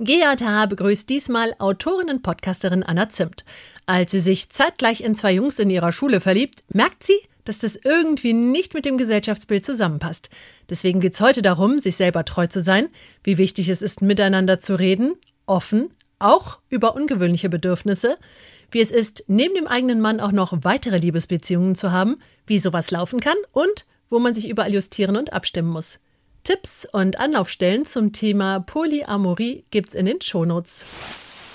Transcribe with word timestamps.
GATH 0.00 0.68
begrüßt 0.68 1.08
diesmal 1.08 1.54
Autorin 1.58 2.10
und 2.10 2.22
Podcasterin 2.22 2.82
Anna 2.82 3.10
Zimt. 3.10 3.44
Als 3.86 4.10
sie 4.10 4.18
sich 4.18 4.50
zeitgleich 4.50 5.02
in 5.02 5.14
zwei 5.14 5.32
Jungs 5.32 5.60
in 5.60 5.70
ihrer 5.70 5.92
Schule 5.92 6.20
verliebt, 6.20 6.64
merkt 6.68 7.04
sie, 7.04 7.18
dass 7.44 7.58
das 7.58 7.76
irgendwie 7.76 8.32
nicht 8.32 8.74
mit 8.74 8.86
dem 8.86 8.98
Gesellschaftsbild 8.98 9.64
zusammenpasst. 9.64 10.30
Deswegen 10.68 11.00
geht 11.00 11.12
es 11.12 11.20
heute 11.20 11.42
darum, 11.42 11.78
sich 11.78 11.94
selber 11.94 12.24
treu 12.24 12.48
zu 12.48 12.60
sein, 12.60 12.88
wie 13.22 13.38
wichtig 13.38 13.68
es 13.68 13.82
ist, 13.82 14.02
miteinander 14.02 14.58
zu 14.58 14.76
reden, 14.76 15.14
offen, 15.46 15.90
auch 16.18 16.58
über 16.70 16.96
ungewöhnliche 16.96 17.48
Bedürfnisse, 17.48 18.16
wie 18.72 18.80
es 18.80 18.90
ist, 18.90 19.24
neben 19.28 19.54
dem 19.54 19.68
eigenen 19.68 20.00
Mann 20.00 20.18
auch 20.18 20.32
noch 20.32 20.56
weitere 20.62 20.98
Liebesbeziehungen 20.98 21.76
zu 21.76 21.92
haben, 21.92 22.16
wie 22.46 22.58
sowas 22.58 22.90
laufen 22.90 23.20
kann 23.20 23.36
und 23.52 23.86
wo 24.10 24.18
man 24.18 24.34
sich 24.34 24.48
überall 24.48 24.72
justieren 24.72 25.16
und 25.16 25.32
abstimmen 25.32 25.70
muss. 25.70 26.00
Tipps 26.44 26.86
und 26.92 27.18
Anlaufstellen 27.18 27.86
zum 27.86 28.12
Thema 28.12 28.60
Polyamorie 28.60 29.64
gibt's 29.70 29.94
in 29.94 30.04
den 30.06 30.20
Shownotes. 30.20 30.84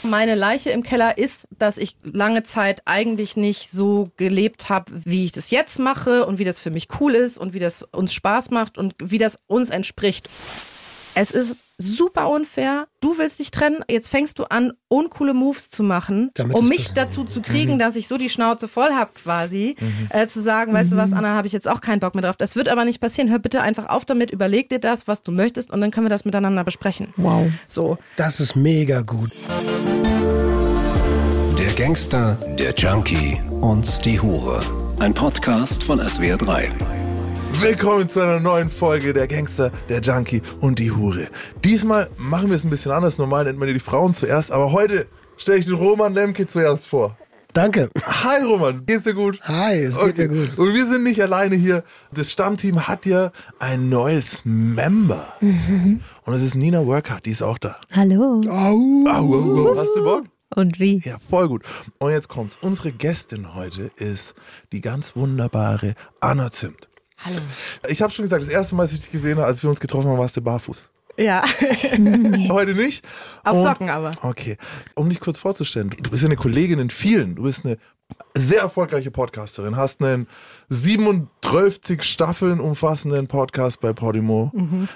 Meine 0.01 0.33
Leiche 0.33 0.71
im 0.71 0.81
Keller 0.81 1.17
ist, 1.17 1.47
dass 1.57 1.77
ich 1.77 1.95
lange 2.03 2.43
Zeit 2.43 2.81
eigentlich 2.85 3.37
nicht 3.37 3.69
so 3.69 4.09
gelebt 4.17 4.69
habe, 4.69 4.91
wie 5.05 5.25
ich 5.25 5.31
das 5.31 5.51
jetzt 5.51 5.77
mache 5.77 6.25
und 6.25 6.39
wie 6.39 6.45
das 6.45 6.57
für 6.57 6.71
mich 6.71 6.87
cool 6.99 7.13
ist 7.13 7.37
und 7.37 7.53
wie 7.53 7.59
das 7.59 7.83
uns 7.83 8.13
Spaß 8.13 8.49
macht 8.49 8.77
und 8.77 8.95
wie 8.97 9.17
das 9.19 9.37
uns 9.47 9.69
entspricht. 9.69 10.27
Es 11.13 11.31
ist 11.31 11.57
super 11.81 12.29
unfair. 12.29 12.87
Du 12.99 13.17
willst 13.17 13.39
dich 13.39 13.51
trennen, 13.51 13.83
jetzt 13.89 14.09
fängst 14.09 14.37
du 14.37 14.43
an, 14.43 14.73
uncoole 14.89 15.33
Moves 15.33 15.71
zu 15.71 15.81
machen, 15.81 16.29
Damit 16.33 16.57
um 16.57 16.67
mich 16.67 16.91
dazu 16.93 17.23
zu 17.23 17.41
kriegen, 17.41 17.75
Mhm. 17.75 17.79
dass 17.79 17.95
ich 17.95 18.07
so 18.09 18.17
die 18.17 18.27
Schnauze 18.29 18.67
voll 18.67 18.91
habe 18.93 19.11
quasi, 19.23 19.77
äh, 20.09 20.27
zu 20.27 20.41
sagen, 20.41 20.73
weißt 20.73 20.91
du 20.91 20.97
was, 20.97 21.13
Anna, 21.13 21.29
habe 21.35 21.47
ich 21.47 21.53
jetzt 21.53 21.67
auch 21.69 21.79
keinen 21.79 22.01
Bock 22.01 22.15
mehr 22.15 22.21
drauf. 22.23 22.35
Das 22.37 22.55
wird 22.57 22.67
aber 22.67 22.83
nicht 22.83 22.99
passieren. 22.99 23.29
Hör 23.31 23.39
bitte 23.39 23.61
einfach 23.61 23.87
auf 23.89 24.03
damit, 24.03 24.29
überleg 24.31 24.67
dir 24.69 24.79
das, 24.79 25.07
was 25.07 25.23
du 25.23 25.31
möchtest 25.31 25.71
und 25.71 25.79
dann 25.79 25.91
können 25.91 26.05
wir 26.05 26.09
das 26.11 26.25
miteinander 26.25 26.63
besprechen. 26.65 27.13
Wow. 27.15 27.49
So. 27.67 27.97
Das 28.17 28.39
ist 28.41 28.55
mega 28.57 28.99
gut. 29.01 29.31
Der 31.57 31.71
Gangster, 31.73 32.37
der 32.59 32.73
Junkie 32.75 33.39
und 33.61 34.03
die 34.05 34.19
Hure. 34.19 34.59
Ein 34.99 35.13
Podcast 35.13 35.81
von 35.83 35.99
SWR3. 36.01 36.71
Willkommen 37.61 38.07
zu 38.07 38.21
einer 38.21 38.39
neuen 38.39 38.69
Folge 38.69 39.13
der 39.13 39.27
Gangster, 39.27 39.69
der 39.89 39.99
Junkie 39.99 40.41
und 40.61 40.79
die 40.79 40.91
Hure. 40.91 41.27
Diesmal 41.63 42.09
machen 42.17 42.47
wir 42.47 42.55
es 42.55 42.63
ein 42.63 42.69
bisschen 42.69 42.93
anders. 42.93 43.17
Normal 43.17 43.43
nennt 43.43 43.59
man 43.59 43.67
ja 43.67 43.73
die 43.73 43.81
Frauen 43.81 44.13
zuerst, 44.13 44.49
aber 44.49 44.71
heute 44.71 45.07
stelle 45.35 45.59
ich 45.59 45.65
den 45.65 45.75
Roman 45.75 46.13
Lemke 46.13 46.47
zuerst 46.47 46.87
vor. 46.87 47.17
Danke. 47.51 47.89
Hi 48.01 48.41
Roman, 48.43 48.85
geht's 48.85 49.03
dir 49.03 49.13
gut? 49.13 49.41
Hi, 49.41 49.75
es 49.83 49.97
geht 49.97 50.17
mir 50.17 50.29
gut. 50.29 50.57
Und 50.57 50.73
wir 50.73 50.85
sind 50.85 51.03
nicht 51.03 51.21
alleine 51.21 51.55
hier. 51.55 51.83
Das 52.13 52.31
Stammteam 52.31 52.87
hat 52.87 53.05
ja 53.05 53.31
ein 53.59 53.89
neues 53.89 54.41
Member. 54.45 55.25
Und 55.41 56.33
es 56.33 56.41
ist 56.41 56.55
Nina 56.55 56.85
Workhardt, 56.85 57.25
die 57.25 57.31
ist 57.31 57.41
auch 57.41 57.57
da. 57.57 57.75
Hallo. 57.91 58.41
Au, 58.47 59.05
au, 59.05 59.35
au. 59.35 59.77
Hast 59.77 59.95
du 59.95 60.03
Bock? 60.03 60.25
Und 60.55 60.79
wie? 60.79 61.01
Ja, 61.05 61.17
voll 61.19 61.47
gut. 61.47 61.63
Und 61.99 62.11
jetzt 62.11 62.27
kommt's. 62.27 62.57
Unsere 62.61 62.91
Gästin 62.91 63.53
heute 63.53 63.91
ist 63.97 64.33
die 64.71 64.81
ganz 64.81 65.15
wunderbare 65.15 65.95
Anna 66.21 66.51
Zimt. 66.51 66.88
Hallo. 67.25 67.37
Ich 67.87 68.01
habe 68.01 68.11
schon 68.13 68.23
gesagt, 68.23 68.41
das 68.43 68.49
erste 68.49 68.75
Mal, 68.75 68.83
als 68.83 68.93
ich 68.93 69.01
dich 69.01 69.11
gesehen 69.11 69.37
habe, 69.37 69.45
als 69.47 69.61
wir 69.63 69.69
uns 69.69 69.79
getroffen 69.79 70.09
haben, 70.09 70.17
warst 70.17 70.37
du 70.37 70.41
barfuß. 70.41 70.89
Ja, 71.17 71.43
Heute 72.49 72.73
nicht. 72.75 73.03
auf 73.43 73.57
Und- 73.57 73.63
Socken 73.63 73.89
aber. 73.89 74.11
Okay. 74.21 74.57
Um 74.95 75.09
dich 75.09 75.19
kurz 75.19 75.37
vorzustellen, 75.37 75.89
du 75.89 76.09
bist 76.09 76.23
ja 76.23 76.27
eine 76.27 76.37
Kollegin 76.37 76.79
in 76.79 76.89
vielen. 76.89 77.35
Du 77.35 77.43
bist 77.43 77.65
eine 77.65 77.77
sehr 78.35 78.61
erfolgreiche 78.61 79.11
Podcasterin, 79.11 79.75
hast 79.75 80.01
einen 80.01 80.27
37 80.69 82.03
Staffeln 82.03 82.59
umfassenden 82.61 83.27
Podcast 83.27 83.81
bei 83.81 83.91
Podimo, 83.93 84.51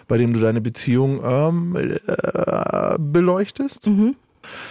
bei 0.07 0.17
dem 0.17 0.33
du 0.33 0.39
deine 0.39 0.61
Beziehung 0.61 1.21
ähm, 1.23 1.75
äh, 1.75 2.95
beleuchtest. 2.97 3.89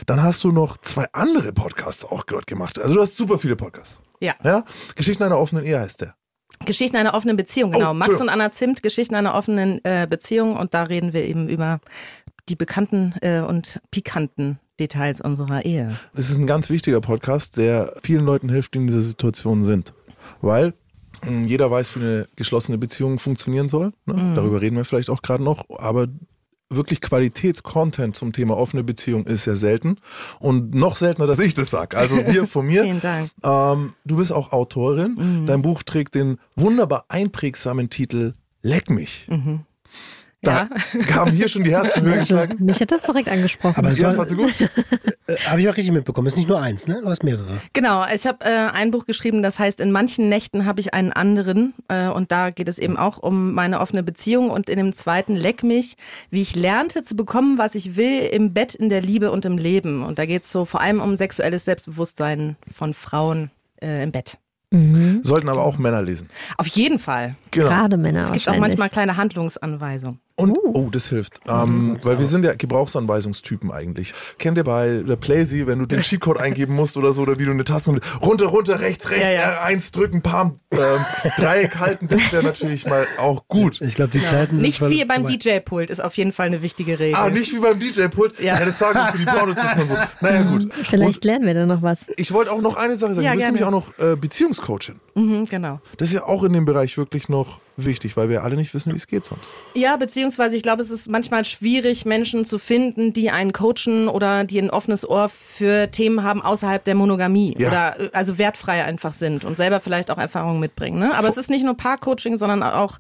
Dann 0.07 0.23
hast 0.23 0.43
du 0.45 0.53
noch 0.53 0.79
zwei 0.79 1.07
andere 1.13 1.53
Podcasts 1.53 2.05
auch 2.05 2.25
dort 2.25 2.47
gemacht. 2.47 2.79
Also 2.81 2.95
du 2.95 3.01
hast 3.03 3.15
super 3.17 3.39
viele 3.39 3.57
Podcasts. 3.57 4.01
Ja. 4.21 4.35
Ja? 4.43 4.65
Geschichten 4.97 5.23
einer 5.23 5.39
offenen 5.39 5.65
Ehe 5.65 5.79
heißt 5.79 6.01
der. 6.01 6.15
Geschichten 6.65 6.97
einer 6.97 7.15
offenen 7.15 7.37
Beziehung, 7.37 7.73
genau. 7.73 7.91
Oh, 7.91 7.95
Max 7.95 8.21
und. 8.21 8.29
Anna 8.29 8.51
Zimt, 8.51 8.83
Geschichten 8.83 9.15
einer 9.15 9.35
offenen 9.35 9.81
äh, 9.85 10.07
Beziehung 10.09 10.57
und 10.57 10.75
da 10.75 10.85
reden 10.85 11.13
wir 11.13 11.25
eben 11.25 11.49
über 11.49 11.81
die 12.49 12.57
bekannten 12.57 13.15
äh, 13.21 13.41
und 13.41 13.81
pikanten 13.91 14.59
Details 14.81 15.21
unserer 15.21 15.65
Ehe. 15.65 15.97
Es 16.15 16.31
ist 16.31 16.39
ein 16.39 16.47
ganz 16.47 16.71
wichtiger 16.71 17.01
Podcast, 17.01 17.57
der 17.57 17.95
vielen 18.03 18.25
Leuten 18.25 18.49
hilft, 18.49 18.75
die 18.75 18.79
in 18.79 18.87
dieser 18.87 19.03
Situation 19.03 19.65
sind. 19.65 19.93
Weil 20.41 20.75
mh, 21.25 21.47
jeder 21.47 21.71
weiß, 21.71 21.97
wie 21.97 22.01
eine 22.01 22.29
geschlossene 22.37 22.79
Beziehung 22.79 23.19
funktionieren 23.19 23.69
soll. 23.69 23.93
Ne? 24.07 24.33
Darüber 24.35 24.61
reden 24.61 24.77
wir 24.77 24.85
vielleicht 24.85 25.11
auch 25.11 25.23
gerade 25.23 25.45
noch. 25.45 25.65
Aber 25.79 26.09
wirklich 26.75 27.01
Qualitätscontent 27.01 28.17
zum 28.17 28.33
Thema 28.33 28.57
offene 28.57 28.85
Beziehung 28.85 29.27
ist 29.27 29.45
sehr 29.45 29.57
selten. 29.57 29.99
Und 30.39 30.75
noch 30.75 30.97
seltener, 30.97 31.27
dass 31.27 31.39
ich 31.39 31.55
das 31.55 31.71
sage. 31.71 31.97
Also 31.97 32.17
hier 32.31 32.47
von 32.47 32.67
mir. 32.67 32.83
Vielen 32.83 33.01
Dank. 33.01 33.31
Ähm, 33.43 33.95
du 34.05 34.17
bist 34.17 34.33
auch 34.33 34.53
Autorin. 34.53 35.47
Dein 35.47 35.63
Buch 35.63 35.83
trägt 35.83 36.15
den 36.15 36.39
wunderbar 36.57 37.07
einprägsamen 37.09 37.91
Titel 37.91 38.35
Leck 38.63 38.91
mich. 38.91 39.27
Da 40.43 40.69
kamen 41.07 41.33
hier 41.33 41.49
schon 41.49 41.63
die 41.63 41.71
Herzen 41.71 42.03
höher 42.03 42.19
geschlagen. 42.19 42.57
Mich 42.65 42.81
hat 42.81 42.91
das 42.91 43.03
direkt 43.03 43.29
angesprochen. 43.29 43.77
Aber 43.77 43.93
es 43.93 43.99
Ja, 43.99 44.17
war, 44.17 44.27
du 44.27 44.35
gut? 44.35 44.53
äh, 45.29 45.37
habe 45.47 45.61
ich 45.61 45.69
auch 45.69 45.77
richtig 45.77 45.93
mitbekommen. 45.93 46.27
Ist 46.27 46.37
nicht 46.37 46.49
nur 46.49 46.61
eins, 46.61 46.89
ne? 46.89 47.01
Du 47.01 47.09
hast 47.09 47.23
mehrere. 47.23 47.61
Genau, 47.73 48.05
ich 48.13 48.27
habe 48.27 48.45
äh, 48.45 48.49
ein 48.73 48.91
Buch 48.91 49.07
geschrieben, 49.07 49.45
das 49.45 49.61
heißt, 49.61 49.79
in 49.79 49.93
manchen 49.93 50.29
Nächten 50.29 50.67
habe 50.67 50.81
ich 50.81 50.95
einen 50.95 51.13
anderen. 51.13 51.75
Äh, 51.87 52.09
und 52.09 52.33
da 52.33 52.51
geht 52.51 52.69
es 52.69 52.81
eben 52.81 52.97
auch 52.97 53.19
um 53.19 53.55
meine 53.55 53.79
offene 53.79 54.03
Beziehung. 54.03 54.51
Und 54.51 54.69
in 54.69 54.79
dem 54.79 54.93
zweiten 54.93 55.37
Leck 55.37 55.63
mich, 55.63 55.97
wie 56.31 56.43
ich 56.43 56.57
lernte 56.57 57.05
zu 57.05 57.15
bekommen, 57.15 57.57
was 57.57 57.77
ich 57.77 57.95
will 57.95 58.23
im 58.33 58.53
Bett, 58.53 58.75
in 58.75 58.89
der 58.89 59.01
Liebe 59.01 59.31
und 59.31 59.45
im 59.45 59.59
Leben. 59.59 60.03
Und 60.03 60.19
da 60.19 60.27
geht 60.27 60.43
es 60.43 60.51
so 60.51 60.65
vor 60.65 60.81
allem 60.81 61.01
um 61.01 61.15
sexuelles 61.15 61.65
Selbstbewusstsein 61.65 62.57
von 62.75 62.95
Frauen 62.95 63.53
äh, 63.81 64.03
im 64.03 64.11
Bett. 64.11 64.39
Sollten 65.23 65.51
aber 65.51 65.63
auch 65.63 65.77
Männer 65.77 66.01
lesen. 66.01 66.31
Auf 66.57 66.67
jeden 66.67 66.99
Fall. 66.99 67.37
Genau. 67.51 67.69
Gerade 67.69 67.99
Männer 67.99 68.25
Es 68.25 68.33
gibt 68.33 68.49
auch 68.49 68.57
manchmal 68.57 68.89
kleine 68.89 69.19
Handlungsanweisungen. 69.19 70.19
Und, 70.35 70.57
oh, 70.57 70.89
das 70.91 71.09
hilft. 71.09 71.41
Ähm, 71.47 71.99
weil 72.03 72.19
wir 72.19 72.27
sind 72.27 72.45
ja 72.45 72.55
Gebrauchsanweisungstypen 72.55 73.71
eigentlich. 73.71 74.15
Kennt 74.39 74.57
ihr 74.57 74.65
bei 74.65 75.03
der 75.07 75.17
Playsee, 75.17 75.67
wenn 75.67 75.79
du 75.79 75.87
den 75.87 76.01
Cheatcode 76.01 76.39
eingeben 76.41 76.75
musst 76.75 76.97
oder 76.97 77.13
so, 77.13 77.23
oder 77.23 77.39
wie 77.39 77.45
du 77.45 77.51
eine 77.51 77.65
Taste 77.65 77.91
runter, 78.23 78.47
runter, 78.47 78.81
rechts, 78.81 79.11
rechts, 79.11 79.25
Ja, 79.25 79.31
ja. 79.31 79.67
R1 79.67 79.93
drücken, 79.93 80.23
Palm, 80.23 80.61
ähm, 80.71 80.79
Dreieck 81.37 81.79
halten, 81.79 82.09
das 82.09 82.33
wäre 82.33 82.43
natürlich 82.43 82.87
mal 82.87 83.07
auch 83.19 83.47
gut. 83.49 83.81
Ich 83.81 83.95
glaube, 83.95 84.11
die 84.13 84.23
Zeiten 84.23 84.57
sind 84.57 84.63
Nicht 84.63 84.79
voll 84.79 84.91
wie 84.91 85.05
beim. 85.05 85.27
DJ-Pult 85.27 85.91
ist 85.91 86.01
auf 86.01 86.17
jeden 86.17 86.33
Fall 86.33 86.47
eine 86.47 86.63
wichtige 86.63 86.99
Regel. 86.99 87.15
Ah, 87.19 87.31
nicht 87.31 87.53
wie 87.55 87.59
beim 87.61 87.79
DJ-Pult. 87.79 88.41
Ja. 88.41 88.59
Ja. 88.59 88.65
das 88.65 88.79
sagen 88.79 88.99
wir 88.99 89.13
für 89.13 89.19
die 89.19 89.25
Pornos, 89.25 89.57
dass 89.57 89.77
man 89.77 89.89
so. 89.89 89.95
Naja, 90.21 90.43
gut. 90.43 90.71
Vielleicht 90.85 91.25
lernen 91.25 91.47
wir 91.47 91.55
da 91.55 91.67
noch 91.67 91.83
was. 91.83 92.07
Ich 92.17 92.33
wollte 92.33 92.53
auch 92.53 92.61
noch 92.61 92.77
eine 92.77 92.97
Sache 92.97 93.15
sagen. 93.15 93.25
Ja, 93.25 93.33
du 93.33 93.39
bist 93.39 93.47
gerne. 93.53 93.59
nämlich 93.59 93.65
auch 93.65 93.99
noch 93.99 94.13
äh, 94.13 94.17
Beziehungscoachin. 94.17 94.97
Mhm, 95.15 95.47
genau. 95.49 95.81
Das 95.99 96.09
ist 96.09 96.15
ja 96.15 96.25
auch 96.25 96.43
in 96.45 96.53
dem 96.53 96.65
Bereich 96.65 96.97
wirklich 96.97 97.29
noch 97.29 97.61
wichtig, 97.77 98.17
weil 98.17 98.29
wir 98.29 98.43
alle 98.43 98.57
nicht 98.57 98.75
wissen, 98.75 98.93
wie 98.93 98.97
es 98.97 99.07
geht 99.07 99.25
sonst. 99.25 99.55
Ja, 99.75 99.97
beziehungsweise 99.97 100.57
ich 100.57 100.63
glaube, 100.63 100.83
es 100.83 100.91
ist 100.91 101.11
manchmal 101.11 101.45
schwierig, 101.45 102.05
Menschen 102.05 102.45
zu 102.45 102.59
finden, 102.59 103.13
die 103.13 103.31
einen 103.31 103.53
coachen 103.53 104.09
oder 104.09 104.45
die 104.45 104.59
ein 104.59 104.71
offenes 104.71 105.09
Ohr 105.09 105.29
für 105.29 105.91
Themen 105.91 106.23
haben 106.23 106.43
außerhalb 106.43 106.85
der 106.85 106.95
Monogamie 106.95 107.55
Ja. 107.59 107.69
oder 107.69 108.01
äh, 108.01 108.11
also 108.13 108.39
wertfrei 108.39 108.85
einfach 108.85 109.13
sind 109.13 109.45
und 109.45 109.57
selber 109.57 109.81
vielleicht 109.81 110.11
auch 110.11 110.19
Erfahrungen 110.19 110.61
mitbringen. 110.61 110.99
Ne? 110.99 111.15
Aber 111.15 111.29
es 111.29 111.37
ist 111.37 111.51
nicht 111.51 111.65
nur 111.65 111.77
Paar-Coaching, 111.77 112.37
sondern 112.37 112.63
auch 112.63 112.99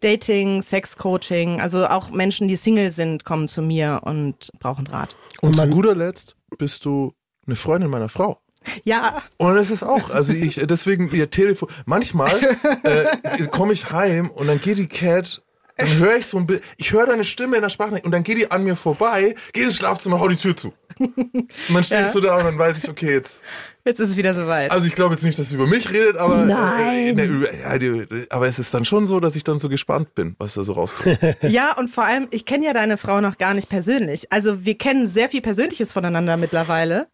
Dating, 0.00 0.62
Sex-Coaching. 0.62 1.60
Also 1.60 1.86
auch 1.86 2.10
Menschen, 2.10 2.48
die 2.48 2.56
Single 2.56 2.90
sind, 2.90 3.24
kommen 3.24 3.48
zu 3.48 3.62
mir 3.62 4.00
und 4.04 4.50
brauchen 4.58 4.86
Rat. 4.86 5.16
Und, 5.40 5.50
Und 5.50 5.56
zu 5.56 5.68
guter 5.68 5.94
Letzt 5.94 6.36
bist 6.58 6.84
du 6.84 7.12
eine 7.46 7.56
Freundin 7.56 7.90
meiner 7.90 8.08
Frau. 8.08 8.38
Ja, 8.84 9.22
Und 9.36 9.54
das 9.56 9.70
ist 9.70 9.82
auch, 9.82 10.10
also 10.10 10.32
ich, 10.32 10.60
deswegen 10.64 11.08
ihr 11.14 11.30
Telefon, 11.30 11.68
manchmal 11.86 12.56
äh, 12.82 13.46
komme 13.48 13.72
ich 13.72 13.90
heim 13.90 14.30
und 14.30 14.46
dann 14.46 14.60
geht 14.60 14.78
die 14.78 14.86
Cat, 14.88 15.42
dann 15.76 15.96
höre 15.98 16.16
ich 16.16 16.26
so 16.26 16.38
ein 16.38 16.46
bisschen, 16.46 16.62
ich 16.76 16.92
höre 16.92 17.06
deine 17.06 17.24
Stimme 17.24 17.56
in 17.56 17.62
der 17.62 17.70
Sprachnachricht 17.70 18.04
und 18.06 18.12
dann 18.12 18.22
geht 18.22 18.38
die 18.38 18.50
an 18.50 18.64
mir 18.64 18.76
vorbei, 18.76 19.34
geht 19.52 19.64
ins 19.64 19.76
Schlafzimmer, 19.76 20.20
hau 20.20 20.28
die 20.28 20.36
Tür 20.36 20.56
zu. 20.56 20.72
Und 20.98 21.48
dann 21.68 21.84
stehst 21.84 22.14
Ja. 22.14 22.20
du 22.20 22.20
da 22.20 22.36
und 22.38 22.44
dann 22.44 22.58
weiß 22.58 22.82
ich, 22.82 22.88
okay, 22.88 23.12
jetzt, 23.14 23.40
jetzt 23.84 24.00
ist 24.00 24.10
es 24.10 24.16
wieder 24.16 24.34
soweit. 24.34 24.70
also 24.70 24.86
ich 24.86 24.94
glaube 24.94 25.14
jetzt 25.14 25.24
nicht, 25.24 25.38
dass 25.38 25.48
sie 25.50 25.54
über 25.56 25.66
mich 25.66 25.90
redet, 25.90 26.16
aber, 26.16 26.44
Nein. 26.44 27.08
Äh, 27.08 27.12
ne, 27.12 27.24
über, 27.24 27.54
ja, 27.54 27.78
die, 27.78 28.06
aber 28.30 28.46
es 28.46 28.58
ist 28.58 28.72
dann 28.74 28.84
schon 28.84 29.06
so, 29.06 29.20
dass 29.20 29.36
ich 29.36 29.44
dann 29.44 29.58
so 29.58 29.68
gespannt 29.68 30.14
bin, 30.14 30.34
was 30.38 30.54
da 30.54 30.64
so 30.64 30.72
rauskommt. 30.72 31.18
Ja, 31.42 31.76
und 31.78 31.88
vor 31.88 32.04
allem, 32.04 32.28
ich 32.30 32.44
kenne 32.46 32.64
ja 32.66 32.72
deine 32.72 32.96
Frau 32.96 33.20
noch 33.20 33.38
gar 33.38 33.54
nicht 33.54 33.68
persönlich. 33.68 34.32
Also 34.32 34.64
wir 34.64 34.76
kennen 34.78 35.06
sehr 35.08 35.28
viel 35.28 35.40
Persönliches 35.42 35.92
voneinander 35.92 36.36
mittlerweile, 36.36 37.06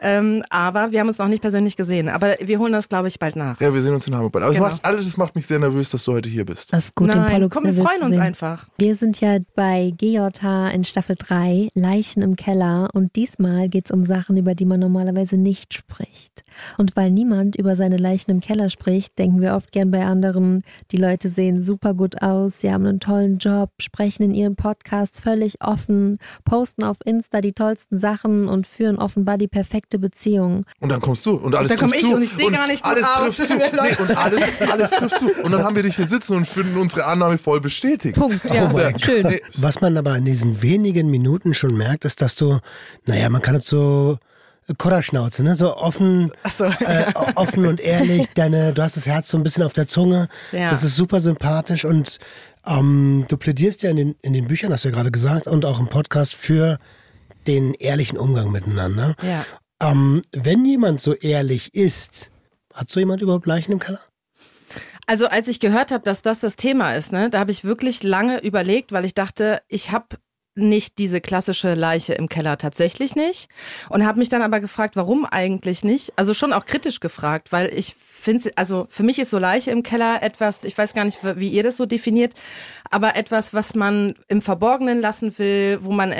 ähm, 0.00 0.42
aber 0.50 0.90
wir 0.92 1.00
haben 1.00 1.08
uns 1.08 1.18
noch 1.18 1.28
nicht 1.28 1.40
persönlich 1.40 1.76
gesehen. 1.76 2.08
Aber 2.08 2.36
wir 2.40 2.58
holen 2.58 2.72
das, 2.72 2.88
glaube 2.88 3.08
ich, 3.08 3.18
bald 3.18 3.36
nach. 3.36 3.60
Ja, 3.60 3.72
wir 3.72 3.80
sehen 3.80 3.94
uns 3.94 4.06
in 4.06 4.14
Hamburg 4.14 4.32
bald. 4.32 4.44
Aber 4.44 4.52
Genau. 4.54 4.66
es 4.66 4.72
macht, 4.72 4.84
alles 4.84 5.06
das 5.06 5.16
macht 5.16 5.34
mich 5.34 5.46
sehr 5.46 5.58
nervös, 5.58 5.90
dass 5.90 6.04
du 6.04 6.12
heute 6.12 6.28
hier 6.28 6.44
bist. 6.44 6.72
Das 6.72 6.86
ist 6.86 6.94
gut, 6.94 7.10
den 7.10 7.18
Nein, 7.18 7.32
Pollux 7.32 7.54
komm, 7.54 7.64
wir 7.64 7.74
freuen 7.74 8.02
uns 8.02 8.18
einfach. 8.18 8.66
Wir 8.78 8.94
sind 8.96 9.20
ja 9.20 9.38
bei 9.54 9.92
GJH 9.96 10.70
in 10.70 10.84
Staffel 10.84 11.16
3, 11.18 11.68
Leichen 11.74 12.22
im 12.22 12.36
Keller. 12.36 12.88
Und 12.92 13.16
diesmal 13.16 13.68
geht 13.68 13.86
es 13.86 13.90
um 13.90 14.02
Sachen, 14.02 14.36
über 14.36 14.54
die 14.54 14.64
man 14.66 14.80
normalerweise 14.80 15.36
nicht 15.36 15.74
spricht. 15.74 16.17
Nicht. 16.18 16.44
Und 16.76 16.96
weil 16.96 17.10
niemand 17.10 17.56
über 17.56 17.76
seine 17.76 17.96
Leichen 17.96 18.30
im 18.30 18.40
Keller 18.40 18.70
spricht, 18.70 19.18
denken 19.18 19.40
wir 19.40 19.54
oft 19.54 19.72
gern 19.72 19.90
bei 19.90 20.04
anderen, 20.04 20.62
die 20.90 20.96
Leute 20.96 21.28
sehen 21.28 21.62
super 21.62 21.94
gut 21.94 22.22
aus, 22.22 22.60
sie 22.60 22.72
haben 22.72 22.86
einen 22.86 23.00
tollen 23.00 23.38
Job, 23.38 23.70
sprechen 23.80 24.24
in 24.24 24.34
ihren 24.34 24.56
Podcasts 24.56 25.20
völlig 25.20 25.62
offen, 25.62 26.18
posten 26.44 26.82
auf 26.82 26.96
Insta 27.04 27.40
die 27.40 27.52
tollsten 27.52 27.98
Sachen 27.98 28.48
und 28.48 28.66
führen 28.66 28.96
offenbar 28.98 29.38
die 29.38 29.48
perfekte 29.48 29.98
Beziehung. 29.98 30.64
Und 30.80 30.90
dann 30.90 31.00
kommst 31.00 31.24
du 31.26 31.36
und 31.36 31.54
alles 31.54 31.70
Und 31.72 31.80
dann 31.82 31.90
trifft 31.90 32.02
komm 32.02 32.10
ich 32.10 32.10
zu. 32.10 32.16
und 32.16 32.22
ich 32.22 32.30
seh 32.30 32.50
gar 32.50 32.66
nicht 32.66 32.82
gut 32.82 32.92
alles 32.92 33.04
aus, 33.06 33.36
trifft 33.36 33.48
zu. 33.48 33.54
Nee, 33.56 33.96
und 34.02 34.16
alles, 34.16 34.42
alles 34.70 34.90
trifft 34.90 35.18
zu. 35.18 35.30
Und 35.42 35.52
dann 35.52 35.62
haben 35.62 35.76
wir 35.76 35.82
dich 35.82 35.96
hier 35.96 36.06
sitzen 36.06 36.36
und 36.36 36.46
finden 36.46 36.76
unsere 36.78 37.06
Annahme 37.06 37.38
voll 37.38 37.60
bestätigt. 37.60 38.16
Punkt. 38.16 38.44
Ja, 38.44 38.68
Oh 38.68 38.72
mein 38.72 38.98
schön. 38.98 39.36
Was 39.58 39.80
man 39.80 39.96
aber 39.96 40.16
in 40.16 40.24
diesen 40.24 40.62
wenigen 40.62 41.10
Minuten 41.10 41.54
schon 41.54 41.76
merkt, 41.76 42.04
ist, 42.04 42.20
dass 42.22 42.34
du, 42.34 42.58
naja, 43.06 43.28
man 43.28 43.42
kann 43.42 43.56
es 43.56 43.66
so 43.66 44.18
Kodderschnauze, 44.76 45.42
ne? 45.42 45.54
So 45.54 45.76
offen, 45.76 46.32
so. 46.48 46.64
äh, 46.80 47.12
offen 47.34 47.66
und 47.66 47.80
ehrlich. 47.80 48.26
Deine, 48.34 48.72
du 48.72 48.82
hast 48.82 48.96
das 48.96 49.06
Herz 49.06 49.28
so 49.28 49.36
ein 49.36 49.42
bisschen 49.42 49.62
auf 49.62 49.72
der 49.72 49.88
Zunge. 49.88 50.28
Ja. 50.52 50.68
Das 50.68 50.84
ist 50.84 50.96
super 50.96 51.20
sympathisch 51.20 51.84
und 51.84 52.18
ähm, 52.66 53.24
du 53.28 53.36
plädierst 53.36 53.82
ja 53.82 53.90
in 53.90 53.96
den, 53.96 54.16
in 54.20 54.32
den 54.32 54.46
Büchern, 54.46 54.72
hast 54.72 54.84
du 54.84 54.88
ja 54.88 54.94
gerade 54.94 55.10
gesagt, 55.10 55.46
und 55.46 55.64
auch 55.64 55.80
im 55.80 55.88
Podcast 55.88 56.34
für 56.34 56.78
den 57.46 57.72
ehrlichen 57.74 58.18
Umgang 58.18 58.52
miteinander. 58.52 59.14
Ja. 59.22 59.46
Ähm, 59.80 60.22
wenn 60.32 60.64
jemand 60.64 61.00
so 61.00 61.14
ehrlich 61.14 61.74
ist, 61.74 62.30
hat 62.74 62.90
so 62.90 63.00
jemand 63.00 63.22
überhaupt 63.22 63.46
Leichen 63.46 63.72
im 63.72 63.78
Keller? 63.78 64.00
Also 65.06 65.26
als 65.26 65.48
ich 65.48 65.60
gehört 65.60 65.90
habe, 65.90 66.04
dass 66.04 66.20
das 66.20 66.40
das 66.40 66.56
Thema 66.56 66.94
ist, 66.94 67.12
ne, 67.12 67.30
da 67.30 67.38
habe 67.38 67.50
ich 67.50 67.64
wirklich 67.64 68.02
lange 68.02 68.40
überlegt, 68.42 68.92
weil 68.92 69.06
ich 69.06 69.14
dachte, 69.14 69.62
ich 69.68 69.90
habe 69.90 70.18
nicht 70.58 70.98
diese 70.98 71.20
klassische 71.20 71.74
Leiche 71.74 72.14
im 72.14 72.28
Keller 72.28 72.58
tatsächlich 72.58 73.16
nicht 73.16 73.48
und 73.88 74.06
habe 74.06 74.18
mich 74.18 74.28
dann 74.28 74.42
aber 74.42 74.60
gefragt, 74.60 74.96
warum 74.96 75.24
eigentlich 75.24 75.84
nicht? 75.84 76.12
Also 76.16 76.34
schon 76.34 76.52
auch 76.52 76.66
kritisch 76.66 77.00
gefragt, 77.00 77.52
weil 77.52 77.72
ich 77.72 77.96
finde, 77.98 78.50
also 78.56 78.86
für 78.90 79.02
mich 79.02 79.18
ist 79.18 79.30
so 79.30 79.38
Leiche 79.38 79.70
im 79.70 79.82
Keller 79.82 80.22
etwas, 80.22 80.64
ich 80.64 80.76
weiß 80.76 80.94
gar 80.94 81.04
nicht, 81.04 81.18
wie 81.22 81.48
ihr 81.48 81.62
das 81.62 81.76
so 81.76 81.86
definiert, 81.86 82.34
aber 82.90 83.16
etwas, 83.16 83.54
was 83.54 83.74
man 83.74 84.14
im 84.28 84.40
Verborgenen 84.40 85.00
lassen 85.00 85.38
will, 85.38 85.78
wo 85.82 85.92
man 85.92 86.10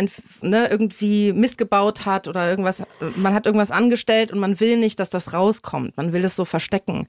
ne, 0.41 0.69
irgendwie 0.71 1.33
Mist 1.33 1.59
gebaut 1.59 2.07
hat 2.07 2.29
oder 2.29 2.49
irgendwas, 2.49 2.83
man 3.17 3.35
hat 3.35 3.47
irgendwas 3.47 3.71
angestellt 3.71 4.33
und 4.33 4.39
man 4.39 4.61
will 4.61 4.77
nicht, 4.77 5.01
dass 5.01 5.11
das 5.11 5.33
rauskommt, 5.33 5.97
man 5.97 6.13
will 6.13 6.25
es 6.25 6.37
so 6.37 6.45
verstecken. 6.45 7.09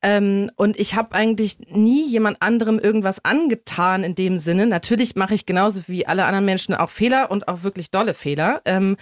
Ähm, 0.00 0.50
und 0.56 0.78
ich 0.78 0.94
habe 0.94 1.14
eigentlich 1.14 1.58
nie 1.70 2.06
jemand 2.06 2.40
anderem 2.40 2.78
irgendwas 2.78 3.24
angetan 3.24 4.04
in 4.04 4.14
dem 4.14 4.38
Sinne. 4.38 4.66
Natürlich 4.66 5.16
mache 5.16 5.34
ich 5.34 5.46
genauso 5.46 5.82
wie 5.88 6.06
alle 6.06 6.24
anderen 6.24 6.44
Menschen 6.44 6.74
auch 6.74 6.90
Fehler 6.90 7.30
und 7.30 7.48
auch 7.48 7.62
wirklich 7.62 7.90
dolle 7.90 8.14
Fehler. 8.14 8.62
Ähm, 8.64 8.96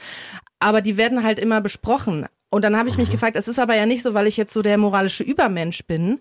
aber 0.58 0.80
die 0.80 0.96
werden 0.96 1.22
halt 1.22 1.38
immer 1.38 1.60
besprochen. 1.60 2.26
Und 2.48 2.62
dann 2.62 2.76
habe 2.76 2.88
ich 2.88 2.96
mich 2.96 3.10
gefragt, 3.10 3.36
es 3.36 3.48
ist 3.48 3.58
aber 3.58 3.76
ja 3.76 3.84
nicht 3.84 4.02
so, 4.02 4.14
weil 4.14 4.26
ich 4.26 4.36
jetzt 4.36 4.54
so 4.54 4.62
der 4.62 4.78
moralische 4.78 5.24
Übermensch 5.24 5.84
bin 5.86 6.20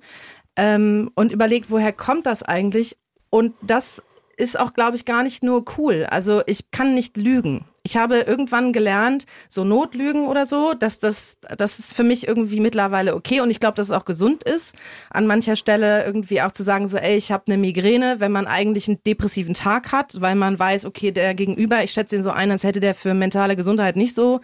ähm, 0.57 1.11
und 1.15 1.31
überlegt, 1.31 1.71
woher 1.71 1.93
kommt 1.93 2.25
das 2.25 2.43
eigentlich? 2.43 2.97
Und 3.29 3.53
das 3.61 4.03
ist 4.37 4.59
auch, 4.59 4.73
glaube 4.73 4.95
ich, 4.97 5.05
gar 5.05 5.23
nicht 5.23 5.43
nur 5.43 5.65
cool. 5.77 6.05
Also 6.09 6.41
ich 6.45 6.71
kann 6.71 6.93
nicht 6.93 7.17
lügen. 7.17 7.65
Ich 7.83 7.97
habe 7.97 8.21
irgendwann 8.21 8.73
gelernt, 8.73 9.27
so 9.47 9.63
Notlügen 9.63 10.25
oder 10.25 10.47
so, 10.47 10.73
dass 10.73 10.97
das, 10.97 11.37
das 11.55 11.77
ist 11.77 11.93
für 11.93 12.03
mich 12.03 12.27
irgendwie 12.27 12.59
mittlerweile 12.59 13.13
okay 13.13 13.41
und 13.41 13.51
ich 13.51 13.59
glaube, 13.59 13.75
dass 13.75 13.89
es 13.89 13.91
auch 13.91 14.05
gesund 14.05 14.43
ist, 14.43 14.73
an 15.11 15.27
mancher 15.27 15.55
Stelle 15.55 16.03
irgendwie 16.03 16.41
auch 16.41 16.51
zu 16.51 16.63
sagen, 16.63 16.87
so, 16.87 16.97
ey, 16.97 17.15
ich 17.15 17.31
habe 17.31 17.43
eine 17.45 17.59
Migräne, 17.59 18.19
wenn 18.19 18.31
man 18.31 18.47
eigentlich 18.47 18.87
einen 18.87 19.03
depressiven 19.05 19.53
Tag 19.53 19.91
hat, 19.91 20.19
weil 20.19 20.33
man 20.33 20.57
weiß, 20.57 20.85
okay, 20.85 21.11
der 21.11 21.35
Gegenüber, 21.35 21.83
ich 21.83 21.91
schätze 21.91 22.15
ihn 22.15 22.23
so 22.23 22.31
ein, 22.31 22.49
als 22.49 22.63
hätte 22.63 22.79
der 22.79 22.95
für 22.95 23.13
mentale 23.13 23.55
Gesundheit 23.55 23.97
nicht 23.97 24.15
so 24.15 24.41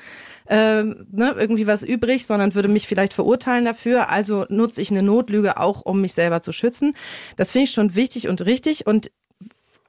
ähm, 0.47 1.07
ne, 1.11 1.33
irgendwie 1.35 1.65
was 1.65 1.81
übrig, 1.81 2.27
sondern 2.27 2.53
würde 2.53 2.67
mich 2.67 2.87
vielleicht 2.87 3.13
verurteilen 3.13 3.65
dafür. 3.65 4.09
Also 4.09 4.45
nutze 4.49 4.81
ich 4.81 4.91
eine 4.91 5.01
Notlüge 5.01 5.57
auch, 5.57 5.81
um 5.81 6.01
mich 6.01 6.13
selber 6.13 6.41
zu 6.41 6.51
schützen. 6.51 6.93
Das 7.37 7.51
finde 7.51 7.63
ich 7.63 7.71
schon 7.71 7.95
wichtig 7.95 8.27
und 8.27 8.45
richtig 8.45 8.85
und 8.85 9.09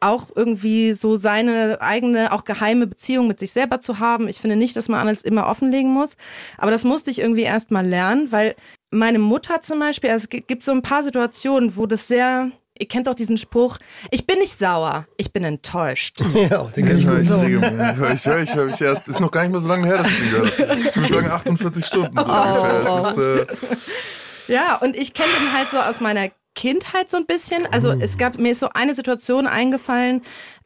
auch 0.02 0.26
irgendwie 0.34 0.92
so 0.92 1.16
seine 1.16 1.78
eigene, 1.80 2.32
auch 2.32 2.44
geheime 2.44 2.86
Beziehung 2.86 3.26
mit 3.28 3.38
sich 3.38 3.52
selber 3.52 3.80
zu 3.80 3.98
haben. 3.98 4.28
Ich 4.28 4.38
finde 4.38 4.56
nicht, 4.56 4.76
dass 4.76 4.88
man 4.88 5.00
alles 5.06 5.22
immer 5.22 5.46
offenlegen 5.46 5.92
muss. 5.92 6.16
Aber 6.58 6.70
das 6.70 6.84
musste 6.84 7.10
ich 7.10 7.20
irgendwie 7.20 7.42
erst 7.42 7.70
mal 7.70 7.86
lernen, 7.86 8.32
weil 8.32 8.54
meine 8.90 9.18
Mutter 9.18 9.62
zum 9.62 9.78
Beispiel, 9.78 10.10
also 10.10 10.24
es 10.24 10.28
gi- 10.28 10.44
gibt 10.46 10.62
so 10.62 10.72
ein 10.72 10.82
paar 10.82 11.02
Situationen, 11.04 11.76
wo 11.76 11.86
das 11.86 12.08
sehr, 12.08 12.50
ihr 12.78 12.88
kennt 12.88 13.06
doch 13.06 13.14
diesen 13.14 13.38
Spruch, 13.38 13.78
ich 14.10 14.26
bin 14.26 14.38
nicht 14.38 14.58
sauer, 14.58 15.06
ich 15.16 15.32
bin 15.32 15.44
enttäuscht. 15.44 16.20
Ja, 16.34 16.64
den 16.64 16.84
kenn 16.86 16.98
ich 16.98 17.06
höre 17.06 17.20
ich, 17.20 17.30
regelmäßig. 17.30 17.78
ich, 17.92 17.96
höre, 17.98 18.12
ich, 18.12 18.26
höre, 18.26 18.42
ich, 18.42 18.54
höre, 18.54 18.68
ich 18.68 18.80
erst. 18.80 19.08
Ist 19.08 19.20
noch 19.20 19.30
gar 19.30 19.42
nicht 19.42 19.52
mehr 19.52 19.60
so 19.60 19.68
lange 19.68 19.86
her, 19.86 19.98
dass 19.98 20.08
ich 20.10 20.18
den 20.18 20.30
gehört 20.30 20.58
habe. 20.58 20.80
Ich 20.80 20.96
würde 20.96 21.14
sagen 21.14 21.30
48 21.30 21.86
Stunden 21.86 22.16
so 22.16 22.22
ungefähr. 22.32 23.06
Es 23.06 23.16
ist, 23.16 23.68
äh, 23.68 24.52
Ja, 24.52 24.76
und 24.76 24.96
ich 24.96 25.14
kenne 25.14 25.28
den 25.40 25.52
halt 25.56 25.70
so 25.70 25.78
aus 25.78 26.00
meiner 26.00 26.28
Kindheit 26.54 27.10
so 27.10 27.16
ein 27.16 27.26
bisschen. 27.26 27.66
Also 27.72 27.90
es 27.90 28.18
gab 28.18 28.38
mir 28.38 28.52
ist 28.52 28.60
so 28.60 28.68
eine 28.68 28.94
Situation 28.94 29.46
eingefallen. 29.46 30.22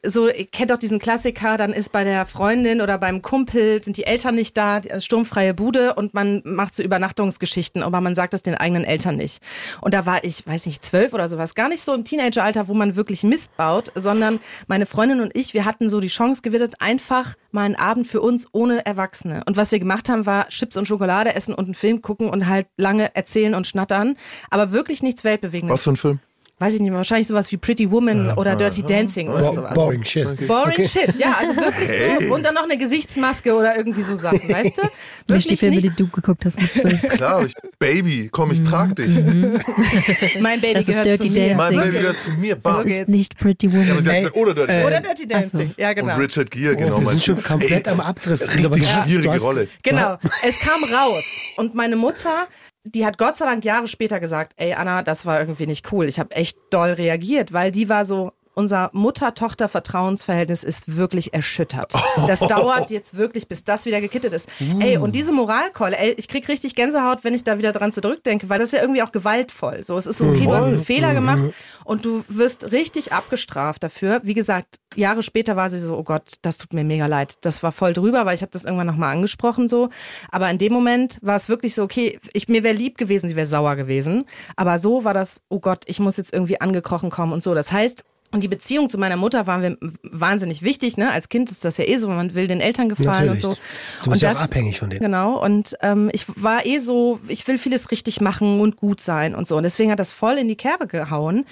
So, 0.09 0.29
ihr 0.29 0.45
kennt 0.45 0.71
doch 0.71 0.77
diesen 0.77 0.99
Klassiker, 0.99 1.57
dann 1.57 1.73
ist 1.73 1.91
bei 1.91 2.05
der 2.05 2.25
Freundin 2.25 2.79
oder 2.79 2.97
beim 2.97 3.21
Kumpel, 3.21 3.83
sind 3.83 3.97
die 3.97 4.05
Eltern 4.05 4.35
nicht 4.35 4.55
da, 4.55 4.75
also 4.77 5.01
sturmfreie 5.01 5.53
Bude 5.53 5.95
und 5.95 6.13
man 6.13 6.41
macht 6.45 6.75
so 6.75 6.81
Übernachtungsgeschichten, 6.81 7.83
aber 7.83 7.99
man 7.99 8.15
sagt 8.15 8.33
das 8.33 8.41
den 8.41 8.55
eigenen 8.55 8.85
Eltern 8.85 9.17
nicht. 9.17 9.43
Und 9.81 9.93
da 9.93 10.05
war 10.05 10.23
ich, 10.23 10.47
weiß 10.47 10.65
nicht, 10.65 10.85
zwölf 10.85 11.13
oder 11.13 11.27
sowas, 11.27 11.55
gar 11.55 11.67
nicht 11.67 11.83
so 11.83 11.93
im 11.93 12.05
Teenageralter, 12.05 12.69
wo 12.69 12.73
man 12.73 12.95
wirklich 12.95 13.23
Mist 13.23 13.55
baut, 13.57 13.91
sondern 13.95 14.39
meine 14.67 14.85
Freundin 14.85 15.19
und 15.19 15.35
ich, 15.35 15.53
wir 15.53 15.65
hatten 15.65 15.89
so 15.89 15.99
die 15.99 16.07
Chance 16.07 16.41
gewittert, 16.41 16.79
einfach 16.79 17.35
mal 17.51 17.63
einen 17.63 17.75
Abend 17.75 18.07
für 18.07 18.21
uns 18.21 18.47
ohne 18.53 18.85
Erwachsene. 18.85 19.43
Und 19.45 19.57
was 19.57 19.73
wir 19.73 19.79
gemacht 19.79 20.07
haben, 20.07 20.25
war 20.25 20.47
Chips 20.47 20.77
und 20.77 20.87
Schokolade 20.87 21.35
essen 21.35 21.53
und 21.53 21.65
einen 21.65 21.73
Film 21.73 22.01
gucken 22.01 22.29
und 22.29 22.47
halt 22.47 22.67
lange 22.77 23.13
erzählen 23.13 23.53
und 23.53 23.67
schnattern, 23.67 24.15
aber 24.49 24.71
wirklich 24.71 25.03
nichts 25.03 25.25
Weltbewegendes. 25.25 25.73
was 25.73 25.83
für 25.83 25.91
ein 25.91 25.97
Film? 25.97 26.19
Weiß 26.59 26.73
ich 26.73 26.79
nicht, 26.79 26.89
mehr, 26.89 26.97
wahrscheinlich 26.97 27.27
sowas 27.27 27.51
wie 27.51 27.57
Pretty 27.57 27.91
Woman 27.91 28.31
oder 28.31 28.55
Dirty 28.55 28.81
Dancing 28.81 29.29
oder 29.29 29.49
Bo 29.49 29.51
sowas. 29.53 29.73
boring 29.75 30.03
shit. 30.03 30.47
Boring 30.47 30.83
shit, 30.83 31.15
ja, 31.15 31.35
also 31.39 31.55
wirklich 31.55 31.87
so. 32.27 32.33
Und 32.33 32.43
dann 32.43 32.55
noch 32.55 32.63
eine 32.63 32.79
Gesichtsmaske 32.79 33.53
oder 33.53 33.77
irgendwie 33.77 34.01
so 34.01 34.15
Sachen, 34.15 34.39
weißt 34.49 34.75
du? 34.75 34.81
Nicht 34.81 34.91
Wirklich 35.27 35.45
die 35.47 35.57
Filme, 35.57 35.75
nichts. 35.75 35.95
die 35.97 36.03
du 36.03 36.09
geguckt 36.09 36.45
hast 36.45 36.59
mit 36.59 36.73
zwölf. 36.73 36.99
Klar, 37.09 37.45
ich, 37.45 37.53
Baby, 37.77 38.29
komm, 38.31 38.49
ich 38.51 38.63
trag 38.63 38.95
dich. 38.95 39.15
Mein 40.39 40.59
Baby 40.61 40.73
Das 40.73 40.81
ist 40.81 40.87
gehört 40.87 41.05
Dirty 41.05 41.17
zu 41.17 41.39
mir. 41.39 41.49
Dancing. 41.49 41.57
Mein 41.57 41.75
Baby 41.85 41.91
gehört 41.99 42.17
zu 42.23 42.31
mir. 42.31 42.55
Das 42.55 42.63
Bam. 42.63 42.85
geht's. 42.85 43.01
ist 43.01 43.09
nicht 43.09 43.37
Pretty 43.37 43.67
Ja, 43.67 43.73
aber 43.79 43.89
Woman. 43.89 44.03
sie 44.03 44.09
hat 44.09 44.15
Ey, 44.15 44.19
gesagt, 44.21 44.37
oder 44.37 44.53
Dirty 44.55 44.71
äh, 44.73 44.85
Oder 44.85 45.01
Dirty 45.01 45.27
Dancing, 45.27 45.71
ja 45.77 45.93
genau. 45.93 46.13
Und 46.15 46.21
Richard 46.21 46.51
Gere, 46.51 46.75
genau. 46.75 46.95
Oh, 46.95 46.99
wir 46.99 47.05
mein 47.05 47.13
sind 47.13 47.23
schon 47.23 47.43
komplett 47.43 47.85
Ey, 47.87 47.93
am 47.93 47.99
Abdriften. 47.99 48.49
Richtig 48.49 48.65
aber 48.65 49.03
schwierige 49.03 49.39
Rolle. 49.39 49.67
Genau, 49.83 50.17
es 50.43 50.57
kam 50.59 50.83
raus. 50.85 51.23
Und 51.57 51.75
meine 51.75 51.95
Mutter, 51.95 52.47
die 52.91 53.05
hat 53.05 53.17
Gott 53.17 53.37
sei 53.37 53.45
Dank 53.45 53.65
Jahre 53.65 53.87
später 53.87 54.19
gesagt, 54.19 54.53
ey 54.57 54.73
Anna, 54.73 55.03
das 55.03 55.25
war 55.25 55.39
irgendwie 55.39 55.67
nicht 55.67 55.91
cool. 55.91 56.05
Ich 56.05 56.19
habe 56.19 56.35
echt 56.35 56.57
doll 56.69 56.91
reagiert, 56.91 57.53
weil 57.53 57.71
die 57.71 57.89
war 57.89 58.05
so, 58.05 58.31
unser 58.57 58.89
Mutter-Tochter-Vertrauensverhältnis 58.91 60.63
ist 60.63 60.97
wirklich 60.97 61.31
erschüttert. 61.31 61.93
Das 62.25 62.39
dauert 62.39 62.89
jetzt 62.89 63.15
wirklich, 63.15 63.47
bis 63.47 63.63
das 63.63 63.85
wieder 63.85 64.01
gekittet 64.01 64.33
ist. 64.33 64.49
Ey, 64.79 64.97
und 64.97 65.13
diese 65.13 65.31
Moralkeule, 65.31 65.95
ey, 65.95 66.15
ich 66.17 66.27
krieg 66.27 66.47
richtig 66.49 66.73
Gänsehaut, 66.73 67.23
wenn 67.23 67.35
ich 67.35 67.43
da 67.43 67.59
wieder 67.59 67.71
dran 67.71 67.91
zurückdenke, 67.91 68.49
weil 68.49 68.57
das 68.57 68.69
ist 68.69 68.73
ja 68.73 68.81
irgendwie 68.81 69.03
auch 69.03 69.11
gewaltvoll. 69.11 69.83
So, 69.83 69.95
es 69.95 70.07
ist 70.07 70.21
okay, 70.21 70.45
du 70.45 70.55
hast 70.55 70.65
einen 70.65 70.83
Fehler 70.83 71.13
gemacht 71.13 71.43
und 71.83 72.03
du 72.03 72.25
wirst 72.29 72.71
richtig 72.71 73.13
abgestraft 73.13 73.83
dafür. 73.83 74.21
Wie 74.23 74.33
gesagt, 74.33 74.79
Jahre 74.95 75.21
später 75.21 75.55
war 75.55 75.69
sie 75.69 75.79
so, 75.79 75.95
oh 75.95 76.03
Gott, 76.03 76.23
das 76.41 76.57
tut 76.57 76.73
mir 76.73 76.83
mega 76.83 77.05
leid. 77.05 77.35
Das 77.41 77.61
war 77.61 77.71
voll 77.71 77.93
drüber, 77.93 78.25
weil 78.25 78.33
ich 78.33 78.41
habe 78.41 78.51
das 78.51 78.65
irgendwann 78.65 78.87
nochmal 78.87 79.13
angesprochen 79.13 79.67
so. 79.67 79.89
Aber 80.31 80.49
in 80.49 80.57
dem 80.57 80.73
Moment 80.73 81.19
war 81.21 81.35
es 81.35 81.47
wirklich 81.47 81.75
so, 81.75 81.83
okay, 81.83 82.19
ich, 82.33 82.47
mir 82.47 82.63
wäre 82.63 82.75
lieb 82.75 82.97
gewesen, 82.97 83.29
sie 83.29 83.35
wäre 83.35 83.45
sauer 83.45 83.75
gewesen. 83.75 84.25
Aber 84.55 84.79
so 84.79 85.03
war 85.03 85.13
das, 85.13 85.41
oh 85.49 85.59
Gott, 85.59 85.83
ich 85.85 85.99
muss 85.99 86.17
jetzt 86.17 86.33
irgendwie 86.33 86.59
angekrochen 86.59 87.11
kommen 87.11 87.33
und 87.33 87.43
so. 87.43 87.53
Das 87.53 87.71
heißt, 87.71 88.03
und 88.31 88.43
die 88.43 88.47
Beziehung 88.47 88.89
zu 88.89 88.97
meiner 88.97 89.15
Mutter 89.15 89.47
war 89.47 89.57
mir 89.57 89.77
wahnsinnig 90.03 90.61
wichtig. 90.61 90.97
Ne? 90.97 91.09
Als 91.09 91.29
Kind 91.29 91.49
ist 91.49 91.63
das 91.63 91.77
ja 91.77 91.85
eh 91.85 91.97
so, 91.97 92.09
man 92.09 92.35
will 92.35 92.47
den 92.47 92.59
Eltern 92.59 92.89
gefallen 92.89 93.27
Natürlich. 93.27 93.45
und 93.45 93.55
so. 93.55 93.61
Du 94.03 94.09
bist 94.09 94.21
und 94.23 94.29
ja 94.29 94.31
auch 94.33 94.41
abhängig 94.41 94.79
von 94.79 94.89
denen. 94.89 94.99
Genau. 94.99 95.41
Und 95.41 95.77
ähm, 95.81 96.09
ich 96.11 96.25
war 96.35 96.65
eh 96.65 96.79
so, 96.79 97.19
ich 97.29 97.47
will 97.47 97.57
vieles 97.57 97.89
richtig 97.89 98.19
machen 98.19 98.59
und 98.59 98.75
gut 98.75 98.99
sein 98.99 99.33
und 99.33 99.47
so. 99.47 99.55
Und 99.55 99.63
deswegen 99.63 99.91
hat 99.91 99.99
das 99.99 100.11
voll 100.11 100.37
in 100.37 100.49
die 100.49 100.57
Kerbe 100.57 100.87
gehauen. 100.87 101.45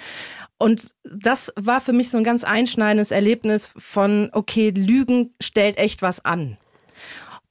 Und 0.58 0.90
das 1.02 1.52
war 1.56 1.80
für 1.80 1.92
mich 1.92 2.10
so 2.10 2.18
ein 2.18 2.24
ganz 2.24 2.44
einschneidendes 2.44 3.10
Erlebnis 3.10 3.72
von, 3.76 4.28
okay, 4.32 4.70
Lügen 4.70 5.34
stellt 5.40 5.78
echt 5.78 6.02
was 6.02 6.24
an. 6.24 6.58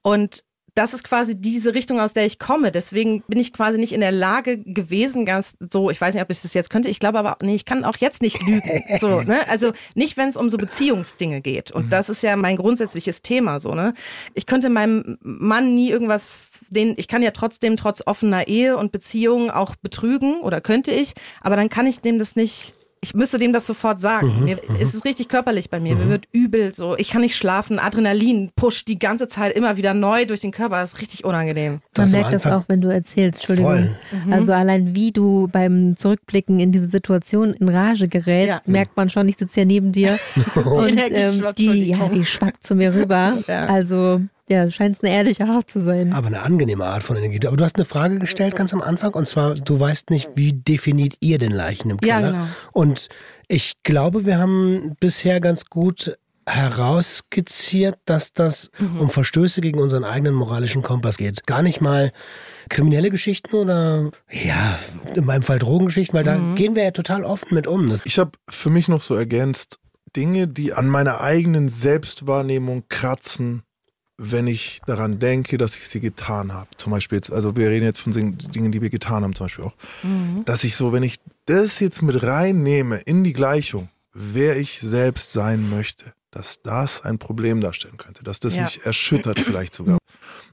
Und 0.02 0.44
das 0.76 0.94
ist 0.94 1.06
quasi 1.06 1.40
diese 1.40 1.74
Richtung, 1.74 2.02
aus 2.02 2.14
der 2.14 2.26
ich 2.26 2.38
komme. 2.38 2.72
Deswegen 2.72 3.22
bin 3.28 3.40
ich 3.40 3.54
quasi 3.54 3.78
nicht 3.78 3.94
in 3.94 4.02
der 4.02 4.12
Lage 4.12 4.58
gewesen, 4.58 5.26
ganz 5.26 5.56
so, 5.72 5.90
ich 5.90 6.00
weiß 6.00 6.14
nicht, 6.14 6.22
ob 6.22 6.30
ich 6.30 6.42
das 6.42 6.54
jetzt 6.54 6.70
könnte, 6.70 6.90
ich 6.90 7.00
glaube 7.00 7.18
aber, 7.18 7.38
nee, 7.42 7.56
ich 7.56 7.64
kann 7.64 7.86
auch 7.86 7.96
jetzt 7.98 8.22
nicht 8.22 8.42
lügen. 8.46 8.62
So, 9.00 9.22
ne? 9.22 9.48
Also 9.50 9.74
nicht, 9.94 10.18
wenn 10.18 10.28
es 10.28 10.38
um 10.38 10.50
so 10.50 10.58
Beziehungsdinge 10.58 11.42
geht. 11.42 11.72
Und 11.72 11.92
das 11.92 12.10
ist 12.10 12.24
ja 12.24 12.36
mein 12.36 12.58
grundsätzliches 12.58 13.22
Thema, 13.22 13.60
so, 13.60 13.74
ne? 13.74 13.94
Ich 14.34 14.46
könnte 14.46 14.70
meinem 14.70 15.18
Mann 15.22 15.76
nie 15.76 15.90
irgendwas, 15.90 16.62
den, 16.70 16.94
ich 16.98 17.08
kann 17.08 17.24
ja 17.24 17.32
trotzdem 17.32 17.78
trotz 17.78 18.04
offener 18.06 18.48
Ehe 18.48 18.78
und 18.78 18.92
Beziehung 18.92 19.50
auch 19.50 19.76
betrügen 19.76 20.42
oder 20.42 20.60
könnte 20.62 20.92
ich, 20.92 21.14
aber 21.42 21.56
dann 21.56 21.70
kann 21.70 21.88
ich 21.88 22.02
dem 22.02 22.20
das 22.20 22.36
nicht 22.36 22.74
ich 23.06 23.14
müsste 23.14 23.38
dem 23.38 23.54
das 23.54 23.68
sofort 23.68 24.02
sagen. 24.02 24.40
Mhm, 24.40 24.44
Mir, 24.46 24.58
es 24.82 24.96
ist 24.96 25.06
richtig 25.06 25.28
körperlich 25.30 25.70
bei 25.70 25.80
mir. 25.80 25.96
Mir 25.96 26.10
wird 26.10 26.26
übel, 26.32 26.74
so 26.74 26.96
ich 26.98 27.12
kann 27.12 27.22
nicht 27.22 27.36
schlafen. 27.36 27.78
Adrenalin 27.78 28.50
pusht 28.56 28.88
die 28.88 28.98
ganze 28.98 29.28
Zeit 29.28 29.56
immer 29.56 29.78
wieder 29.78 29.94
neu 29.94 30.26
durch 30.26 30.42
den 30.42 30.50
Körper. 30.52 30.78
Das 30.82 30.94
ist 30.94 31.02
richtig 31.02 31.24
unangenehm. 31.24 31.74
Man 31.74 31.82
Das 31.94 32.12
merkt 32.12 32.34
das 32.34 32.48
auch, 32.48 32.64
wenn 32.68 32.82
du 32.82 32.88
erzählst, 32.88 33.42
Entschuldigung. 33.42 33.96
Mhm. 34.26 34.34
Also 34.34 34.54
allein 34.54 34.96
wie 34.96 35.12
du 35.12 35.48
beim 35.52 35.96
Zurückblicken 35.98 36.60
in 36.60 36.72
diese 36.72 36.90
Situation 36.90 37.54
in 37.54 37.70
Rage 37.70 38.08
gerätst, 38.08 38.50
Ja. 38.50 38.62
merkt 38.66 38.98
man 38.98 39.12
schon, 39.12 39.30
ich 39.30 39.38
sitze 39.38 39.60
ja 39.60 39.66
neben 39.66 39.92
dir. 39.92 40.18
Und 40.56 41.00
ähm, 41.12 41.44
die, 41.58 41.90
ja, 41.90 42.08
die 42.08 42.26
schwappt 42.26 42.64
zu 42.64 42.74
mir 42.76 42.94
rüber. 42.94 43.34
Ja. 43.48 43.66
Also 43.66 44.22
ja, 44.50 44.70
scheint 44.70 45.04
eine 45.04 45.12
ehrliche 45.14 45.46
Art 45.46 45.72
zu 45.72 45.84
sein. 45.84 46.14
Aber 46.14 46.28
eine 46.28 46.42
angenehme 46.44 46.86
Art 46.86 47.04
von 47.04 47.18
Energie. 47.18 47.46
Aber 47.48 47.58
du 47.58 47.64
hast 47.64 47.76
eine 47.78 47.86
Frage 47.86 48.20
gestellt 48.20 48.56
ganz 48.56 48.74
am 48.74 48.82
Anfang 48.82 49.14
und 49.14 49.28
zwar, 49.28 49.56
du 49.56 49.80
weißt 49.80 50.10
nicht, 50.12 50.30
wie 50.36 50.54
definiert 50.54 51.16
ihr 51.20 51.38
den 51.40 51.52
Leichen 51.52 51.90
im 51.90 51.98
Ja, 52.04 52.18
Keller? 52.20 52.32
genau. 52.32 52.48
Und 52.72 53.10
ich 53.48 53.74
glaube, 53.84 54.26
wir 54.26 54.38
haben 54.38 54.96
bisher 55.00 55.40
ganz 55.42 55.66
gut 55.66 56.18
herausskizziert, 56.48 57.98
dass 58.06 58.34
das 58.34 58.70
Mhm. 58.80 59.02
um 59.02 59.10
Verstöße 59.10 59.62
gegen 59.62 59.80
unseren 59.80 60.04
eigenen 60.04 60.36
moralischen 60.36 60.84
Kompass 60.84 61.18
geht. 61.18 61.46
Gar 61.48 61.64
nicht 61.64 61.82
mal 61.82 62.12
kriminelle 62.70 63.10
Geschichten 63.10 63.56
oder, 63.56 64.12
ja, 64.32 64.78
in 65.16 65.26
meinem 65.26 65.42
Fall 65.42 65.60
Drogengeschichten, 65.60 66.16
weil 66.16 66.24
da 66.24 66.38
Mhm. 66.38 66.56
gehen 66.56 66.76
wir 66.76 66.84
ja 66.84 66.92
total 66.92 67.24
offen 67.24 67.56
mit 67.56 67.68
um. 67.68 67.90
Das, 67.90 68.02
Ich 68.06 68.20
habe 68.20 68.32
für 68.50 68.70
mich 68.70 68.88
noch 68.88 69.02
so 69.02 69.16
ergänzt, 69.16 69.80
Dinge, 70.16 70.48
die 70.48 70.72
an 70.74 70.88
meiner 70.88 71.20
eigenen 71.20 71.68
Selbstwahrnehmung 71.68 72.84
kratzen, 72.90 73.64
wenn 74.18 74.48
ich 74.48 74.80
daran 74.86 75.20
denke, 75.20 75.58
dass 75.58 75.76
ich 75.76 75.88
sie 75.88 76.00
getan 76.00 76.54
habe. 76.54 76.70
Zum 76.78 76.92
Beispiel 76.92 77.18
jetzt, 77.18 77.32
also 77.32 77.56
wir 77.58 77.70
reden 77.70 77.86
jetzt 77.86 78.00
von 78.00 78.14
Dingen, 78.14 78.72
die 78.72 78.82
wir 78.82 78.90
getan 78.90 79.24
haben, 79.24 79.36
zum 79.36 79.46
Beispiel 79.46 79.66
auch. 79.66 79.76
Dass 80.46 80.64
ich 80.64 80.76
so, 80.76 80.94
wenn 80.94 81.04
ich 81.04 81.20
das 81.46 81.80
jetzt 81.80 82.02
mit 82.02 82.24
reinnehme 82.24 82.98
in 82.98 83.24
die 83.24 83.34
Gleichung, 83.34 83.90
wer 84.14 84.58
ich 84.58 84.80
selbst 84.80 85.34
sein 85.34 85.70
möchte, 85.70 86.14
dass 86.32 86.62
das 86.62 87.02
ein 87.04 87.18
Problem 87.18 87.60
darstellen 87.62 87.98
könnte, 87.98 88.24
dass 88.24 88.40
das 88.40 88.56
Ja. 88.56 88.64
mich 88.64 88.86
erschüttert 88.86 89.40
vielleicht 89.40 89.74
sogar. 89.74 89.98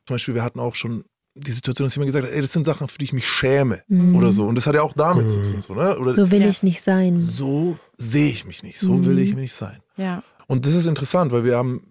Zum 0.06 0.14
Beispiel, 0.14 0.34
wir 0.34 0.42
hatten 0.42 0.58
auch 0.60 0.74
schon 0.74 1.04
die 1.34 1.50
Situation, 1.52 1.86
dass 1.86 1.94
jemand 1.94 2.08
gesagt 2.08 2.26
hat, 2.26 2.32
ey, 2.34 2.42
das 2.42 2.52
sind 2.52 2.64
Sachen, 2.64 2.88
für 2.88 2.98
die 2.98 3.04
ich 3.06 3.12
mich 3.14 3.26
schäme 3.26 3.82
Mhm. 3.88 4.14
oder 4.16 4.32
so. 4.32 4.44
Und 4.44 4.54
das 4.56 4.66
hat 4.66 4.74
ja 4.74 4.82
auch 4.82 4.92
damit 4.92 5.30
zu 5.30 5.40
tun. 5.40 5.62
So, 5.62 5.74
ne? 5.74 5.96
oder 5.98 6.12
So 6.12 6.30
will 6.30 6.42
Ja. 6.42 6.48
ich 6.48 6.62
nicht 6.62 6.82
sein. 6.82 7.20
so 7.20 7.78
sehe 7.96 8.30
ich 8.30 8.44
mich 8.44 8.62
nicht, 8.62 8.78
so 8.78 9.06
will 9.06 9.18
ich 9.18 9.34
nicht 9.34 9.54
sein. 9.54 9.78
Ja. 9.96 10.22
Und 10.46 10.66
das 10.66 10.74
ist 10.74 10.86
interessant, 10.86 11.32
weil 11.32 11.44
wir 11.44 11.56
haben 11.56 11.82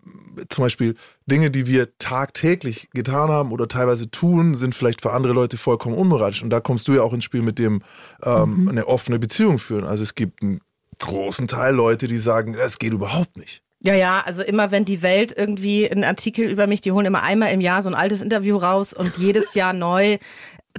zum 0.49 0.63
Beispiel 0.63 0.95
Dinge, 1.25 1.51
die 1.51 1.67
wir 1.67 1.97
tagtäglich 1.97 2.89
getan 2.93 3.29
haben 3.29 3.51
oder 3.51 3.67
teilweise 3.67 4.09
tun, 4.09 4.55
sind 4.55 4.75
vielleicht 4.75 5.01
für 5.01 5.13
andere 5.13 5.33
Leute 5.33 5.57
vollkommen 5.57 5.95
unmoralisch. 5.95 6.43
Und 6.43 6.49
da 6.49 6.59
kommst 6.59 6.87
du 6.87 6.93
ja 6.93 7.01
auch 7.01 7.13
ins 7.13 7.23
Spiel 7.23 7.41
mit 7.41 7.59
dem 7.59 7.81
ähm, 8.23 8.67
eine 8.69 8.87
offene 8.87 9.19
Beziehung 9.19 9.59
führen. 9.59 9.83
Also 9.83 10.03
es 10.03 10.15
gibt 10.15 10.41
einen 10.41 10.61
großen 10.99 11.47
Teil 11.47 11.75
Leute, 11.75 12.07
die 12.07 12.17
sagen, 12.17 12.53
das 12.53 12.79
geht 12.79 12.93
überhaupt 12.93 13.37
nicht. 13.37 13.61
Ja, 13.83 13.95
ja, 13.95 14.21
also 14.23 14.43
immer 14.43 14.69
wenn 14.69 14.85
die 14.85 15.01
Welt 15.01 15.33
irgendwie 15.35 15.89
einen 15.89 16.03
Artikel 16.03 16.47
über 16.47 16.67
mich, 16.67 16.81
die 16.81 16.91
holen 16.91 17.07
immer 17.07 17.23
einmal 17.23 17.51
im 17.51 17.61
Jahr 17.61 17.81
so 17.81 17.89
ein 17.89 17.95
altes 17.95 18.21
Interview 18.21 18.57
raus 18.57 18.93
und 18.93 19.17
jedes 19.17 19.55
Jahr 19.55 19.73
neu 19.73 20.19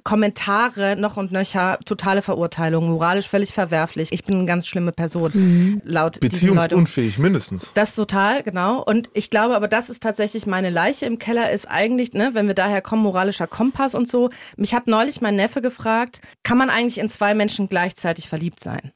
Kommentare 0.05 0.97
noch 0.97 1.17
und 1.17 1.33
nöcher, 1.33 1.79
totale 1.85 2.23
Verurteilung, 2.23 2.89
moralisch 2.89 3.29
völlig 3.29 3.53
verwerflich. 3.53 4.13
Ich 4.13 4.25
bin 4.25 4.37
eine 4.37 4.47
ganz 4.47 4.67
schlimme 4.67 4.93
Person, 4.93 5.81
laut 5.85 6.23
diesen 6.23 6.49
Leuten. 6.49 6.57
Beziehungsunfähig 6.57 7.19
mindestens. 7.19 7.71
Das 7.75 7.95
total, 7.95 8.43
genau. 8.43 8.83
Und 8.83 9.11
ich 9.15 9.31
glaube 9.31 9.55
aber, 9.55 9.69
das 9.69 9.91
ist 9.91 10.03
tatsächlich 10.03 10.47
meine 10.47 10.71
Leiche 10.71 11.07
im 11.07 11.19
Keller, 11.19 11.51
ist 11.51 11.67
eigentlich, 11.67 12.13
ne, 12.15 12.31
wenn 12.33 12.47
wir 12.47 12.55
daher 12.55 12.83
kommen, 12.83 13.03
moralischer 13.03 13.47
Kompass 13.47 13.95
und 13.95 14.09
so. 14.09 14.31
Mich 14.57 14.75
hat 14.75 14.87
neulich 14.87 15.21
mein 15.21 15.37
Neffe 15.37 15.63
gefragt, 15.63 16.21
kann 16.43 16.59
man 16.59 16.71
eigentlich 16.71 16.99
in 16.99 17.09
zwei 17.09 17.35
Menschen 17.35 17.69
gleichzeitig 17.69 18.29
verliebt 18.29 18.61
sein? 18.61 18.93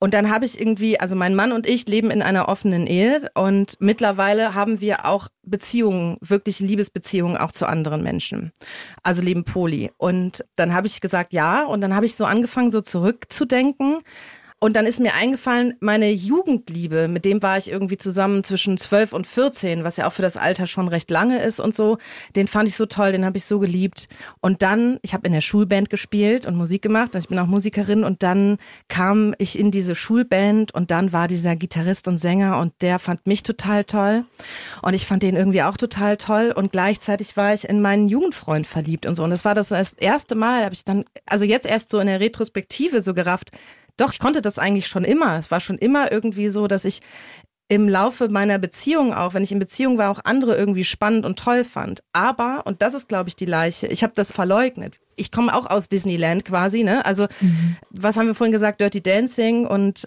Und 0.00 0.14
dann 0.14 0.30
habe 0.30 0.44
ich 0.44 0.60
irgendwie, 0.60 1.00
also 1.00 1.16
mein 1.16 1.34
Mann 1.34 1.50
und 1.50 1.68
ich 1.68 1.88
leben 1.88 2.10
in 2.10 2.22
einer 2.22 2.48
offenen 2.48 2.86
Ehe 2.86 3.30
und 3.34 3.74
mittlerweile 3.80 4.54
haben 4.54 4.80
wir 4.80 5.06
auch 5.06 5.28
Beziehungen, 5.42 6.18
wirklich 6.20 6.60
Liebesbeziehungen 6.60 7.36
auch 7.36 7.50
zu 7.50 7.66
anderen 7.66 8.02
Menschen. 8.02 8.52
Also 9.02 9.22
leben 9.22 9.44
Poli. 9.44 9.90
Und 9.96 10.44
dann 10.54 10.72
habe 10.72 10.86
ich 10.86 11.00
gesagt, 11.00 11.32
ja. 11.32 11.64
Und 11.64 11.80
dann 11.80 11.94
habe 11.94 12.06
ich 12.06 12.14
so 12.14 12.24
angefangen, 12.24 12.70
so 12.70 12.80
zurückzudenken. 12.80 13.98
Und 14.60 14.74
dann 14.74 14.86
ist 14.86 14.98
mir 14.98 15.14
eingefallen, 15.14 15.74
meine 15.78 16.10
Jugendliebe, 16.10 17.06
mit 17.06 17.24
dem 17.24 17.42
war 17.42 17.58
ich 17.58 17.70
irgendwie 17.70 17.96
zusammen 17.96 18.42
zwischen 18.42 18.76
12 18.76 19.12
und 19.12 19.24
14, 19.24 19.84
was 19.84 19.98
ja 19.98 20.08
auch 20.08 20.12
für 20.12 20.22
das 20.22 20.36
Alter 20.36 20.66
schon 20.66 20.88
recht 20.88 21.12
lange 21.12 21.40
ist 21.40 21.60
und 21.60 21.76
so. 21.76 21.98
Den 22.34 22.48
fand 22.48 22.68
ich 22.68 22.74
so 22.74 22.86
toll, 22.86 23.12
den 23.12 23.24
habe 23.24 23.38
ich 23.38 23.44
so 23.44 23.60
geliebt. 23.60 24.08
Und 24.40 24.62
dann, 24.62 24.98
ich 25.02 25.14
habe 25.14 25.28
in 25.28 25.32
der 25.32 25.42
Schulband 25.42 25.90
gespielt 25.90 26.44
und 26.44 26.56
Musik 26.56 26.82
gemacht, 26.82 27.14
also 27.14 27.24
ich 27.24 27.28
bin 27.28 27.38
auch 27.38 27.46
Musikerin 27.46 28.02
und 28.02 28.24
dann 28.24 28.58
kam 28.88 29.32
ich 29.38 29.56
in 29.56 29.70
diese 29.70 29.94
Schulband 29.94 30.74
und 30.74 30.90
dann 30.90 31.12
war 31.12 31.28
dieser 31.28 31.54
Gitarrist 31.54 32.08
und 32.08 32.18
Sänger 32.18 32.58
und 32.58 32.72
der 32.80 32.98
fand 32.98 33.28
mich 33.28 33.44
total 33.44 33.84
toll 33.84 34.24
und 34.82 34.94
ich 34.94 35.06
fand 35.06 35.22
den 35.22 35.36
irgendwie 35.36 35.62
auch 35.62 35.76
total 35.76 36.16
toll 36.16 36.52
und 36.54 36.72
gleichzeitig 36.72 37.36
war 37.36 37.54
ich 37.54 37.68
in 37.68 37.80
meinen 37.80 38.08
Jugendfreund 38.08 38.66
verliebt 38.66 39.06
und 39.06 39.14
so. 39.14 39.22
Und 39.22 39.30
das 39.30 39.44
war 39.44 39.54
das, 39.54 39.70
erste 39.70 40.34
Mal, 40.34 40.64
habe 40.64 40.74
ich 40.74 40.84
dann, 40.84 41.04
also 41.26 41.44
jetzt 41.44 41.64
erst 41.64 41.90
so 41.90 42.00
in 42.00 42.08
der 42.08 42.18
Retrospektive 42.18 43.02
so 43.02 43.14
gerafft, 43.14 43.52
doch, 43.98 44.12
ich 44.12 44.18
konnte 44.18 44.40
das 44.40 44.58
eigentlich 44.58 44.86
schon 44.86 45.04
immer. 45.04 45.36
Es 45.38 45.50
war 45.50 45.60
schon 45.60 45.76
immer 45.76 46.10
irgendwie 46.10 46.48
so, 46.48 46.66
dass 46.66 46.86
ich 46.86 47.00
im 47.68 47.86
Laufe 47.86 48.30
meiner 48.30 48.58
Beziehung 48.58 49.12
auch, 49.12 49.34
wenn 49.34 49.44
ich 49.44 49.52
in 49.52 49.58
Beziehung 49.58 49.98
war, 49.98 50.10
auch 50.10 50.20
andere 50.24 50.56
irgendwie 50.56 50.84
spannend 50.84 51.26
und 51.26 51.38
toll 51.38 51.64
fand. 51.64 52.02
Aber, 52.14 52.62
und 52.64 52.80
das 52.80 52.94
ist, 52.94 53.08
glaube 53.08 53.28
ich, 53.28 53.36
die 53.36 53.44
Leiche, 53.44 53.86
ich 53.88 54.02
habe 54.02 54.14
das 54.16 54.32
verleugnet. 54.32 54.94
Ich 55.16 55.32
komme 55.32 55.54
auch 55.54 55.68
aus 55.68 55.88
Disneyland 55.88 56.44
quasi, 56.44 56.84
ne? 56.84 57.04
Also, 57.04 57.26
was 57.90 58.16
haben 58.16 58.28
wir 58.28 58.36
vorhin 58.36 58.52
gesagt? 58.52 58.80
Dirty 58.80 59.02
Dancing 59.02 59.66
und. 59.66 60.06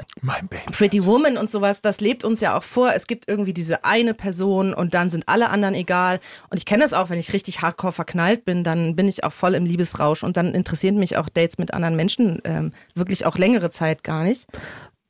Pretty 0.71 1.05
Woman 1.05 1.35
und 1.37 1.51
sowas, 1.51 1.81
das 1.81 1.99
lebt 1.99 2.23
uns 2.23 2.39
ja 2.39 2.57
auch 2.57 2.63
vor. 2.63 2.93
Es 2.95 3.07
gibt 3.07 3.27
irgendwie 3.27 3.53
diese 3.53 3.83
eine 3.83 4.13
Person 4.13 4.73
und 4.73 4.93
dann 4.93 5.09
sind 5.09 5.27
alle 5.27 5.49
anderen 5.49 5.75
egal. 5.75 6.21
Und 6.49 6.57
ich 6.57 6.65
kenne 6.65 6.83
das 6.83 6.93
auch, 6.93 7.09
wenn 7.09 7.19
ich 7.19 7.33
richtig 7.33 7.61
hardcore 7.61 7.91
verknallt 7.91 8.45
bin, 8.45 8.63
dann 8.63 8.95
bin 8.95 9.09
ich 9.09 9.25
auch 9.25 9.33
voll 9.33 9.53
im 9.53 9.65
Liebesrausch 9.65 10.23
und 10.23 10.37
dann 10.37 10.53
interessieren 10.53 10.97
mich 10.97 11.17
auch 11.17 11.27
Dates 11.27 11.57
mit 11.57 11.73
anderen 11.73 11.97
Menschen 11.97 12.41
ähm, 12.45 12.71
wirklich 12.95 13.25
auch 13.25 13.37
längere 13.37 13.69
Zeit 13.69 14.05
gar 14.05 14.23
nicht. 14.23 14.47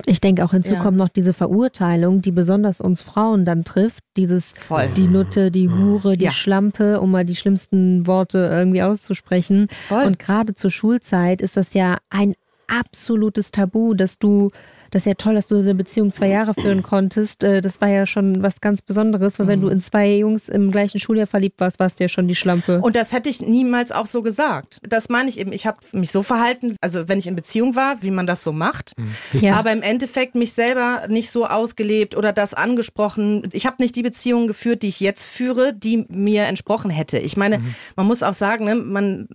Ich 0.05 0.22
denke 0.22 0.43
auch 0.43 0.51
hinzu 0.51 0.74
Ja. 0.75 0.79
kommt 0.81 0.98
noch 0.98 1.10
diese 1.10 1.34
Verurteilung, 1.34 2.22
die 2.22 2.31
besonders 2.31 2.81
uns 2.81 3.01
Frauen 3.01 3.46
dann 3.46 3.63
trifft. 3.63 4.03
Dieses 4.17 4.50
Voll. 4.50 4.88
die 4.96 5.08
Nutte, 5.08 5.51
die 5.51 5.70
Hure, 5.70 6.17
die 6.17 6.25
Ja. 6.25 6.31
Schlampe, 6.31 7.00
um 7.01 7.12
mal 7.12 7.25
die 7.25 7.36
schlimmsten 7.36 8.08
Worte 8.08 8.38
irgendwie 8.51 8.81
auszusprechen. 8.84 9.67
Voll. 9.88 10.05
Und 10.05 10.20
gerade 10.20 10.55
zur 10.55 10.72
Schulzeit 10.72 11.41
ist 11.41 11.58
das 11.58 11.74
ja 11.74 11.98
ein 12.10 12.34
absolutes 12.67 13.51
Tabu, 13.51 13.93
dass 13.93 14.17
du, 14.17 14.51
das 14.92 15.02
ist 15.02 15.06
ja 15.08 15.14
toll, 15.16 15.36
dass 15.36 15.48
du 15.48 15.58
eine 15.58 15.74
Beziehung 15.76 16.14
zwei 16.14 16.28
Jahre 16.28 16.54
führen 16.54 16.84
konntest. 16.84 17.44
Äh, 17.44 17.62
Das 17.62 17.82
war 17.82 17.90
ja 17.90 18.06
schon 18.06 18.44
was 18.44 18.62
ganz 18.62 18.82
Besonderes, 18.82 19.40
weil 19.40 19.46
Mhm. 19.46 19.50
wenn 19.50 19.62
du 19.62 19.68
in 19.70 19.82
zwei 19.82 20.16
Jungs 20.18 20.48
im 20.50 20.72
gleichen 20.72 21.00
Schuljahr 21.00 21.28
verliebt 21.28 21.60
warst, 21.60 21.80
warst 21.80 22.00
du 22.00 22.04
ja 22.04 22.08
schon 22.10 22.28
die 22.28 22.36
Schlampe. 22.36 22.80
Und 22.82 22.96
das 22.96 23.12
hätte 23.12 23.30
ich 23.30 23.42
niemals 23.42 23.92
auch 23.92 24.06
so 24.06 24.22
gesagt. 24.22 24.80
Das 24.88 25.10
meine 25.10 25.30
ich 25.30 25.40
eben. 25.40 25.52
Ich 25.54 25.66
habe 25.66 25.78
mich 25.94 26.12
so 26.12 26.22
verhalten, 26.24 26.76
also 26.82 27.08
wenn 27.08 27.18
ich 27.20 27.28
in 27.28 27.36
Beziehung 27.36 27.76
war, 27.76 28.02
wie 28.04 28.12
man 28.12 28.28
das 28.28 28.44
so 28.44 28.52
macht. 28.52 28.94
ja. 29.34 29.56
Aber 29.56 29.72
im 29.72 29.82
Endeffekt 29.82 30.36
mich 30.36 30.54
selber 30.54 31.04
nicht 31.08 31.32
so 31.32 31.46
ausgelebt 31.46 32.16
oder 32.18 32.34
das 32.34 32.54
angesprochen. 32.54 33.48
Ich 33.54 33.66
habe 33.66 33.78
nicht 33.80 33.96
die 33.96 34.04
Beziehung 34.04 34.48
geführt, 34.48 34.84
die 34.84 34.88
ich 34.90 35.00
jetzt 35.00 35.26
führe, 35.26 35.74
die 35.74 36.06
mir 36.10 36.44
entsprochen 36.44 36.92
hätte. 36.92 37.18
Ich 37.18 37.38
meine, 37.38 37.62
man 37.96 38.06
muss 38.06 38.24
auch 38.24 38.34
sagen, 38.34 38.66
ne, 38.66 38.76
man 38.76 39.28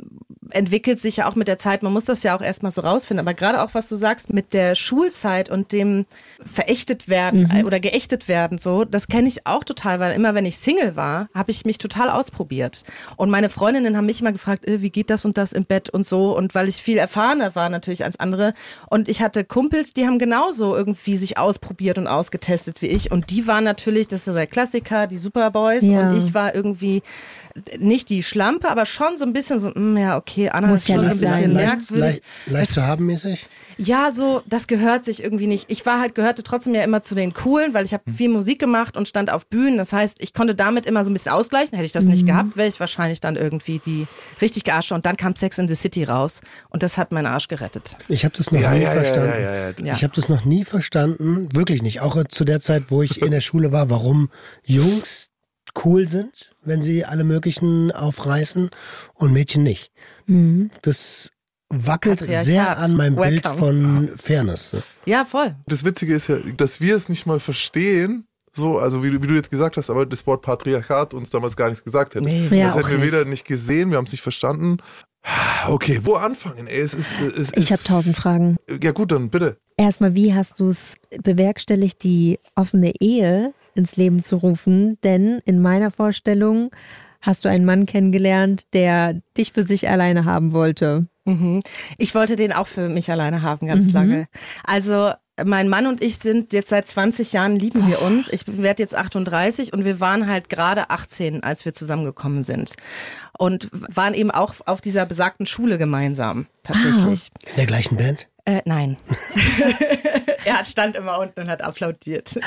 entwickelt 0.50 1.00
sich 1.00 1.18
ja 1.18 1.28
auch 1.28 1.34
mit 1.34 1.48
der 1.48 1.58
Zeit, 1.58 1.82
man 1.82 1.92
muss 1.92 2.04
das 2.04 2.22
ja 2.22 2.36
auch 2.36 2.42
erstmal 2.42 2.72
so 2.72 2.80
rausfinden. 2.80 3.26
Aber 3.26 3.34
gerade 3.34 3.62
auch, 3.62 3.74
was 3.74 3.88
du 3.88 3.96
sagst, 3.96 4.32
mit 4.32 4.52
der 4.52 4.74
Schulzeit 4.74 5.50
und 5.50 5.72
dem 5.72 6.06
verächtet 6.44 7.08
werden 7.08 7.50
äh, 7.54 7.64
oder 7.64 7.80
geächtet 7.80 8.28
werden, 8.28 8.58
so, 8.58 8.84
das 8.84 9.08
kenne 9.08 9.28
ich 9.28 9.46
auch 9.46 9.64
total, 9.64 10.00
weil 10.00 10.14
immer 10.14 10.34
wenn 10.34 10.46
ich 10.46 10.58
Single 10.58 10.96
war, 10.96 11.28
habe 11.34 11.50
ich 11.50 11.64
mich 11.64 11.78
total 11.78 12.10
ausprobiert. 12.10 12.84
Und 13.16 13.30
meine 13.30 13.48
Freundinnen 13.48 13.96
haben 13.96 14.06
mich 14.06 14.20
immer 14.20 14.32
gefragt, 14.32 14.66
äh, 14.66 14.82
wie 14.82 14.90
geht 14.90 15.10
das 15.10 15.24
und 15.24 15.36
das 15.36 15.52
im 15.52 15.64
Bett 15.64 15.90
und 15.90 16.06
so. 16.06 16.36
Und 16.36 16.54
weil 16.54 16.68
ich 16.68 16.76
viel 16.76 16.98
erfahrener 16.98 17.54
war 17.54 17.68
natürlich 17.68 18.04
als 18.04 18.18
andere. 18.20 18.54
Und 18.90 19.08
ich 19.08 19.22
hatte 19.22 19.44
Kumpels, 19.44 19.92
die 19.92 20.06
haben 20.06 20.18
genauso 20.18 20.76
irgendwie 20.76 21.16
sich 21.16 21.38
ausprobiert 21.38 21.98
und 21.98 22.06
ausgetestet 22.06 22.82
wie 22.82 22.86
ich. 22.86 23.10
Und 23.10 23.30
die 23.30 23.46
waren 23.46 23.64
natürlich, 23.64 24.08
das 24.08 24.26
ist 24.26 24.34
der 24.34 24.46
Klassiker, 24.46 25.06
die 25.06 25.18
Superboys. 25.18 25.82
Ja. 25.82 26.08
Und 26.08 26.18
ich 26.18 26.34
war 26.34 26.54
irgendwie 26.54 27.02
nicht 27.78 28.08
die 28.10 28.22
Schlampe, 28.22 28.68
aber 28.70 28.86
schon 28.86 29.16
so 29.16 29.24
ein 29.24 29.32
bisschen 29.32 29.60
so, 29.60 29.70
mm, 29.70 29.96
ja, 29.96 30.16
okay, 30.16 30.48
Anna 30.50 30.68
Muss 30.68 30.80
ist 30.82 30.88
ja 30.88 30.96
schon 30.96 31.04
so 31.04 31.10
ein 31.10 31.18
bisschen 31.20 31.34
sein. 31.36 31.50
leicht, 31.52 31.66
merkwürdig. 31.76 32.00
leicht, 32.00 32.22
leicht 32.46 32.72
zu 32.74 32.82
haben 32.86 33.06
mäßig. 33.06 33.48
Ja, 33.78 34.10
so, 34.10 34.42
das 34.46 34.68
gehört 34.68 35.04
sich 35.04 35.22
irgendwie 35.22 35.46
nicht. 35.46 35.70
Ich 35.70 35.84
war 35.84 36.00
halt, 36.00 36.14
gehörte 36.14 36.42
trotzdem 36.42 36.74
ja 36.74 36.82
immer 36.82 37.02
zu 37.02 37.14
den 37.14 37.34
Coolen, 37.34 37.74
weil 37.74 37.84
ich 37.84 37.92
habe 37.92 38.04
viel 38.10 38.30
Musik 38.30 38.58
gemacht 38.58 38.96
und 38.96 39.06
stand 39.06 39.30
auf 39.30 39.46
Bühnen. 39.48 39.76
Das 39.76 39.92
heißt, 39.92 40.16
ich 40.20 40.32
konnte 40.32 40.54
damit 40.54 40.86
immer 40.86 41.04
so 41.04 41.10
ein 41.10 41.12
bisschen 41.12 41.32
ausgleichen. 41.32 41.76
Hätte 41.76 41.84
ich 41.84 41.92
das 41.92 42.04
nicht 42.04 42.24
gehabt, 42.26 42.56
wäre 42.56 42.68
ich 42.68 42.80
wahrscheinlich 42.80 43.20
dann 43.20 43.36
irgendwie 43.36 43.82
die 43.84 44.06
richtig 44.40 44.64
gearsche. 44.64 44.94
Und 44.94 45.04
dann 45.04 45.18
kam 45.18 45.36
Sex 45.36 45.58
in 45.58 45.68
the 45.68 45.74
City 45.74 46.04
raus 46.04 46.40
und 46.70 46.82
das 46.82 46.96
hat 46.96 47.12
meinen 47.12 47.26
Arsch 47.26 47.48
gerettet. 47.48 47.98
Ich 48.08 48.24
habe 48.24 48.34
das 48.34 48.50
noch 48.50 48.58
Ja, 48.62 48.70
nie 48.70 48.80
ja, 48.80 48.94
ja, 48.94 49.02
verstanden. 49.02 49.28
ja, 49.28 49.38
ja, 49.40 49.54
ja. 49.68 49.74
Ja. 49.84 49.94
Ich 49.94 50.02
habe 50.04 50.14
das 50.16 50.30
noch 50.30 50.46
nie 50.46 50.64
verstanden, 50.64 51.48
wirklich 51.54 51.82
nicht. 51.82 52.00
Auch 52.00 52.16
zu 52.28 52.46
der 52.46 52.62
Zeit, 52.62 52.84
wo 52.88 53.02
ich 53.02 53.20
in 53.20 53.30
der 53.30 53.42
Schule 53.42 53.72
war, 53.72 53.90
warum 53.90 54.30
Jungs 54.64 55.28
cool 55.84 56.06
sind, 56.08 56.52
wenn 56.64 56.82
sie 56.82 57.04
alle 57.04 57.24
möglichen 57.24 57.92
aufreißen 57.92 58.70
und 59.14 59.32
Mädchen 59.32 59.62
nicht. 59.62 59.90
Mhm. 60.26 60.70
Das 60.82 61.30
wackelt 61.68 62.20
Patriarchat. 62.20 62.44
sehr 62.46 62.78
an 62.78 62.96
meinem 62.96 63.16
Bild 63.16 63.44
Welcome. 63.44 63.58
von 63.58 64.10
Fairness. 64.16 64.72
ne? 64.72 64.82
Ja, 65.04 65.24
voll. 65.24 65.56
Das 65.66 65.84
Witzige 65.84 66.14
ist 66.14 66.28
ja, 66.28 66.38
dass 66.56 66.80
wir 66.80 66.94
es 66.96 67.08
nicht 67.08 67.26
mal 67.26 67.40
verstehen, 67.40 68.26
so, 68.52 68.78
also 68.78 69.02
wie, 69.04 69.10
du- 69.10 69.22
wie 69.22 69.26
du 69.26 69.34
jetzt 69.34 69.50
gesagt 69.50 69.76
hast, 69.76 69.90
aber 69.90 70.06
das 70.06 70.26
Wort 70.26 70.42
Patriarchat 70.42 71.12
uns 71.12 71.30
damals 71.30 71.56
gar 71.56 71.68
nichts 71.68 71.84
gesagt 71.84 72.14
hätte. 72.14 72.24
Nee, 72.24 72.48
das 72.48 72.74
hätten 72.76 72.88
wir 72.90 72.98
nicht. 72.98 73.06
weder 73.12 73.24
nicht 73.24 73.44
gesehen, 73.44 73.90
wir 73.90 73.98
haben 73.98 74.06
es 74.06 74.12
nicht 74.12 74.22
verstanden. 74.22 74.78
Okay, 75.68 76.00
wo 76.04 76.14
anfangen? 76.14 76.66
Ey, 76.68 76.80
es 76.80 76.94
ist, 76.94 77.12
es 77.20 77.52
Ich 77.56 77.72
habe 77.72 77.82
tausend 77.82 78.16
Fragen. 78.16 78.56
Ja 78.82 78.92
gut, 78.92 79.10
dann 79.12 79.30
bitte. 79.30 79.58
Erstmal, 79.76 80.14
wie 80.14 80.34
hast 80.34 80.60
du 80.60 80.68
es 80.68 80.94
bewerkstelligt, 81.22 82.02
die 82.04 82.38
offene 82.54 82.92
Ehe 83.00 83.52
ins 83.74 83.96
Leben 83.96 84.22
zu 84.22 84.36
rufen? 84.36 84.98
Denn 85.02 85.40
in 85.44 85.60
meiner 85.60 85.90
Vorstellung 85.90 86.70
hast 87.20 87.44
du 87.44 87.48
einen 87.48 87.64
Mann 87.64 87.86
kennengelernt, 87.86 88.72
der 88.72 89.20
dich 89.36 89.52
für 89.52 89.64
sich 89.64 89.88
alleine 89.88 90.24
haben 90.24 90.52
wollte. 90.52 91.08
Mhm. 91.24 91.60
Ich 91.98 92.14
wollte 92.14 92.36
den 92.36 92.52
auch 92.52 92.68
für 92.68 92.88
mich 92.88 93.10
alleine 93.10 93.42
haben, 93.42 93.66
ganz 93.66 93.86
Mhm. 93.86 93.92
lange. 93.92 94.28
Also 94.64 95.10
mein 95.44 95.68
Mann 95.68 95.86
und 95.86 96.02
ich 96.02 96.18
sind 96.18 96.52
jetzt 96.52 96.70
seit 96.70 96.88
20 96.88 97.32
Jahren, 97.32 97.56
lieben 97.56 97.86
wir 97.86 98.00
uns. 98.02 98.28
Ich 98.28 98.46
werde 98.46 98.82
jetzt 98.82 98.94
38 98.94 99.72
und 99.72 99.84
wir 99.84 100.00
waren 100.00 100.28
halt 100.28 100.48
gerade 100.48 100.90
18, 100.90 101.42
als 101.42 101.64
wir 101.64 101.74
zusammengekommen 101.74 102.42
sind. 102.42 102.74
Und 103.38 103.68
waren 103.72 104.14
eben 104.14 104.30
auch 104.30 104.54
auf 104.64 104.80
dieser 104.80 105.04
besagten 105.04 105.46
Schule 105.46 105.78
gemeinsam, 105.78 106.46
tatsächlich. 106.62 107.30
In 107.50 107.56
der 107.56 107.66
gleichen 107.66 107.96
Band? 107.96 108.28
Äh, 108.48 108.62
nein. 108.64 108.96
er 110.44 110.60
hat 110.60 110.68
stand 110.68 110.94
immer 110.94 111.18
unten 111.18 111.40
und 111.40 111.48
hat 111.48 111.62
applaudiert. 111.62 112.30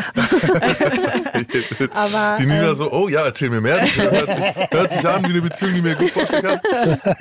Aber, 1.93 2.37
Die 2.39 2.45
Nina 2.45 2.69
ähm, 2.69 2.75
so, 2.75 2.89
oh 2.89 3.09
ja, 3.09 3.25
erzähl 3.25 3.49
mir 3.49 3.59
mehr. 3.59 3.81
Hört 3.81 4.33
sich, 4.33 4.71
hört 4.71 4.93
sich 4.93 5.05
an 5.05 5.23
wie 5.23 5.31
eine 5.31 5.41
Beziehung, 5.41 5.73
die 5.73 5.81
mir 5.81 5.95
gut 5.95 6.11
vorstellen 6.11 6.61
kann. 6.61 6.99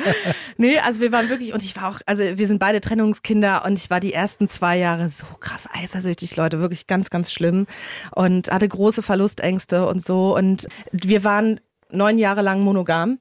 Nee, 0.59 0.79
also 0.79 1.01
wir 1.01 1.11
waren 1.11 1.29
wirklich, 1.29 1.53
und 1.53 1.63
ich 1.63 1.77
war 1.77 1.89
auch, 1.89 2.01
also 2.07 2.23
wir 2.23 2.47
sind 2.47 2.59
beide 2.61 2.81
Trennungskinder 2.81 3.65
und 3.65 3.79
ich 3.79 3.91
war 3.91 3.99
die 4.01 4.13
ersten 4.13 4.49
zwei 4.49 4.77
Jahre 4.77 5.09
so 5.09 5.27
krass 5.41 5.69
eifersüchtig, 5.73 6.37
Leute, 6.37 6.61
wirklich 6.61 6.87
ganz, 6.87 7.11
ganz 7.11 7.33
schlimm 7.33 7.67
und 8.13 8.51
hatte 8.51 8.69
große 8.69 9.03
Verlustängste 9.03 9.87
und 9.87 10.05
so 10.05 10.37
und 10.37 10.69
wir 10.93 11.25
waren 11.25 11.61
neun 11.91 12.19
Jahre 12.19 12.43
lang 12.43 12.61
monogam. 12.61 13.19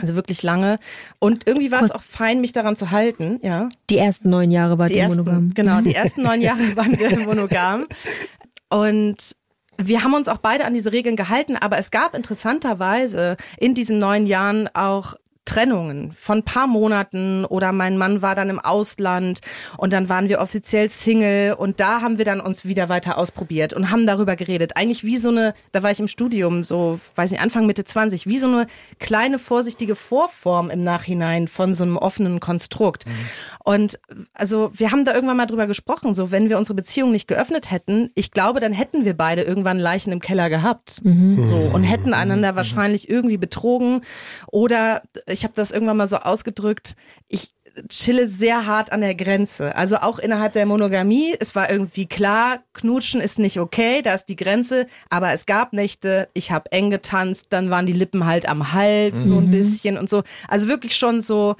Also 0.00 0.14
wirklich 0.14 0.42
lange. 0.42 0.78
Und 1.18 1.46
irgendwie 1.46 1.70
war 1.70 1.82
es 1.82 1.90
auch 1.90 2.02
fein, 2.02 2.40
mich 2.40 2.52
daran 2.52 2.76
zu 2.76 2.90
halten, 2.90 3.38
ja. 3.42 3.68
Die 3.90 3.98
ersten 3.98 4.30
neun 4.30 4.50
Jahre 4.50 4.78
war 4.78 4.88
Die 4.88 4.94
die 4.94 5.00
ersten, 5.00 5.16
monogam. 5.18 5.52
genau, 5.54 5.80
die 5.80 5.94
ersten 5.94 6.22
neun 6.22 6.40
Jahre 6.40 6.76
waren 6.76 6.98
wir 6.98 7.18
monogam. 7.20 7.86
Und 8.68 9.36
wir 9.76 10.04
haben 10.04 10.14
uns 10.14 10.28
auch 10.28 10.38
beide 10.38 10.64
an 10.64 10.74
diese 10.74 10.92
Regeln 10.92 11.16
gehalten, 11.16 11.56
aber 11.56 11.78
es 11.78 11.90
gab 11.90 12.14
interessanterweise 12.14 13.36
in 13.58 13.74
diesen 13.74 13.98
neun 13.98 14.26
Jahren 14.26 14.68
auch 14.74 15.14
Trennungen 15.50 16.12
von 16.12 16.38
ein 16.38 16.42
paar 16.44 16.68
Monaten 16.68 17.44
oder 17.44 17.72
mein 17.72 17.98
Mann 17.98 18.22
war 18.22 18.36
dann 18.36 18.50
im 18.50 18.60
Ausland 18.60 19.40
und 19.78 19.92
dann 19.92 20.08
waren 20.08 20.28
wir 20.28 20.38
offiziell 20.38 20.88
Single 20.88 21.54
und 21.54 21.80
da 21.80 22.02
haben 22.02 22.18
wir 22.18 22.24
dann 22.24 22.40
uns 22.40 22.64
wieder 22.64 22.88
weiter 22.88 23.18
ausprobiert 23.18 23.72
und 23.72 23.90
haben 23.90 24.06
darüber 24.06 24.36
geredet. 24.36 24.76
Eigentlich 24.76 25.02
wie 25.02 25.18
so 25.18 25.30
eine, 25.30 25.54
da 25.72 25.82
war 25.82 25.90
ich 25.90 25.98
im 25.98 26.06
Studium, 26.06 26.62
so, 26.62 27.00
weiß 27.16 27.32
nicht, 27.32 27.42
Anfang 27.42 27.66
Mitte 27.66 27.84
20, 27.84 28.28
wie 28.28 28.38
so 28.38 28.46
eine 28.46 28.68
kleine 29.00 29.40
vorsichtige 29.40 29.96
Vorform 29.96 30.70
im 30.70 30.82
Nachhinein 30.82 31.48
von 31.48 31.74
so 31.74 31.82
einem 31.82 31.96
offenen 31.96 32.38
Konstrukt. 32.38 33.04
Und 33.64 33.98
also 34.34 34.70
wir 34.74 34.92
haben 34.92 35.04
da 35.04 35.14
irgendwann 35.14 35.36
mal 35.36 35.46
drüber 35.46 35.66
gesprochen, 35.66 36.14
so 36.14 36.30
wenn 36.30 36.48
wir 36.48 36.58
unsere 36.58 36.74
Beziehung 36.76 37.10
nicht 37.10 37.26
geöffnet 37.26 37.72
hätten, 37.72 38.10
ich 38.14 38.30
glaube, 38.30 38.60
dann 38.60 38.72
hätten 38.72 39.04
wir 39.04 39.16
beide 39.16 39.42
irgendwann 39.42 39.80
Leichen 39.80 40.12
im 40.12 40.20
Keller 40.20 40.48
gehabt. 40.48 41.00
So 41.44 41.56
und 41.56 41.82
hätten 41.82 42.14
einander 42.14 42.54
wahrscheinlich 42.54 43.10
irgendwie 43.10 43.36
betrogen 43.36 44.02
oder 44.46 45.02
ich 45.26 45.39
habe 45.44 45.54
das 45.56 45.70
irgendwann 45.70 45.96
mal 45.96 46.08
so 46.08 46.16
ausgedrückt, 46.16 46.94
ich 47.28 47.52
chille 47.88 48.28
sehr 48.28 48.66
hart 48.66 48.90
an 48.92 49.00
der 49.00 49.14
Grenze. 49.14 49.76
Also 49.76 49.96
auch 49.98 50.18
innerhalb 50.18 50.52
der 50.54 50.66
Monogamie, 50.66 51.34
es 51.38 51.54
war 51.54 51.70
irgendwie 51.70 52.06
klar, 52.06 52.58
knutschen 52.74 53.20
ist 53.20 53.38
nicht 53.38 53.60
okay, 53.60 54.02
da 54.02 54.14
ist 54.14 54.26
die 54.26 54.34
Grenze, 54.36 54.86
aber 55.08 55.32
es 55.32 55.46
gab 55.46 55.72
Nächte, 55.72 56.28
ich 56.34 56.50
habe 56.50 56.70
eng 56.72 56.90
getanzt, 56.90 57.46
dann 57.50 57.70
waren 57.70 57.86
die 57.86 57.92
Lippen 57.92 58.26
halt 58.26 58.48
am 58.48 58.72
Hals 58.72 59.24
so 59.24 59.38
ein 59.38 59.50
bisschen 59.52 59.96
und 59.98 60.10
so. 60.10 60.22
Also 60.48 60.66
wirklich 60.66 60.96
schon 60.96 61.20
so 61.20 61.54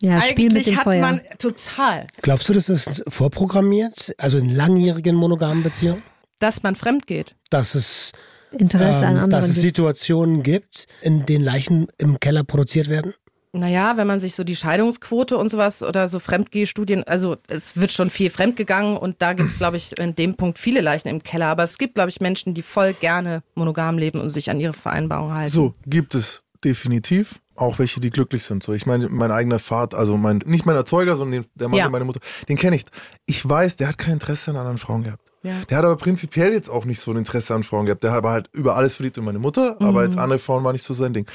Ja, 0.00 0.22
Spiel 0.22 0.44
mit 0.46 0.52
eigentlich 0.52 0.64
dem 0.66 0.76
hat 0.76 0.84
Feuer. 0.84 1.00
man 1.00 1.20
total, 1.38 2.06
Glaubst 2.22 2.48
du, 2.48 2.52
das 2.52 2.68
ist 2.68 3.02
vorprogrammiert? 3.08 4.14
Also 4.18 4.38
in 4.38 4.54
langjährigen 4.54 5.16
monogamen 5.16 5.62
Beziehungen? 5.62 6.02
dass 6.38 6.62
man 6.62 6.74
fremd 6.74 7.06
geht. 7.06 7.34
Dass 7.50 7.74
es, 7.74 8.12
Interesse 8.52 8.98
an 9.06 9.16
ähm, 9.16 9.22
anderen. 9.24 9.30
dass 9.30 9.48
es 9.48 9.54
gibt. 9.54 9.62
Situationen 9.62 10.42
gibt, 10.42 10.86
in 11.02 11.26
denen 11.26 11.44
Leichen 11.44 11.88
im 11.98 12.18
Keller 12.20 12.44
produziert 12.44 12.88
werden? 12.88 13.14
Naja, 13.52 13.96
wenn 13.96 14.06
man 14.06 14.20
sich 14.20 14.36
so 14.36 14.44
die 14.44 14.54
Scheidungsquote 14.54 15.36
und 15.36 15.48
sowas 15.48 15.82
oder 15.82 16.08
so 16.08 16.20
Fremdgehstudien, 16.20 17.02
also 17.04 17.36
es 17.48 17.76
wird 17.76 17.90
schon 17.90 18.08
viel 18.08 18.30
fremdgegangen 18.30 18.96
und 18.96 19.20
da 19.22 19.32
gibt 19.32 19.50
es, 19.50 19.58
glaube 19.58 19.76
ich, 19.76 19.98
in 19.98 20.14
dem 20.14 20.36
Punkt 20.36 20.58
viele 20.58 20.80
Leichen 20.80 21.08
im 21.08 21.24
Keller. 21.24 21.46
Aber 21.46 21.64
es 21.64 21.76
gibt, 21.76 21.94
glaube 21.94 22.10
ich, 22.10 22.20
Menschen, 22.20 22.54
die 22.54 22.62
voll 22.62 22.92
gerne 22.94 23.42
monogam 23.56 23.98
leben 23.98 24.20
und 24.20 24.30
sich 24.30 24.50
an 24.50 24.60
ihre 24.60 24.72
Vereinbarung 24.72 25.34
halten. 25.34 25.52
So, 25.52 25.74
gibt 25.84 26.14
es 26.14 26.44
definitiv. 26.64 27.40
Auch 27.56 27.78
welche, 27.78 28.00
die 28.00 28.10
glücklich 28.10 28.44
sind. 28.44 28.62
So, 28.62 28.72
ich 28.72 28.86
meine, 28.86 29.08
mein 29.10 29.30
eigener 29.32 29.58
Vater, 29.58 29.98
also 29.98 30.16
mein, 30.16 30.38
nicht 30.46 30.64
mein 30.64 30.76
Erzeuger, 30.76 31.16
sondern 31.16 31.42
den, 31.42 31.50
der 31.56 31.68
Mann, 31.68 31.78
Ja. 31.78 31.84
der 31.84 31.90
meine 31.90 32.04
Mutter, 32.06 32.20
den 32.48 32.56
kenne 32.56 32.76
ich. 32.76 32.84
Ich 33.26 33.46
weiß, 33.46 33.76
der 33.76 33.88
hat 33.88 33.98
kein 33.98 34.14
Interesse 34.14 34.50
an 34.52 34.56
anderen 34.56 34.78
Frauen 34.78 35.02
gehabt. 35.02 35.29
Ja. 35.42 35.64
Der 35.70 35.78
hat 35.78 35.84
aber 35.84 35.96
prinzipiell 35.96 36.52
jetzt 36.52 36.68
auch 36.68 36.84
nicht 36.84 37.00
so 37.00 37.10
ein 37.12 37.16
Interesse 37.16 37.54
an 37.54 37.62
Frauen 37.62 37.86
gehabt. 37.86 38.04
Der 38.04 38.22
war 38.22 38.32
halt 38.32 38.50
über 38.52 38.76
alles 38.76 38.94
verliebt 38.94 39.16
in 39.16 39.24
meine 39.24 39.38
Mutter, 39.38 39.76
aber 39.80 40.00
Mhm. 40.00 40.06
jetzt 40.06 40.18
andere 40.18 40.38
Frauen 40.38 40.64
war 40.64 40.72
nicht 40.72 40.82
so 40.84 40.92
sein 40.92 41.14
Ding. 41.14 41.26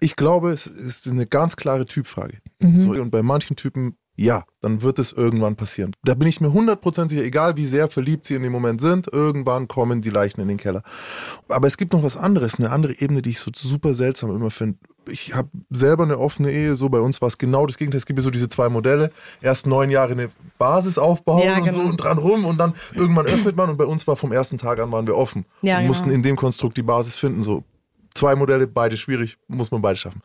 Ich 0.00 0.16
glaube, 0.16 0.50
es 0.50 0.66
ist 0.66 1.08
eine 1.08 1.26
ganz 1.26 1.56
klare 1.56 1.86
Typfrage. 1.86 2.38
Mhm. 2.60 2.80
So, 2.82 2.90
und 2.90 3.10
bei 3.10 3.22
manchen 3.22 3.56
Typen, 3.56 3.96
ja, 4.16 4.44
dann 4.60 4.82
wird 4.82 4.98
es 4.98 5.12
irgendwann 5.12 5.56
passieren. 5.56 5.92
Da 6.04 6.14
bin 6.14 6.28
ich 6.28 6.40
mir 6.40 6.48
100% 6.48 7.08
sicher, 7.08 7.22
egal 7.22 7.56
wie 7.56 7.66
sehr 7.66 7.88
verliebt 7.88 8.24
sie 8.24 8.34
in 8.34 8.42
dem 8.42 8.52
Moment 8.52 8.80
sind, 8.80 9.12
irgendwann 9.12 9.66
kommen 9.66 10.02
die 10.02 10.10
Leichen 10.10 10.40
in 10.40 10.48
den 10.48 10.56
Keller. 10.56 10.82
Aber 11.48 11.66
es 11.66 11.76
gibt 11.76 11.92
noch 11.92 12.02
was 12.02 12.16
anderes, 12.16 12.58
eine 12.58 12.70
andere 12.70 13.00
Ebene, 13.00 13.22
die 13.22 13.30
ich 13.30 13.40
so 13.40 13.50
super 13.54 13.94
seltsam 13.94 14.34
immer 14.34 14.50
finde. 14.50 14.78
Ich 15.06 15.34
habe 15.34 15.48
selber 15.68 16.04
eine 16.04 16.18
offene 16.18 16.50
Ehe, 16.50 16.76
so 16.76 16.88
bei 16.88 17.00
uns 17.00 17.20
war 17.20 17.28
es 17.28 17.36
genau 17.38 17.66
das 17.66 17.76
Gegenteil. 17.76 17.98
Es 17.98 18.06
gibt 18.06 18.18
ja 18.18 18.22
so 18.22 18.30
diese 18.30 18.48
zwei 18.48 18.68
Modelle. 18.68 19.10
Erst 19.42 19.66
neun 19.66 19.90
Jahre 19.90 20.12
eine 20.12 20.30
Basis 20.58 20.96
aufbauen 20.96 21.42
Ja, 21.44 21.58
und 21.58 21.64
genau. 21.64 21.80
so 21.80 21.88
und 21.88 21.96
dran 21.98 22.18
rum 22.18 22.44
und 22.44 22.58
dann 22.58 22.72
irgendwann 22.94 23.26
öffnet 23.26 23.56
man 23.56 23.68
und 23.68 23.76
bei 23.76 23.84
uns 23.84 24.06
war 24.06 24.16
vom 24.16 24.32
ersten 24.32 24.58
Tag 24.58 24.78
an 24.78 24.92
waren 24.92 25.06
wir 25.06 25.16
offen. 25.16 25.44
Ja, 25.60 25.74
und 25.74 25.80
genau. 25.80 25.88
mussten 25.88 26.10
in 26.10 26.22
dem 26.22 26.36
Konstrukt 26.36 26.76
die 26.76 26.82
Basis 26.82 27.16
finden. 27.16 27.42
So 27.42 27.64
zwei 28.14 28.36
Modelle, 28.36 28.66
beide 28.66 28.96
schwierig, 28.96 29.36
muss 29.48 29.70
man 29.70 29.82
beide 29.82 29.96
schaffen. 29.96 30.22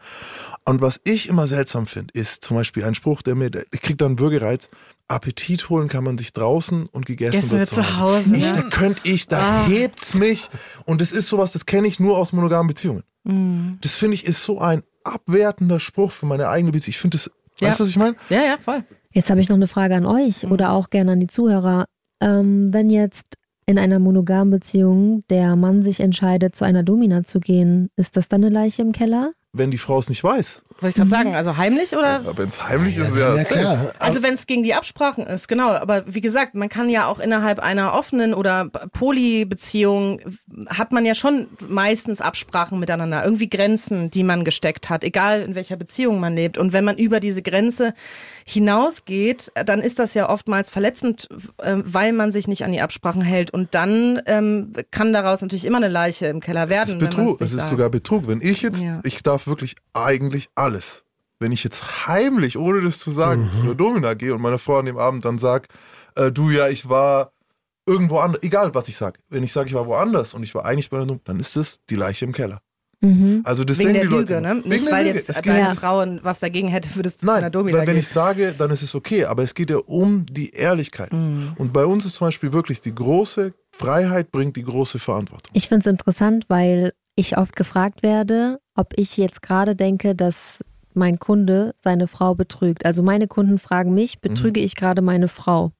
Und 0.65 0.82
was 0.82 1.00
ich 1.04 1.30
immer 1.30 1.48
seltsam 1.48 1.88
finde, 1.88 2.13
ist 2.13 2.43
zum 2.43 2.58
Beispiel 2.58 2.84
ein 2.84 2.95
Spruch, 2.95 3.22
der 3.22 3.36
mir, 3.36 3.50
ich 3.72 3.82
krieg 3.82 3.98
da 3.98 4.06
einen 4.06 4.19
Würgereiz. 4.19 4.69
Appetit 5.08 5.69
holen 5.69 5.88
kann 5.89 6.04
man 6.04 6.17
sich 6.19 6.34
draußen 6.34 6.86
und 6.86 7.06
gegessen 7.08 7.38
Gegessen 7.50 7.58
wird 7.58 7.67
zu 7.69 7.98
Hause. 8.00 8.28
Hause, 8.30 8.36
Ich, 8.36 8.43
ne? 8.43 8.54
da 8.54 8.62
könnte 8.69 9.02
ich, 9.06 9.28
da 9.28 9.65
hebt's 9.65 10.13
mich. 10.13 10.50
Und 10.86 11.02
das 11.02 11.12
ist 11.12 11.28
sowas, 11.30 11.52
das 11.54 11.65
kenne 11.65 11.88
ich 11.88 12.00
nur 12.00 12.17
aus 12.17 12.32
monogamen 12.34 12.67
Beziehungen. 12.67 13.04
Mhm. 13.24 13.80
Das 13.82 13.95
finde 13.95 14.13
ich 14.15 14.26
ist 14.26 14.43
so 14.43 14.60
ein 14.60 14.84
abwertender 15.04 15.80
Spruch 15.80 16.12
für 16.12 16.28
meine 16.28 16.50
eigene 16.50 16.72
Beziehung. 16.72 16.89
Ich 16.91 16.98
finde 17.00 17.17
das, 17.17 17.32
Ja. 17.60 17.69
weißt 17.69 17.80
du, 17.80 17.84
was 17.84 17.89
ich 17.89 17.98
meine? 17.98 18.15
Ja, 18.30 18.43
ja, 18.43 18.58
voll. 18.62 18.84
Jetzt 19.12 19.32
habe 19.32 19.41
ich 19.41 19.50
noch 19.50 19.56
eine 19.56 19.67
Frage 19.67 19.95
an 19.95 20.06
euch 20.06 20.43
Mhm. 20.43 20.52
oder 20.52 20.72
auch 20.74 20.91
gerne 20.91 21.13
an 21.13 21.19
die 21.19 21.28
Zuhörer. 21.28 21.86
Ähm, 22.22 22.72
wenn 22.72 22.91
jetzt 22.91 23.26
in 23.65 23.80
einer 23.80 23.98
monogamen 23.98 24.52
Beziehung 24.52 25.24
der 25.30 25.56
Mann 25.56 25.82
sich 25.82 26.00
entscheidet, 26.02 26.56
zu 26.56 26.65
einer 26.65 26.84
Domina 26.84 27.24
zu 27.24 27.39
gehen, 27.39 27.89
ist 27.95 28.15
das 28.17 28.28
dann 28.28 28.43
eine 28.43 28.54
Leiche 28.54 28.82
im 28.84 28.91
Keller? 28.91 29.32
Wenn 29.52 29.72
die 29.72 29.78
Frau 29.78 30.00
es 30.00 30.10
nicht 30.10 30.24
weiß. 30.24 30.64
Wollte 30.82 30.89
ich 30.89 30.96
gerade 30.96 31.10
sagen, 31.10 31.36
also 31.36 31.58
heimlich 31.58 31.94
oder? 31.96 32.22
Wenn 32.38 32.48
es 32.48 32.68
heimlich 32.68 32.96
ist, 32.98 33.15
ja. 33.15 33.36
ja 33.36 33.44
klar. 33.44 33.92
Also 34.00 34.24
wenn 34.24 34.34
es 34.36 34.48
gegen 34.48 34.63
die 34.63 34.74
Absprachen 34.74 35.28
ist, 35.28 35.48
genau. 35.48 35.70
Aber 35.72 36.04
wie 36.08 36.22
gesagt, 36.22 36.56
man 36.56 36.70
kann 36.70 36.88
ja 36.89 37.08
auch 37.08 37.20
innerhalb 37.20 37.60
einer 37.60 37.94
offenen 37.94 38.34
oder 38.34 38.70
Polybeziehung 38.94 40.22
hat 40.68 40.92
man 40.92 41.06
ja 41.06 41.15
schon 41.15 41.48
meistens 41.68 42.22
Absprachen 42.22 42.80
miteinander, 42.80 43.24
irgendwie 43.26 43.50
Grenzen, 43.50 44.10
die 44.12 44.24
man 44.24 44.44
gesteckt 44.44 44.89
hat, 44.89 45.04
egal 45.04 45.42
in 45.42 45.56
welcher 45.56 45.76
Beziehung 45.76 46.20
man 46.20 46.36
lebt. 46.36 46.58
Und 46.58 46.72
wenn 46.74 46.86
man 46.86 46.98
über 46.98 47.20
diese 47.20 47.42
Grenze 47.42 47.94
hinausgeht, 48.46 49.52
dann 49.65 49.80
ist 49.82 50.00
das 50.00 50.13
ja 50.13 50.30
oftmals 50.30 50.70
verletzend, 50.70 51.28
äh, 51.62 51.76
weil 51.84 52.13
man 52.13 52.32
sich 52.32 52.48
nicht 52.48 52.63
an 52.65 52.72
die 52.72 52.82
Absprachen 52.82 53.22
hält. 53.22 53.52
Und 53.52 53.74
dann 53.76 54.22
ähm, 54.26 54.72
kann 54.92 55.13
daraus 55.13 55.42
natürlich 55.42 55.65
immer 55.65 55.78
eine 55.78 55.88
Leiche 55.88 56.28
im 56.28 56.39
Keller 56.39 56.63
Es 56.65 56.70
werden. 56.70 56.88
ist 56.89 56.94
wenn 56.96 57.00
man's 57.02 57.15
Betrug. 57.15 57.42
Es 57.42 57.52
ist 57.52 57.58
sagt. 57.58 57.70
sogar 57.70 57.89
Betrug. 57.89 58.28
Wenn 58.28 58.42
ich 58.42 58.62
jetzt, 58.62 58.84
Ja. 58.84 59.00
ich 59.04 59.22
darf 59.24 59.48
wirklich 59.48 59.76
eigentlich 59.94 60.50
alles. 60.56 60.69
Wenn 61.40 61.52
ich 61.52 61.64
jetzt 61.64 62.08
heimlich, 62.08 62.58
ohne 62.58 62.82
das 62.82 63.00
zu 63.00 63.12
sagen, 63.12 63.50
zu 63.54 63.62
der 63.64 63.76
Domina 63.76 64.14
gehe 64.14 64.34
und 64.36 64.42
meine 64.42 64.58
Frau 64.58 64.80
an 64.80 64.86
dem 64.86 64.98
Abend 64.98 65.24
dann 65.24 65.38
sagt, 65.38 65.72
äh, 66.16 66.32
du 66.32 66.50
ja, 66.50 66.68
ich 66.68 66.90
war 66.90 67.32
irgendwo 67.86 68.20
anders, 68.20 68.44
egal 68.44 68.74
was 68.76 68.88
ich 68.90 68.98
sage. 68.98 69.20
Wenn 69.30 69.44
ich 69.44 69.54
sage, 69.54 69.70
ich 69.70 69.74
war 69.74 69.88
woanders 69.88 70.34
und 70.34 70.44
ich 70.44 70.54
war 70.54 70.66
eigentlich 70.66 70.90
bei 70.90 70.98
der 70.98 71.06
Domina, 71.06 71.22
dann 71.26 71.40
ist 71.40 71.56
es 71.56 71.80
die 71.90 71.96
Leiche 71.96 72.26
im 72.26 72.34
Keller. 72.34 72.62
Mhm. 73.02 73.42
Also 73.46 73.64
das 73.64 73.80
Wegen 73.80 73.94
der 73.94 74.02
die 74.04 74.08
Leute 74.10 74.34
Lüge, 74.36 74.42
ne? 74.42 74.56
Wegen 74.58 74.70
Nicht, 74.70 74.92
weil 74.92 75.06
Lüge. 75.06 75.18
jetzt 75.20 75.46
deine 75.46 75.60
Ja. 75.60 75.76
Frau 75.76 76.06
was 76.22 76.40
dagegen 76.40 76.68
hätte, 76.68 76.94
würdest 76.96 77.22
du 77.22 77.26
zu 77.28 77.32
einer 77.32 77.44
Nein, 77.44 77.52
Domina 77.54 77.78
weil 77.78 77.88
wenn 77.88 77.94
gehen. 77.94 78.02
ich 78.02 78.10
sage, 78.10 78.54
dann 78.58 78.72
ist 78.72 78.82
es 78.82 78.94
okay, 78.94 79.24
aber 79.24 79.44
es 79.44 79.54
geht 79.54 79.70
ja 79.70 79.78
um 79.78 80.26
die 80.26 80.50
Ehrlichkeit. 80.52 81.14
Mhm. 81.14 81.54
Und 81.58 81.72
bei 81.72 81.86
uns 81.86 82.06
ist 82.06 82.16
zum 82.16 82.28
Beispiel 82.28 82.52
wirklich 82.52 82.82
die 82.82 82.94
große 82.94 83.54
Freiheit 83.72 84.32
bringt 84.34 84.58
die 84.58 84.64
große 84.64 85.00
Verantwortung. 85.00 85.50
Ich 85.54 85.70
finde 85.70 85.88
es 85.88 85.92
interessant, 85.92 86.46
weil 86.50 86.92
ich 87.16 87.38
oft 87.38 87.56
gefragt 87.56 88.04
werde, 88.04 88.60
ob 88.80 88.94
ich 88.96 89.18
jetzt 89.18 89.42
gerade 89.42 89.76
denke, 89.76 90.15
dass 90.15 90.63
mein 90.94 91.20
Kunde 91.20 91.76
seine 91.84 92.08
Frau 92.08 92.34
betrügt. 92.34 92.86
Also 92.86 93.04
meine 93.04 93.28
Kunden 93.28 93.60
fragen 93.60 93.94
mich, 93.94 94.20
betrüge 94.22 94.60
ich 94.60 94.76
gerade 94.76 95.02
meine 95.02 95.28
Frau? 95.28 95.72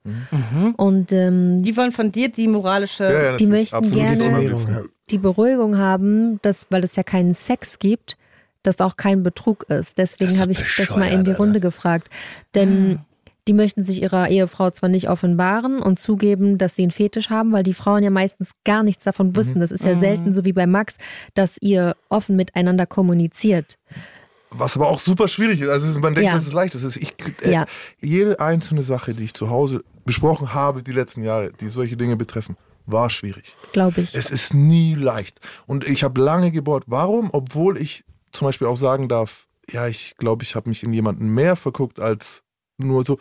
Und 0.76 1.10
ähm, 1.12 1.62
Die 1.62 1.76
wollen 1.76 1.92
von 1.92 2.12
dir 2.12 2.30
die 2.30 2.46
moralische. 2.46 3.04
Ja, 3.04 3.22
ja, 3.24 3.36
Die 3.36 3.46
möchten 3.46 3.76
Absolut. 3.76 3.98
gerne- 4.04 4.44
ja. 4.44 4.82
die 5.10 5.18
Beruhigung 5.18 5.78
haben, 5.78 6.38
dass, 6.42 6.66
weil 6.70 6.84
es 6.84 6.94
ja 6.96 7.02
keinen 7.02 7.34
Sex 7.34 7.78
gibt, 7.78 8.16
dass 8.62 8.80
auch 8.80 8.96
kein 8.96 9.22
Betrug 9.22 9.64
ist. 9.68 9.98
Deswegen 9.98 10.38
habe 10.38 10.52
ich 10.52 10.58
das 10.76 10.90
mal 10.90 11.10
in 11.10 11.24
die 11.24 11.32
Runde 11.32 11.60
gefragt. 11.60 12.08
Denn 12.54 13.00
die 13.50 13.54
möchten 13.54 13.84
sich 13.84 14.00
ihrer 14.00 14.28
Ehefrau 14.28 14.70
zwar 14.70 14.88
nicht 14.88 15.08
offenbaren 15.10 15.82
und 15.82 15.98
zugeben, 15.98 16.56
dass 16.56 16.76
sie 16.76 16.82
einen 16.82 16.92
Fetisch 16.92 17.30
haben, 17.30 17.50
weil 17.50 17.64
die 17.64 17.74
Frauen 17.74 18.04
ja 18.04 18.10
meistens 18.10 18.52
gar 18.64 18.84
nichts 18.84 19.02
davon 19.02 19.34
wissen. 19.34 19.58
Das 19.58 19.72
ist 19.72 19.82
ja 19.84 19.98
selten 19.98 20.32
so 20.32 20.44
wie 20.44 20.52
bei 20.52 20.68
Max, 20.68 20.94
dass 21.34 21.56
ihr 21.60 21.96
offen 22.08 22.36
miteinander 22.36 22.86
kommuniziert. 22.86 23.76
Was 24.50 24.76
aber 24.76 24.86
auch 24.88 25.00
super 25.00 25.26
schwierig 25.26 25.60
ist. 25.62 25.68
Also 25.68 25.86
es 25.88 25.94
ist- 25.96 26.00
man 26.00 26.14
denkt, 26.14 26.28
Ja. 26.28 26.34
das 26.34 26.46
ist 26.46 26.52
leicht. 26.52 26.76
Das 26.76 26.84
ist, 26.84 26.96
ich, 26.96 27.12
äh, 27.42 27.50
Ja. 27.50 27.66
Jede 28.00 28.38
einzelne 28.38 28.82
Sache, 28.82 29.14
die 29.14 29.24
ich 29.24 29.34
zu 29.34 29.50
Hause 29.50 29.82
besprochen 30.04 30.54
habe 30.54 30.84
die 30.84 30.92
letzten 30.92 31.24
Jahre, 31.24 31.50
die 31.60 31.70
solche 31.70 31.96
Dinge 31.96 32.16
betreffen, 32.16 32.56
war 32.86 33.10
schwierig. 33.10 33.56
Glaube 33.72 34.00
ich. 34.02 34.14
Es 34.14 34.30
ist 34.30 34.54
nie 34.54 34.94
leicht. 34.94 35.40
Und 35.66 35.84
ich 35.88 36.04
habe 36.04 36.20
lange 36.20 36.52
gebohrt. 36.52 36.84
Warum? 36.86 37.30
Obwohl 37.32 37.78
ich 37.78 38.04
zum 38.30 38.46
Beispiel 38.46 38.68
auch 38.68 38.76
sagen 38.76 39.08
darf, 39.08 39.48
ja, 39.68 39.88
ich 39.88 40.14
glaube, 40.18 40.44
ich 40.44 40.54
habe 40.54 40.68
mich 40.68 40.84
in 40.84 40.92
jemanden 40.92 41.26
mehr 41.34 41.56
verguckt 41.56 41.98
als 41.98 42.44
nur 42.80 43.04
so. 43.04 43.18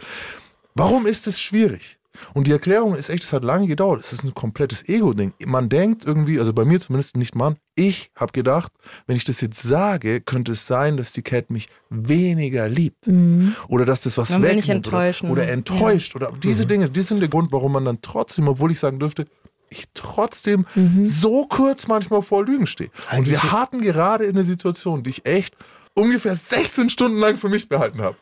Warum 0.76 1.06
ist 1.06 1.28
es 1.28 1.40
schwierig? 1.40 2.00
Und 2.34 2.48
die 2.48 2.52
Erklärung 2.52 2.96
ist 2.96 3.10
echt, 3.10 3.24
es 3.24 3.34
hat 3.34 3.44
lange 3.44 3.68
gedauert. 3.68 4.02
Es 4.02 4.14
ist 4.14 4.24
ein 4.24 4.34
komplettes 4.34 4.88
Ego-Ding. 4.88 5.34
Man 5.46 5.70
denkt 5.70 6.06
irgendwie, 6.06 6.40
also 6.40 6.54
bei 6.54 6.66
mir 6.66 6.80
zumindest 6.80 7.18
nicht 7.18 7.36
man, 7.36 7.58
ich 7.76 8.12
habe 8.16 8.32
gedacht, 8.32 8.72
wenn 9.08 9.16
ich 9.16 9.24
das 9.24 9.42
jetzt 9.42 9.62
sage, 9.62 10.22
könnte 10.22 10.52
es 10.54 10.68
sein, 10.68 10.98
dass 10.98 11.14
die 11.14 11.22
Cat 11.22 11.50
mich 11.50 11.70
weniger 11.90 12.68
liebt. 12.68 13.08
Mhm. 13.08 13.56
Oder 13.68 13.86
dass 13.86 14.02
das 14.02 14.18
was 14.18 14.42
wegnimmt. 14.42 14.88
Oder, 14.88 15.14
oder 15.32 15.50
enttäuscht. 15.50 16.16
Oder 16.16 16.32
diese 16.32 16.66
Dinge, 16.66 16.90
die 16.90 17.02
sind 17.02 17.20
der 17.20 17.30
Grund, 17.30 17.52
warum 17.52 17.74
man 17.74 17.86
dann 17.86 18.02
trotzdem, 18.02 18.48
obwohl 18.48 18.72
ich 18.72 18.80
sagen 18.80 19.00
dürfte, 19.00 19.26
ich 19.70 19.86
trotzdem 19.94 20.66
so 21.04 21.46
kurz 21.46 21.88
manchmal 21.88 22.24
vor 22.24 22.44
Lügen 22.44 22.66
stehe. 22.66 22.90
Und 23.16 23.30
wir 23.30 23.52
hatten 23.52 23.82
gerade 23.82 24.26
in 24.26 24.32
eine 24.32 24.44
Situation, 24.44 25.04
die 25.04 25.12
ich 25.12 25.26
echt 25.26 25.56
ungefähr 25.94 26.36
16 26.36 26.90
Stunden 26.90 27.20
lang 27.20 27.38
für 27.38 27.50
mich 27.50 27.70
behalten 27.70 28.02
habe. 28.02 28.18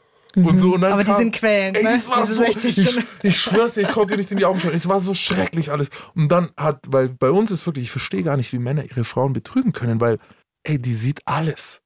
Und 0.46 0.60
so, 0.60 0.76
und 0.76 0.82
dann 0.82 0.94
Aber 0.94 1.04
die 1.04 1.10
kam, 1.10 1.18
sind 1.20 1.36
quälend, 1.36 1.78
Ey, 1.78 1.84
ne? 1.84 1.90
das 1.90 2.08
war 2.10 2.22
Diese 2.22 2.34
so, 2.36 2.44
60 2.44 2.78
ich, 2.78 3.00
ich 3.24 3.40
schwör's 3.40 3.74
dir, 3.74 3.82
ich 3.82 3.88
konnte 3.90 4.14
dir 4.14 4.18
nicht 4.18 4.32
in 4.32 4.38
die 4.38 4.46
Augen 4.46 4.60
schauen. 4.60 4.74
Es 4.74 4.88
war 4.88 5.00
so 5.00 5.14
schrecklich 5.14 5.72
alles. 5.72 5.90
Und 6.16 6.30
dann 6.32 6.50
hat, 6.56 6.86
weil 6.90 7.10
bei 7.10 7.32
uns 7.32 7.50
ist 7.52 7.66
wirklich, 7.66 7.86
ich 7.86 7.92
verstehe 7.92 8.24
gar 8.24 8.38
nicht, 8.38 8.54
wie 8.54 8.60
Männer 8.60 8.84
ihre 8.86 9.04
Frauen 9.04 9.34
betrügen 9.34 9.74
können, 9.74 10.00
weil, 10.00 10.20
ey, 10.64 10.80
die 10.80 10.94
sieht 10.94 11.22
alles. 11.26 11.82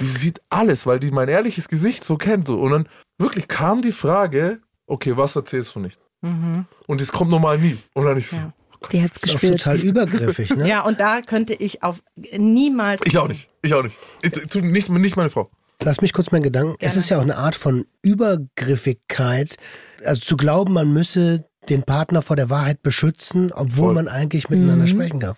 Die 0.00 0.06
sieht 0.06 0.40
alles, 0.50 0.86
weil 0.86 0.98
die 0.98 1.10
mein 1.10 1.28
ehrliches 1.28 1.68
Gesicht 1.68 2.02
so 2.04 2.16
kennt. 2.16 2.48
So. 2.48 2.60
Und 2.60 2.72
dann 2.72 2.88
wirklich 3.18 3.46
kam 3.48 3.82
die 3.82 3.92
Frage, 3.92 4.60
okay, 4.86 5.16
was 5.16 5.36
erzählst 5.36 5.74
du 5.76 5.80
nicht? 5.80 6.00
Und 6.22 7.00
es 7.00 7.12
kommt 7.12 7.30
normal 7.30 7.58
nie. 7.58 7.78
Und 7.94 8.06
dann 8.06 8.18
ich 8.18 8.28
so, 8.28 8.36
Ja. 8.36 8.52
Die 8.92 9.02
hat's 9.02 9.16
Ist 9.16 9.30
auch 9.30 9.32
gespürt. 9.40 9.58
total 9.58 9.80
übergriffig, 9.80 10.50
ne? 10.54 10.68
Ja, 10.68 10.82
und 10.82 11.00
da 11.00 11.22
könnte 11.22 11.54
ich 11.54 11.82
auf 11.82 12.02
niemals. 12.36 13.00
ich 13.04 13.16
auch 13.18 13.26
nicht, 13.26 13.48
ich 13.62 13.72
auch 13.74 13.82
nicht. 13.82 13.96
Ich, 14.22 14.54
nicht, 14.62 14.88
nicht 14.90 15.16
meine 15.16 15.30
Frau. 15.30 15.50
Lass 15.82 16.00
mich 16.00 16.12
kurz 16.12 16.32
meinen 16.32 16.42
Gedanken. 16.42 16.74
Es 16.80 16.92
Gerne. 16.92 16.98
ist 17.00 17.08
ja 17.10 17.18
auch 17.18 17.22
eine 17.22 17.36
Art 17.36 17.56
von 17.56 17.86
Übergriffigkeit, 18.02 19.56
also 20.04 20.20
zu 20.20 20.36
glauben, 20.36 20.72
man 20.72 20.92
müsse 20.92 21.44
den 21.68 21.82
Partner 21.82 22.22
vor 22.22 22.36
der 22.36 22.48
Wahrheit 22.48 22.82
beschützen, 22.82 23.52
obwohl 23.52 23.86
Voll. 23.86 23.94
man 23.94 24.08
eigentlich 24.08 24.48
miteinander 24.48 24.86
sprechen 24.86 25.20
darf. 25.20 25.36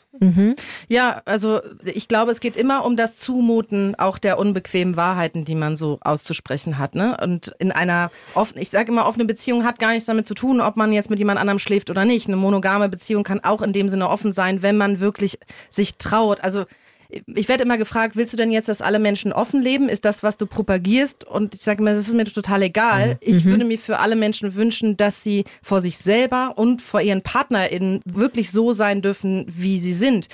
Ja, 0.89 1.23
also 1.27 1.61
ich 1.85 2.09
glaube, 2.09 2.33
es 2.33 2.41
geht 2.41 2.57
immer 2.57 2.85
um 2.85 2.97
das 2.97 3.17
Zumuten 3.17 3.95
auch 3.97 4.19
der 4.19 4.39
unbequemen 4.39 4.97
Wahrheiten, 4.97 5.45
die 5.45 5.55
man 5.55 5.77
so 5.77 5.99
auszusprechen 6.01 6.79
hat. 6.79 6.95
Ne? 6.95 7.17
Und 7.23 7.55
in 7.59 7.71
einer 7.71 8.11
offenen, 8.35 8.63
ich 8.63 8.71
sage 8.71 8.91
immer, 8.91 9.07
offene 9.07 9.27
Beziehung 9.27 9.65
hat 9.65 9.79
gar 9.79 9.93
nichts 9.93 10.07
damit 10.07 10.27
zu 10.27 10.35
tun, 10.35 10.61
ob 10.61 10.77
man 10.77 10.93
jetzt 10.93 11.11
mit 11.11 11.21
jemand 11.21 11.39
anderem 11.39 11.59
schläft 11.61 11.89
oder 11.89 12.05
nicht. 12.05 12.27
Eine 12.27 12.37
monogame 12.37 12.89
Beziehung 12.89 13.23
kann 13.23 13.45
auch 13.45 13.63
in 13.63 13.73
dem 13.73 13.89
Sinne 13.89 14.09
offen 14.09 14.33
sein, 14.33 14.61
wenn 14.63 14.77
man 14.77 15.01
wirklich 15.01 15.39
sich 15.71 15.99
traut. 15.99 16.43
Also 16.43 16.65
ich 17.09 17.49
werde 17.49 17.63
immer 17.63 17.79
gefragt, 17.79 18.17
willst 18.17 18.35
du 18.35 18.37
denn 18.37 18.53
jetzt, 18.53 18.69
dass 18.69 18.83
alle 18.83 18.99
Menschen 18.99 19.33
offen 19.33 19.63
leben? 19.63 19.89
Ist 19.89 20.05
das, 20.05 20.23
was 20.23 20.37
du 20.37 20.47
propagierst? 20.47 21.25
Und 21.25 21.55
ich 21.55 21.63
sage 21.63 21.81
immer, 21.81 21.95
das 21.95 22.07
ist 22.07 22.15
mir 22.15 22.25
total 22.25 22.63
egal. 22.63 23.17
Ich 23.21 23.47
würde 23.47 23.65
mir 23.65 23.79
für 23.79 23.99
alle 23.99 24.15
Menschen 24.15 24.55
wünschen, 24.55 24.97
dass 24.99 25.23
sie 25.23 25.45
vor 25.63 25.81
sich 25.81 25.97
selber 25.97 26.53
und 26.57 26.83
vor 26.83 27.01
ihren 27.01 27.23
PartnerInnen 27.23 28.01
wirklich 28.05 28.51
so 28.51 28.75
sein 28.75 29.01
dürfen, 29.01 29.47
wie 29.49 29.79
sie 29.79 29.95
sind. 29.95 30.29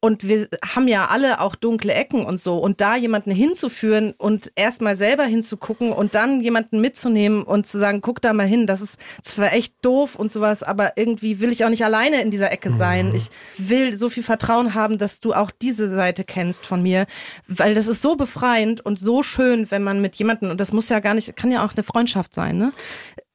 Und 0.00 0.28
wir 0.28 0.48
haben 0.62 0.88
ja 0.88 1.06
alle 1.06 1.40
auch 1.40 1.54
dunkle 1.54 1.92
Ecken 1.92 2.24
und 2.24 2.38
so. 2.38 2.58
Und 2.58 2.80
da 2.80 2.96
jemanden 2.96 3.30
hinzuführen 3.30 4.14
und 4.18 4.52
erstmal 4.54 4.94
selber 4.94 5.24
hinzugucken 5.24 5.90
und 5.90 6.14
dann 6.14 6.42
jemanden 6.42 6.80
mitzunehmen 6.80 7.42
und 7.42 7.66
zu 7.66 7.78
sagen, 7.78 8.02
guck 8.02 8.20
da 8.20 8.32
mal 8.32 8.46
hin, 8.46 8.66
das 8.66 8.80
ist 8.82 8.98
zwar 9.22 9.52
echt 9.54 9.74
doof 9.82 10.14
und 10.14 10.30
sowas, 10.30 10.62
aber 10.62 10.92
irgendwie 10.96 11.40
will 11.40 11.50
ich 11.50 11.64
auch 11.64 11.70
nicht 11.70 11.84
alleine 11.84 12.20
in 12.22 12.30
dieser 12.30 12.52
Ecke 12.52 12.72
sein. 12.72 13.14
Ich 13.14 13.30
will 13.56 13.96
so 13.96 14.10
viel 14.10 14.22
Vertrauen 14.22 14.74
haben, 14.74 14.98
dass 14.98 15.20
du 15.20 15.32
auch 15.32 15.50
diese 15.50 15.88
Seite 15.94 16.24
kennst 16.24 16.66
von 16.66 16.82
mir, 16.82 17.06
weil 17.48 17.74
das 17.74 17.88
ist 17.88 18.02
so 18.02 18.16
befreiend 18.16 18.84
und 18.84 18.98
so 18.98 19.22
schön, 19.22 19.70
wenn 19.70 19.82
man 19.82 20.02
mit 20.02 20.16
jemandem, 20.16 20.50
und 20.50 20.60
das 20.60 20.72
muss 20.72 20.90
ja 20.90 21.00
gar 21.00 21.14
nicht, 21.14 21.36
kann 21.36 21.50
ja 21.50 21.64
auch 21.64 21.74
eine 21.74 21.82
Freundschaft 21.82 22.34
sein, 22.34 22.58
ne? 22.58 22.72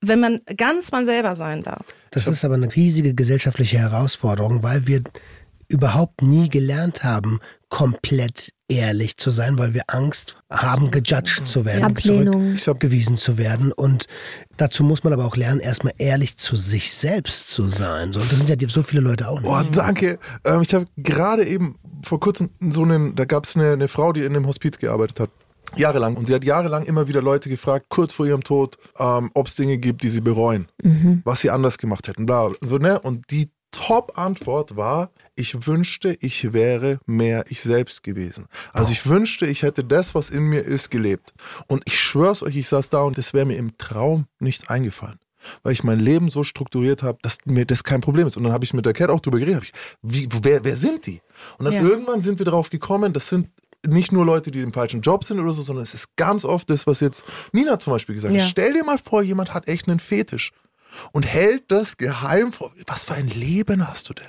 Wenn 0.04 0.19
man 0.19 0.41
ganz 0.58 0.91
man 0.91 1.06
selber 1.06 1.36
sein 1.36 1.62
darf. 1.62 1.86
Das 2.10 2.28
ist 2.28 2.43
aber 2.43 2.56
eine 2.56 2.76
riesige 2.76 3.13
gesellschaftliche 3.13 3.78
Herausforderung, 3.78 4.63
weil 4.63 4.88
wir 4.88 5.04
überhaupt 5.72 6.22
nie 6.22 6.50
gelernt 6.50 7.04
haben, 7.04 7.40
komplett 7.70 8.52
ehrlich 8.68 9.18
zu 9.18 9.32
sein, 9.32 9.58
weil 9.58 9.74
wir 9.74 9.84
Angst 9.88 10.38
haben, 10.50 10.92
gejudged 10.92 11.48
zu 11.48 11.66
werden, 11.66 11.84
Ablehnung. 11.84 12.58
zurückgewiesen 12.58 13.18
zu 13.18 13.38
werden. 13.38 13.72
Und 13.72 14.08
dazu 14.58 14.84
muss 14.84 15.04
man 15.04 15.14
aber 15.14 15.26
auch 15.26 15.36
lernen, 15.36 15.60
erstmal 15.60 15.94
ehrlich 15.98 16.38
zu 16.38 16.56
sich 16.56 16.94
selbst 16.94 17.50
zu 17.50 17.68
sein. 17.68 18.14
So, 18.14 18.20
das 18.20 18.30
sind 18.30 18.50
ja 18.50 18.70
so 18.70 18.84
viele 18.84 19.02
Leute 19.02 19.28
auch 19.28 19.42
nicht. 19.42 19.50
Oh, 19.50 19.62
danke. 19.72 20.20
Ähm, 20.46 20.62
ich 20.62 20.74
habe 20.74 20.86
gerade 20.98 21.46
eben 21.46 21.76
vor 22.04 22.20
kurzem 22.20 22.50
so 22.60 22.84
einen, 22.84 23.16
da 23.16 23.26
gab 23.26 23.46
es 23.46 23.56
eine, 23.56 23.74
eine 23.74 23.88
Frau, 23.88 24.14
die 24.14 24.22
in 24.22 24.36
einem 24.36 24.48
Hospiz 24.48 24.78
gearbeitet 24.78 25.20
hat. 25.20 25.30
Jahrelang. 25.78 26.18
Und 26.18 26.28
sie 26.28 26.34
hat 26.34 26.44
jahrelang 26.44 26.84
immer 26.84 27.08
wieder 27.08 27.22
Leute 27.22 27.50
gefragt, 27.50 27.86
kurz 27.90 28.12
vor 28.12 28.26
ihrem 28.26 28.44
Tod, 28.44 28.78
ähm, 29.00 29.32
ob 29.34 29.48
es 29.48 29.56
Dinge 29.56 29.78
gibt, 29.78 30.04
die 30.04 30.10
sie 30.10 30.20
bereuen, 30.20 30.68
was 31.24 31.42
sie 31.42 31.50
anders 31.50 31.78
gemacht 31.78 32.10
hätten. 32.10 32.26
Bla, 32.26 32.50
bla. 32.50 32.58
so, 32.62 32.78
ne? 32.78 33.00
Und 33.00 33.32
die 33.32 33.52
Top-Antwort 33.72 34.76
war, 34.76 35.12
ich 35.42 35.66
wünschte, 35.68 36.16
ich 36.22 36.54
wäre 36.54 37.00
mehr 37.06 37.46
ich 37.50 37.62
selbst 37.62 38.04
gewesen. 38.04 38.46
Also 38.74 38.92
ich 38.92 39.08
wünschte, 39.08 39.48
ich 39.48 39.64
hätte 39.64 39.84
das, 39.84 40.14
was 40.14 40.30
in 40.30 40.44
mir 40.44 40.62
ist, 40.62 40.92
gelebt. 40.92 41.34
Und 41.68 41.82
ich 41.86 42.00
schwör's 42.00 42.44
euch, 42.44 42.56
ich 42.56 42.68
saß 42.68 42.90
da 42.90 43.02
und 43.02 43.18
es 43.18 43.34
wäre 43.34 43.46
mir 43.46 43.58
im 43.58 43.78
Traum 43.78 44.28
nicht 44.40 44.70
eingefallen. 44.70 45.20
Weil 45.64 45.74
ich 45.74 45.84
mein 45.84 46.00
Leben 46.00 46.30
so 46.30 46.44
strukturiert 46.44 47.02
habe, 47.02 47.18
dass 47.24 47.38
mir 47.46 47.66
das 47.66 47.84
kein 47.84 48.02
Problem 48.02 48.28
ist. 48.28 48.38
Und 48.38 48.44
dann 48.44 48.54
habe 48.54 48.64
ich 48.64 48.76
mit 48.76 48.86
der 48.86 48.94
Cat 48.94 49.10
auch 49.10 49.20
drüber 49.20 49.40
geredet. 49.40 49.56
Hab 49.58 49.64
ich, 49.64 49.74
wie, 50.04 50.30
wer, 50.44 50.64
wer 50.64 50.78
sind 50.78 51.08
die? 51.08 51.20
Und 51.58 51.66
dann 51.66 51.74
Ja. 51.74 51.82
irgendwann 51.82 52.22
sind 52.22 52.38
wir 52.40 52.46
darauf 52.46 52.70
gekommen, 52.70 53.12
das 53.12 53.28
sind 53.28 53.50
nicht 53.88 54.12
nur 54.12 54.24
Leute, 54.24 54.52
die 54.52 54.62
im 54.62 54.72
falschen 54.72 55.02
Job 55.02 55.24
sind 55.24 55.40
oder 55.40 55.54
so, 55.54 55.64
sondern 55.64 55.82
es 55.82 55.96
ist 55.96 56.16
ganz 56.16 56.46
oft 56.46 56.70
das, 56.70 56.86
was 56.86 57.00
jetzt 57.00 57.24
Nina 57.52 57.80
zum 57.80 57.94
Beispiel 57.94 58.14
gesagt 58.14 58.32
hat. 58.32 58.40
Ja. 58.40 58.48
Stell 58.48 58.74
dir 58.74 58.84
mal 58.84 59.00
vor, 59.00 59.24
jemand 59.24 59.56
hat 59.56 59.68
echt 59.68 59.88
einen 59.90 60.00
Fetisch 60.00 60.52
und 61.12 61.24
hält 61.24 61.64
das 61.72 61.98
geheim 61.98 62.54
vor. 62.54 62.72
Was 62.86 63.06
für 63.06 63.16
ein 63.16 63.28
Leben 63.28 63.88
hast 63.88 64.10
du 64.10 64.14
denn? 64.14 64.28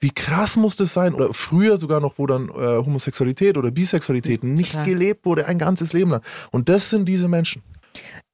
Wie 0.00 0.10
krass 0.10 0.56
muss 0.56 0.76
das 0.76 0.92
sein? 0.92 1.14
Oder 1.14 1.32
früher 1.32 1.76
sogar 1.76 2.00
noch, 2.00 2.14
wo 2.18 2.26
dann 2.26 2.48
äh, 2.48 2.52
Homosexualität 2.52 3.56
oder 3.56 3.70
Bisexualität 3.70 4.44
nicht 4.44 4.72
Total. 4.72 4.86
gelebt 4.86 5.26
wurde, 5.26 5.46
ein 5.46 5.58
ganzes 5.58 5.92
Leben 5.92 6.10
lang. 6.10 6.22
Und 6.50 6.68
das 6.68 6.90
sind 6.90 7.06
diese 7.06 7.28
Menschen. 7.28 7.62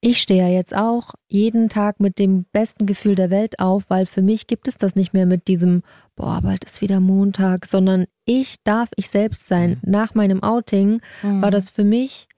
Ich 0.01 0.23
stehe 0.23 0.42
ja 0.42 0.49
jetzt 0.49 0.75
auch 0.75 1.12
jeden 1.29 1.68
Tag 1.68 2.01
mit 2.01 2.18
dem 2.18 2.46
besten 2.53 2.87
Gefühl 2.87 3.14
der 3.14 3.29
Welt 3.29 3.59
auf, 3.59 3.85
weil 3.88 4.07
für 4.07 4.23
mich 4.23 4.46
gibt 4.46 4.66
es 4.66 4.79
das 4.79 4.96
nicht 4.96 5.12
mehr 5.12 5.27
mit 5.27 5.46
diesem, 5.46 5.83
boah, 6.16 6.40
bald 6.42 6.64
ist 6.64 6.81
wieder 6.81 7.01
Montag, 7.01 7.66
sondern 7.66 8.07
ich 8.25 8.57
darf 8.64 8.88
ich 8.96 9.11
selbst 9.11 9.46
sein. 9.46 9.79
Nach 9.85 10.14
meinem 10.14 10.42
Outing 10.42 11.03
war 11.23 11.51
das 11.51 11.68
für 11.68 11.85
mich, 11.85 12.29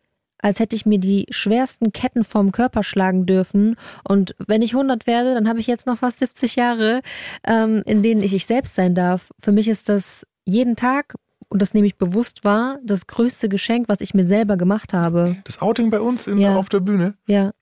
als 0.43 0.59
hätte 0.59 0.77
ich 0.77 0.85
mir 0.85 0.99
die 0.99 1.27
schwersten 1.31 1.93
Ketten 1.93 2.25
vom 2.25 2.53
Körper 2.53 2.83
schlagen 2.83 3.25
dürfen. 3.27 3.77
Und 4.05 4.35
wenn 4.47 4.61
ich 4.61 4.73
100 4.75 5.07
werde, 5.07 5.35
dann 5.35 5.49
habe 5.49 5.61
ich 5.61 5.67
jetzt 5.67 5.87
noch 5.87 5.99
fast 5.99 6.19
70 6.19 6.57
Jahre, 6.57 7.01
ähm, 7.47 7.83
in 7.87 8.03
denen 8.03 8.21
ich 8.23 8.35
ich 8.35 8.45
selbst 8.47 8.75
sein 8.75 8.95
darf. 8.95 9.31
Für 9.41 9.53
mich 9.53 9.69
ist 9.69 9.89
das 9.89 10.27
jeden 10.45 10.77
Tag, 10.77 11.15
und 11.49 11.63
das 11.63 11.75
nehme 11.75 11.87
ich 11.87 11.97
bewusst 11.97 12.45
wahr, 12.45 12.79
das 12.85 13.07
größte 13.07 13.49
Geschenk, 13.49 13.89
was 13.89 14.01
ich 14.01 14.15
mir 14.15 14.27
selber 14.27 14.57
gemacht 14.57 14.93
habe. 14.93 15.37
Das 15.45 15.63
Outing 15.63 15.91
bei 15.91 16.01
uns 16.01 16.27
in, 16.27 16.39
Ja. 16.39 16.57
auf 16.57 16.69
der 16.69 16.81
Bühne. 16.81 17.15
Ja. 17.27 17.53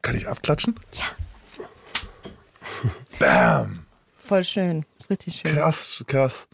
Kann 0.00 0.16
ich 0.16 0.26
abklatschen? 0.26 0.76
Ja. 0.94 1.04
Bam! 3.18 3.80
Voll 4.24 4.44
schön. 4.44 4.84
Ist 4.98 5.10
richtig 5.10 5.36
schön. 5.36 5.54
Krass, 5.54 6.02
krass. 6.06 6.48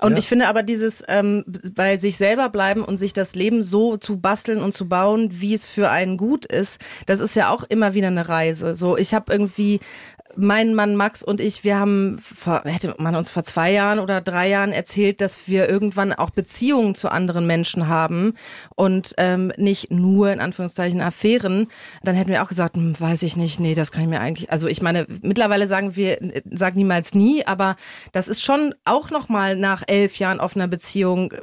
Und 0.00 0.12
Ja. 0.12 0.18
ich 0.18 0.28
finde 0.28 0.48
aber 0.48 0.62
dieses 0.62 1.02
ähm, 1.08 1.44
bei 1.74 1.96
sich 1.98 2.16
selber 2.18 2.50
bleiben 2.50 2.84
und 2.84 2.98
sich 2.98 3.12
das 3.12 3.34
Leben 3.34 3.62
so 3.62 3.96
zu 3.96 4.20
basteln 4.20 4.60
und 4.60 4.72
zu 4.72 4.88
bauen, 4.88 5.30
wie 5.32 5.54
es 5.54 5.66
für 5.66 5.88
einen 5.90 6.16
gut 6.16 6.44
ist, 6.44 6.80
das 7.06 7.20
ist 7.20 7.34
ja 7.36 7.50
auch 7.50 7.64
immer 7.64 7.94
wieder 7.94 8.08
eine 8.08 8.28
Reise. 8.28 8.74
So, 8.76 8.96
ich 8.98 9.14
habe 9.14 9.32
irgendwie 9.32 9.80
mein 10.36 10.74
Mann 10.74 10.94
Max 10.96 11.22
und 11.22 11.40
ich, 11.40 11.64
wir 11.64 11.78
haben, 11.78 12.18
vor, 12.18 12.62
hätte 12.64 12.94
man 12.98 13.14
uns 13.14 13.30
vor 13.30 13.44
zwei 13.44 13.72
Jahren 13.72 13.98
oder 13.98 14.20
drei 14.20 14.48
Jahren 14.48 14.72
erzählt, 14.72 15.20
dass 15.20 15.48
wir 15.48 15.68
irgendwann 15.68 16.12
auch 16.12 16.30
Beziehungen 16.30 16.94
zu 16.94 17.08
anderen 17.10 17.46
Menschen 17.46 17.88
haben 17.88 18.34
und 18.76 19.14
ähm, 19.18 19.52
nicht 19.56 19.90
nur 19.90 20.30
in 20.32 20.40
Anführungszeichen 20.40 21.00
Affären, 21.00 21.68
dann 22.02 22.14
hätten 22.14 22.30
wir 22.30 22.42
auch 22.42 22.48
gesagt, 22.48 22.76
hm, 22.76 22.98
weiß 22.98 23.22
ich 23.22 23.36
nicht, 23.36 23.58
nee, 23.60 23.74
das 23.74 23.90
kann 23.92 24.02
ich 24.02 24.08
mir 24.08 24.20
eigentlich, 24.20 24.52
also 24.52 24.66
ich 24.68 24.82
meine, 24.82 25.06
mittlerweile 25.22 25.66
sagen 25.66 25.96
wir, 25.96 26.18
sag 26.50 26.76
niemals 26.76 27.14
nie, 27.14 27.44
aber 27.46 27.76
das 28.12 28.28
ist 28.28 28.42
schon 28.42 28.74
auch 28.84 29.10
nochmal 29.10 29.56
nach 29.56 29.82
elf 29.86 30.18
Jahren 30.18 30.40
offener 30.40 30.68
Beziehung 30.68 31.32
äh, 31.32 31.36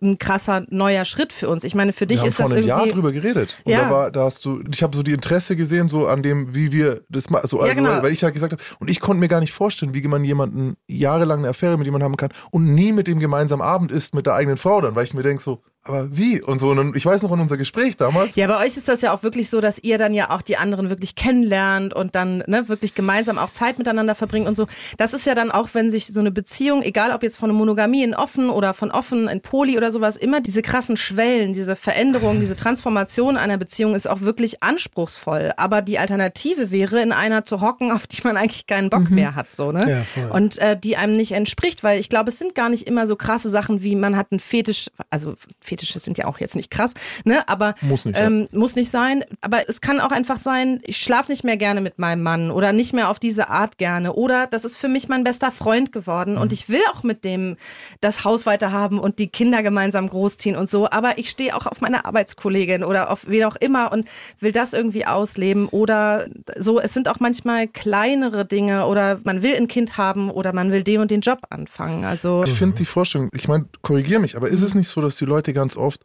ein 0.00 0.18
krasser 0.18 0.64
neuer 0.70 1.04
Schritt 1.04 1.32
für 1.32 1.48
uns. 1.48 1.64
Ich 1.64 1.74
meine, 1.74 1.92
für 1.92 2.06
dich 2.06 2.20
wir 2.22 2.28
ist 2.28 2.38
haben 2.38 2.44
das 2.44 2.48
vor 2.48 2.56
einem. 2.56 2.66
Jahr 2.68 2.86
drüber 2.86 3.12
geredet. 3.12 3.58
Und 3.64 3.72
Ja. 3.72 3.82
da 3.82 3.90
war, 3.90 4.10
da 4.10 4.24
hast 4.24 4.44
du, 4.44 4.62
ich 4.72 4.82
habe 4.82 4.96
so 4.96 5.02
die 5.02 5.12
Interesse 5.12 5.56
gesehen, 5.56 5.88
so 5.88 6.06
an 6.06 6.22
dem, 6.22 6.54
wie 6.54 6.72
wir 6.72 7.02
das 7.08 7.30
machen. 7.30 7.46
So, 7.48 7.58
Ja, 7.58 7.64
also, 7.64 7.74
genau. 7.76 7.90
weil, 7.90 8.02
weil 8.04 8.12
ich 8.12 8.20
ja 8.20 8.27
gesagt 8.32 8.52
habe, 8.52 8.62
und 8.78 8.90
ich 8.90 9.00
konnte 9.00 9.20
mir 9.20 9.28
gar 9.28 9.40
nicht 9.40 9.52
vorstellen, 9.52 9.94
wie 9.94 10.06
man 10.06 10.24
jemanden 10.24 10.76
jahrelang 10.86 11.40
eine 11.40 11.48
Affäre 11.48 11.76
mit 11.76 11.86
jemandem 11.86 12.06
haben 12.06 12.16
kann 12.16 12.32
und 12.50 12.74
nie 12.74 12.92
mit 12.92 13.06
dem 13.06 13.18
gemeinsam 13.18 13.60
Abend 13.60 13.92
isst 13.92 14.14
mit 14.14 14.26
der 14.26 14.34
eigenen 14.34 14.56
Frau 14.56 14.80
dann, 14.80 14.94
weil 14.94 15.04
ich 15.04 15.14
mir 15.14 15.22
denke 15.22 15.42
so, 15.42 15.62
aber 15.88 16.16
wie? 16.16 16.42
Und 16.42 16.58
so, 16.58 16.70
und 16.70 16.96
ich 16.96 17.04
weiß 17.04 17.22
noch 17.22 17.32
an 17.32 17.40
unser 17.40 17.56
Gespräch 17.56 17.96
damals. 17.96 18.36
Ja, 18.36 18.46
bei 18.46 18.64
euch 18.64 18.76
ist 18.76 18.88
das 18.88 19.00
ja 19.00 19.14
auch 19.14 19.22
wirklich 19.22 19.50
so, 19.50 19.60
dass 19.60 19.78
ihr 19.78 19.98
dann 19.98 20.14
ja 20.14 20.30
auch 20.30 20.42
die 20.42 20.56
anderen 20.56 20.90
wirklich 20.90 21.14
kennenlernt 21.14 21.94
und 21.94 22.14
dann 22.14 22.44
ne, 22.46 22.68
wirklich 22.68 22.94
gemeinsam 22.94 23.38
auch 23.38 23.50
Zeit 23.50 23.78
miteinander 23.78 24.14
verbringt 24.14 24.46
und 24.46 24.54
so. 24.54 24.66
Das 24.96 25.14
ist 25.14 25.26
ja 25.26 25.34
dann 25.34 25.50
auch, 25.50 25.70
wenn 25.72 25.90
sich 25.90 26.06
so 26.06 26.20
eine 26.20 26.30
Beziehung, 26.30 26.82
egal 26.82 27.12
ob 27.12 27.22
jetzt 27.22 27.36
von 27.36 27.50
einer 27.50 27.58
Monogamie 27.58 28.02
in 28.02 28.14
offen 28.14 28.50
oder 28.50 28.74
von 28.74 28.90
offen 28.90 29.28
in 29.28 29.40
Poly 29.40 29.76
oder 29.76 29.90
sowas, 29.90 30.16
immer 30.16 30.40
diese 30.40 30.62
krassen 30.62 30.96
Schwellen, 30.96 31.52
diese 31.52 31.76
Veränderung, 31.76 32.40
diese 32.40 32.56
Transformation 32.56 33.36
einer 33.36 33.56
Beziehung 33.56 33.94
ist 33.94 34.08
auch 34.08 34.20
wirklich 34.20 34.62
anspruchsvoll. 34.62 35.52
Aber 35.56 35.82
die 35.82 35.98
Alternative 35.98 36.70
wäre, 36.70 37.00
in 37.00 37.12
einer 37.12 37.44
zu 37.44 37.60
hocken, 37.60 37.92
auf 37.92 38.06
die 38.06 38.20
man 38.24 38.36
eigentlich 38.36 38.66
keinen 38.66 38.90
Bock 38.90 39.10
mehr 39.10 39.34
hat, 39.34 39.52
so 39.52 39.72
ne? 39.72 39.88
Ja, 39.88 40.02
voll. 40.02 40.30
Und 40.30 40.58
äh, 40.58 40.78
die 40.78 40.96
einem 40.96 41.16
nicht 41.16 41.32
entspricht, 41.32 41.82
weil 41.82 42.00
ich 42.00 42.08
glaube, 42.08 42.30
es 42.30 42.38
sind 42.38 42.54
gar 42.54 42.68
nicht 42.68 42.86
immer 42.86 43.06
so 43.06 43.16
krasse 43.16 43.50
Sachen 43.50 43.82
wie 43.82 43.96
man 43.96 44.16
hat 44.16 44.28
einen 44.30 44.40
Fetisch, 44.40 44.90
also 45.10 45.34
Fetische 45.78 46.00
sind 46.00 46.18
ja 46.18 46.24
auch 46.26 46.40
jetzt 46.40 46.56
nicht 46.56 46.70
krass, 46.70 46.92
ne? 47.24 47.48
Aber 47.48 47.74
Muss 47.82 48.04
nicht, 48.04 48.16
ja. 48.18 48.26
ähm, 48.26 48.48
muss 48.52 48.74
nicht 48.74 48.90
sein. 48.90 49.24
Aber 49.40 49.68
es 49.68 49.80
kann 49.80 50.00
auch 50.00 50.10
einfach 50.10 50.40
sein, 50.40 50.80
ich 50.84 50.98
schlafe 50.98 51.30
nicht 51.30 51.44
mehr 51.44 51.56
gerne 51.56 51.80
mit 51.80 51.98
meinem 52.00 52.22
Mann 52.22 52.50
oder 52.50 52.72
nicht 52.72 52.92
mehr 52.92 53.08
auf 53.10 53.18
diese 53.20 53.48
Art 53.48 53.78
gerne. 53.78 54.14
Oder 54.14 54.48
das 54.48 54.64
ist 54.64 54.76
für 54.76 54.88
mich 54.88 55.08
mein 55.08 55.22
bester 55.24 55.52
Freund 55.52 55.92
geworden 55.92 56.34
Mhm. 56.34 56.40
und 56.40 56.52
ich 56.52 56.68
will 56.68 56.80
auch 56.92 57.04
mit 57.04 57.24
dem 57.24 57.56
das 58.00 58.24
Haus 58.24 58.44
weiterhaben 58.44 58.98
und 58.98 59.18
die 59.20 59.28
Kinder 59.28 59.62
gemeinsam 59.62 60.08
großziehen 60.08 60.56
und 60.56 60.68
so. 60.68 60.90
Aber 60.90 61.18
ich 61.18 61.30
stehe 61.30 61.54
auch 61.54 61.66
auf 61.66 61.80
meine 61.80 62.04
Arbeitskollegin 62.04 62.82
oder 62.82 63.10
auf 63.10 63.28
wen 63.28 63.44
auch 63.44 63.56
immer 63.56 63.92
und 63.92 64.06
will 64.40 64.50
das 64.52 64.72
irgendwie 64.72 65.06
ausleben. 65.06 65.68
Oder 65.68 66.26
so, 66.58 66.80
es 66.80 66.92
sind 66.92 67.08
auch 67.08 67.20
manchmal 67.20 67.68
kleinere 67.68 68.44
Dinge 68.44 68.86
oder 68.86 69.20
man 69.24 69.42
will 69.42 69.54
ein 69.54 69.68
Kind 69.68 69.96
haben 69.96 70.30
oder 70.30 70.52
man 70.52 70.72
will 70.72 70.82
den 70.82 71.00
und 71.00 71.10
den 71.10 71.20
Job 71.20 71.38
anfangen. 71.50 72.04
Also 72.04 72.42
Ich 72.44 72.52
finde 72.54 72.76
die 72.78 72.84
Vorstellung, 72.84 73.28
ich 73.32 73.46
meine, 73.46 73.66
korrigiere 73.82 74.20
mich, 74.20 74.36
aber 74.36 74.48
ist 74.48 74.62
es 74.62 74.74
nicht 74.74 74.88
so, 74.88 75.00
dass 75.00 75.16
die 75.16 75.24
Leute 75.24 75.52
ganz 75.58 75.76
oft 75.76 76.02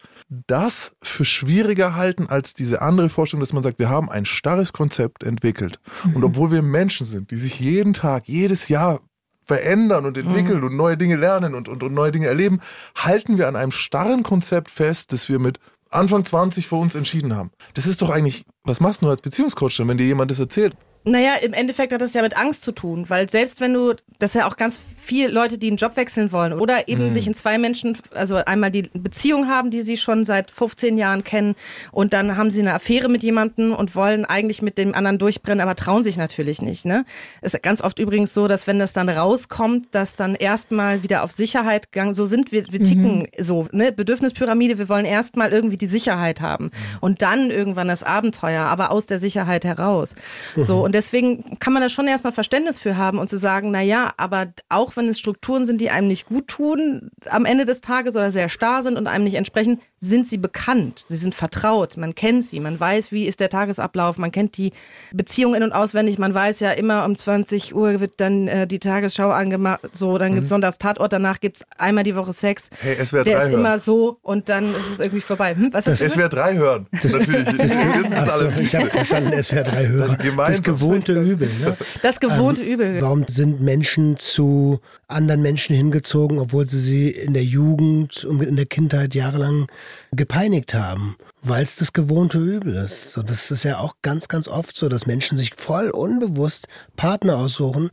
das 0.48 0.96
für 1.04 1.26
schwieriger 1.26 1.96
halten 1.96 2.26
als 2.28 2.56
diese 2.56 2.82
andere 2.82 3.10
Vorstellung, 3.10 3.42
dass 3.42 3.54
man 3.54 3.62
sagt, 3.62 3.78
wir 3.78 3.89
haben 3.89 4.10
ein 4.10 4.26
starres 4.26 4.74
Konzept 4.74 5.22
entwickelt. 5.22 5.80
Und 6.16 6.24
obwohl 6.24 6.50
wir 6.50 6.63
Menschen 6.63 7.06
sind, 7.06 7.30
die 7.30 7.36
sich 7.36 7.60
jeden 7.60 7.94
Tag, 7.94 8.28
jedes 8.28 8.68
Jahr 8.68 9.02
verändern 9.46 10.08
und 10.08 10.18
entwickeln 10.18 10.63
und 10.63 10.76
neue 10.76 10.98
Dinge 10.98 11.18
lernen 11.18 11.54
und, 11.54 11.70
und, 11.70 11.84
und 11.84 11.94
neue 11.94 12.12
Dinge 12.12 12.26
erleben, 12.26 12.62
halten 12.96 13.38
wir 13.38 13.48
an 13.48 13.56
einem 13.56 13.72
starren 13.72 14.24
Konzept 14.24 14.72
fest, 14.72 15.13
das 15.13 15.30
wir 15.30 15.38
mit 15.38 15.60
Anfang 15.92 16.26
20 16.26 16.68
für 16.68 16.78
uns 16.78 16.96
entschieden 16.96 17.36
haben. 17.36 17.52
Das 17.76 17.86
ist 17.86 18.02
doch 18.02 18.10
eigentlich, 18.10 18.46
was 18.63 18.80
machst 18.80 19.04
du 19.04 19.10
als 19.10 19.22
Beziehungscoach 19.22 19.78
denn, 19.78 19.88
wenn 19.88 20.00
dir 20.00 20.08
jemand 20.08 20.32
das 20.32 20.39
erzählt? 20.39 20.76
Naja, 21.06 21.34
im 21.42 21.54
Endeffekt 21.54 21.92
hat 21.92 22.02
das 22.02 22.13
ja 22.13 22.22
mit 22.22 22.38
Angst 22.38 22.62
zu 22.62 22.72
tun, 22.72 23.06
weil 23.10 23.30
selbst 23.30 23.60
wenn 23.60 23.74
du, 23.74 23.94
das 24.20 24.32
ist 24.32 24.36
ja 24.36 24.48
auch 24.48 24.56
ganz 24.56 24.80
viele 24.98 25.28
Leute, 25.30 25.58
die 25.58 25.68
einen 25.68 25.76
Job 25.76 25.98
wechseln 25.98 26.32
wollen 26.32 26.54
oder 26.54 26.88
eben 26.88 27.12
sich 27.12 27.28
in 27.28 27.34
zwei 27.34 27.58
Menschen, 27.58 27.98
also 28.13 28.36
einmal 28.36 28.72
die 28.72 28.84
Beziehung 28.94 29.50
haben, 29.50 29.70
die 29.70 29.82
sie 29.82 29.98
schon 29.98 30.24
seit 30.24 30.50
15 30.50 30.98
Jahren 30.98 31.26
kennen 31.26 31.56
und 31.92 32.13
dann 32.13 32.38
haben 32.38 32.50
sie 32.52 32.62
eine 32.62 32.74
Affäre 32.74 33.10
mit 33.10 33.22
jemandem 33.22 33.74
und 33.74 33.96
wollen 33.96 34.24
eigentlich 34.24 34.62
mit 34.62 34.78
dem 34.78 34.96
anderen 34.96 35.18
durchbrennen, 35.18 35.60
aber 35.60 35.76
trauen 35.76 36.04
sich 36.04 36.16
natürlich 36.16 36.62
nicht. 36.62 36.86
Ne? 36.86 37.04
Es 37.42 37.54
ist 37.54 37.62
ganz 37.63 37.82
oft 37.82 38.00
übrigens 38.00 38.34
so, 38.34 38.48
dass 38.48 38.66
wenn 38.66 38.80
das 38.80 38.94
dann 38.94 39.10
rauskommt, 39.10 39.88
dass 39.92 40.16
dann 40.16 40.36
erstmal 40.36 41.04
wieder 41.04 41.24
auf 41.24 41.32
Sicherheit 41.32 41.92
gegangen, 41.92 42.13
so 42.13 42.26
sind 42.26 42.54
wir, 42.54 42.66
wir 42.72 42.82
ticken 42.82 43.28
so, 43.38 43.66
ne? 43.74 43.92
Bedürfnispyramide, 43.92 44.78
wir 44.78 44.88
wollen 44.88 45.06
erstmal 45.06 45.52
irgendwie 45.52 45.78
die 45.78 45.88
Sicherheit 45.88 46.39
haben 46.39 46.72
und 47.02 47.22
dann 47.22 47.52
irgendwann 47.52 47.89
das 47.89 48.04
Abenteuer, 48.04 48.63
aber 48.63 48.92
aus 48.92 49.06
der 49.06 49.20
Sicherheit 49.20 49.66
heraus. 49.66 50.16
So, 50.56 50.84
und 50.84 50.93
deswegen 50.94 51.60
kann 51.60 51.74
man 51.74 51.82
da 51.82 51.90
schon 51.90 52.08
erstmal 52.08 52.34
Verständnis 52.34 52.80
für 52.80 52.98
haben 52.98 53.20
und 53.20 53.28
zu 53.28 53.38
sagen, 53.38 53.72
na 53.72 53.82
ja, 53.82 54.14
aber 54.18 54.54
auch 54.70 54.96
wenn 54.96 55.10
es 55.10 55.20
Strukturen 55.20 55.66
sind, 55.66 55.82
die 55.82 55.90
einem 55.90 56.08
nicht 56.08 56.26
gut 56.26 56.48
tun 56.48 57.10
am 57.30 57.46
Ende 57.46 57.66
des 57.66 57.82
Tages 57.82 58.16
oder 58.16 58.32
sehr 58.32 58.50
starr 58.50 58.84
sind 58.84 58.98
und 58.98 59.08
einem 59.08 59.24
nicht 59.24 59.36
entsprechen, 59.36 59.82
sind 60.04 60.28
sie 60.28 60.38
bekannt, 60.38 61.06
sie 61.08 61.16
sind 61.16 61.34
vertraut, 61.34 61.96
man 61.96 62.13
kennt 62.13 62.44
sie, 62.44 62.60
man 62.60 62.78
weiß, 62.78 63.12
wie 63.13 63.26
ist 63.26 63.39
der 63.39 63.50
Tagesablauf, 63.50 64.18
man 64.18 64.32
kennt 64.32 64.58
die 64.58 64.74
Beziehung 65.13 65.56
in- 65.56 65.63
und 65.63 65.72
auswendig, 65.72 66.18
man 66.20 66.34
weiß 66.34 66.60
ja 66.60 66.72
immer 66.72 67.06
um 67.06 67.16
20 67.16 67.74
Uhr 67.74 68.02
wird 68.02 68.13
dann 68.18 68.48
äh, 68.50 68.68
die 68.68 68.80
Tagesschau 68.80 69.30
angemacht, 69.30 69.80
so, 69.94 70.18
dann 70.18 70.36
gibt's 70.36 70.50
Sonntags 70.50 70.78
Tatort, 70.78 71.13
danach 71.13 71.39
gibt's 71.39 71.63
einmal 71.78 72.04
die 72.04 72.16
Woche 72.16 72.34
Sex. 72.34 72.70
Hey, 72.82 73.04
SWR 73.06 73.24
der 73.24 73.38
3 73.38 73.44
ist 73.44 73.50
hören. 73.52 73.60
immer 73.60 73.80
so 73.80 74.18
und 74.22 74.50
dann 74.50 74.72
ist 74.72 74.89
es 74.94 75.00
irgendwie 75.00 75.22
vorbei. 75.22 75.56
Hm, 75.56 75.70
was 75.72 75.86
du? 75.86 75.96
SWR 75.96 76.30
3 76.30 76.56
hören. 76.56 76.88
Natürlich. 76.92 77.30
Wir 77.30 77.46
wissen 77.46 78.13
es 78.13 78.13
Achso, 78.13 78.48
alle. 78.48 78.62
ich 78.62 78.76
habe 78.76 78.89
verstanden, 78.89 79.42
SWR 79.42 79.63
3 79.63 79.88
Hörer. 79.88 80.18
Gemeinsam. 80.18 80.46
Das 80.46 80.63
gewohnte 80.63 81.13
Übel. 81.13 81.50
Ne? 81.62 81.78
Das 82.02 82.20
gewohnte 82.20 82.62
Übel. 82.63 83.02
Warum 83.02 83.26
sind 83.28 83.62
Menschen 83.62 84.18
zu 84.18 84.82
anderen 85.08 85.42
Menschen 85.42 85.76
hingezogen, 85.76 86.39
obwohl 86.39 86.68
sie 86.68 86.80
sie 86.80 87.10
in 87.10 87.34
der 87.34 87.44
Jugend 87.44 88.26
und 88.26 88.42
in 88.42 88.56
der 88.56 88.66
Kindheit 88.66 89.16
jahrelang 89.16 89.68
gepeinigt 90.12 90.74
haben? 90.74 91.18
Weil 91.42 91.64
es 91.64 91.76
das 91.76 91.94
gewohnte 91.94 92.40
Übel 92.40 92.76
ist. 92.76 93.12
So, 93.12 93.22
das 93.22 93.52
ist 93.52 93.64
ja 93.64 93.80
auch 93.80 93.96
ganz, 94.02 94.28
ganz 94.28 94.48
oft 94.48 94.78
so, 94.78 94.90
dass 94.90 95.06
Menschen 95.06 95.38
sich 95.38 95.56
voll 95.56 95.90
unbewusst 95.90 96.68
Partner 96.96 97.38
aussuchen, 97.38 97.90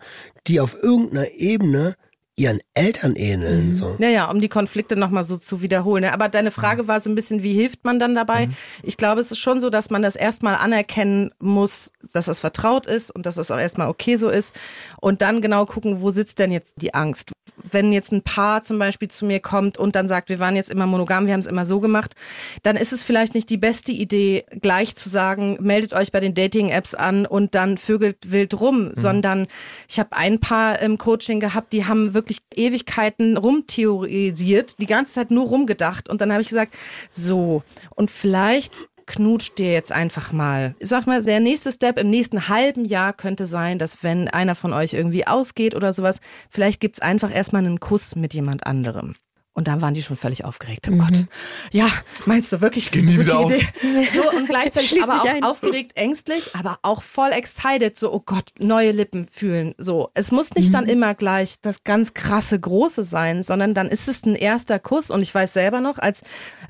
die 0.47 0.61
auf 0.61 0.81
irgendeiner 0.83 1.31
Ebene 1.33 1.97
ihren 2.41 2.61
Eltern 2.73 3.17
ähneln. 3.17 3.75
So. 3.77 3.97
Ja, 3.99 4.09
ja, 4.09 4.31
um 4.31 4.41
die 4.41 4.49
Konflikte 4.49 4.97
nochmal 4.97 5.25
so 5.25 5.37
zu 5.37 5.61
wiederholen. 5.61 6.03
ne? 6.05 6.15
Aber 6.15 6.29
deine 6.29 6.51
Frage 6.51 6.89
war 6.89 7.01
so 7.01 7.11
ein 7.11 7.15
bisschen, 7.15 7.43
wie 7.43 7.53
hilft 7.53 7.85
man 7.85 7.99
dann 7.99 8.15
dabei? 8.15 8.49
Ich 8.83 8.97
glaube, 8.97 9.21
es 9.21 9.31
ist 9.31 9.39
schon 9.39 9.61
so, 9.61 9.69
dass 9.69 9.91
man 9.91 10.01
das 10.01 10.17
erstmal 10.17 10.55
anerkennen 10.55 11.33
muss, 11.39 11.93
dass 12.13 12.25
das 12.25 12.41
vertraut 12.41 12.87
ist 12.87 13.11
und 13.11 13.27
dass 13.27 13.35
das 13.35 13.51
auch 13.51 13.59
erstmal 13.59 13.89
okay 13.89 14.17
so 14.17 14.31
ist. 14.31 14.55
Und 15.01 15.21
dann 15.21 15.43
genau 15.43 15.67
gucken, 15.67 16.01
wo 16.01 16.11
sitzt 16.11 16.39
denn 16.39 16.51
jetzt 16.51 16.73
die 16.77 16.95
Angst? 16.95 17.33
Wenn 17.63 17.93
jetzt 17.93 18.11
ein 18.11 18.23
Paar 18.23 18.63
zum 18.63 18.79
Beispiel 18.79 19.09
zu 19.09 19.27
mir 19.27 19.39
kommt 19.41 19.77
und 19.77 19.95
dann 19.95 20.09
sagt, 20.09 20.31
wir 20.31 20.39
waren 20.39 20.57
jetzt 20.57 20.71
immer 20.71 20.87
monogam, 20.87 21.27
wir 21.27 21.35
haben 21.35 21.41
es 21.41 21.47
immer 21.47 21.67
so 21.67 21.79
gemacht, 21.79 22.15
dann 22.63 22.77
ist 22.77 22.95
es 22.95 23.05
vielleicht 23.05 23.35
nicht 23.35 23.51
die 23.51 23.59
beste 23.59 23.93
Idee, 23.93 24.47
gleich 24.63 24.97
zu 24.97 25.11
sagen, 25.11 25.59
meldet 25.61 25.93
euch 25.93 26.11
bei 26.11 26.21
den 26.21 26.33
Dating-Apps 26.33 26.95
an 26.95 27.27
und 27.27 27.55
dann 27.55 27.77
vögelt 27.77 28.33
wild 28.33 28.59
rum, 28.59 28.93
sondern 28.95 29.47
ich 29.89 29.99
habe 29.99 30.17
ein 30.17 30.39
Paar 30.39 30.81
im 30.81 30.97
Coaching 30.97 31.39
gehabt, 31.39 31.75
die 31.75 31.85
haben 31.85 32.15
wirklich 32.15 32.30
Ewigkeiten 32.55 33.37
rumtheorisiert, 33.37 34.79
die 34.79 34.87
ganze 34.87 35.15
Zeit 35.15 35.31
nur 35.31 35.47
rumgedacht 35.47 36.09
und 36.09 36.21
dann 36.21 36.33
habe 36.33 36.43
ich 36.43 36.49
gesagt, 36.49 36.75
so, 37.11 37.63
und 37.95 38.11
vielleicht 38.11 38.89
knutscht 39.07 39.59
dir 39.59 39.73
jetzt 39.73 39.91
einfach 39.91 40.33
mal. 40.33 40.77
Sag 40.81 41.07
mal, 41.07 41.21
der 41.23 41.41
nächste 41.41 41.73
Step 41.73 41.99
im 41.99 42.11
nächsten 42.11 42.49
halben 42.49 42.85
Jahr 42.85 43.13
könnte 43.13 43.47
sein, 43.47 43.79
dass 43.79 44.05
wenn 44.05 44.29
einer 44.29 44.55
von 44.55 44.73
euch 44.73 44.93
irgendwie 44.93 45.27
ausgeht 45.27 45.75
oder 45.75 45.93
sowas, 45.93 46.21
vielleicht 46.49 46.81
gibt's 46.81 47.01
einfach 47.01 47.35
erstmal 47.35 47.65
einen 47.65 47.81
Kuss 47.81 48.15
mit 48.15 48.35
jemand 48.35 48.67
anderem. 48.67 49.15
Und 49.53 49.67
dann 49.67 49.83
waren 49.83 49.95
die 49.95 50.03
schon 50.03 50.17
völlig 50.17 50.45
aufgeregt. 50.45 50.89
Oh 50.91 50.97
Gott. 50.97 51.27
Ja, 51.73 51.89
meinst 52.25 52.53
du 52.53 52.61
wirklich? 52.61 52.87
das 52.91 52.97
ist 53.03 53.09
eine 53.09 53.19
wieder 53.19 53.43
gute 53.43 53.57
Idee? 53.57 54.09
So, 54.15 54.31
und 54.31 54.49
gleichzeitig 54.49 55.03
aber 55.03 55.21
auch 55.21 55.25
ein. 55.25 55.43
aufgeregt, 55.43 55.93
ängstlich, 55.97 56.55
aber 56.55 56.79
auch 56.83 57.03
voll 57.03 57.31
excited. 57.33 57.97
So, 57.99 58.13
oh 58.13 58.23
Gott, 58.25 58.51
neue 58.59 58.93
Lippen 58.93 59.27
fühlen. 59.31 59.75
So, 59.77 60.11
es 60.15 60.31
muss 60.31 60.55
nicht 60.55 60.73
dann 60.73 60.87
immer 60.87 61.15
gleich 61.15 61.57
das 61.63 61.83
ganz 61.83 62.15
krasse 62.15 62.59
Große 62.59 63.03
sein, 63.03 63.43
sondern 63.43 63.75
dann 63.75 63.89
ist 63.89 64.09
es 64.09 64.25
ein 64.25 64.37
erster 64.37 64.79
Kuss. 64.79 65.11
Und 65.11 65.21
ich 65.21 65.35
weiß 65.35 65.53
selber 65.53 65.81
noch, 65.81 65.99
als 65.99 66.23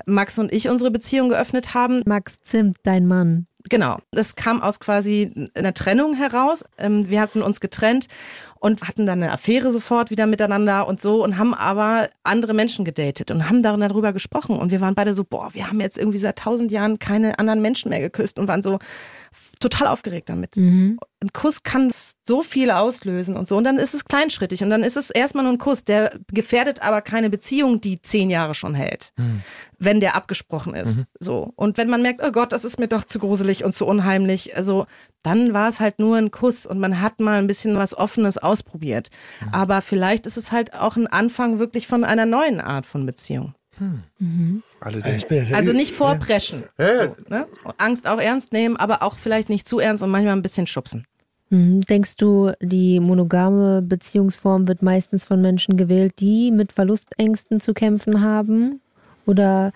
Max 0.05 0.39
und 0.39 0.51
ich 0.51 0.67
unsere 0.67 0.89
Beziehung 0.91 1.29
geöffnet 1.29 1.73
haben, 1.75 2.01
Max 2.05 2.33
Zimt, 2.49 2.77
dein 2.83 3.05
Mann. 3.05 3.45
Genau, 3.69 3.99
das 4.11 4.35
kam 4.35 4.59
aus 4.59 4.79
quasi 4.79 5.31
einer 5.53 5.73
Trennung 5.75 6.15
heraus. 6.15 6.65
Ähm, 6.79 7.09
Wir 7.09 7.21
hatten 7.21 7.43
uns 7.43 7.59
getrennt 7.59 8.07
und 8.61 8.87
hatten 8.87 9.07
dann 9.07 9.23
eine 9.23 9.31
Affäre 9.31 9.71
sofort 9.71 10.11
wieder 10.11 10.27
miteinander 10.27 10.87
und 10.87 11.01
so 11.01 11.23
und 11.23 11.39
haben 11.39 11.55
aber 11.55 12.09
andere 12.23 12.53
Menschen 12.53 12.85
gedatet 12.85 13.31
und 13.31 13.49
haben 13.49 13.63
darüber 13.63 14.13
gesprochen. 14.13 14.55
Und 14.59 14.69
wir 14.71 14.79
waren 14.81 14.93
beide 14.93 15.15
so, 15.15 15.23
boah, 15.23 15.49
wir 15.53 15.67
haben 15.67 15.81
jetzt 15.81 15.97
irgendwie 15.97 16.19
seit 16.19 16.37
tausend 16.37 16.71
Jahren 16.71 16.99
keine 16.99 17.39
anderen 17.39 17.63
Menschen 17.63 17.89
mehr 17.89 17.99
geküsst 17.99 18.37
und 18.37 18.47
waren 18.47 18.61
so, 18.61 18.77
total 19.61 19.87
aufgeregt 19.87 20.29
damit. 20.29 20.57
Mhm. 20.57 20.99
Ein 21.21 21.31
Kuss 21.33 21.63
kann 21.63 21.91
so 22.27 22.43
viel 22.43 22.71
auslösen 22.71 23.37
und 23.37 23.47
so. 23.47 23.55
Und 23.55 23.63
dann 23.63 23.77
ist 23.77 23.93
es 23.93 24.05
kleinschrittig. 24.05 24.63
Und 24.63 24.69
dann 24.69 24.83
ist 24.83 24.97
es 24.97 25.09
erstmal 25.09 25.43
nur 25.43 25.53
ein 25.53 25.59
Kuss. 25.59 25.83
Der 25.83 26.19
gefährdet 26.27 26.81
aber 26.81 27.01
keine 27.01 27.29
Beziehung, 27.29 27.79
die 27.79 28.01
zehn 28.01 28.29
Jahre 28.29 28.55
schon 28.55 28.75
hält. 28.75 29.13
Wenn 29.77 29.99
der 29.99 30.15
abgesprochen 30.15 30.75
ist. 30.75 31.05
So. 31.19 31.53
Und 31.55 31.77
wenn 31.77 31.89
man 31.89 32.01
merkt, 32.01 32.21
oh 32.23 32.31
Gott, 32.31 32.51
das 32.51 32.65
ist 32.65 32.79
mir 32.79 32.87
doch 32.87 33.03
zu 33.03 33.19
gruselig 33.19 33.63
und 33.63 33.73
zu 33.73 33.85
unheimlich. 33.85 34.57
Also, 34.57 34.85
dann 35.23 35.53
war 35.53 35.69
es 35.69 35.79
halt 35.79 35.99
nur 35.99 36.17
ein 36.17 36.31
Kuss 36.31 36.65
und 36.65 36.79
man 36.79 36.99
hat 37.01 37.19
mal 37.19 37.37
ein 37.37 37.47
bisschen 37.47 37.77
was 37.77 37.95
Offenes 37.95 38.37
ausprobiert. 38.37 39.09
Aber 39.51 39.81
vielleicht 39.81 40.25
ist 40.25 40.37
es 40.37 40.51
halt 40.51 40.73
auch 40.73 40.97
ein 40.97 41.07
Anfang 41.07 41.59
wirklich 41.59 41.87
von 41.87 42.03
einer 42.03 42.25
neuen 42.25 42.59
Art 42.59 42.85
von 42.85 43.05
Beziehung. 43.05 43.53
Ja 43.81 44.91
der 44.91 45.55
Also 45.55 45.73
nicht 45.73 45.93
vorpreschen. 45.93 46.63
Ja, 46.77 46.87
ja. 46.87 46.97
So, 46.97 47.15
ne? 47.29 47.47
Angst 47.77 48.07
auch 48.07 48.19
ernst 48.19 48.53
nehmen, 48.53 48.77
aber 48.77 49.03
auch 49.03 49.17
vielleicht 49.17 49.49
nicht 49.49 49.67
zu 49.67 49.79
ernst 49.79 50.03
und 50.03 50.09
manchmal 50.09 50.35
ein 50.35 50.41
bisschen 50.41 50.67
schubsen. 50.67 51.05
Mhm. 51.49 51.81
Denkst 51.81 52.15
du, 52.17 52.51
die 52.61 52.99
monogame 52.99 53.81
Beziehungsform 53.81 54.67
wird 54.67 54.81
meistens 54.81 55.23
von 55.23 55.41
Menschen 55.41 55.77
gewählt, 55.77 56.13
die 56.19 56.51
mit 56.51 56.71
Verlustängsten 56.71 57.59
zu 57.59 57.73
kämpfen 57.73 58.21
haben 58.21 58.81
oder 59.25 59.73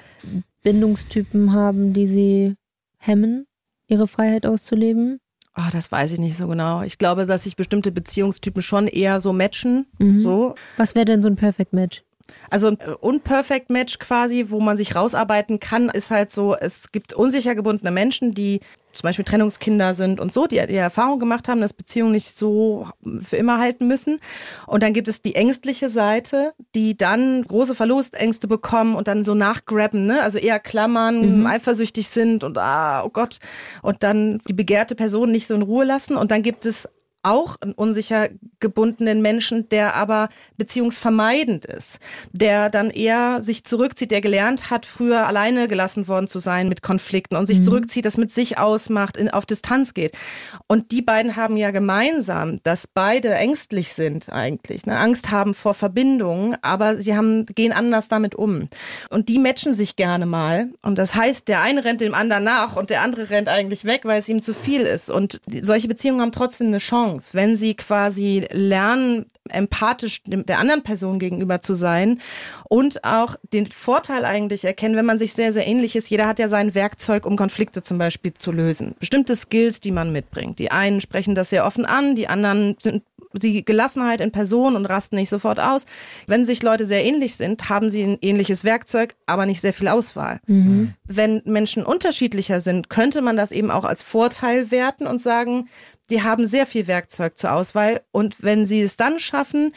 Bindungstypen 0.64 1.54
haben, 1.54 1.94
die 1.94 2.08
sie 2.08 2.56
hemmen, 2.98 3.46
ihre 3.88 4.08
Freiheit 4.08 4.46
auszuleben? 4.46 5.20
Ah, 5.54 5.70
das 5.72 5.92
weiß 5.92 6.14
ich 6.14 6.20
nicht 6.20 6.38
so 6.38 6.48
genau. 6.48 6.82
Ich 6.82 6.98
glaube, 6.98 7.26
dass 7.26 7.44
sich 7.44 7.56
bestimmte 7.56 7.92
Beziehungstypen 7.92 8.62
schon 8.62 8.88
eher 8.88 9.20
so 9.20 9.32
matchen. 9.32 9.86
Mhm. 10.00 10.18
So. 10.18 10.56
Was 10.78 10.96
wäre 10.96 11.06
denn 11.06 11.22
so 11.22 11.30
ein 11.30 11.36
Perfect 11.38 11.72
Match? 11.74 12.04
Also 12.50 12.68
ein 12.68 12.78
unperfect 13.00 13.70
Match 13.70 14.00
quasi, 14.00 14.46
wo 14.50 14.60
man 14.60 14.78
sich 14.78 14.96
rausarbeiten 14.96 15.60
kann, 15.60 15.90
ist 15.90 16.12
halt 16.12 16.32
so, 16.32 16.56
es 16.56 16.92
gibt 16.92 17.14
unsicher 17.14 17.56
gebundene 17.56 17.92
Menschen, 17.92 18.34
die 18.34 18.62
zum 18.96 19.08
Beispiel 19.08 19.26
Trennungskinder 19.26 19.94
sind 19.94 20.20
und 20.20 20.32
so, 20.32 20.48
die 20.48 20.66
die 20.68 20.76
Erfahrung 20.76 21.20
gemacht 21.20 21.48
haben, 21.48 21.62
dass 21.62 21.74
Beziehungen 21.74 22.14
nicht 22.14 22.34
so 22.34 22.88
für 23.22 23.36
immer 23.36 23.60
halten 23.60 23.88
müssen. 23.88 24.20
Und 24.68 24.84
dann 24.84 24.94
gibt 24.94 25.08
es 25.08 25.22
die 25.22 25.36
ängstliche 25.36 25.90
Seite, 25.90 26.54
die 26.74 26.98
dann 26.98 27.44
große 27.44 27.76
Verlustängste 27.76 28.48
bekommen 28.48 28.96
und 28.96 29.08
dann 29.08 29.24
so 29.24 29.36
nachgrabben, 29.36 30.06
ne? 30.06 30.22
also 30.22 30.38
eher 30.38 30.60
klammern, 30.60 31.46
eifersüchtig 31.46 32.08
sind 32.08 32.44
und 32.44 32.58
ah, 32.58 33.04
oh 33.04 33.10
Gott, 33.10 33.40
und 33.82 34.02
dann 34.02 34.40
die 34.48 34.54
begehrte 34.54 34.96
Person 34.96 35.32
nicht 35.32 35.48
so 35.48 35.56
in 35.56 35.62
Ruhe 35.62 35.86
lassen. 35.86 36.16
Und 36.16 36.32
dann 36.32 36.42
gibt 36.42 36.66
es 36.66 36.88
auch 37.26 37.56
einen 37.62 37.74
unsicher 37.74 38.30
gebundenen 38.60 39.22
Menschen, 39.22 39.68
der 39.70 39.96
aber 39.96 40.30
beziehungsvermeidend 40.58 41.66
ist, 41.66 42.00
der 42.32 42.70
dann 42.70 42.90
eher 42.90 43.42
sich 43.42 43.64
zurückzieht, 43.66 44.12
der 44.12 44.22
gelernt 44.22 44.70
hat, 44.70 44.86
früher 44.86 45.28
alleine 45.28 45.68
gelassen 45.68 46.08
worden 46.08 46.28
zu 46.28 46.40
sein 46.40 46.70
mit 46.70 46.82
Konflikten 46.82 47.36
und 47.36 47.46
sich 47.46 47.64
zurückzieht, 47.64 48.06
das 48.06 48.18
mit 48.18 48.32
sich 48.32 48.58
ausmacht, 48.58 49.18
in, 49.18 49.30
auf 49.30 49.46
Distanz 49.46 49.94
geht. 49.94 50.16
Und 50.68 50.92
die 50.92 51.02
beiden 51.02 51.36
haben 51.36 51.58
ja 51.58 51.72
gemeinsam, 51.72 52.60
dass 52.64 52.88
beide 52.88 53.34
ängstlich 53.34 53.94
sind 53.94 54.32
eigentlich, 54.32 54.86
ne? 54.86 54.98
Angst 54.98 55.32
haben 55.32 55.54
vor 55.54 55.74
Verbindungen, 55.74 56.58
aber 56.62 56.98
sie 56.98 57.16
haben, 57.16 57.46
gehen 57.48 57.72
anders 57.72 58.08
damit 58.08 58.36
um. 58.36 58.70
Und 59.10 59.30
die 59.30 59.40
matchen 59.40 59.74
sich 59.74 59.96
gerne 59.96 60.26
mal. 60.26 60.70
Und 60.82 60.98
das 60.98 61.16
heißt, 61.16 61.48
der 61.48 61.62
eine 61.62 61.84
rennt 61.86 62.02
dem 62.02 62.14
anderen 62.14 62.44
nach 62.44 62.76
und 62.76 62.90
der 62.90 63.02
andere 63.02 63.30
rennt 63.30 63.50
eigentlich 63.50 63.86
weg, 63.86 64.02
weil 64.04 64.20
es 64.20 64.30
ihm 64.30 64.42
zu 64.42 64.54
viel 64.54 64.82
ist. 64.82 65.10
Und 65.10 65.42
solche 65.62 65.88
Beziehungen 65.88 66.22
haben 66.22 66.32
trotzdem 66.32 66.68
eine 66.68 66.80
Chance, 66.80 67.15
wenn 67.34 67.56
sie 67.56 67.76
quasi 67.76 68.48
lernen, 68.52 69.26
empathisch 69.50 70.22
der 70.26 70.60
anderen 70.60 70.84
Person 70.84 71.20
gegenüber 71.20 71.62
zu 71.62 71.74
sein 71.74 72.20
und 72.68 73.04
auch 73.04 73.36
den 73.54 73.68
Vorteil 73.68 74.26
eigentlich 74.26 74.66
erkennen, 74.66 74.96
wenn 74.96 75.06
man 75.06 75.20
sich 75.20 75.34
sehr, 75.34 75.54
sehr 75.54 75.68
ähnlich 75.68 75.96
ist. 75.96 76.10
Jeder 76.10 76.28
hat 76.28 76.40
ja 76.40 76.50
sein 76.50 76.74
Werkzeug, 76.74 77.26
um 77.26 77.36
Konflikte 77.38 77.84
zum 77.84 77.98
Beispiel 77.98 78.34
zu 78.34 78.52
lösen. 78.52 78.96
Bestimmte 79.00 79.36
Skills, 79.36 79.80
die 79.80 79.92
man 79.92 80.12
mitbringt. 80.12 80.60
Die 80.60 80.72
einen 80.72 81.02
sprechen 81.02 81.36
das 81.36 81.50
sehr 81.50 81.66
offen 81.66 81.86
an, 81.86 82.16
die 82.16 82.28
anderen 82.28 82.76
sind 82.80 83.04
die 83.42 83.66
Gelassenheit 83.66 84.22
in 84.22 84.32
Person 84.32 84.78
und 84.78 84.86
rasten 84.86 85.18
nicht 85.18 85.30
sofort 85.30 85.60
aus. 85.60 85.86
Wenn 86.26 86.46
sich 86.46 86.64
Leute 86.64 86.86
sehr 86.86 87.04
ähnlich 87.04 87.36
sind, 87.36 87.70
haben 87.70 87.90
sie 87.90 88.02
ein 88.02 88.18
ähnliches 88.22 88.64
Werkzeug, 88.64 89.16
aber 89.26 89.46
nicht 89.46 89.60
sehr 89.60 89.74
viel 89.74 89.90
Auswahl. 89.90 90.40
Wenn 91.04 91.42
Menschen 91.44 91.86
unterschiedlicher 91.86 92.62
sind, 92.62 92.90
könnte 92.90 93.22
man 93.22 93.36
das 93.36 93.52
eben 93.52 93.72
auch 93.72 93.84
als 93.84 94.04
Vorteil 94.04 94.72
werten 94.72 95.06
und 95.06 95.22
sagen, 95.22 95.68
die 96.10 96.24
haben 96.24 96.46
sehr 96.46 96.66
viel 96.66 96.88
Werkzeug 96.88 97.38
zur 97.38 97.54
Auswahl 97.54 98.02
und 98.12 98.44
wenn 98.44 98.66
sie 98.66 98.82
es 98.82 98.98
dann 98.98 99.20
schaffen, 99.20 99.74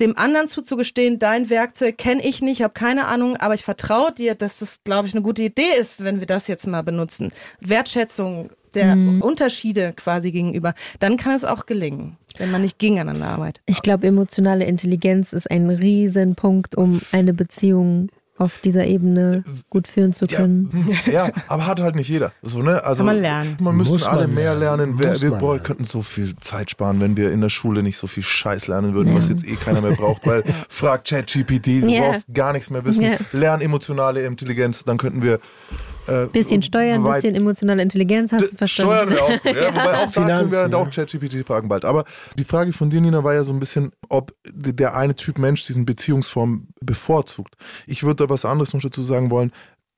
dem 0.00 0.16
anderen 0.16 0.48
zuzugestehen, 0.48 1.18
dein 1.18 1.50
Werkzeug 1.50 1.98
kenne 1.98 2.24
ich 2.24 2.40
nicht, 2.40 2.62
habe 2.62 2.72
keine 2.72 3.06
Ahnung, 3.06 3.36
aber 3.36 3.54
ich 3.54 3.64
vertraue 3.64 4.12
dir, 4.12 4.34
dass 4.34 4.58
das, 4.58 4.78
glaube 4.82 5.06
ich, 5.06 5.14
eine 5.14 5.22
gute 5.22 5.42
Idee 5.42 5.78
ist, 5.78 6.02
wenn 6.02 6.20
wir 6.20 6.26
das 6.26 6.48
jetzt 6.48 6.66
mal 6.66 6.82
benutzen. 6.82 7.32
Wertschätzung 7.60 8.50
der 8.74 8.96
Unterschiede 9.20 9.92
quasi 9.96 10.30
gegenüber, 10.30 10.74
dann 11.00 11.16
kann 11.16 11.34
es 11.34 11.44
auch 11.44 11.66
gelingen, 11.66 12.16
wenn 12.38 12.50
man 12.50 12.62
nicht 12.62 12.78
gegeneinander 12.78 13.26
arbeitet. 13.26 13.62
Ich 13.66 13.82
glaube, 13.82 14.06
emotionale 14.06 14.64
Intelligenz 14.64 15.32
ist 15.32 15.50
ein 15.50 15.70
Riesenpunkt, 15.70 16.76
um 16.76 17.00
eine 17.12 17.34
Beziehung 17.34 18.10
auf 18.40 18.58
dieser 18.64 18.86
Ebene 18.86 19.44
gut 19.68 19.86
führen 19.86 20.14
zu 20.14 20.24
Ja, 20.24 20.38
können. 20.38 20.88
ja, 21.12 21.28
aber 21.46 21.66
hat 21.66 21.78
halt 21.78 21.94
nicht 21.94 22.08
jeder. 22.08 22.32
So, 22.40 22.62
ne? 22.62 22.82
also, 22.82 23.04
Kann 23.04 23.14
man 23.14 23.20
lernen. 23.20 23.56
Man 23.60 23.76
müssen 23.76 23.92
Muss 23.92 24.04
man 24.06 24.14
alle 24.16 24.28
mehr 24.28 24.54
lernen. 24.54 24.96
lernen. 24.96 24.98
Wir, 24.98 25.20
wir 25.20 25.30
man 25.32 25.40
boah, 25.40 25.52
lernen. 25.52 25.66
könnten 25.66 25.84
so 25.84 26.00
viel 26.00 26.34
Zeit 26.36 26.70
sparen, 26.70 27.00
wenn 27.00 27.16
wir 27.18 27.32
in 27.32 27.42
der 27.42 27.50
Schule 27.50 27.82
nicht 27.82 27.98
so 27.98 28.06
viel 28.06 28.22
Scheiß 28.22 28.66
lernen 28.66 28.94
würden, 28.94 29.14
was 29.14 29.28
jetzt 29.28 29.46
eh 29.46 29.56
keiner 29.56 29.82
mehr 29.82 29.92
braucht, 29.92 30.26
weil 30.26 30.42
frag 30.70 31.04
ChatGPT, 31.04 31.66
du 31.66 31.86
Ja. 31.88 32.00
brauchst 32.08 32.26
gar 32.32 32.52
nichts 32.54 32.70
mehr 32.70 32.84
wissen. 32.86 33.02
Ja. 33.02 33.16
Lern 33.32 33.60
emotionale 33.60 34.24
Intelligenz, 34.24 34.84
dann 34.84 34.96
könnten 34.96 35.22
wir 35.22 35.38
äh, 36.06 36.26
Bisschen 36.26 36.62
steuern, 36.62 37.04
weit- 37.04 37.22
bisschen 37.22 37.36
emotionale 37.36 37.82
Intelligenz, 37.82 38.32
hast 38.32 38.52
du 38.52 38.56
verstanden? 38.56 38.92
Steuern 38.92 39.10
wir 39.10 39.22
auch. 39.22 39.42
gut, 39.42 39.56
Ja? 39.56 39.68
Wobei 39.74 39.84
auch 39.84 39.92
da 39.92 39.98
können 39.98 40.12
Finanzen, 40.12 40.50
wir 40.52 40.62
dann 40.62 40.74
auch 40.74 40.84
ja. 40.86 40.90
ChatGPT 41.04 41.46
fragen 41.46 41.68
bald. 41.68 41.84
Aber 41.84 42.04
die 42.38 42.44
Frage 42.44 42.72
von 42.72 42.90
dir, 42.90 43.00
Nina, 43.00 43.22
war 43.24 43.34
ja 43.34 43.44
so 43.44 43.52
ein 43.52 43.60
bisschen, 43.60 43.92
ob 44.08 44.32
der 44.46 44.94
eine 44.96 45.14
Typ 45.14 45.38
Mensch 45.38 45.64
diesen 45.66 45.84
Beziehungsform 45.84 46.68
bevorzugt. 46.80 47.54
Ich 47.86 48.02
würde 48.02 48.24
da 48.26 48.30
was 48.30 48.44
anderes 48.44 48.72
noch 48.74 48.80
dazu 48.82 49.02
sagen 49.02 49.30
wollen. 49.30 49.52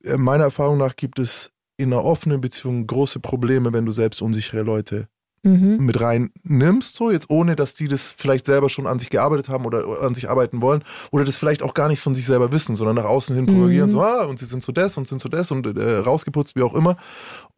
Äh, 0.05 0.17
Meiner 0.17 0.45
Erfahrung 0.45 0.79
nach 0.79 0.97
gibt 0.97 1.19
es 1.19 1.51
in 1.77 1.93
einer 1.93 2.05
offenen 2.05 2.41
Beziehung 2.41 2.87
große 2.87 3.19
Probleme, 3.21 3.73
wenn 3.73 3.87
du 3.87 3.93
selbst 3.93 4.23
unsichere 4.23 4.63
Leute 4.63 5.09
Mhm. 5.45 5.79
mit 5.85 6.01
rein 6.01 6.31
nimmst, 6.45 6.95
so 6.95 7.11
jetzt 7.11 7.29
ohne, 7.29 7.57
dass 7.57 7.75
die 7.75 7.89
das 7.89 8.15
vielleicht 8.17 8.47
selber 8.47 8.69
schon 8.69 8.87
an 8.87 9.01
sich 9.01 9.11
gearbeitet 9.11 9.49
haben 9.49 9.65
oder 9.65 9.89
oder 9.89 10.03
an 10.03 10.15
sich 10.15 10.31
arbeiten 10.31 10.63
wollen 10.63 10.85
oder 11.11 11.25
das 11.25 11.37
vielleicht 11.37 11.63
auch 11.63 11.75
gar 11.75 11.89
nicht 11.89 12.01
von 12.01 12.15
sich 12.15 12.27
selber 12.27 12.53
wissen, 12.53 12.77
sondern 12.77 12.95
nach 12.95 13.05
außen 13.05 13.35
hin 13.35 13.47
propagieren, 13.47 13.91
so, 13.91 14.03
ah, 14.03 14.25
und 14.25 14.39
sie 14.39 14.47
sind 14.47 14.63
so 14.63 14.71
das 14.71 14.97
und 14.97 15.09
sind 15.09 15.21
so 15.21 15.29
das 15.29 15.51
und 15.51 15.67
äh, 15.67 15.97
rausgeputzt, 15.97 16.55
wie 16.55 16.63
auch 16.63 16.75
immer. 16.75 16.97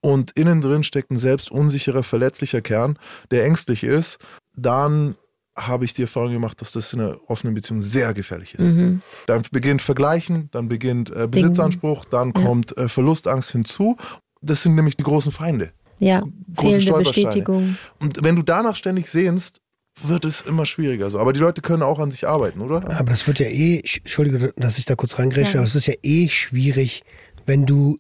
Und 0.01 0.31
innen 0.33 0.63
drin 0.63 0.83
steckt 0.83 1.11
ein 1.11 1.19
selbst 1.19 1.51
unsicherer, 1.51 2.03
verletzlicher 2.03 2.63
Kern, 2.63 2.99
der 3.31 3.45
ängstlich 3.45 3.85
ist, 3.85 4.19
dann 4.57 5.17
habe 5.57 5.85
ich 5.85 5.95
die 5.95 6.03
Erfahrung 6.03 6.33
gemacht, 6.33 6.61
dass 6.61 6.73
das 6.73 6.93
in 6.93 7.01
einer 7.01 7.19
offenen 7.27 7.55
Beziehung 7.55 7.81
sehr 7.81 8.13
gefährlich 8.13 8.55
ist. 8.55 8.65
Mhm. 8.65 9.03
Dann 9.27 9.43
beginnt 9.51 9.83
Vergleichen, 9.83 10.49
dann 10.51 10.69
beginnt 10.69 11.11
äh, 11.11 11.29
Besitzanspruch, 11.29 12.05
dann 12.07 12.33
kommt 12.33 12.77
äh, 12.77 12.89
Verlustangst 12.89 13.51
hinzu. 13.51 13.97
Das 14.41 14.63
sind 14.63 14.75
nämlich 14.75 14.97
die 14.97 15.05
großen 15.05 15.33
Feinde. 15.33 15.73
Ja, 15.99 16.23
große 16.57 16.83
Stolpersteine. 16.83 17.27
Bestätigung. 17.27 17.77
Und 18.01 18.23
wenn 18.23 18.37
du 18.37 18.43
danach 18.43 18.77
ständig 18.77 19.09
sehnst, 19.09 19.61
wird 20.03 20.25
es 20.25 20.43
immer 20.43 20.67
schwieriger. 20.67 21.09
So. 21.11 21.21
Aber 21.21 21.33
die 21.33 21.39
Leute 21.41 21.63
können 21.63 21.83
auch 21.85 22.01
an 22.01 22.11
sich 22.11 22.27
arbeiten, 22.27 22.61
oder? 22.61 22.91
Aber 22.91 23.11
das 23.11 23.27
wird 23.29 23.39
ja 23.39 23.47
eh, 23.47 23.79
Entschuldige, 23.79 24.53
dass 24.57 24.77
ich 24.79 24.85
da 24.87 24.97
kurz 24.97 25.19
reingrätsche, 25.19 25.55
Ja. 25.55 25.61
aber 25.61 25.69
es 25.69 25.77
ist 25.77 25.87
ja 25.87 25.95
eh 26.03 26.29
schwierig, 26.29 27.05
wenn 27.47 27.65
du 27.65 27.99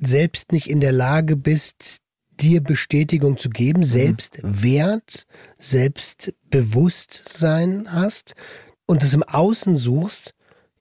selbst 0.00 0.50
nicht 0.52 0.68
in 0.68 0.80
der 0.80 0.92
Lage 0.92 1.36
bist, 1.36 1.98
dir 2.40 2.60
Bestätigung 2.62 3.38
zu 3.38 3.48
geben, 3.48 3.82
selbst 3.84 4.40
Wert, 4.42 5.24
Selbstbewusstsein 5.56 7.86
hast 7.92 8.34
und 8.86 9.02
das 9.02 9.14
im 9.14 9.22
Außen 9.22 9.76
suchst, 9.76 10.34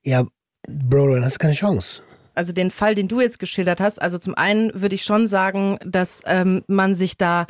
ja, 0.04 0.26
Bro, 0.68 1.14
dann 1.14 1.24
hast 1.24 1.36
du 1.36 1.40
keine 1.40 1.54
Chance. 1.54 2.02
Also 2.36 2.54
den 2.54 2.72
Fall, 2.72 2.96
den 2.96 3.08
du 3.08 3.22
jetzt 3.22 3.40
geschildert 3.40 3.80
hast, 3.80 4.02
also 4.02 4.18
zum 4.18 4.36
einen 4.36 4.72
würde 4.74 4.96
ich 4.96 5.04
schon 5.04 5.28
sagen, 5.28 5.78
dass 5.86 6.22
ähm, 6.26 6.64
man 6.68 6.96
sich 6.96 7.18
da 7.18 7.48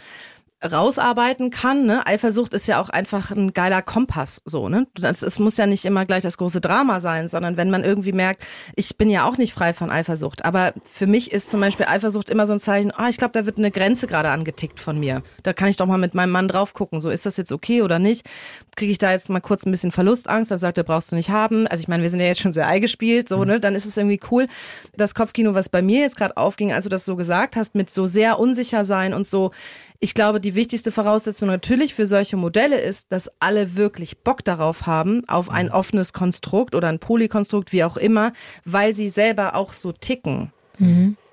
rausarbeiten 0.72 1.50
kann. 1.50 1.86
Ne? 1.86 2.06
Eifersucht 2.06 2.54
ist 2.54 2.68
ja 2.68 2.82
auch 2.82 2.90
einfach 2.90 3.32
ein 3.32 3.54
geiler 3.54 3.82
Kompass. 3.82 4.42
So, 4.46 4.70
ne? 4.70 4.88
das, 4.96 5.22
es 5.22 5.40
muss 5.40 5.58
ja 5.58 5.68
nicht 5.68 5.86
immer 5.86 6.06
gleich 6.06 6.24
das 6.24 6.38
große 6.38 6.62
Drama 6.62 7.00
sein, 7.00 7.28
sondern 7.28 7.58
wenn 7.58 7.70
man 7.70 7.84
irgendwie 7.84 8.12
merkt, 8.12 8.44
ich 8.76 8.98
bin 8.98 9.10
ja 9.10 9.28
auch 9.28 9.38
nicht 9.38 9.54
frei 9.54 9.74
von 9.74 9.90
Eifersucht. 9.90 10.46
Aber 10.46 10.74
für 10.84 11.08
mich 11.08 11.32
ist 11.32 11.50
zum 11.50 11.60
Beispiel 11.62 11.86
Eifersucht 11.88 12.30
immer 12.30 12.48
so 12.48 12.54
ein 12.54 12.60
Zeichen, 12.60 12.92
ah, 12.96 13.10
ich 13.10 13.18
glaube, 13.18 13.34
da 13.34 13.46
wird 13.46 13.58
eine 13.58 13.72
Grenze 13.72 14.08
gerade 14.08 14.30
angetickt 14.30 14.80
von 14.80 15.00
mir. 15.00 15.24
Da 15.44 15.54
kann 15.54 15.70
ich 15.70 15.78
doch 15.78 15.86
mal 15.86 15.98
mit 15.98 16.16
meinem 16.16 16.32
Mann 16.32 16.48
drauf 16.48 16.74
gucken. 16.74 17.02
So, 17.02 17.10
ist 17.10 17.26
das 17.26 17.38
jetzt 17.38 17.52
okay 17.52 17.82
oder 17.82 18.00
nicht? 18.00 18.26
Kriege 18.76 18.92
ich 18.92 18.98
da 18.98 19.12
jetzt 19.12 19.30
mal 19.30 19.40
kurz 19.42 19.66
ein 19.66 19.72
bisschen 19.72 19.92
Verlustangst? 19.92 20.52
Dann 20.52 20.60
sagt 20.60 20.78
er, 20.78 20.84
brauchst 20.84 21.12
du 21.12 21.16
nicht 21.16 21.30
haben. 21.30 21.68
Also 21.68 21.82
ich 21.82 21.88
meine, 21.88 22.04
wir 22.04 22.10
sind 22.10 22.20
ja 22.20 22.28
jetzt 22.28 22.42
schon 22.42 22.54
sehr 22.54 22.68
eingespielt, 22.68 23.30
so, 23.30 23.44
ne? 23.46 23.60
Dann 23.60 23.76
ist 23.76 23.86
es 23.86 23.98
irgendwie 23.98 24.20
cool. 24.32 24.48
Das 24.96 25.16
Kopfkino, 25.16 25.54
was 25.54 25.70
bei 25.70 25.82
mir 25.82 26.02
jetzt 26.02 26.18
gerade 26.18 26.38
aufging, 26.38 26.72
als 26.72 26.84
du 26.84 26.90
das 26.90 27.06
so 27.06 27.16
gesagt 27.16 27.56
hast, 27.56 27.76
mit 27.76 27.90
so 27.90 28.08
sehr 28.08 28.40
unsicher 28.40 28.86
sein 28.86 29.14
und 29.14 29.28
so, 29.28 29.52
ich 30.00 30.14
glaube, 30.14 30.42
die 30.42 30.56
wichtigste 30.56 30.92
Voraussetzung 30.92 31.48
natürlich 31.48 31.94
für 31.94 32.08
solche 32.08 32.38
Modelle 32.38 32.80
ist, 32.80 33.12
dass 33.12 33.30
alle 33.40 33.76
wirklich 33.76 34.20
Bock 34.20 34.44
darauf 34.44 34.86
haben, 34.86 35.28
auf 35.28 35.50
ein 35.50 35.72
offenes 35.72 36.14
Konstrukt 36.14 36.76
oder 36.76 36.90
ein 36.90 37.00
Polykonstrukt, 37.00 37.72
wie 37.72 37.84
auch 37.84 37.98
immer, 37.98 38.34
weil 38.66 38.94
sie 38.94 39.10
selber 39.10 39.56
auch 39.56 39.74
so 39.74 39.92
ticken. 39.92 40.52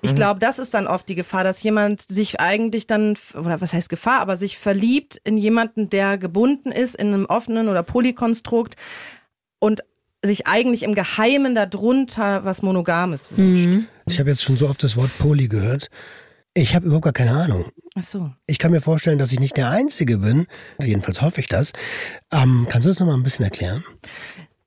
Ich 0.01 0.15
glaube, 0.15 0.39
das 0.39 0.57
ist 0.57 0.73
dann 0.73 0.87
oft 0.87 1.09
die 1.09 1.15
Gefahr, 1.15 1.43
dass 1.43 1.61
jemand 1.63 2.01
sich 2.01 2.39
eigentlich 2.39 2.87
dann, 2.87 3.15
oder 3.33 3.59
was 3.59 3.73
heißt 3.73 3.89
Gefahr, 3.89 4.21
aber 4.21 4.37
sich 4.37 4.57
verliebt 4.57 5.19
in 5.25 5.37
jemanden, 5.37 5.89
der 5.89 6.17
gebunden 6.17 6.71
ist 6.71 6.95
in 6.95 7.07
einem 7.07 7.25
offenen 7.25 7.67
oder 7.67 7.83
Polykonstrukt 7.83 8.75
und 9.59 9.83
sich 10.21 10.47
eigentlich 10.47 10.83
im 10.83 10.95
Geheimen 10.95 11.55
darunter 11.55 12.45
was 12.45 12.61
Monogames 12.61 13.29
wünscht. 13.35 13.89
Ich 14.07 14.19
habe 14.19 14.29
jetzt 14.29 14.43
schon 14.43 14.55
so 14.55 14.69
oft 14.69 14.81
das 14.81 14.95
Wort 14.95 15.11
Poly 15.19 15.49
gehört. 15.49 15.89
Ich 16.55 16.75
habe 16.75 16.85
überhaupt 16.85 17.05
gar 17.05 17.13
keine 17.13 17.31
Ahnung. 17.31 17.65
Ach 17.95 18.03
so. 18.03 18.31
Ich 18.45 18.59
kann 18.59 18.71
mir 18.71 18.81
vorstellen, 18.81 19.17
dass 19.17 19.31
ich 19.31 19.39
nicht 19.39 19.57
der 19.57 19.69
Einzige 19.69 20.19
bin. 20.19 20.45
Jedenfalls 20.79 21.21
hoffe 21.21 21.41
ich 21.41 21.47
das. 21.47 21.73
Ähm, 22.31 22.67
kannst 22.69 22.85
du 22.85 22.89
das 22.89 22.99
nochmal 22.99 23.15
ein 23.15 23.23
bisschen 23.23 23.45
erklären? 23.45 23.83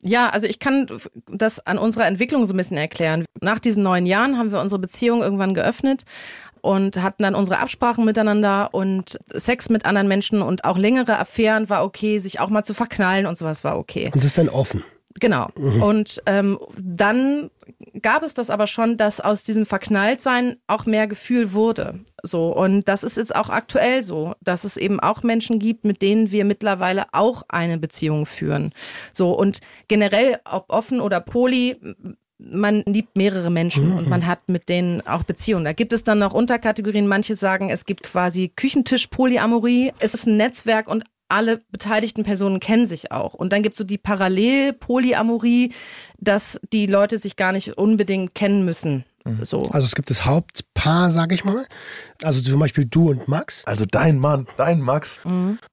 Ja, 0.03 0.29
also 0.29 0.47
ich 0.47 0.59
kann 0.59 0.87
das 1.29 1.65
an 1.67 1.79
unserer 1.79 2.07
Entwicklung 2.07 2.47
so 2.47 2.55
ein 2.55 2.57
bisschen 2.57 2.77
erklären. 2.77 3.25
Nach 3.41 3.59
diesen 3.59 3.83
neun 3.83 4.07
Jahren 4.07 4.39
haben 4.39 4.53
wir 4.53 4.61
unsere 4.61 4.81
Beziehung 4.81 5.23
irgendwann 5.23 5.55
geöffnet 5.55 6.05
und 6.61 7.01
hatten 7.03 7.23
dann 7.23 7.35
unsere 7.35 7.59
Absprachen 7.59 8.05
miteinander 8.05 8.73
und 8.73 9.19
Sex 9.33 9.69
mit 9.69 9.87
anderen 9.87 10.09
Menschen 10.09 10.43
und 10.43 10.65
auch 10.65 10.79
längere 10.79 11.19
Affären 11.19 11.69
war 11.69 11.85
okay, 11.85 12.19
sich 12.19 12.41
auch 12.41 12.49
mal 12.49 12.65
zu 12.65 12.75
verknallen 12.75 13.27
und 13.27 13.39
sowas 13.39 13.65
war 13.65 13.79
okay. 13.79 14.11
Und 14.13 14.23
das 14.23 14.27
ist 14.33 14.39
dann 14.39 14.49
offen. 14.49 14.85
Genau. 15.21 15.49
Und 15.55 16.23
ähm, 16.27 16.59
dann 16.79 17.51
gab 18.03 18.23
es 18.23 18.35
das 18.35 18.51
aber 18.51 18.67
schon, 18.67 18.97
dass 18.97 19.21
aus 19.21 19.43
diesem 19.43 19.67
Verknalltsein 19.67 20.57
auch 20.67 20.87
mehr 20.87 21.07
Gefühl 21.07 21.53
wurde. 21.53 22.01
So. 22.23 22.55
Und 22.55 22.89
das 22.89 23.03
ist 23.03 23.17
jetzt 23.17 23.35
auch 23.35 23.49
aktuell 23.49 24.03
so, 24.03 24.35
dass 24.41 24.65
es 24.65 24.77
eben 24.77 25.01
auch 25.01 25.23
Menschen 25.23 25.59
gibt, 25.59 25.85
mit 25.85 26.03
denen 26.03 26.31
wir 26.31 26.45
mittlerweile 26.45 27.07
auch 27.13 27.45
eine 27.49 27.79
Beziehung 27.79 28.27
führen. 28.27 28.73
So. 29.13 29.33
Und 29.33 29.61
generell, 29.89 30.39
ob 30.45 30.67
offen 30.69 31.01
oder 31.01 31.21
poly, 31.21 31.77
man 32.39 32.83
liebt 32.83 33.17
mehrere 33.17 33.51
Menschen 33.51 33.93
und 33.93 34.09
man 34.09 34.27
hat 34.27 34.49
mit 34.49 34.69
denen 34.69 35.01
auch 35.07 35.23
Beziehungen. 35.23 35.65
Da 35.65 35.73
gibt 35.73 35.95
es 35.95 36.05
dann 36.05 36.19
noch 36.19 36.35
Unterkategorien. 36.35 37.07
Manche 37.07 37.35
sagen, 37.35 37.71
es 37.71 37.87
gibt 37.87 38.03
quasi 38.03 38.53
Küchentisch-Polyamorie. 38.55 39.93
Es 40.01 40.13
ist 40.13 40.27
ein 40.27 40.37
Netzwerk 40.37 40.89
und 40.89 41.05
alle 41.29 41.63
beteiligten 41.71 42.25
Personen 42.25 42.61
kennen 42.61 42.87
sich 42.87 43.13
auch. 43.13 43.35
Und 43.35 43.53
dann 43.53 43.63
gibt 43.63 43.75
es 43.75 43.79
so 43.79 43.85
die 43.85 43.99
Parallel-Polyamorie, 43.99 45.73
dass 46.19 46.61
die 46.73 46.87
Leute 46.87 47.19
sich 47.19 47.37
gar 47.37 47.53
nicht 47.53 47.77
unbedingt 47.79 48.35
kennen 48.35 48.65
müssen. 48.65 49.05
So. 49.43 49.63
Also 49.71 49.87
es 49.87 49.97
gibt 49.97 50.09
das 50.11 50.25
Hauptpaar, 50.25 51.11
sag 51.11 51.33
ich 51.33 51.45
mal. 51.45 51.67
Also 52.23 52.41
zum 52.41 52.61
Beispiel 52.61 52.85
du 52.85 53.11
und 53.11 53.27
Max. 53.27 53.65
Also 53.65 53.85
dein 53.85 54.19
Mann, 54.19 54.47
dein 54.57 54.81
Max. 54.81 55.19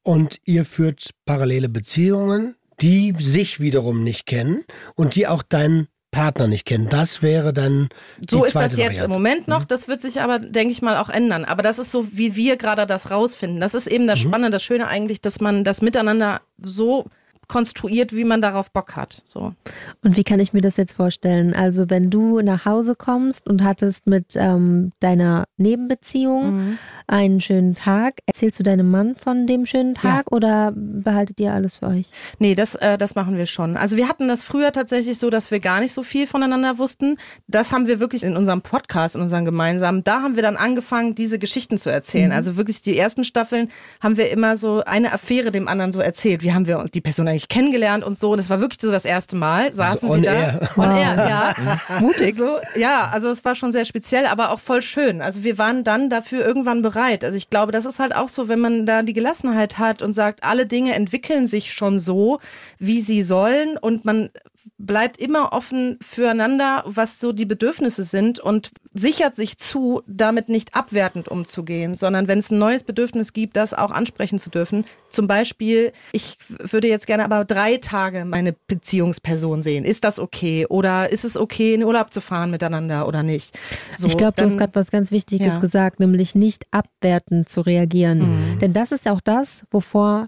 Und 0.02 0.40
ihr 0.44 0.66
führt 0.66 1.12
parallele 1.26 1.70
Beziehungen, 1.70 2.56
die 2.82 3.14
sich 3.20 3.60
wiederum 3.60 4.04
nicht 4.04 4.26
kennen 4.26 4.64
und 4.96 5.16
die 5.16 5.28
auch 5.28 5.44
deinen 5.44 5.88
Partner 6.14 6.48
nicht 6.48 6.66
kennen. 6.66 6.88
Das 6.88 7.22
wäre 7.22 7.52
dann 7.52 7.90
die 8.20 8.30
So 8.30 8.46
ist 8.46 8.56
das 8.56 8.72
jetzt 8.72 8.80
Variante. 8.80 9.04
im 9.04 9.12
Moment 9.12 9.48
noch. 9.50 9.66
Das 9.66 9.90
wird 9.90 10.02
sich 10.02 10.22
aber, 10.22 10.40
denke 10.40 10.72
ich 10.72 10.82
mal, 10.82 10.96
auch 10.96 11.10
ändern. 11.10 11.44
Aber 11.44 11.62
das 11.64 11.80
ist 11.80 11.92
so, 11.92 12.08
wie 12.14 12.38
wir 12.38 12.56
gerade 12.56 12.86
das 12.86 13.12
rausfinden. 13.12 13.60
Das 13.60 13.74
ist 13.74 13.88
eben 13.88 14.08
das 14.08 14.20
Spannende, 14.20 14.52
das 14.52 14.64
Schöne 14.64 14.88
eigentlich, 14.88 15.20
dass 15.20 15.42
man 15.42 15.66
das 15.66 15.82
miteinander 15.82 16.40
so 16.62 17.06
konstruiert, 17.48 18.16
wie 18.16 18.24
man 18.24 18.42
darauf 18.42 18.72
Bock 18.72 18.96
hat. 18.96 19.22
So. 19.26 19.54
Und 20.02 20.16
wie 20.16 20.24
kann 20.24 20.40
ich 20.40 20.54
mir 20.54 20.62
das 20.62 20.78
jetzt 20.78 20.94
vorstellen? 20.94 21.54
Also 21.54 21.90
wenn 21.90 22.10
du 22.10 22.40
nach 22.42 22.66
Hause 22.66 22.96
kommst 22.96 23.48
und 23.48 23.64
hattest 23.64 24.08
mit 24.08 24.36
ähm, 24.36 24.92
deiner 25.02 25.44
Nebenbeziehung 25.58 26.78
einen 27.08 27.42
schönen 27.42 27.76
Tag, 27.76 28.16
erzählst 28.26 28.60
du 28.60 28.64
deinem 28.64 28.90
Mann 28.90 29.16
von 29.16 29.48
dem 29.48 29.66
schönen 29.66 29.96
Tag 29.96 30.32
oder 30.32 30.72
behaltet 30.76 31.40
ihr 31.40 31.54
alles 31.54 31.78
für 31.78 31.88
euch? 31.88 32.08
Nee, 32.40 32.56
das, 32.56 32.76
äh, 32.76 32.98
das 32.98 33.16
machen 33.16 33.38
wir 33.38 33.46
schon. 33.46 33.78
Also 33.78 33.98
wir 33.98 34.08
hatten 34.08 34.28
das 34.28 34.44
früher 34.44 34.72
tatsächlich 34.72 35.20
so, 35.20 35.30
dass 35.30 35.52
wir 35.52 35.60
gar 35.60 35.80
nicht 35.80 35.94
so 35.94 36.04
viel 36.04 36.28
voneinander 36.28 36.78
wussten. 36.78 37.18
Das 37.48 37.72
haben 37.72 37.88
wir 37.88 38.00
wirklich 38.00 38.24
in 38.24 38.36
unserem 38.38 38.62
Podcast, 38.62 39.16
in 39.16 39.22
unserem 39.22 39.46
gemeinsamen, 39.46 40.04
da 40.04 40.22
haben 40.22 40.36
wir 40.36 40.44
dann 40.44 40.58
angefangen, 40.58 41.16
diese 41.16 41.40
Geschichten 41.40 41.78
zu 41.78 41.90
erzählen. 41.90 42.32
Also 42.32 42.58
wirklich 42.58 42.82
die 42.82 42.98
ersten 42.98 43.24
Staffeln 43.24 43.70
haben 44.02 44.18
wir 44.18 44.32
immer 44.32 44.58
so 44.58 44.84
eine 44.86 45.14
Affäre 45.14 45.52
dem 45.52 45.68
anderen 45.68 45.92
so 45.92 46.00
erzählt. 46.00 46.44
Wie 46.44 46.54
haben 46.54 46.68
wir 46.68 46.86
die 46.94 47.02
Person 47.02 47.28
eigentlich 47.28 47.48
kennengelernt 47.48 48.04
und 48.04 48.18
so. 48.18 48.32
Und 48.32 48.38
das 48.38 48.50
war 48.50 48.62
wirklich 48.62 48.82
so 48.82 48.92
das 48.92 49.06
erste 49.06 49.36
Mal. 49.36 49.72
Saßen 49.72 50.10
on 50.10 50.22
wir 50.22 50.32
da. 50.32 50.36
air. 50.36 50.70
On 50.78 50.92
air, 50.92 51.16
ja. 51.30 52.00
Mutig. 52.00 52.36
So, 52.36 52.58
ja, 52.76 53.10
also 53.12 53.30
es 53.30 53.44
war 53.46 53.56
schon 53.56 53.72
sehr 53.72 53.86
speziell, 53.86 54.26
aber 54.26 54.52
auch 54.52 54.60
voll 54.60 54.82
schön. 54.82 55.22
Also 55.22 55.44
wir 55.44 55.58
waren 55.58 55.84
dann 55.84 56.10
dafür 56.10 56.46
irgendwann 56.46 56.82
bereit. 56.82 56.93
Also 57.24 57.36
ich 57.38 57.50
glaube, 57.50 57.72
das 57.72 57.86
ist 57.86 58.00
halt 58.00 58.16
auch 58.16 58.30
so, 58.30 58.48
wenn 58.48 58.60
man 58.60 58.86
da 58.86 59.02
die 59.02 59.14
Gelassenheit 59.14 59.78
hat 59.78 60.02
und 60.02 60.14
sagt, 60.14 60.44
alle 60.44 60.66
Dinge 60.66 60.94
entwickeln 60.94 61.48
sich 61.48 61.74
schon 61.74 62.00
so, 62.00 62.40
wie 62.80 63.02
sie 63.02 63.24
sollen 63.24 63.78
und 63.78 64.06
man 64.06 64.30
bleibt 64.78 65.18
immer 65.18 65.54
offen 65.54 65.98
füreinander, 66.02 66.84
was 66.86 67.20
so 67.20 67.32
die 67.32 67.46
Bedürfnisse 67.46 68.04
sind 68.04 68.40
und 68.40 68.72
sichert 68.94 69.36
sich 69.36 69.58
zu, 69.58 70.02
damit 70.08 70.50
nicht 70.50 70.76
abwertend 70.76 71.28
umzugehen, 71.28 71.96
sondern 71.96 72.28
wenn 72.28 72.40
es 72.40 72.52
ein 72.52 72.60
neues 72.60 72.84
Bedürfnis 72.84 73.34
gibt, 73.34 73.56
das 73.56 73.74
auch 73.74 73.92
ansprechen 73.92 74.40
zu 74.40 74.50
dürfen. 74.50 74.86
Zum 75.10 75.28
Beispiel, 75.28 75.94
ich 76.12 76.38
würde 76.48 76.88
jetzt 76.88 77.08
gerne 77.08 77.26
aber 77.26 77.46
drei 77.46 77.78
Tage 77.78 78.26
meine 78.26 78.56
Beziehungsperson 78.68 79.64
sehen. 79.64 79.86
Ist 79.86 80.04
das 80.04 80.20
okay? 80.20 80.66
Oder 80.68 81.12
ist 81.12 81.24
es 81.26 81.38
okay, 81.38 81.74
in 81.74 81.84
Urlaub 81.84 82.14
zu 82.14 82.22
fahren 82.22 82.52
miteinander 82.52 83.08
oder 83.08 83.24
nicht? 83.24 83.58
So, 83.98 84.08
ich 84.08 84.18
glaube, 84.18 84.34
du 84.38 84.46
hast 84.46 84.58
gerade 84.58 84.76
was 84.76 84.92
ganz 84.92 85.12
Wichtiges 85.12 85.48
Ja. 85.48 85.60
gesagt, 85.60 86.00
nämlich 86.00 86.36
nicht 86.36 86.66
abwertend 86.72 87.50
zu 87.50 87.62
reagieren. 87.62 88.58
Denn 88.62 88.74
das 88.74 88.92
ist 88.92 89.08
auch 89.08 89.22
das, 89.22 89.64
wovor 89.72 90.28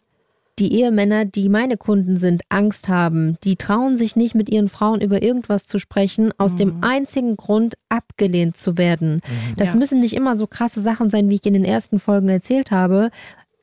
die 0.60 0.74
Ehemänner, 0.74 1.26
die 1.26 1.50
meine 1.50 1.76
Kunden 1.78 2.18
sind, 2.18 2.44
Angst 2.50 2.88
haben. 2.88 3.38
Die 3.44 3.56
trauen 3.58 3.98
sich 3.98 4.16
nicht, 4.16 4.36
mit 4.36 4.50
ihren 4.50 4.70
Frauen 4.70 5.02
über 5.02 5.22
irgendwas 5.22 5.68
zu 5.68 5.80
sprechen, 5.80 6.32
aus 6.38 6.56
dem 6.56 6.82
einzigen 6.82 7.36
Grund, 7.36 7.76
abgelehnt 7.90 8.56
zu 8.58 8.78
werden. 8.78 9.22
Das 9.58 9.70
Ja. 9.70 9.76
müssen 9.76 10.00
nicht 10.00 10.14
immer 10.16 10.38
so 10.38 10.48
krasse 10.48 10.82
Sachen 10.82 11.10
sein, 11.10 11.30
wie 11.30 11.36
ich 11.36 11.46
in 11.46 11.54
den 11.54 11.66
ersten 11.66 12.00
Folgen 12.00 12.30
erzählt 12.30 12.72
habe. 12.72 13.10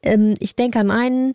Ähm, 0.02 0.34
ich 0.38 0.54
denke 0.54 0.78
an 0.80 0.90
einen, 0.90 1.34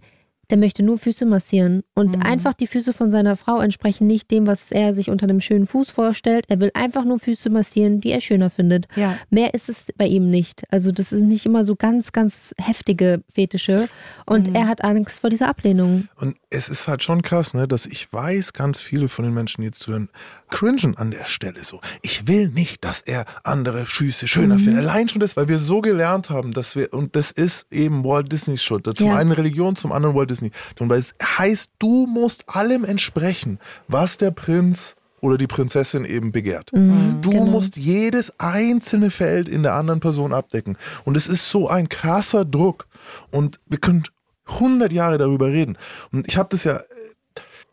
der 0.49 0.57
möchte 0.57 0.83
nur 0.83 0.97
Füße 0.97 1.25
massieren. 1.25 1.83
Und 1.93 2.23
einfach 2.25 2.53
die 2.53 2.67
Füße 2.67 2.93
von 2.93 3.11
seiner 3.11 3.35
Frau 3.35 3.59
entsprechen 3.59 4.07
nicht 4.07 4.31
dem, 4.31 4.47
was 4.47 4.71
er 4.71 4.93
sich 4.95 5.09
unter 5.09 5.25
einem 5.25 5.41
schönen 5.41 5.67
Fuß 5.67 5.91
vorstellt. 5.91 6.45
Er 6.47 6.59
will 6.59 6.71
einfach 6.73 7.03
nur 7.03 7.19
Füße 7.19 7.49
massieren, 7.49 8.01
die 8.01 8.11
er 8.11 8.21
schöner 8.21 8.49
findet. 8.49 8.87
Ja. 8.95 9.17
Mehr 9.29 9.53
ist 9.53 9.69
es 9.69 9.85
bei 9.97 10.05
ihm 10.05 10.29
nicht. 10.29 10.63
Also 10.71 10.91
das 10.91 11.09
sind 11.09 11.27
nicht 11.27 11.45
immer 11.45 11.65
so 11.65 11.75
ganz, 11.75 12.11
ganz 12.11 12.53
heftige 12.59 13.23
Fetische. 13.33 13.89
Und 14.25 14.55
er 14.55 14.67
hat 14.67 14.83
Angst 14.83 15.19
vor 15.19 15.29
dieser 15.29 15.49
Ablehnung. 15.49 16.07
Und 16.15 16.37
es 16.49 16.69
ist 16.69 16.87
halt 16.87 17.03
schon 17.03 17.21
krass, 17.21 17.53
ne, 17.53 17.67
dass 17.67 17.85
ich 17.85 18.11
weiß, 18.11 18.53
ganz 18.53 18.79
viele 18.79 19.09
von 19.09 19.25
den 19.25 19.33
Menschen, 19.33 19.61
die 19.61 19.67
jetzt 19.67 19.79
zuhören, 19.79 20.09
cringen 20.49 20.97
an 20.97 21.11
der 21.11 21.25
Stelle 21.25 21.63
so. 21.63 21.81
Ich 22.01 22.27
will 22.27 22.49
nicht, 22.49 22.83
dass 22.83 23.01
er 23.01 23.25
andere 23.43 23.85
Füße 23.85 24.27
schöner 24.27 24.57
findet. 24.57 24.77
Allein 24.77 25.09
schon 25.09 25.19
das, 25.19 25.35
weil 25.37 25.47
wir 25.47 25.59
so 25.59 25.81
gelernt 25.81 26.29
haben, 26.29 26.53
dass 26.53 26.75
wir, 26.75 26.93
und 26.93 27.15
das 27.15 27.31
ist 27.31 27.65
eben 27.71 28.03
Walt 28.03 28.31
Disneys 28.31 28.63
Schuld. 28.63 28.87
Zum 28.97 29.07
Ja. 29.07 29.15
einen 29.17 29.31
Religion, 29.31 29.75
zum 29.75 29.91
anderen 29.91 30.15
Walt 30.15 30.29
Disney. 30.29 30.51
Und 30.79 30.89
weil 30.89 30.99
es 30.99 31.13
heißt, 31.21 31.71
du 31.79 32.07
musst 32.07 32.47
allem 32.49 32.83
entsprechen, 32.85 33.59
was 33.87 34.17
der 34.17 34.31
Prinz 34.31 34.95
oder 35.19 35.37
die 35.37 35.47
Prinzessin 35.47 36.05
eben 36.05 36.31
begehrt. 36.31 36.71
du 36.71 37.31
musst 37.45 37.75
jedes 37.75 38.39
einzelne 38.39 39.09
Feld 39.09 39.49
in 39.49 39.63
der 39.63 39.73
anderen 39.73 39.99
Person 39.99 40.31
abdecken. 40.33 40.77
Und 41.05 41.17
es 41.17 41.27
ist 41.27 41.49
so 41.49 41.67
ein 41.67 41.89
krasser 41.89 42.45
Druck. 42.45 42.87
Und 43.31 43.59
wir 43.65 43.79
können 43.79 44.03
100 44.45 44.93
Jahre 44.93 45.17
darüber 45.17 45.47
reden. 45.47 45.77
Und 46.11 46.27
ich 46.27 46.37
habe 46.37 46.49
das 46.51 46.63
ja, 46.63 46.77
äh, 46.77 46.81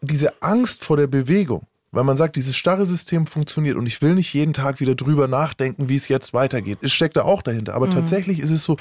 diese 0.00 0.42
Angst 0.42 0.84
vor 0.84 0.96
der 0.96 1.06
Bewegung, 1.06 1.66
weil 1.94 2.04
man 2.04 2.16
sagt, 2.16 2.36
dieses 2.36 2.56
starre 2.56 2.86
System 2.86 3.26
funktioniert 3.26 3.76
und 3.76 3.86
ich 3.86 4.00
will 4.02 4.14
nicht 4.14 4.32
jeden 4.34 4.52
Tag 4.52 4.80
wieder 4.80 4.94
drüber 4.94 5.28
nachdenken, 5.28 5.88
wie 5.88 5.96
es 5.96 6.08
jetzt 6.08 6.34
weitergeht. 6.34 6.78
Es 6.82 6.92
steckt 6.92 7.16
da 7.16 7.22
auch 7.22 7.42
dahinter. 7.42 7.74
Aber 7.74 7.88
tatsächlich 7.90 8.40
ist 8.40 8.50
es 8.50 8.64
so, 8.64 8.76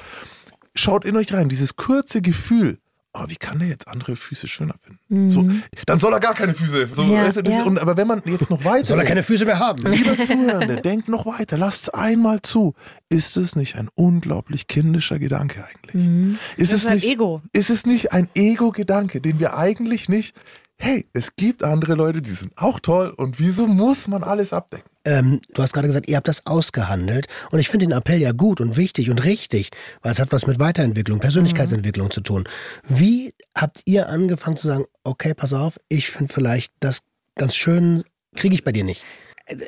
schaut 0.76 1.05
in 1.05 1.16
euch 1.16 1.34
rein, 1.34 1.49
dieses 1.49 1.76
kurze 1.76 2.22
Gefühl, 2.22 2.80
oh, 3.14 3.26
wie 3.28 3.36
kann 3.36 3.59
der 3.59 3.68
jetzt 3.68 3.88
andere 3.88 4.16
Füße 4.16 4.47
schöner 4.47 4.76
finden? 4.82 5.30
So, 5.30 5.47
dann 5.86 5.99
soll 5.99 6.14
er 6.14 6.20
gar 6.20 6.34
keine 6.34 6.53
Füße. 6.53 6.89
So, 6.95 7.03
Ja, 7.03 7.26
weißt 7.26 7.38
du, 7.38 7.43
das 7.43 7.53
ja. 7.53 7.59
ist, 7.61 7.68
und, 7.68 7.80
aber 7.80 7.95
wenn 7.95 8.07
man 8.07 8.22
jetzt 8.26 8.49
noch 8.49 8.66
weiter. 8.66 8.88
Soll 8.88 8.99
er 8.99 9.05
keine 9.05 9.22
Füße 9.24 9.45
mehr 9.45 9.59
haben? 9.59 9.84
Lieber 9.86 10.18
Zuhörende, 10.20 10.82
denkt 10.82 11.09
noch 11.09 11.26
weiter, 11.26 11.57
lasst 11.57 11.84
es 11.84 11.89
einmal 11.89 12.41
zu. 12.41 12.74
Ist 13.09 13.38
es 13.38 13.55
nicht 13.55 13.76
ein 13.76 13.89
unglaublich 13.93 14.68
kindischer 14.68 15.20
Gedanke 15.20 15.64
eigentlich? 15.64 16.38
Ist 16.57 16.72
Das 16.72 16.80
es 16.80 16.82
ist 16.84 16.88
ein 16.88 16.95
nicht, 16.95 17.07
Ego. 17.07 17.41
Ist 17.51 17.70
es 17.70 17.86
nicht 17.86 18.11
ein 18.11 18.30
Ego-Gedanke, 18.34 19.22
den 19.22 19.39
wir 19.39 19.55
eigentlich 19.57 20.09
nicht, 20.09 20.36
hey, 20.84 21.07
es 21.13 21.38
gibt 21.38 21.63
andere 21.63 21.95
Leute, 21.95 22.21
die 22.21 22.34
sind 22.34 22.51
auch 22.57 22.77
toll 22.79 23.13
und 23.15 23.39
wieso 23.39 23.67
muss 23.67 24.09
man 24.09 24.21
alles 24.21 24.51
abdecken? 24.51 24.89
Ähm, 25.05 25.39
du 25.53 25.61
hast 25.61 25.71
gerade 25.71 25.88
gesagt, 25.88 26.09
ihr 26.09 26.17
habt 26.17 26.27
das 26.27 26.45
ausgehandelt. 26.45 27.27
Und 27.51 27.59
ich 27.59 27.69
finde 27.69 27.88
den 27.88 27.97
Appell 27.97 28.21
ja 28.21 28.34
gut 28.34 28.59
und 28.59 28.75
wichtig 28.75 29.09
und 29.09 29.23
richtig, 29.23 29.71
weil 30.01 30.11
es 30.11 30.19
hat 30.19 30.34
was 30.34 30.45
mit 30.45 30.59
Weiterentwicklung, 30.59 31.19
Persönlichkeitsentwicklung 31.19 32.11
zu 32.11 32.19
tun. 32.19 32.43
Wie 32.88 33.34
habt 33.57 33.81
ihr 33.86 34.09
angefangen 34.09 34.57
zu 34.57 34.67
sagen, 34.67 34.86
okay, 35.05 35.34
pass 35.34 35.53
auf, 35.53 35.79
ich 35.88 36.09
finde 36.09 36.34
vielleicht 36.34 36.73
das 36.81 36.99
ganz 37.36 37.55
schön, 37.55 38.03
kriege 38.36 38.53
ich 38.53 38.65
bei 38.65 38.73
dir 38.73 38.84
nicht. 38.84 39.03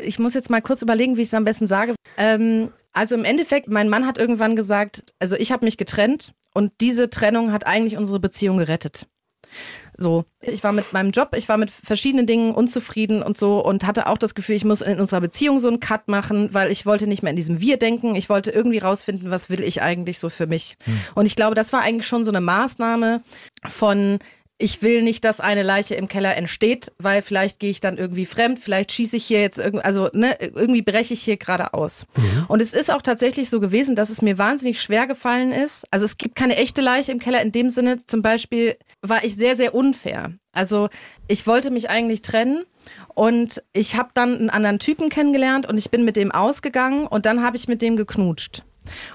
ich 0.04 0.20
muss 0.20 0.34
jetzt 0.34 0.50
mal 0.50 0.62
kurz 0.62 0.82
überlegen, 0.82 1.16
wie 1.16 1.22
ich 1.22 1.30
es 1.30 1.34
am 1.34 1.46
besten 1.46 1.68
sage. 1.68 1.96
Ähm, 2.18 2.74
also 2.92 3.16
im 3.16 3.24
Endeffekt, 3.24 3.70
mein 3.70 3.88
Mann 3.88 4.06
hat 4.06 4.18
irgendwann 4.18 4.58
gesagt, 4.58 5.14
also 5.20 5.38
ich 5.38 5.54
habe 5.54 5.66
mich 5.66 5.78
getrennt 5.78 6.34
und 6.54 6.74
diese 6.82 7.10
Trennung 7.10 7.54
hat 7.54 7.66
eigentlich 7.66 7.98
unsere 7.98 8.20
Beziehung 8.20 8.58
gerettet. 8.58 9.08
So, 9.98 10.26
ich 10.42 10.64
war 10.64 10.72
mit 10.72 10.92
meinem 10.94 11.12
Job, 11.12 11.36
ich 11.38 11.48
war 11.48 11.58
mit 11.58 11.72
verschiedenen 11.72 12.28
Dingen 12.28 12.54
unzufrieden 12.54 13.24
und 13.24 13.38
so 13.38 13.64
und 13.64 13.86
hatte 13.86 14.08
auch 14.08 14.18
das 14.18 14.36
Gefühl, 14.36 14.56
ich 14.56 14.66
muss 14.66 14.82
in 14.82 15.00
unserer 15.00 15.22
Beziehung 15.22 15.60
so 15.60 15.68
einen 15.68 15.80
Cut 15.80 16.08
machen, 16.08 16.54
weil 16.54 16.72
ich 16.72 16.86
wollte 16.86 17.08
nicht 17.08 17.24
mehr 17.24 17.30
in 17.30 17.38
diesem 17.38 17.62
Wir 17.62 17.78
denken. 17.78 18.16
Ich 18.16 18.30
wollte 18.30 18.52
irgendwie 18.52 18.80
rausfinden, 18.80 19.32
was 19.32 19.50
will 19.50 19.64
ich 19.64 19.82
eigentlich 19.82 20.20
so 20.20 20.30
für 20.30 20.48
mich. 20.48 20.78
Hm. 20.84 21.00
Und 21.16 21.26
ich 21.26 21.36
glaube, 21.36 21.56
das 21.56 21.72
war 21.72 21.82
eigentlich 21.82 22.08
schon 22.08 22.24
so 22.24 22.32
eine 22.32 22.42
Maßnahme 22.42 23.22
von, 23.68 24.20
ich 24.58 24.82
will 24.82 25.02
nicht, 25.02 25.24
dass 25.26 25.40
eine 25.42 25.64
Leiche 25.64 25.96
im 25.96 26.08
Keller 26.08 26.38
entsteht, 26.38 26.92
weil 26.98 27.22
vielleicht 27.22 27.60
gehe 27.60 27.72
ich 27.72 27.82
dann 27.82 27.98
irgendwie 27.98 28.26
fremd, 28.26 28.60
vielleicht 28.60 28.92
schieße 28.94 29.18
ich 29.18 29.26
hier 29.26 29.42
jetzt 29.42 29.58
irgendwie, 29.58 29.84
also 29.84 30.10
ne, 30.14 30.38
irgendwie 30.40 30.82
breche 30.82 31.14
ich 31.14 31.22
hier 31.22 31.38
gerade 31.38 31.74
aus. 31.74 32.06
Mhm. 32.16 32.46
Und 32.48 32.62
es 32.62 32.74
ist 32.74 32.90
auch 32.90 33.02
tatsächlich 33.02 33.50
so 33.50 33.60
gewesen, 33.60 33.96
dass 33.96 34.10
es 34.10 34.22
mir 34.22 34.38
wahnsinnig 34.38 34.82
schwer 34.82 35.08
gefallen 35.08 35.52
ist. 35.52 35.86
Also 35.92 36.06
es 36.06 36.18
gibt 36.18 36.36
keine 36.36 36.56
echte 36.56 36.82
Leiche 36.82 37.12
im 37.12 37.20
Keller 37.20 37.42
in 37.42 37.52
dem 37.52 37.70
Sinne. 37.70 38.06
Zum 38.06 38.22
Beispiel 38.22 38.78
war 39.10 39.24
ich 39.24 39.36
sehr, 39.36 39.56
sehr 39.56 39.76
unfair. 39.76 40.34
Also 40.52 40.90
ich 41.28 41.48
wollte 41.48 41.72
mich 41.72 41.90
eigentlich 41.90 42.22
trennen 42.22 42.66
und 43.14 43.64
ich 43.74 43.96
habe 43.96 44.10
dann 44.14 44.38
einen 44.38 44.50
anderen 44.50 44.80
Typen 44.80 45.10
kennengelernt 45.10 45.68
und 45.68 45.78
ich 45.78 45.92
bin 45.92 46.06
mit 46.06 46.16
dem 46.16 46.32
ausgegangen 46.32 47.08
und 47.08 47.26
dann 47.26 47.44
habe 47.44 47.58
ich 47.58 47.68
mit 47.68 47.82
dem 47.82 47.96
geknutscht. 47.96 48.64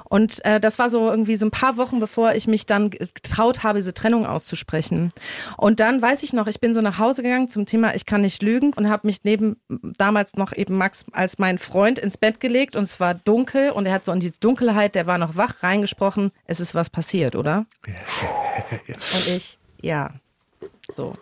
Und 0.04 0.44
äh, 0.44 0.60
das 0.60 0.78
war 0.78 0.90
so 0.90 1.08
irgendwie 1.08 1.36
so 1.36 1.46
ein 1.46 1.50
paar 1.50 1.76
Wochen, 1.76 2.00
bevor 2.00 2.34
ich 2.34 2.46
mich 2.46 2.66
dann 2.66 2.90
getraut 2.90 3.62
habe, 3.62 3.78
diese 3.78 3.94
Trennung 3.94 4.26
auszusprechen. 4.26 5.12
Und 5.56 5.80
dann 5.80 6.02
weiß 6.02 6.22
ich 6.22 6.32
noch, 6.32 6.46
ich 6.46 6.60
bin 6.60 6.74
so 6.74 6.80
nach 6.80 6.98
Hause 6.98 7.22
gegangen 7.22 7.48
zum 7.48 7.66
Thema 7.66 7.94
Ich 7.94 8.06
kann 8.06 8.22
nicht 8.22 8.42
lügen 8.42 8.72
und 8.74 8.88
habe 8.88 9.06
mich 9.06 9.24
neben 9.24 9.60
damals 9.68 10.34
noch 10.34 10.52
eben 10.52 10.76
Max 10.76 11.04
als 11.12 11.38
mein 11.38 11.58
Freund 11.58 11.98
ins 11.98 12.18
Bett 12.18 12.40
gelegt 12.40 12.76
und 12.76 12.82
es 12.82 13.00
war 13.00 13.14
dunkel 13.14 13.70
und 13.70 13.86
er 13.86 13.92
hat 13.92 14.04
so 14.04 14.12
in 14.12 14.20
die 14.20 14.32
Dunkelheit, 14.38 14.94
der 14.94 15.06
war 15.06 15.18
noch 15.18 15.36
wach, 15.36 15.62
reingesprochen, 15.62 16.32
es 16.46 16.60
ist 16.60 16.74
was 16.74 16.90
passiert, 16.90 17.36
oder? 17.36 17.66
und 17.86 19.28
ich, 19.28 19.58
ja. 19.82 20.12
So. 20.94 21.12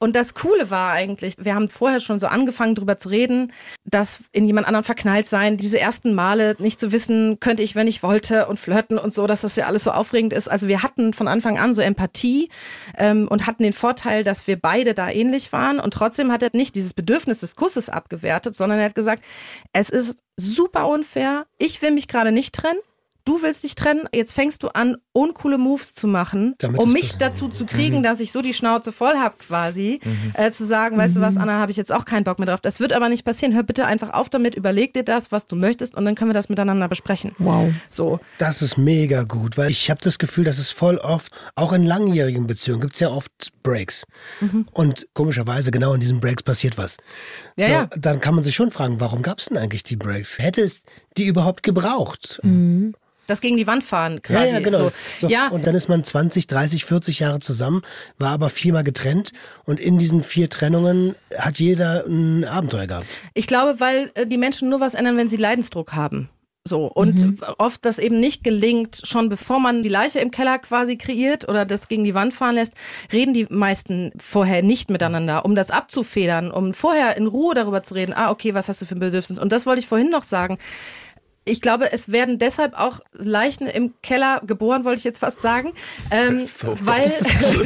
Und 0.00 0.14
das 0.14 0.34
Coole 0.34 0.70
war 0.70 0.92
eigentlich, 0.92 1.34
wir 1.38 1.56
haben 1.56 1.68
vorher 1.68 1.98
schon 1.98 2.20
so 2.20 2.28
angefangen 2.28 2.76
drüber 2.76 2.98
zu 2.98 3.08
reden, 3.08 3.52
dass 3.84 4.20
in 4.30 4.44
jemand 4.44 4.68
anderen 4.68 4.84
verknallt 4.84 5.26
sein, 5.26 5.56
diese 5.56 5.80
ersten 5.80 6.14
Male 6.14 6.54
nicht 6.60 6.78
zu 6.78 6.92
wissen, 6.92 7.40
könnte 7.40 7.64
ich, 7.64 7.74
wenn 7.74 7.88
ich 7.88 8.04
wollte 8.04 8.46
und 8.46 8.60
flirten 8.60 8.96
und 8.96 9.12
so, 9.12 9.26
dass 9.26 9.40
das 9.40 9.56
ja 9.56 9.66
alles 9.66 9.82
so 9.82 9.90
aufregend 9.90 10.32
ist. 10.32 10.48
Also 10.48 10.68
wir 10.68 10.84
hatten 10.84 11.14
von 11.14 11.26
Anfang 11.26 11.58
an 11.58 11.74
so 11.74 11.82
Empathie 11.82 12.48
ähm, 12.96 13.26
und 13.26 13.48
hatten 13.48 13.64
den 13.64 13.72
Vorteil, 13.72 14.22
dass 14.22 14.46
wir 14.46 14.56
beide 14.56 14.94
da 14.94 15.10
ähnlich 15.10 15.52
waren 15.52 15.80
und 15.80 15.92
trotzdem 15.92 16.30
hat 16.30 16.44
er 16.44 16.50
nicht 16.52 16.76
dieses 16.76 16.94
Bedürfnis 16.94 17.40
des 17.40 17.56
Kusses 17.56 17.88
abgewertet, 17.88 18.54
sondern 18.54 18.78
er 18.78 18.84
hat 18.84 18.94
gesagt, 18.94 19.24
es 19.72 19.90
ist 19.90 20.20
super 20.36 20.86
unfair, 20.86 21.46
ich 21.58 21.82
will 21.82 21.90
mich 21.90 22.06
gerade 22.06 22.30
nicht 22.30 22.54
trennen 22.54 22.78
du 23.28 23.42
willst 23.42 23.62
dich 23.62 23.74
trennen, 23.74 24.08
jetzt 24.14 24.32
fängst 24.32 24.62
du 24.62 24.68
an, 24.68 24.96
uncoole 25.12 25.58
Moves 25.58 25.94
zu 25.94 26.06
machen, 26.06 26.54
Damit 26.58 26.80
um 26.80 26.92
mich 26.92 27.18
dazu 27.18 27.48
zu 27.48 27.66
kriegen, 27.66 27.98
mhm. 27.98 28.02
dass 28.02 28.20
ich 28.20 28.32
so 28.32 28.40
die 28.40 28.54
Schnauze 28.54 28.90
voll 28.90 29.16
habe 29.18 29.36
quasi, 29.38 30.00
mhm. 30.02 30.32
äh, 30.32 30.50
zu 30.50 30.64
sagen, 30.64 30.96
weißt 30.96 31.14
mhm. 31.14 31.20
du 31.20 31.26
was, 31.26 31.34
mhm. 31.34 31.42
Anna, 31.42 31.58
habe 31.58 31.70
ich 31.70 31.76
jetzt 31.76 31.92
auch 31.92 32.06
keinen 32.06 32.24
Bock 32.24 32.38
mehr 32.38 32.46
drauf. 32.46 32.60
Das 32.62 32.80
wird 32.80 32.94
aber 32.94 33.10
nicht 33.10 33.26
passieren. 33.26 33.54
Hör 33.54 33.64
bitte 33.64 33.84
einfach 33.84 34.14
auf 34.14 34.30
damit, 34.30 34.54
überleg 34.54 34.94
dir 34.94 35.02
das, 35.02 35.30
was 35.30 35.46
du 35.46 35.56
möchtest 35.56 35.94
und 35.94 36.06
dann 36.06 36.14
können 36.14 36.30
wir 36.30 36.34
das 36.34 36.48
miteinander 36.48 36.88
besprechen. 36.88 37.32
Wow. 37.38 37.70
So. 37.90 38.18
Das 38.38 38.62
ist 38.62 38.78
mega 38.78 39.24
gut, 39.24 39.58
weil 39.58 39.70
ich 39.70 39.90
habe 39.90 40.00
das 40.02 40.18
Gefühl, 40.18 40.44
dass 40.44 40.56
es 40.56 40.70
voll 40.70 40.96
oft, 40.96 41.30
auch 41.54 41.74
in 41.74 41.84
langjährigen 41.84 42.46
Beziehungen, 42.46 42.80
gibt 42.80 42.94
es 42.94 43.00
ja 43.00 43.10
oft 43.10 43.52
Breaks. 43.62 44.06
Mhm. 44.40 44.66
Und 44.72 45.06
komischerweise, 45.12 45.70
genau 45.70 45.92
in 45.92 46.00
diesen 46.00 46.20
Breaks 46.20 46.42
passiert 46.42 46.78
was. 46.78 46.96
Ja, 47.56 47.66
so, 47.66 47.72
ja. 47.72 47.90
Dann 47.94 48.22
kann 48.22 48.34
man 48.34 48.42
sich 48.42 48.54
schon 48.54 48.70
fragen, 48.70 49.00
warum 49.00 49.20
gab 49.20 49.40
es 49.40 49.46
denn 49.46 49.58
eigentlich 49.58 49.82
die 49.82 49.96
Breaks? 49.96 50.38
Hätte 50.38 50.62
es 50.62 50.80
die 51.18 51.26
überhaupt 51.26 51.62
gebraucht? 51.62 52.40
Das 53.28 53.42
gegen 53.42 53.58
die 53.58 53.66
Wand 53.66 53.84
fahren 53.84 54.22
quasi. 54.22 54.48
Ja, 54.48 54.54
ja 54.54 54.60
genau. 54.60 54.78
So, 54.78 54.92
so, 55.20 55.28
ja. 55.28 55.48
Und 55.48 55.66
dann 55.66 55.74
ist 55.74 55.88
man 55.88 56.02
20, 56.02 56.46
30, 56.46 56.84
40 56.86 57.18
Jahre 57.20 57.40
zusammen, 57.40 57.82
war 58.18 58.30
aber 58.30 58.48
viermal 58.48 58.84
getrennt 58.84 59.32
und 59.64 59.78
in 59.78 59.98
diesen 59.98 60.22
vier 60.22 60.48
Trennungen 60.48 61.14
hat 61.36 61.58
jeder 61.58 62.06
ein 62.06 62.44
Abenteuer 62.44 62.86
gehabt. 62.86 63.06
Ich 63.34 63.46
glaube, 63.46 63.80
weil 63.80 64.10
äh, 64.14 64.26
die 64.26 64.38
Menschen 64.38 64.70
nur 64.70 64.80
was 64.80 64.94
ändern, 64.94 65.18
wenn 65.18 65.28
sie 65.28 65.36
Leidensdruck 65.36 65.92
haben. 65.92 66.30
So. 66.64 66.86
Und 66.86 67.18
mhm. 67.22 67.38
oft 67.58 67.84
das 67.84 67.98
eben 67.98 68.20
nicht 68.20 68.44
gelingt, 68.44 69.00
schon 69.04 69.28
bevor 69.28 69.58
man 69.58 69.82
die 69.82 69.88
Leiche 69.88 70.20
im 70.20 70.30
Keller 70.30 70.58
quasi 70.58 70.96
kreiert 70.96 71.48
oder 71.48 71.64
das 71.64 71.88
gegen 71.88 72.04
die 72.04 72.14
Wand 72.14 72.34
fahren 72.34 72.54
lässt, 72.54 72.74
reden 73.12 73.34
die 73.34 73.46
meisten 73.48 74.12
vorher 74.18 74.62
nicht 74.62 74.90
miteinander, 74.90 75.44
um 75.44 75.54
das 75.54 75.70
abzufedern, 75.70 76.50
um 76.50 76.74
vorher 76.74 77.16
in 77.16 77.26
Ruhe 77.26 77.54
darüber 77.54 77.82
zu 77.82 77.94
reden, 77.94 78.12
ah, 78.14 78.30
okay, 78.30 78.54
was 78.54 78.68
hast 78.68 78.82
du 78.82 78.86
für 78.86 78.96
ein 78.96 79.00
Bedürfnis? 79.00 79.38
Und 79.38 79.52
das 79.52 79.66
wollte 79.66 79.80
ich 79.80 79.88
vorhin 79.88 80.10
noch 80.10 80.24
sagen 80.24 80.58
ich 81.48 81.60
glaube, 81.60 81.92
es 81.92 82.12
werden 82.12 82.38
deshalb 82.38 82.78
auch 82.78 83.00
Leichen 83.12 83.66
im 83.66 83.94
Keller 84.02 84.42
geboren, 84.46 84.84
wollte 84.84 84.98
ich 84.98 85.04
jetzt 85.04 85.18
fast 85.20 85.42
sagen, 85.42 85.72
ähm, 86.10 86.40
so 86.40 86.76
weil 86.80 87.12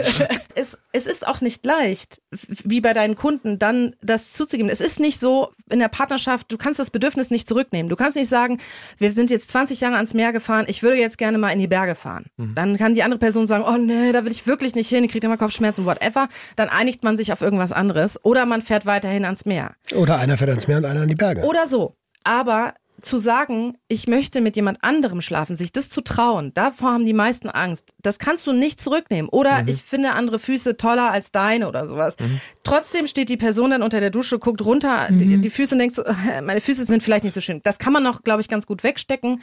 es, 0.55 0.79
es 0.93 1.07
ist 1.07 1.27
auch 1.27 1.41
nicht 1.41 1.65
leicht, 1.65 2.21
wie 2.65 2.81
bei 2.81 2.93
deinen 2.93 3.17
Kunden, 3.17 3.59
dann 3.59 3.95
das 4.03 4.33
zuzugeben. 4.33 4.71
Es 4.71 4.81
ist 4.81 5.01
nicht 5.01 5.21
so 5.21 5.53
in 5.71 5.79
der 5.79 5.89
Partnerschaft, 5.89 6.51
du 6.53 6.59
kannst 6.59 6.79
das 6.79 6.91
Bedürfnis 6.91 7.31
nicht 7.31 7.49
zurücknehmen. 7.49 7.89
Du 7.89 7.97
kannst 7.97 8.17
nicht 8.17 8.29
sagen, 8.29 8.59
wir 8.99 9.13
sind 9.13 9.31
jetzt 9.31 9.51
20 9.51 9.81
Jahre 9.81 9.97
ans 9.97 10.15
Meer 10.15 10.33
gefahren, 10.33 10.67
ich 10.69 10.83
würde 10.83 10.99
jetzt 10.99 11.19
gerne 11.19 11.39
mal 11.39 11.51
in 11.51 11.59
die 11.59 11.67
Berge 11.67 11.95
fahren. 11.95 12.27
Mhm. 12.37 12.55
Dann 12.55 12.79
kann 12.79 12.95
die 12.95 13.03
andere 13.03 13.19
Person 13.19 13.47
sagen, 13.47 13.65
oh 13.67 13.77
nee, 13.77 14.13
da 14.13 14.25
will 14.25 14.33
ich 14.33 14.47
wirklich 14.47 14.75
nicht 14.75 14.89
hin, 14.89 15.05
ich 15.05 15.11
kriege 15.11 15.27
immer 15.27 15.37
Kopfschmerzen, 15.37 15.85
whatever. 15.85 16.29
Dann 16.57 16.69
einigt 16.69 17.03
man 17.03 17.17
sich 17.17 17.33
auf 17.33 17.41
irgendwas 17.41 17.73
anderes 17.73 18.23
oder 18.25 18.47
man 18.47 18.63
fährt 18.63 18.87
weiterhin 18.87 19.25
ans 19.25 19.45
Meer. 19.45 19.75
Oder 19.95 20.19
einer 20.19 20.37
fährt 20.37 20.51
ans 20.51 20.69
Meer 20.69 20.79
und 20.79 20.85
einer 20.85 21.03
an 21.03 21.09
die 21.09 21.15
Berge. 21.15 21.43
Oder 21.43 21.67
so. 21.67 21.97
Aber 22.25 22.75
zu 23.03 23.19
sagen, 23.19 23.77
ich 23.93 24.07
möchte 24.07 24.41
mit 24.41 24.57
jemand 24.57 24.83
anderem 24.83 25.21
schlafen, 25.21 25.57
sich 25.57 25.71
das 25.71 25.91
zu 25.91 26.01
trauen, 26.01 26.53
davor 26.55 26.93
haben 26.93 27.05
die 27.05 27.13
meisten 27.13 27.51
Angst. 27.51 27.91
Das 28.01 28.19
kannst 28.19 28.47
du 28.47 28.53
nicht 28.53 28.81
zurücknehmen. 28.81 29.29
Oder 29.29 29.63
mhm. 29.63 29.69
ich 29.69 29.83
finde 29.83 30.13
andere 30.13 30.39
Füße 30.39 30.79
toller 30.79 31.11
als 31.11 31.31
deine 31.31 31.69
oder 31.69 31.89
sowas. 31.89 32.17
Mhm. 32.19 32.41
Trotzdem 32.65 33.07
steht 33.07 33.29
die 33.29 33.37
Person 33.37 33.71
dann 33.71 33.83
unter 33.83 34.01
der 34.01 34.09
Dusche, 34.11 34.39
guckt 34.39 34.65
runter, 34.65 35.09
mhm. 35.11 35.19
die, 35.19 35.37
die, 35.37 35.51
Füße 35.51 35.75
und 35.75 35.79
denkt 35.81 35.95
so, 35.95 36.05
meine 36.43 36.63
Füße 36.63 36.87
sind 36.87 37.03
vielleicht 37.03 37.25
nicht 37.25 37.35
so 37.35 37.43
schön. 37.43 37.61
Das 37.65 37.79
kann 37.79 37.93
man 37.93 38.03
noch, 38.03 38.23
glaube 38.23 38.41
ich, 38.41 38.49
ganz 38.49 38.67
gut 38.67 38.83
wegstecken. 38.83 39.43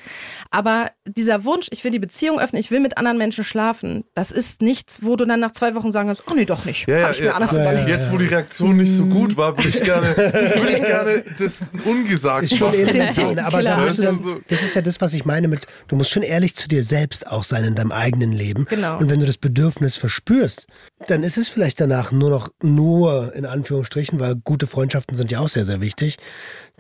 Aber 0.50 0.92
dieser 1.06 1.46
Wunsch, 1.46 1.68
ich 1.70 1.84
will 1.84 1.92
die 1.92 2.00
Beziehung 2.00 2.40
öffnen, 2.40 2.60
ich 2.60 2.72
will 2.72 2.80
mit 2.80 2.98
anderen 2.98 3.20
Menschen 3.20 3.44
schlafen, 3.44 4.04
das 4.16 4.32
ist 4.32 4.64
nichts, 4.64 5.00
wo 5.04 5.16
du 5.16 5.26
dann 5.26 5.40
nach 5.40 5.52
zwei 5.52 5.76
Wochen 5.76 5.92
sagen 5.92 6.08
kannst, 6.08 6.24
ach 6.26 6.34
nee, 6.34 6.46
doch 6.46 6.66
nicht. 6.66 6.88
Ja, 6.90 7.04
Hab 7.04 7.12
ich 7.14 7.22
mir 7.22 7.36
anders 7.36 7.52
ja, 7.52 7.62
überlegt. 7.62 7.90
Jetzt, 7.90 8.12
wo 8.12 8.18
die 8.18 8.26
Reaktion 8.26 8.78
nicht 8.78 8.96
so 8.96 9.06
gut 9.06 9.38
war, 9.38 9.56
würde 9.56 9.70
ich 9.70 9.82
gerne, 9.84 10.16
würde 10.18 10.72
ich 10.72 10.84
gerne 10.84 11.24
das 11.38 11.58
ungesagt 11.86 12.46
ist 12.46 12.58
schon 12.58 12.72
machen 12.72 13.40
aber 13.40 13.64
da 13.64 13.78
musst 13.78 13.98
du 13.98 14.04
dann, 14.04 14.39
das 14.48 14.62
ist 14.62 14.76
ja 14.76 14.82
das, 14.82 15.02
was 15.02 15.14
ich 15.14 15.26
meine 15.26 15.48
mit, 15.48 15.68
du 15.88 15.96
musst 15.96 16.12
schon 16.12 16.24
ehrlich 16.24 16.56
zu 16.56 16.68
dir 16.68 16.84
selbst 16.84 17.28
auch 17.28 17.44
sein 17.44 17.64
in 17.64 17.76
deinem 17.76 17.92
eigenen 17.92 18.32
Leben. 18.32 18.66
Genau. 18.66 18.98
Und 18.98 19.10
wenn 19.10 19.20
du 19.20 19.26
das 19.26 19.38
Bedürfnis 19.38 19.96
verspürst, 19.96 20.68
dann 21.08 21.24
ist 21.24 21.38
es 21.38 21.50
vielleicht 21.50 21.80
danach 21.80 22.12
nur 22.12 22.30
noch, 22.30 22.50
nur 22.62 23.34
in 23.36 23.46
Anführungsstrichen, 23.46 24.20
weil 24.20 24.36
gute 24.36 24.68
Freundschaften 24.68 25.18
sind 25.18 25.32
ja 25.32 25.40
auch 25.40 25.50
sehr, 25.50 25.66
sehr 25.66 25.82
wichtig, 25.82 26.18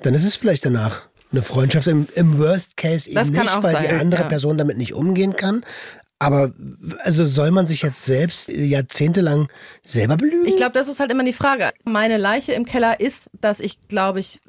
dann 0.01 0.13
ist 0.13 0.23
es 0.23 0.35
vielleicht 0.35 0.65
danach 0.65 1.09
eine 1.31 1.43
Freundschaft 1.43 1.87
im, 1.87 2.07
im 2.15 2.39
Worst 2.39 2.75
Case 2.75 3.09
eben 3.09 3.29
nicht, 3.29 3.63
weil 3.63 3.73
sein, 3.73 3.83
die 3.83 3.89
andere 3.89 4.23
ja. 4.23 4.27
Person 4.27 4.57
damit 4.57 4.77
nicht 4.77 4.93
umgehen 4.93 5.35
kann. 5.35 5.63
Aber 6.19 6.51
also 7.03 7.23
soll 7.23 7.49
man 7.51 7.65
sich 7.65 7.81
jetzt 7.81 8.03
selbst 8.03 8.49
jahrzehntelang 8.49 9.47
selber 9.85 10.17
belügen? 10.17 10.45
Ich 10.45 10.57
glaube, 10.57 10.73
das 10.73 10.89
ist 10.89 10.99
halt 10.99 11.11
immer 11.11 11.23
die 11.23 11.31
Frage. 11.31 11.71
Meine 11.85 12.17
Leiche 12.17 12.51
im 12.51 12.65
Keller 12.65 12.99
ist, 12.99 13.29
dass 13.39 13.61
ich, 13.61 13.79
glaube 13.87 14.19
ich, 14.19 14.41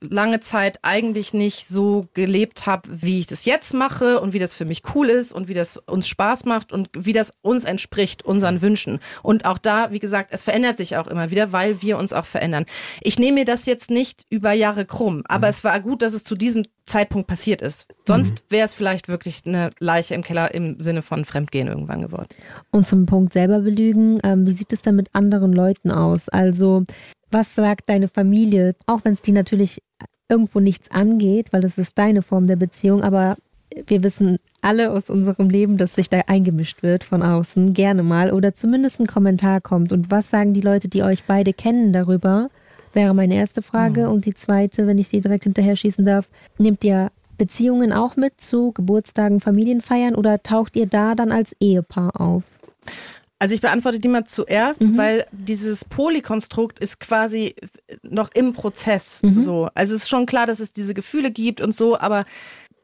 lange 0.00 0.40
Zeit 0.40 0.78
eigentlich 0.82 1.32
nicht 1.32 1.68
so 1.68 2.08
gelebt 2.14 2.66
habe, 2.66 2.88
wie 2.90 3.20
ich 3.20 3.26
das 3.26 3.44
jetzt 3.46 3.72
mache 3.74 4.20
und 4.20 4.32
wie 4.34 4.38
das 4.38 4.54
für 4.54 4.64
mich 4.64 4.82
cool 4.94 5.08
ist 5.08 5.32
und 5.32 5.48
wie 5.48 5.54
das 5.54 5.78
uns 5.78 6.06
Spaß 6.08 6.44
macht 6.44 6.72
und 6.72 6.90
wie 6.96 7.12
das 7.12 7.32
uns 7.42 7.64
entspricht, 7.64 8.22
unseren 8.22 8.62
Wünschen. 8.62 9.00
Und 9.22 9.44
auch 9.44 9.58
da, 9.58 9.90
wie 9.92 9.98
gesagt, 9.98 10.30
es 10.32 10.42
verändert 10.42 10.76
sich 10.76 10.96
auch 10.96 11.06
immer 11.06 11.30
wieder, 11.30 11.52
weil 11.52 11.82
wir 11.82 11.98
uns 11.98 12.12
auch 12.12 12.26
verändern. 12.26 12.66
Ich 13.00 13.18
nehme 13.18 13.40
mir 13.40 13.44
das 13.44 13.66
jetzt 13.66 13.90
nicht 13.90 14.26
über 14.28 14.52
Jahre 14.52 14.84
krumm, 14.84 15.22
aber 15.28 15.46
mhm. 15.46 15.50
es 15.50 15.64
war 15.64 15.80
gut, 15.80 16.02
dass 16.02 16.12
es 16.12 16.24
zu 16.24 16.34
diesem 16.34 16.66
Zeitpunkt 16.86 17.26
passiert 17.26 17.62
ist. 17.62 17.88
Sonst 18.06 18.32
mhm. 18.32 18.40
wäre 18.50 18.64
es 18.64 18.74
vielleicht 18.74 19.08
wirklich 19.08 19.42
eine 19.44 19.70
Leiche 19.78 20.14
im 20.14 20.22
Keller 20.22 20.54
im 20.54 20.80
Sinne 20.80 21.02
von 21.06 21.24
Fremdgehen 21.24 21.68
irgendwann 21.68 22.02
geworden. 22.02 22.28
Und 22.70 22.86
zum 22.86 23.06
Punkt 23.06 23.32
selber 23.32 23.60
belügen, 23.60 24.18
ähm, 24.24 24.46
wie 24.46 24.52
sieht 24.52 24.72
es 24.72 24.82
dann 24.82 24.96
mit 24.96 25.08
anderen 25.12 25.52
Leuten 25.52 25.90
aus? 25.90 26.28
Also 26.28 26.84
was 27.30 27.54
sagt 27.54 27.88
deine 27.88 28.08
Familie, 28.08 28.74
auch 28.86 29.00
wenn 29.04 29.14
es 29.14 29.22
die 29.22 29.32
natürlich 29.32 29.82
irgendwo 30.28 30.60
nichts 30.60 30.90
angeht, 30.90 31.52
weil 31.52 31.64
es 31.64 31.78
ist 31.78 31.98
deine 31.98 32.22
Form 32.22 32.46
der 32.46 32.56
Beziehung, 32.56 33.02
aber 33.02 33.36
wir 33.86 34.02
wissen 34.02 34.38
alle 34.62 34.90
aus 34.90 35.10
unserem 35.10 35.50
Leben, 35.50 35.76
dass 35.76 35.94
sich 35.94 36.08
da 36.08 36.20
eingemischt 36.26 36.82
wird 36.82 37.04
von 37.04 37.22
außen, 37.22 37.74
gerne 37.74 38.02
mal 38.02 38.32
oder 38.32 38.54
zumindest 38.54 39.00
ein 39.00 39.06
Kommentar 39.06 39.60
kommt. 39.60 39.92
Und 39.92 40.10
was 40.10 40.30
sagen 40.30 40.54
die 40.54 40.60
Leute, 40.60 40.88
die 40.88 41.02
euch 41.02 41.24
beide 41.24 41.52
kennen 41.52 41.92
darüber? 41.92 42.48
Wäre 42.92 43.14
meine 43.14 43.34
erste 43.34 43.62
Frage. 43.62 44.06
Mhm. 44.06 44.12
Und 44.12 44.24
die 44.24 44.34
zweite, 44.34 44.86
wenn 44.86 44.98
ich 44.98 45.10
die 45.10 45.20
direkt 45.20 45.44
hinterher 45.44 45.76
schießen 45.76 46.04
darf, 46.04 46.28
nehmt 46.58 46.82
ihr 46.84 47.10
Beziehungen 47.36 47.92
auch 47.92 48.16
mit 48.16 48.40
zu 48.40 48.72
Geburtstagen, 48.72 49.40
Familienfeiern 49.40 50.14
oder 50.14 50.42
taucht 50.42 50.76
ihr 50.76 50.86
da 50.86 51.14
dann 51.14 51.32
als 51.32 51.54
Ehepaar 51.60 52.20
auf? 52.20 52.42
Also 53.38 53.54
ich 53.54 53.60
beantworte 53.60 54.00
die 54.00 54.08
mal 54.08 54.24
zuerst, 54.24 54.80
mhm. 54.80 54.96
weil 54.96 55.26
dieses 55.30 55.84
Polykonstrukt 55.84 56.78
ist 56.78 57.00
quasi 57.00 57.54
noch 58.02 58.30
im 58.32 58.54
Prozess. 58.54 59.22
Mhm. 59.22 59.42
So, 59.42 59.68
also 59.74 59.94
es 59.94 60.02
ist 60.04 60.08
schon 60.08 60.24
klar, 60.24 60.46
dass 60.46 60.58
es 60.58 60.72
diese 60.72 60.94
Gefühle 60.94 61.30
gibt 61.30 61.60
und 61.60 61.74
so, 61.74 61.98
aber 61.98 62.24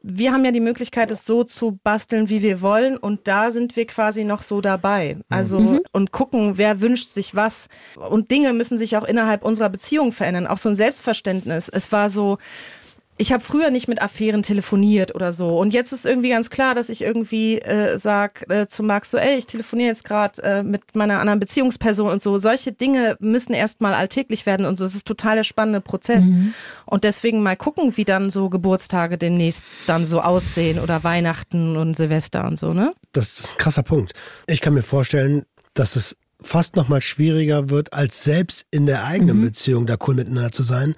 wir 0.03 0.33
haben 0.33 0.43
ja 0.43 0.51
die 0.51 0.59
Möglichkeit, 0.59 1.09
es 1.11 1.25
so 1.25 1.45
zu 1.45 1.79
basteln, 1.81 2.27
wie 2.29 2.41
wir 2.41 2.61
wollen. 2.61 2.97
Und 2.97 3.21
da 3.27 3.51
sind 3.51 3.77
wir 3.77 3.87
quasi 3.87 4.25
noch 4.25 4.43
so 4.43 4.59
dabei. 4.59 5.17
Also 5.29 5.61
Mhm. 5.61 5.79
und 5.93 6.11
gucken, 6.11 6.57
wer 6.57 6.81
wünscht 6.81 7.07
sich 7.07 7.35
was. 7.35 7.67
Und 7.95 8.29
Dinge 8.29 8.51
müssen 8.51 8.77
sich 8.77 8.97
auch 8.97 9.05
innerhalb 9.05 9.43
unserer 9.45 9.69
Beziehung 9.69 10.11
verändern. 10.11 10.45
Auch 10.45 10.57
so 10.57 10.67
ein 10.67 10.75
Selbstverständnis. 10.75 11.69
Es 11.69 11.93
war 11.93 12.09
so, 12.09 12.37
ich 13.17 13.31
habe 13.31 13.43
früher 13.43 13.69
nicht 13.69 13.87
mit 13.87 14.01
Affären 14.01 14.41
telefoniert 14.41 15.13
oder 15.13 15.33
so. 15.33 15.57
Und 15.57 15.73
jetzt 15.73 15.91
ist 15.91 16.05
irgendwie 16.05 16.29
ganz 16.29 16.49
klar, 16.49 16.73
dass 16.73 16.89
ich 16.89 17.01
irgendwie 17.01 17.59
äh, 17.59 17.97
sag 17.99 18.49
äh, 18.49 18.67
zu 18.67 18.81
Max 18.83 19.11
so, 19.11 19.17
ey, 19.17 19.37
ich 19.37 19.45
telefoniere 19.45 19.89
jetzt 19.89 20.03
gerade 20.03 20.41
äh, 20.41 20.63
mit 20.63 20.95
meiner 20.95 21.19
anderen 21.19 21.39
Beziehungsperson 21.39 22.09
und 22.09 22.21
so. 22.21 22.37
Solche 22.37 22.71
Dinge 22.71 23.15
müssen 23.19 23.53
erstmal 23.53 23.93
alltäglich 23.93 24.45
werden 24.45 24.65
und 24.65 24.77
so. 24.77 24.83
Das 24.83 24.95
ist 24.95 25.07
total 25.07 25.35
der 25.35 25.43
spannende 25.43 25.81
Prozess. 25.81 26.25
Und 26.85 27.03
deswegen 27.03 27.43
mal 27.43 27.55
gucken, 27.55 27.95
wie 27.97 28.05
dann 28.05 28.29
so 28.29 28.49
Geburtstage 28.49 29.17
demnächst 29.17 29.63
dann 29.87 30.05
so 30.05 30.21
aussehen 30.21 30.79
oder 30.79 31.03
Weihnachten 31.03 31.77
und 31.77 31.95
Silvester 31.95 32.45
und 32.45 32.57
so, 32.57 32.73
ne? 32.73 32.93
Das 33.11 33.39
ist 33.39 33.53
ein 33.53 33.57
krasser 33.57 33.83
Punkt. 33.83 34.13
Ich 34.47 34.61
kann 34.61 34.73
mir 34.73 34.83
vorstellen, 34.83 35.45
dass 35.73 35.95
es 35.95 36.17
fast 36.41 36.75
noch 36.75 36.89
mal 36.89 37.01
schwieriger 37.01 37.69
wird, 37.69 37.93
als 37.93 38.23
selbst 38.23 38.65
in 38.71 38.85
der 38.85 39.05
eigenen 39.05 39.41
Beziehung 39.41 39.85
da 39.85 39.97
cool 40.07 40.15
miteinander 40.15 40.51
zu 40.51 40.63
sein, 40.63 40.95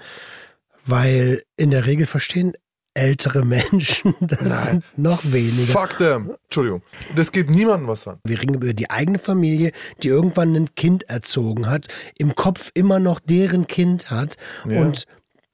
weil 0.85 1.43
in 1.57 1.71
der 1.71 1.85
Regel 1.85 2.05
verstehen 2.05 2.53
ältere 2.93 3.43
Menschen 3.43 4.15
das 4.21 4.71
Nein. 4.71 4.83
noch 4.95 5.21
weniger. 5.25 5.73
Fuck 5.73 5.97
them. 5.97 6.31
Entschuldigung. 6.45 6.81
Das 7.15 7.31
geht 7.33 7.49
niemandem 7.49 7.87
was 7.89 8.07
an. 8.07 8.19
Wir 8.23 8.41
reden 8.41 8.53
über 8.55 8.73
die 8.73 8.89
eigene 8.89 9.19
Familie, 9.19 9.71
die 10.01 10.07
irgendwann 10.07 10.55
ein 10.55 10.73
Kind 10.75 11.03
erzogen 11.09 11.69
hat, 11.69 11.87
im 12.17 12.35
Kopf 12.35 12.71
immer 12.73 12.99
noch 12.99 13.19
deren 13.19 13.67
Kind 13.67 14.09
hat 14.11 14.37
Ja. 14.65 14.79
und 14.81 15.05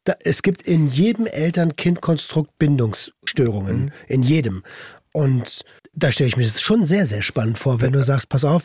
da, 0.04 0.14
es 0.24 0.42
gibt 0.44 0.64
in 0.64 0.88
jedem 0.88 1.26
Eltern-Kind-Konstrukt 1.28 2.58
Bindungsstörungen, 2.58 3.86
Mhm. 3.86 3.92
in 4.08 4.24
jedem. 4.24 4.64
Und 5.14 5.64
da 5.94 6.12
stelle 6.12 6.30
ich 6.30 6.38
mir 6.38 6.44
das 6.44 6.62
schon 6.62 6.86
sehr, 6.86 7.06
sehr 7.06 7.22
spannend 7.22 7.58
vor, 7.58 7.82
wenn 7.82 7.92
du 7.92 8.04
sagst, 8.04 8.30
pass 8.30 8.46
auf, 8.46 8.64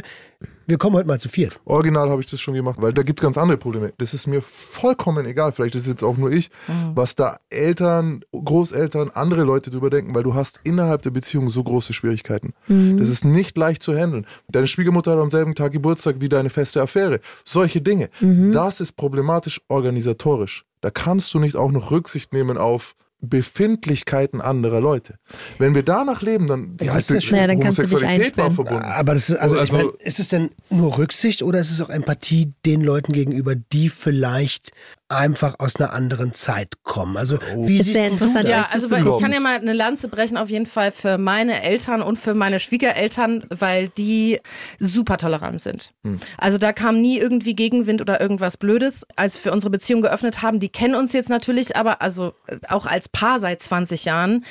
wir 0.68 0.78
kommen 0.78 0.96
heute 0.96 1.06
mal 1.06 1.20
zu 1.20 1.28
viert. 1.28 1.60
Original 1.64 2.10
habe 2.10 2.20
ich 2.20 2.28
das 2.28 2.40
schon 2.40 2.54
gemacht, 2.54 2.80
weil 2.80 2.92
da 2.92 3.02
gibt 3.02 3.20
es 3.20 3.22
ganz 3.22 3.38
andere 3.38 3.56
Probleme. 3.56 3.92
Das 3.98 4.14
ist 4.14 4.26
mir 4.26 4.42
vollkommen 4.42 5.24
egal. 5.26 5.52
Vielleicht 5.52 5.74
ist 5.76 5.82
es 5.82 5.88
jetzt 5.88 6.02
auch 6.02 6.16
nur 6.16 6.30
ich, 6.30 6.50
was 6.94 7.14
da 7.14 7.38
Eltern, 7.50 8.24
Großeltern, 8.32 9.10
andere 9.10 9.42
Leute 9.44 9.70
drüber 9.70 9.90
denken, 9.90 10.14
weil 10.14 10.24
du 10.24 10.34
hast 10.34 10.60
innerhalb 10.64 11.02
der 11.02 11.10
Beziehung 11.10 11.50
so 11.50 11.62
große 11.62 11.92
Schwierigkeiten. 11.92 12.52
Das 12.98 13.08
ist 13.08 13.24
nicht 13.24 13.56
leicht 13.56 13.82
zu 13.82 13.96
handeln. 13.96 14.26
Deine 14.48 14.66
Schwiegermutter 14.66 15.12
hat 15.12 15.18
am 15.18 15.30
selben 15.30 15.54
Tag 15.54 15.72
Geburtstag 15.72 16.16
wie 16.20 16.28
deine 16.28 16.50
feste 16.50 16.82
Affäre. 16.82 17.20
Solche 17.44 17.80
Dinge. 17.80 18.10
Das 18.52 18.80
ist 18.80 18.92
problematisch 18.92 19.60
organisatorisch. 19.68 20.64
Da 20.80 20.90
kannst 20.90 21.32
du 21.32 21.38
nicht 21.38 21.56
auch 21.56 21.70
noch 21.70 21.90
Rücksicht 21.90 22.32
nehmen 22.32 22.58
auf 22.58 22.94
Befindlichkeiten 23.28 24.40
anderer 24.40 24.80
Leute. 24.80 25.14
Wenn 25.58 25.74
wir 25.74 25.82
danach 25.82 26.22
leben, 26.22 26.46
dann 26.46 26.76
die 26.76 26.86
Das 26.86 27.10
ist 27.10 27.10
alte 27.12 27.36
ja 27.36 27.46
dann 27.46 27.60
kannst 27.60 27.78
du 27.78 27.82
dich 27.82 27.92
Homosexualität 27.92 28.36
war 28.36 28.50
verbunden. 28.50 28.82
Aber 28.84 29.14
das 29.14 29.28
ist, 29.28 29.36
also, 29.36 29.58
Also- 29.58 29.76
ich 29.76 29.84
mein, 29.84 29.92
ist 30.00 30.20
es 30.20 30.28
denn 30.28 30.50
nur 30.70 30.98
Rücksicht 30.98 31.42
oder 31.42 31.58
ist 31.60 31.70
es 31.70 31.80
auch 31.80 31.90
Empathie 31.90 32.52
den 32.64 32.80
Leuten 32.82 33.12
gegenüber, 33.12 33.54
die 33.54 33.88
vielleicht 33.88 34.72
einfach 35.08 35.56
aus 35.58 35.76
einer 35.76 35.92
anderen 35.92 36.32
Zeit 36.32 36.82
kommen? 36.82 37.16
Also, 37.16 37.38
wie 37.54 37.78
Ist 37.78 37.92
sehr 37.92 38.08
du 38.08 38.14
interessant. 38.14 38.44
das? 38.44 38.50
Ja, 38.50 38.68
also 38.72 38.86
ich 38.94 39.22
kann 39.22 39.32
ja 39.32 39.40
mal 39.40 39.56
eine 39.56 39.72
Lanze 39.72 40.08
brechen 40.08 40.36
auf 40.36 40.50
jeden 40.50 40.66
Fall 40.66 40.92
für 40.92 41.18
meine 41.18 41.62
Eltern 41.62 42.02
und 42.02 42.18
für 42.18 42.34
meine 42.34 42.60
Schwiegereltern, 42.60 43.44
weil 43.48 43.88
die 43.88 44.40
super 44.78 45.16
tolerant 45.18 45.60
sind. 45.60 45.92
Also 46.38 46.58
da 46.58 46.72
kam 46.72 47.00
nie 47.00 47.18
irgendwie 47.18 47.54
Gegenwind 47.54 48.00
oder 48.00 48.20
irgendwas 48.20 48.56
Blödes, 48.56 49.06
als 49.16 49.42
wir 49.44 49.52
unsere 49.52 49.70
Beziehung 49.70 50.02
geöffnet 50.02 50.42
haben. 50.42 50.60
Die 50.60 50.68
kennen 50.68 50.94
uns 50.94 51.12
jetzt 51.12 51.30
natürlich, 51.30 51.76
aber 51.76 52.02
also 52.02 52.34
auch 52.68 52.86
als 52.86 53.08
Paar 53.08 53.40
seit 53.40 53.62
20 53.62 54.04
Jahren. 54.04 54.44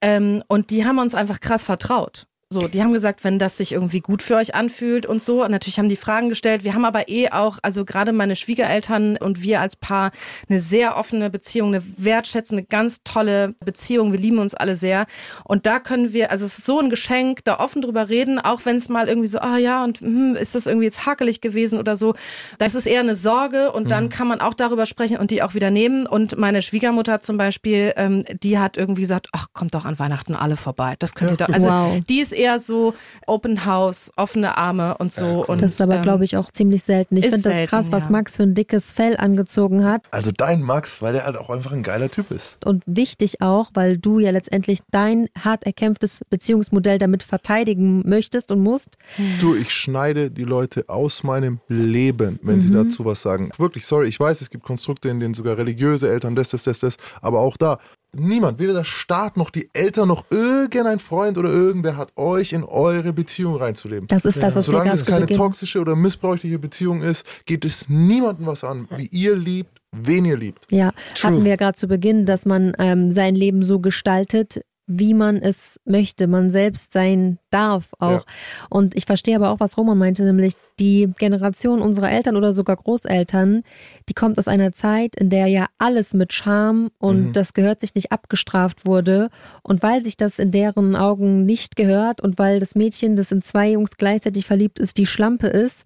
Ähm, 0.00 0.42
und 0.48 0.70
die 0.70 0.84
haben 0.84 0.98
uns 0.98 1.14
einfach 1.14 1.40
krass 1.40 1.64
vertraut. 1.64 2.26
So, 2.54 2.68
die 2.68 2.82
haben 2.82 2.92
gesagt, 2.92 3.24
wenn 3.24 3.40
das 3.40 3.56
sich 3.56 3.72
irgendwie 3.72 3.98
gut 3.98 4.22
für 4.22 4.36
euch 4.36 4.54
anfühlt 4.54 5.06
und 5.06 5.20
so. 5.20 5.44
Und 5.44 5.50
natürlich 5.50 5.78
haben 5.80 5.88
die 5.88 5.96
Fragen 5.96 6.28
gestellt. 6.28 6.62
Wir 6.62 6.74
haben 6.74 6.84
aber 6.84 7.08
eh 7.08 7.30
auch, 7.30 7.58
also 7.62 7.84
gerade 7.84 8.12
meine 8.12 8.36
Schwiegereltern 8.36 9.16
und 9.16 9.42
wir 9.42 9.60
als 9.60 9.74
Paar, 9.74 10.12
eine 10.48 10.60
sehr 10.60 10.96
offene 10.96 11.30
Beziehung, 11.30 11.74
eine 11.74 11.82
wertschätzende, 11.96 12.62
ganz 12.62 13.02
tolle 13.02 13.56
Beziehung. 13.64 14.12
Wir 14.12 14.20
lieben 14.20 14.38
uns 14.38 14.54
alle 14.54 14.76
sehr. 14.76 15.06
Und 15.42 15.66
da 15.66 15.80
können 15.80 16.12
wir, 16.12 16.30
also 16.30 16.46
es 16.46 16.58
ist 16.58 16.64
so 16.64 16.78
ein 16.78 16.90
Geschenk, 16.90 17.44
da 17.44 17.58
offen 17.58 17.82
drüber 17.82 18.08
reden, 18.08 18.38
auch 18.38 18.60
wenn 18.64 18.76
es 18.76 18.88
mal 18.88 19.08
irgendwie 19.08 19.26
so, 19.26 19.40
ah 19.40 19.58
ja, 19.58 19.82
und 19.82 20.00
hm, 20.00 20.36
ist 20.36 20.54
das 20.54 20.66
irgendwie 20.66 20.86
jetzt 20.86 21.06
hakelig 21.06 21.40
gewesen 21.40 21.80
oder 21.80 21.96
so. 21.96 22.14
Das 22.58 22.76
ist 22.76 22.86
eher 22.86 23.00
eine 23.00 23.16
Sorge 23.16 23.72
und 23.72 23.90
dann 23.90 24.10
kann 24.10 24.28
man 24.28 24.40
auch 24.40 24.54
darüber 24.54 24.86
sprechen 24.86 25.16
und 25.16 25.32
die 25.32 25.42
auch 25.42 25.54
wieder 25.54 25.72
nehmen. 25.72 26.06
Und 26.06 26.38
meine 26.38 26.62
Schwiegermutter 26.62 27.20
zum 27.20 27.36
Beispiel, 27.36 27.92
ähm, 27.96 28.24
die 28.44 28.60
hat 28.60 28.76
irgendwie 28.76 29.02
gesagt, 29.02 29.30
ach, 29.32 29.48
kommt 29.52 29.74
doch 29.74 29.84
an 29.84 29.98
Weihnachten 29.98 30.36
alle 30.36 30.56
vorbei. 30.56 30.94
Das 31.00 31.16
könnt 31.16 31.32
ihr 31.32 31.36
doch. 31.36 31.48
Also 31.48 31.68
Wow. 31.68 32.00
die 32.08 32.20
ist 32.20 32.32
eher 32.32 32.43
so 32.58 32.94
Open 33.26 33.64
House, 33.64 34.12
offene 34.16 34.56
Arme 34.56 34.96
und 34.98 35.12
so. 35.12 35.44
und, 35.46 35.62
Das 35.62 35.72
ist 35.72 35.82
aber, 35.82 35.96
ähm, 35.96 36.02
glaube 36.02 36.24
ich, 36.24 36.36
auch 36.36 36.50
ziemlich 36.50 36.84
selten. 36.84 37.16
Ich 37.16 37.24
finde 37.24 37.42
das 37.42 37.52
selten, 37.52 37.68
krass, 37.68 37.86
was 37.90 38.04
ja. 38.04 38.10
Max 38.10 38.36
für 38.36 38.42
ein 38.42 38.54
dickes 38.54 38.92
Fell 38.92 39.16
angezogen 39.16 39.84
hat. 39.84 40.02
Also 40.10 40.30
dein 40.32 40.62
Max, 40.62 41.02
weil 41.02 41.14
der 41.14 41.24
halt 41.24 41.36
auch 41.36 41.50
einfach 41.50 41.72
ein 41.72 41.82
geiler 41.82 42.10
Typ 42.10 42.30
ist. 42.30 42.64
Und 42.64 42.82
wichtig 42.86 43.40
auch, 43.40 43.70
weil 43.74 43.98
du 43.98 44.18
ja 44.18 44.30
letztendlich 44.30 44.80
dein 44.90 45.28
hart 45.38 45.64
erkämpftes 45.64 46.20
Beziehungsmodell 46.30 46.98
damit 46.98 47.22
verteidigen 47.22 48.02
möchtest 48.08 48.50
und 48.50 48.60
musst. 48.60 48.96
Du, 49.40 49.54
ich 49.54 49.70
schneide 49.70 50.30
die 50.30 50.44
Leute 50.44 50.84
aus 50.88 51.22
meinem 51.22 51.60
Leben, 51.68 52.38
wenn 52.42 52.60
sie 52.60 52.70
dazu 52.70 53.04
was 53.04 53.22
sagen. 53.22 53.50
Wirklich, 53.58 53.86
sorry, 53.86 54.08
ich 54.08 54.18
weiß, 54.18 54.40
es 54.40 54.50
gibt 54.50 54.64
Konstrukte, 54.64 55.08
in 55.08 55.20
denen 55.20 55.34
sogar 55.34 55.56
religiöse 55.56 56.08
Eltern 56.08 56.36
das, 56.36 56.50
das, 56.50 56.64
das, 56.64 56.80
das, 56.80 56.96
aber 57.20 57.40
auch 57.40 57.56
da. 57.56 57.78
Niemand, 58.16 58.58
weder 58.58 58.72
der 58.72 58.84
Staat 58.84 59.36
noch 59.36 59.50
die 59.50 59.70
Eltern 59.72 60.08
noch 60.08 60.24
irgendein 60.30 60.98
Freund 60.98 61.38
oder 61.38 61.50
irgendwer 61.50 61.96
hat 61.96 62.16
euch 62.16 62.52
in 62.52 62.64
eure 62.64 63.12
Beziehung 63.12 63.56
reinzuleben. 63.56 64.06
Das 64.08 64.24
ist 64.24 64.42
das, 64.42 64.56
was 64.56 64.66
wir 64.68 64.72
Solange 64.72 64.92
es 64.92 65.06
keine 65.06 65.22
Beginn 65.22 65.36
toxische 65.36 65.80
oder 65.80 65.96
missbräuchliche 65.96 66.58
Beziehung 66.58 67.02
ist, 67.02 67.26
geht 67.46 67.64
es 67.64 67.88
niemandem 67.88 68.46
was 68.46 68.64
an, 68.64 68.88
wie 68.96 69.06
ihr 69.06 69.36
liebt, 69.36 69.80
wen 69.92 70.24
ihr 70.24 70.36
liebt. 70.36 70.66
Ja, 70.70 70.92
True. 71.14 71.30
hatten 71.30 71.44
wir 71.44 71.50
ja 71.50 71.56
gerade 71.56 71.78
zu 71.78 71.86
Beginn, 71.86 72.26
dass 72.26 72.44
man 72.46 72.72
ähm, 72.78 73.10
sein 73.10 73.34
Leben 73.34 73.62
so 73.62 73.80
gestaltet, 73.80 74.64
wie 74.86 75.14
man 75.14 75.36
es 75.36 75.80
möchte, 75.84 76.26
man 76.26 76.50
selbst 76.50 76.92
sein 76.92 77.38
darf 77.50 77.88
auch. 77.98 78.10
Ja. 78.10 78.24
Und 78.68 78.94
ich 78.94 79.06
verstehe 79.06 79.36
aber 79.36 79.50
auch, 79.50 79.60
was 79.60 79.78
Roman 79.78 79.96
meinte, 79.96 80.24
nämlich 80.24 80.54
die 80.78 81.08
Generation 81.18 81.80
unserer 81.80 82.10
Eltern 82.10 82.36
oder 82.36 82.52
sogar 82.52 82.76
Großeltern, 82.76 83.62
die 84.08 84.14
kommt 84.14 84.38
aus 84.38 84.48
einer 84.48 84.72
Zeit, 84.72 85.14
in 85.16 85.30
der 85.30 85.46
ja 85.46 85.66
alles 85.78 86.12
mit 86.12 86.32
Scham 86.32 86.90
und 86.98 87.28
Mhm. 87.28 87.32
das 87.32 87.54
gehört 87.54 87.80
sich 87.80 87.94
nicht 87.94 88.12
abgestraft 88.12 88.86
wurde. 88.86 89.30
Und 89.62 89.82
weil 89.82 90.02
sich 90.02 90.16
das 90.16 90.38
in 90.38 90.50
deren 90.50 90.96
Augen 90.96 91.46
nicht 91.46 91.76
gehört 91.76 92.20
und 92.20 92.38
weil 92.38 92.60
das 92.60 92.74
Mädchen, 92.74 93.16
das 93.16 93.32
in 93.32 93.40
zwei 93.40 93.70
Jungs 93.70 93.92
gleichzeitig 93.96 94.44
verliebt 94.44 94.78
ist, 94.78 94.98
die 94.98 95.06
Schlampe 95.06 95.46
ist, 95.46 95.84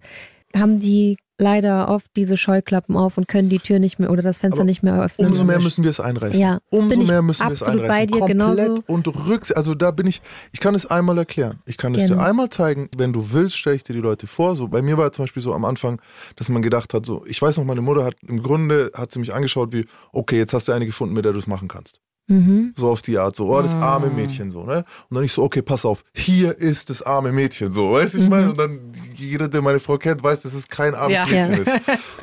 haben 0.55 0.79
die 0.79 1.17
leider 1.39 1.87
oft 1.89 2.05
diese 2.15 2.37
Scheuklappen 2.37 2.95
auf 2.95 3.17
und 3.17 3.27
können 3.27 3.49
die 3.49 3.59
Tür 3.59 3.79
nicht 3.79 3.97
mehr 3.97 4.11
oder 4.11 4.21
das 4.21 4.37
Fenster 4.37 4.59
Aber 4.59 4.65
nicht 4.65 4.83
mehr 4.83 5.01
öffnen. 5.01 5.27
Umso 5.27 5.43
mehr 5.43 5.59
müssen 5.59 5.83
wir 5.83 5.89
es 5.89 5.99
einreißen. 5.99 6.39
Ja, 6.39 6.59
Umso 6.69 7.01
mehr 7.01 7.21
müssen 7.21 7.47
wir 7.47 7.53
es 7.53 7.61
absolut 7.63 7.83
einreißen. 7.85 7.97
bei 7.97 8.05
dir, 8.05 8.19
Komplett 8.19 8.57
genauso. 8.67 8.83
und 8.87 9.07
rücks. 9.27 9.51
Also 9.51 9.73
da 9.73 9.91
bin 9.91 10.05
ich, 10.05 10.21
ich 10.51 10.59
kann 10.59 10.75
es 10.75 10.85
einmal 10.85 11.17
erklären. 11.17 11.59
Ich 11.65 11.77
kann 11.77 11.95
es 11.95 12.03
dir 12.03 12.09
Gerne. 12.09 12.23
einmal 12.23 12.49
zeigen. 12.49 12.89
Wenn 12.95 13.13
du 13.13 13.31
willst, 13.31 13.57
stelle 13.57 13.77
ich 13.77 13.83
dir 13.83 13.93
die 13.93 13.99
Leute 13.99 14.27
vor. 14.27 14.55
So, 14.55 14.67
bei 14.67 14.81
mir 14.81 14.97
war 14.97 15.11
zum 15.11 15.23
Beispiel 15.23 15.41
so 15.41 15.53
am 15.53 15.65
Anfang, 15.65 16.01
dass 16.35 16.49
man 16.49 16.61
gedacht 16.61 16.93
hat, 16.93 17.05
so, 17.05 17.25
ich 17.25 17.41
weiß 17.41 17.57
noch, 17.57 17.63
meine 17.63 17.81
Mutter 17.81 18.03
hat 18.03 18.15
im 18.27 18.43
Grunde, 18.43 18.91
hat 18.93 19.11
sie 19.11 19.19
mich 19.19 19.33
angeschaut 19.33 19.73
wie, 19.73 19.85
okay, 20.11 20.37
jetzt 20.37 20.53
hast 20.53 20.67
du 20.67 20.73
eine 20.73 20.85
gefunden, 20.85 21.15
mit 21.15 21.25
der 21.25 21.33
du 21.33 21.39
es 21.39 21.47
machen 21.47 21.67
kannst. 21.67 22.01
Mhm. 22.29 22.73
So 22.77 22.89
auf 22.89 23.01
die 23.01 23.17
Art, 23.17 23.35
so, 23.35 23.47
oh, 23.53 23.61
das 23.61 23.73
Ah. 23.75 23.95
arme 23.95 24.09
Mädchen, 24.09 24.51
so, 24.51 24.63
ne? 24.63 24.85
Und 25.09 25.15
dann 25.15 25.23
ich 25.23 25.33
so, 25.33 25.43
okay, 25.43 25.61
pass 25.61 25.83
auf, 25.83 26.03
hier 26.13 26.57
ist 26.57 26.89
das 26.89 27.01
arme 27.01 27.31
Mädchen, 27.31 27.71
so, 27.71 27.91
weißt 27.91 28.13
du, 28.13 28.17
ich 28.19 28.23
Mhm. 28.25 28.29
meine? 28.29 28.49
Und 28.51 28.57
dann, 28.59 28.79
jeder, 29.15 29.47
der 29.47 29.61
meine 29.61 29.79
Frau 29.79 29.97
kennt, 29.97 30.23
weiß, 30.23 30.43
dass 30.43 30.53
es 30.53 30.67
kein 30.69 30.93
armes 30.95 31.13
Ja. 31.17 31.25
Mädchen 31.25 31.65
ist. 31.65 31.71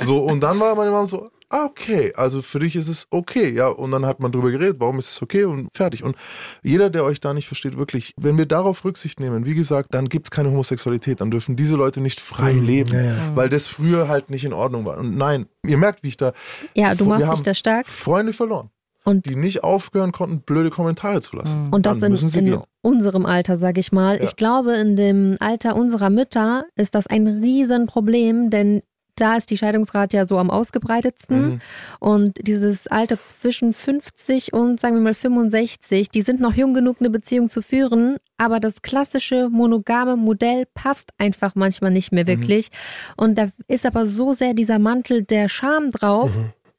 So, 0.00 0.18
und 0.24 0.40
dann 0.40 0.58
war 0.60 0.74
meine 0.76 0.90
Mama 0.92 1.06
so, 1.06 1.30
ah, 1.48 1.64
okay, 1.66 2.12
also 2.16 2.42
für 2.42 2.58
dich 2.60 2.74
ist 2.76 2.88
es 2.88 3.06
okay, 3.10 3.50
ja. 3.50 3.68
Und 3.68 3.90
dann 3.92 4.04
hat 4.06 4.18
man 4.20 4.32
drüber 4.32 4.50
geredet, 4.50 4.76
warum 4.80 4.98
ist 4.98 5.10
es 5.10 5.22
okay 5.22 5.44
und 5.44 5.68
fertig. 5.76 6.02
Und 6.04 6.16
jeder, 6.62 6.90
der 6.90 7.04
euch 7.04 7.20
da 7.20 7.34
nicht 7.34 7.46
versteht, 7.46 7.76
wirklich, 7.78 8.12
wenn 8.16 8.36
wir 8.38 8.46
darauf 8.46 8.84
Rücksicht 8.84 9.20
nehmen, 9.20 9.46
wie 9.46 9.54
gesagt, 9.54 9.94
dann 9.94 10.08
gibt 10.08 10.26
es 10.26 10.30
keine 10.30 10.50
Homosexualität, 10.50 11.20
dann 11.20 11.30
dürfen 11.30 11.54
diese 11.56 11.76
Leute 11.76 12.00
nicht 12.00 12.20
frei 12.20 12.52
leben, 12.52 12.94
ja, 12.94 13.02
ja. 13.02 13.14
weil 13.36 13.48
das 13.48 13.66
früher 13.68 14.08
halt 14.08 14.30
nicht 14.30 14.44
in 14.44 14.52
Ordnung 14.52 14.84
war. 14.84 14.98
Und 14.98 15.16
nein, 15.16 15.46
ihr 15.64 15.78
merkt, 15.78 16.02
wie 16.02 16.08
ich 16.08 16.16
da 16.16 16.32
Ja, 16.74 16.94
du 16.94 17.04
machst 17.06 17.32
dich 17.32 17.42
da 17.42 17.54
stark 17.54 17.88
Freunde 17.88 18.32
verloren 18.32 18.70
und, 19.06 19.26
die 19.26 19.36
nicht 19.36 19.64
aufhören 19.64 20.12
konnten, 20.12 20.40
blöde 20.40 20.70
Kommentare 20.70 21.20
zu 21.20 21.36
lassen. 21.36 21.68
und 21.70 21.86
das 21.86 21.98
Dann 21.98 22.10
müssen 22.10 22.28
sie 22.28 22.40
in, 22.40 22.46
in 22.46 22.52
gehen. 22.54 22.62
unserem 22.82 23.24
Alter, 23.24 23.56
sag 23.56 23.78
ich 23.78 23.92
mal. 23.92 24.16
Ja. 24.16 24.24
Ich 24.24 24.36
glaube, 24.36 24.74
in 24.74 24.96
dem 24.96 25.36
Alter 25.38 25.76
unserer 25.76 26.10
Mütter 26.10 26.64
ist 26.74 26.94
das 26.94 27.06
ein 27.06 27.26
Riesenproblem, 27.26 28.50
denn 28.50 28.82
da 29.16 29.36
ist 29.36 29.50
die 29.50 29.56
Scheidungsrate 29.56 30.16
ja 30.16 30.26
so 30.26 30.38
am 30.38 30.50
ausgebreitetsten. 30.50 31.42
Mhm. 31.42 31.60
Und 32.00 32.46
dieses 32.46 32.86
Alter 32.86 33.18
zwischen 33.20 33.72
50 33.72 34.52
und 34.52 34.78
sagen 34.78 34.96
wir 34.96 35.02
mal 35.02 35.14
65, 35.14 36.10
die 36.10 36.22
sind 36.22 36.40
noch 36.40 36.54
jung 36.54 36.74
genug, 36.74 36.96
eine 37.00 37.10
Beziehung 37.10 37.48
zu 37.48 37.62
führen, 37.62 38.16
aber 38.36 38.60
das 38.60 38.82
klassische 38.82 39.48
monogame 39.48 40.16
Modell 40.16 40.66
passt 40.74 41.12
einfach 41.16 41.54
manchmal 41.54 41.90
nicht 41.90 42.12
mehr 42.12 42.26
wirklich. 42.26 42.68
Und 43.16 43.38
da 43.38 43.48
ist 43.68 43.86
aber 43.86 44.06
so 44.06 44.34
sehr 44.34 44.52
dieser 44.52 44.78
Mantel 44.78 45.24
der 45.24 45.48
Scham 45.48 45.90
drauf 45.90 46.30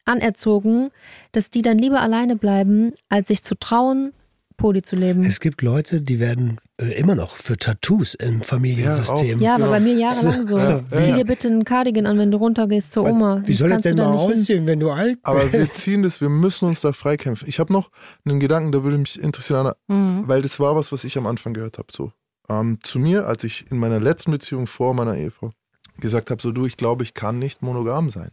anerzogen, 0.07 0.89
dass 1.31 1.49
die 1.49 1.61
dann 1.61 1.77
lieber 1.77 2.01
alleine 2.01 2.35
bleiben, 2.35 2.93
als 3.09 3.27
sich 3.27 3.43
zu 3.43 3.55
trauen, 3.55 4.13
Poli 4.57 4.81
zu 4.81 4.95
leben. 4.95 5.23
Es 5.23 5.39
gibt 5.39 5.61
Leute, 5.61 6.01
die 6.01 6.19
werden 6.19 6.59
äh, 6.81 6.85
immer 6.99 7.13
noch 7.13 7.35
für 7.35 7.57
Tattoos 7.57 8.15
im 8.15 8.41
Familiensystem. 8.41 9.39
Ja, 9.39 9.53
aber 9.53 9.69
bei 9.69 9.79
mir 9.79 9.93
jahrelang 9.93 10.47
so. 10.47 10.57
Ja, 10.57 10.81
Zieh 10.89 11.09
ja. 11.09 11.15
dir 11.17 11.25
bitte 11.25 11.47
einen 11.47 11.63
Cardigan 11.63 12.07
an, 12.07 12.17
wenn 12.17 12.31
du 12.31 12.37
runtergehst 12.37 12.91
zur 12.91 13.05
Oma. 13.05 13.43
Wie 13.45 13.53
soll 13.53 13.69
das 13.69 13.83
denn 13.83 13.97
da 13.97 14.09
mal 14.09 14.27
hin. 14.27 14.31
aussehen, 14.33 14.67
wenn 14.67 14.79
du 14.79 14.89
alt 14.89 15.19
Aber 15.21 15.41
bist? 15.45 15.53
wir 15.53 15.69
ziehen 15.69 16.01
das, 16.01 16.21
wir 16.21 16.29
müssen 16.29 16.65
uns 16.65 16.81
da 16.81 16.91
freikämpfen. 16.91 17.47
Ich 17.47 17.59
habe 17.59 17.71
noch 17.71 17.91
einen 18.25 18.39
Gedanken, 18.39 18.71
da 18.71 18.83
würde 18.83 18.97
mich 18.97 19.21
interessieren, 19.21 19.73
Anna, 19.87 20.27
weil 20.27 20.41
das 20.41 20.59
war 20.59 20.75
was, 20.75 20.91
was 20.91 21.03
ich 21.03 21.17
am 21.19 21.27
Anfang 21.27 21.53
gehört 21.53 21.77
habe. 21.77 21.89
So 21.91 22.11
ähm, 22.49 22.79
zu 22.81 22.99
mir, 22.99 23.27
als 23.27 23.43
ich 23.43 23.69
in 23.71 23.77
meiner 23.77 23.99
letzten 23.99 24.31
Beziehung 24.31 24.67
vor 24.67 24.93
meiner 24.93 25.15
Ehefrau 25.15 25.51
gesagt 25.99 26.31
habe, 26.31 26.41
so 26.41 26.51
du, 26.51 26.65
ich 26.65 26.77
glaube, 26.77 27.03
ich 27.03 27.13
kann 27.13 27.39
nicht 27.39 27.61
monogam 27.61 28.09
sein. 28.09 28.31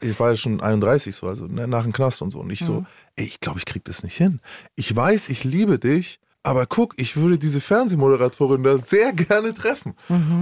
Ich 0.00 0.18
war 0.18 0.30
ja 0.30 0.36
schon 0.36 0.60
31 0.60 1.14
so, 1.14 1.28
also 1.28 1.46
ne, 1.46 1.66
nach 1.68 1.82
dem 1.82 1.92
Knast 1.92 2.22
und 2.22 2.30
so. 2.30 2.40
Und 2.40 2.50
ich 2.50 2.60
so, 2.60 2.84
ey, 3.16 3.24
ich 3.26 3.40
glaube, 3.40 3.58
ich 3.58 3.64
krieg 3.64 3.84
das 3.84 4.02
nicht 4.02 4.16
hin. 4.16 4.40
Ich 4.74 4.94
weiß, 4.94 5.28
ich 5.28 5.44
liebe 5.44 5.78
dich, 5.78 6.18
aber 6.42 6.66
guck, 6.66 6.94
ich 6.96 7.16
würde 7.16 7.38
diese 7.38 7.60
Fernsehmoderatorin 7.60 8.64
da 8.64 8.78
sehr 8.78 9.12
gerne 9.12 9.54
treffen. 9.54 9.94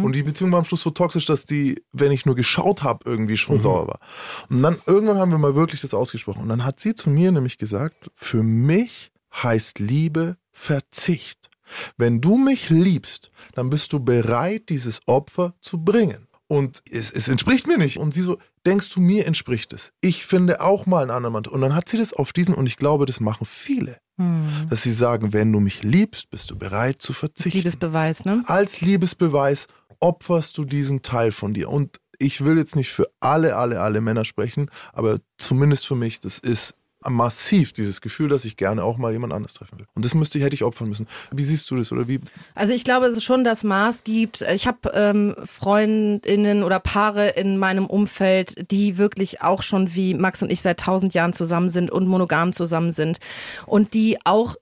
Und 0.03 0.13
die 0.15 0.23
Beziehung 0.23 0.51
war 0.53 0.61
am 0.61 0.65
Schluss 0.65 0.83
so 0.83 0.91
toxisch, 0.91 1.27
dass 1.27 1.45
die, 1.45 1.83
wenn 1.93 2.11
ich 2.11 2.25
nur 2.25 2.35
geschaut 2.35 2.83
habe, 2.83 3.01
irgendwie 3.05 3.37
schon 3.37 3.61
sauer 3.61 3.87
war. 3.87 4.01
Und 4.49 4.63
dann 4.63 4.79
irgendwann 4.87 5.19
haben 5.19 5.31
wir 5.31 5.39
mal 5.39 5.55
wirklich 5.55 5.83
das 5.83 5.93
ausgesprochen. 5.93 6.43
Und 6.43 6.49
dann 6.49 6.65
hat 6.65 6.81
sie 6.81 6.95
zu 6.95 7.11
mir 7.11 7.33
nämlich 7.33 7.59
gesagt, 7.59 8.11
für 8.15 8.43
mich 8.43 9.13
heißt 9.35 9.79
Liebe 9.79 10.37
Verzicht. 10.51 11.51
Wenn 11.97 12.21
du 12.21 12.37
mich 12.37 12.71
liebst, 12.71 13.31
dann 13.53 13.71
bist 13.71 13.93
du 13.93 14.01
bereit, 14.01 14.71
dieses 14.71 15.01
Opfer 15.07 15.55
zu 15.61 15.85
bringen. 15.85 16.27
Und 16.49 16.83
es, 16.91 17.13
es 17.13 17.29
entspricht 17.29 17.69
mir 17.69 17.79
nicht. 17.79 17.99
Und 17.99 18.13
sie 18.13 18.23
so, 18.23 18.39
denkst 18.67 18.93
du, 18.95 19.01
mir 19.01 19.27
entspricht 19.27 19.73
es? 19.73 19.93
Ich 20.01 20.27
finde 20.27 20.61
auch 20.61 20.87
mal 20.87 21.03
einen 21.03 21.11
anderen 21.11 21.33
Mann. 21.33 21.47
Und 21.47 21.61
dann 21.61 21.75
hat 21.75 21.89
sie 21.89 21.99
das 21.99 22.13
auf 22.13 22.33
diesen, 22.33 22.55
und 22.55 22.67
ich 22.67 22.77
glaube, 22.77 23.07
das 23.07 23.21
machen 23.21 23.47
viele, 23.47 23.99
dass 24.69 24.83
sie 24.83 24.93
sagen, 24.93 25.33
wenn 25.33 25.51
du 25.51 25.61
mich 25.61 25.83
liebst, 25.83 26.29
bist 26.31 26.51
du 26.51 26.59
bereit 26.59 27.01
zu 27.01 27.15
verzichten. 27.15 27.59
Liebesbeweis, 27.59 28.27
ne? 28.27 28.43
Als 28.47 28.83
Liebesbeweis 28.83 29.67
opferst 29.99 30.59
du 30.59 30.65
diesen 30.65 31.01
Teil 31.01 31.33
von 31.33 31.55
dir. 31.55 31.71
Und 31.71 32.01
ich 32.19 32.45
will 32.45 32.59
jetzt 32.59 32.77
nicht 32.77 32.91
für 32.91 33.11
alle, 33.21 33.57
alle, 33.57 33.81
alle 33.81 34.03
Männer 34.03 34.27
sprechen, 34.27 34.71
aber 34.93 35.21
zumindest 35.39 35.87
für 35.87 35.95
mich, 35.95 36.21
das 36.21 36.39
ist 36.39 36.75
massiv 37.09 37.73
dieses 37.73 38.01
Gefühl, 38.01 38.29
dass 38.29 38.45
ich 38.45 38.57
gerne 38.57 38.85
auch 38.85 38.99
mal 38.99 39.13
jemand 39.13 39.33
anderes 39.33 39.55
treffen 39.55 39.79
will. 39.79 39.87
Und 39.95 40.05
das 40.05 40.15
müsste, 40.15 40.39
hätte 40.41 40.55
ich 40.55 40.65
opfern 40.65 40.89
müssen. 40.89 41.07
Wie 41.31 41.45
siehst 41.45 41.71
du 41.71 41.77
das 41.77 41.93
oder 41.93 42.09
wie? 42.09 42.21
Also 42.55 42.75
ich 42.75 42.85
glaube, 42.85 43.07
es 43.07 43.25
schon 43.25 43.45
das 43.45 43.65
Maß 43.65 44.05
gibt. 44.05 44.43
Ich 44.43 44.67
habe 44.67 44.91
ähm, 44.95 45.35
Freundinnen 45.45 46.63
oder 46.63 46.79
Paare 46.79 47.29
in 47.29 47.59
meinem 47.59 47.87
Umfeld, 47.87 48.71
die 48.71 48.99
wirklich 48.99 49.43
auch 49.43 49.63
schon 49.63 49.95
wie 49.95 50.15
Max 50.15 50.43
und 50.43 50.53
ich 50.53 50.61
seit 50.61 50.81
tausend 50.81 51.15
Jahren 51.15 51.33
zusammen 51.33 51.71
sind 51.71 51.91
und 51.91 52.07
monogam 52.07 52.53
zusammen 52.53 52.93
sind 52.93 53.19
und 53.67 53.95
die 53.95 54.19
auch 54.25 54.57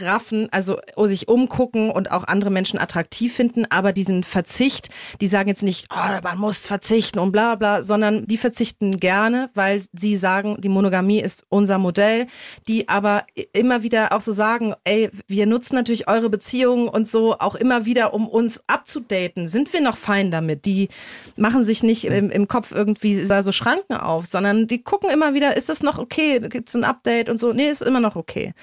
raffen, 0.00 0.48
also 0.52 0.78
sich 1.04 1.28
umgucken 1.28 1.90
und 1.90 2.10
auch 2.10 2.24
andere 2.24 2.50
Menschen 2.50 2.78
attraktiv 2.78 3.34
finden, 3.34 3.66
aber 3.68 3.92
diesen 3.92 4.24
Verzicht, 4.24 4.88
die 5.20 5.26
sagen 5.26 5.48
jetzt 5.48 5.62
nicht, 5.62 5.86
oh, 5.94 6.20
man 6.22 6.38
muss 6.38 6.66
verzichten 6.66 7.18
und 7.18 7.30
bla 7.32 7.56
bla, 7.56 7.82
sondern 7.82 8.26
die 8.26 8.38
verzichten 8.38 8.98
gerne, 9.00 9.50
weil 9.54 9.82
sie 9.92 10.16
sagen, 10.16 10.60
die 10.60 10.70
Monogamie 10.70 11.20
ist 11.20 11.44
unser 11.48 11.78
Modell, 11.78 12.26
die 12.68 12.88
aber 12.88 13.24
immer 13.52 13.82
wieder 13.82 14.12
auch 14.12 14.22
so 14.22 14.32
sagen, 14.32 14.74
ey, 14.84 15.10
wir 15.26 15.46
nutzen 15.46 15.74
natürlich 15.74 16.08
eure 16.08 16.30
Beziehungen 16.30 16.88
und 16.88 17.06
so 17.06 17.36
auch 17.38 17.54
immer 17.54 17.84
wieder, 17.84 18.14
um 18.14 18.28
uns 18.28 18.62
abzudaten. 18.66 19.48
Sind 19.48 19.72
wir 19.72 19.82
noch 19.82 19.96
fein 19.96 20.30
damit? 20.30 20.64
Die 20.64 20.88
machen 21.36 21.64
sich 21.64 21.82
nicht 21.82 22.04
im, 22.04 22.30
im 22.30 22.48
Kopf 22.48 22.72
irgendwie 22.72 23.26
so 23.26 23.52
Schranken 23.52 23.94
auf, 23.94 24.24
sondern 24.26 24.66
die 24.68 24.82
gucken 24.82 25.10
immer 25.10 25.34
wieder, 25.34 25.56
ist 25.56 25.68
das 25.68 25.82
noch 25.82 25.98
okay? 25.98 26.40
Gibt 26.40 26.70
es 26.70 26.74
ein 26.74 26.84
Update 26.84 27.28
und 27.28 27.36
so? 27.36 27.52
Nee, 27.52 27.68
ist 27.68 27.82
immer 27.82 28.00
noch 28.00 28.16
okay. 28.16 28.54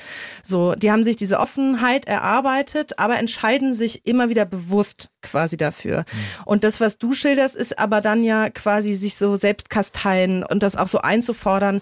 So, 0.43 0.73
die 0.73 0.86
haben 0.91 1.03
sich 1.03 1.15
diese 1.15 1.39
Offenheit 1.39 2.05
erarbeitet, 2.05 2.99
aber 2.99 3.17
entscheiden 3.17 3.73
sich 3.73 4.05
immer 4.05 4.29
wieder 4.29 4.45
bewusst 4.45 5.09
quasi 5.21 5.57
dafür. 5.57 6.05
Und 6.45 6.63
das, 6.63 6.79
was 6.79 6.97
du 6.97 7.13
schilderst, 7.13 7.55
ist 7.55 7.79
aber 7.79 8.01
dann 8.01 8.23
ja 8.23 8.49
quasi 8.49 8.93
sich 8.93 9.15
so 9.15 9.35
selbst 9.35 9.69
kasteien 9.69 10.43
und 10.43 10.63
das 10.63 10.75
auch 10.75 10.87
so 10.87 10.99
einzufordern. 10.99 11.81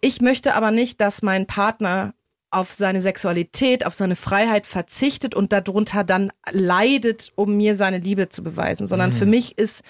Ich 0.00 0.20
möchte 0.20 0.54
aber 0.54 0.70
nicht, 0.70 1.00
dass 1.00 1.22
mein 1.22 1.46
Partner 1.46 2.14
auf 2.50 2.72
seine 2.72 3.00
Sexualität, 3.00 3.86
auf 3.86 3.94
seine 3.94 4.16
Freiheit 4.16 4.66
verzichtet 4.66 5.34
und 5.34 5.52
darunter 5.52 6.02
dann 6.02 6.32
leidet, 6.50 7.30
um 7.36 7.56
mir 7.56 7.76
seine 7.76 7.98
Liebe 7.98 8.28
zu 8.28 8.42
beweisen, 8.42 8.88
sondern 8.88 9.12
für 9.12 9.26
mich 9.26 9.56
ist, 9.56 9.82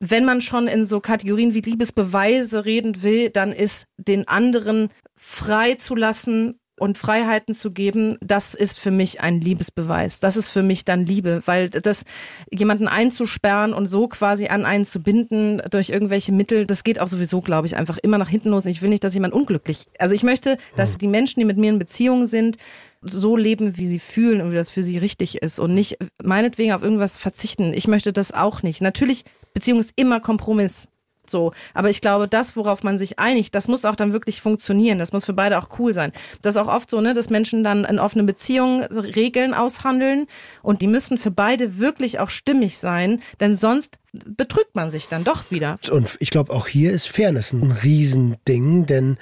wenn 0.00 0.24
man 0.24 0.40
schon 0.40 0.66
in 0.66 0.84
so 0.84 0.98
Kategorien 0.98 1.54
wie 1.54 1.60
Liebesbeweise 1.60 2.64
reden 2.64 3.02
will, 3.02 3.30
dann 3.30 3.52
ist 3.52 3.86
den 3.96 4.26
anderen 4.26 4.88
frei 5.16 5.74
zu 5.74 5.94
lassen 5.94 6.58
und 6.78 6.98
Freiheiten 6.98 7.54
zu 7.54 7.70
geben, 7.70 8.16
das 8.20 8.54
ist 8.54 8.78
für 8.78 8.90
mich 8.90 9.20
ein 9.20 9.40
Liebesbeweis. 9.40 10.20
Das 10.20 10.36
ist 10.36 10.48
für 10.48 10.62
mich 10.62 10.84
dann 10.84 11.04
Liebe, 11.04 11.42
weil 11.46 11.70
das 11.70 12.04
jemanden 12.52 12.88
einzusperren 12.88 13.72
und 13.72 13.86
so 13.86 14.08
quasi 14.08 14.46
an 14.46 14.64
einen 14.64 14.84
zu 14.84 15.00
binden 15.00 15.62
durch 15.70 15.90
irgendwelche 15.90 16.32
Mittel, 16.32 16.66
das 16.66 16.84
geht 16.84 17.00
auch 17.00 17.08
sowieso, 17.08 17.40
glaube 17.40 17.66
ich, 17.66 17.76
einfach 17.76 17.98
immer 17.98 18.18
nach 18.18 18.28
hinten 18.28 18.50
los. 18.50 18.66
Ich 18.66 18.82
will 18.82 18.90
nicht, 18.90 19.04
dass 19.04 19.14
jemand 19.14 19.34
unglücklich. 19.34 19.86
Also 19.98 20.14
ich 20.14 20.22
möchte, 20.22 20.58
dass 20.76 20.98
die 20.98 21.08
Menschen, 21.08 21.40
die 21.40 21.46
mit 21.46 21.58
mir 21.58 21.70
in 21.70 21.78
Beziehung 21.78 22.26
sind, 22.26 22.56
so 23.02 23.36
leben, 23.36 23.78
wie 23.78 23.86
sie 23.86 23.98
fühlen 23.98 24.40
und 24.40 24.50
wie 24.50 24.56
das 24.56 24.70
für 24.70 24.82
sie 24.82 24.98
richtig 24.98 25.42
ist 25.42 25.58
und 25.58 25.74
nicht 25.74 25.98
meinetwegen 26.22 26.72
auf 26.72 26.82
irgendwas 26.82 27.18
verzichten. 27.18 27.72
Ich 27.72 27.86
möchte 27.86 28.12
das 28.12 28.32
auch 28.32 28.62
nicht. 28.62 28.80
Natürlich, 28.80 29.24
Beziehung 29.54 29.78
ist 29.78 29.92
immer 29.96 30.20
Kompromiss. 30.20 30.88
So, 31.30 31.52
aber 31.74 31.90
ich 31.90 32.00
glaube, 32.00 32.28
das, 32.28 32.56
worauf 32.56 32.82
man 32.82 32.98
sich 32.98 33.18
einigt, 33.18 33.54
das 33.54 33.68
muss 33.68 33.84
auch 33.84 33.96
dann 33.96 34.12
wirklich 34.12 34.40
funktionieren. 34.40 34.98
Das 34.98 35.12
muss 35.12 35.24
für 35.24 35.32
beide 35.32 35.58
auch 35.58 35.68
cool 35.78 35.92
sein. 35.92 36.12
Das 36.42 36.54
ist 36.54 36.60
auch 36.60 36.72
oft 36.72 36.90
so, 36.90 37.00
ne, 37.00 37.14
dass 37.14 37.30
Menschen 37.30 37.64
dann 37.64 37.84
in 37.84 37.98
offenen 37.98 38.26
Beziehungen 38.26 38.82
Regeln 38.84 39.54
aushandeln 39.54 40.26
und 40.62 40.82
die 40.82 40.86
müssen 40.86 41.18
für 41.18 41.30
beide 41.30 41.78
wirklich 41.78 42.20
auch 42.20 42.30
stimmig 42.30 42.78
sein, 42.78 43.22
denn 43.40 43.54
sonst 43.54 43.98
betrügt 44.12 44.74
man 44.74 44.90
sich 44.90 45.08
dann 45.08 45.24
doch 45.24 45.50
wieder. 45.50 45.78
Und 45.90 46.16
ich 46.20 46.30
glaube, 46.30 46.52
auch 46.52 46.66
hier 46.66 46.90
ist 46.90 47.08
Fairness 47.08 47.52
ein 47.52 47.72
Riesending, 47.72 48.86
denn 48.86 49.18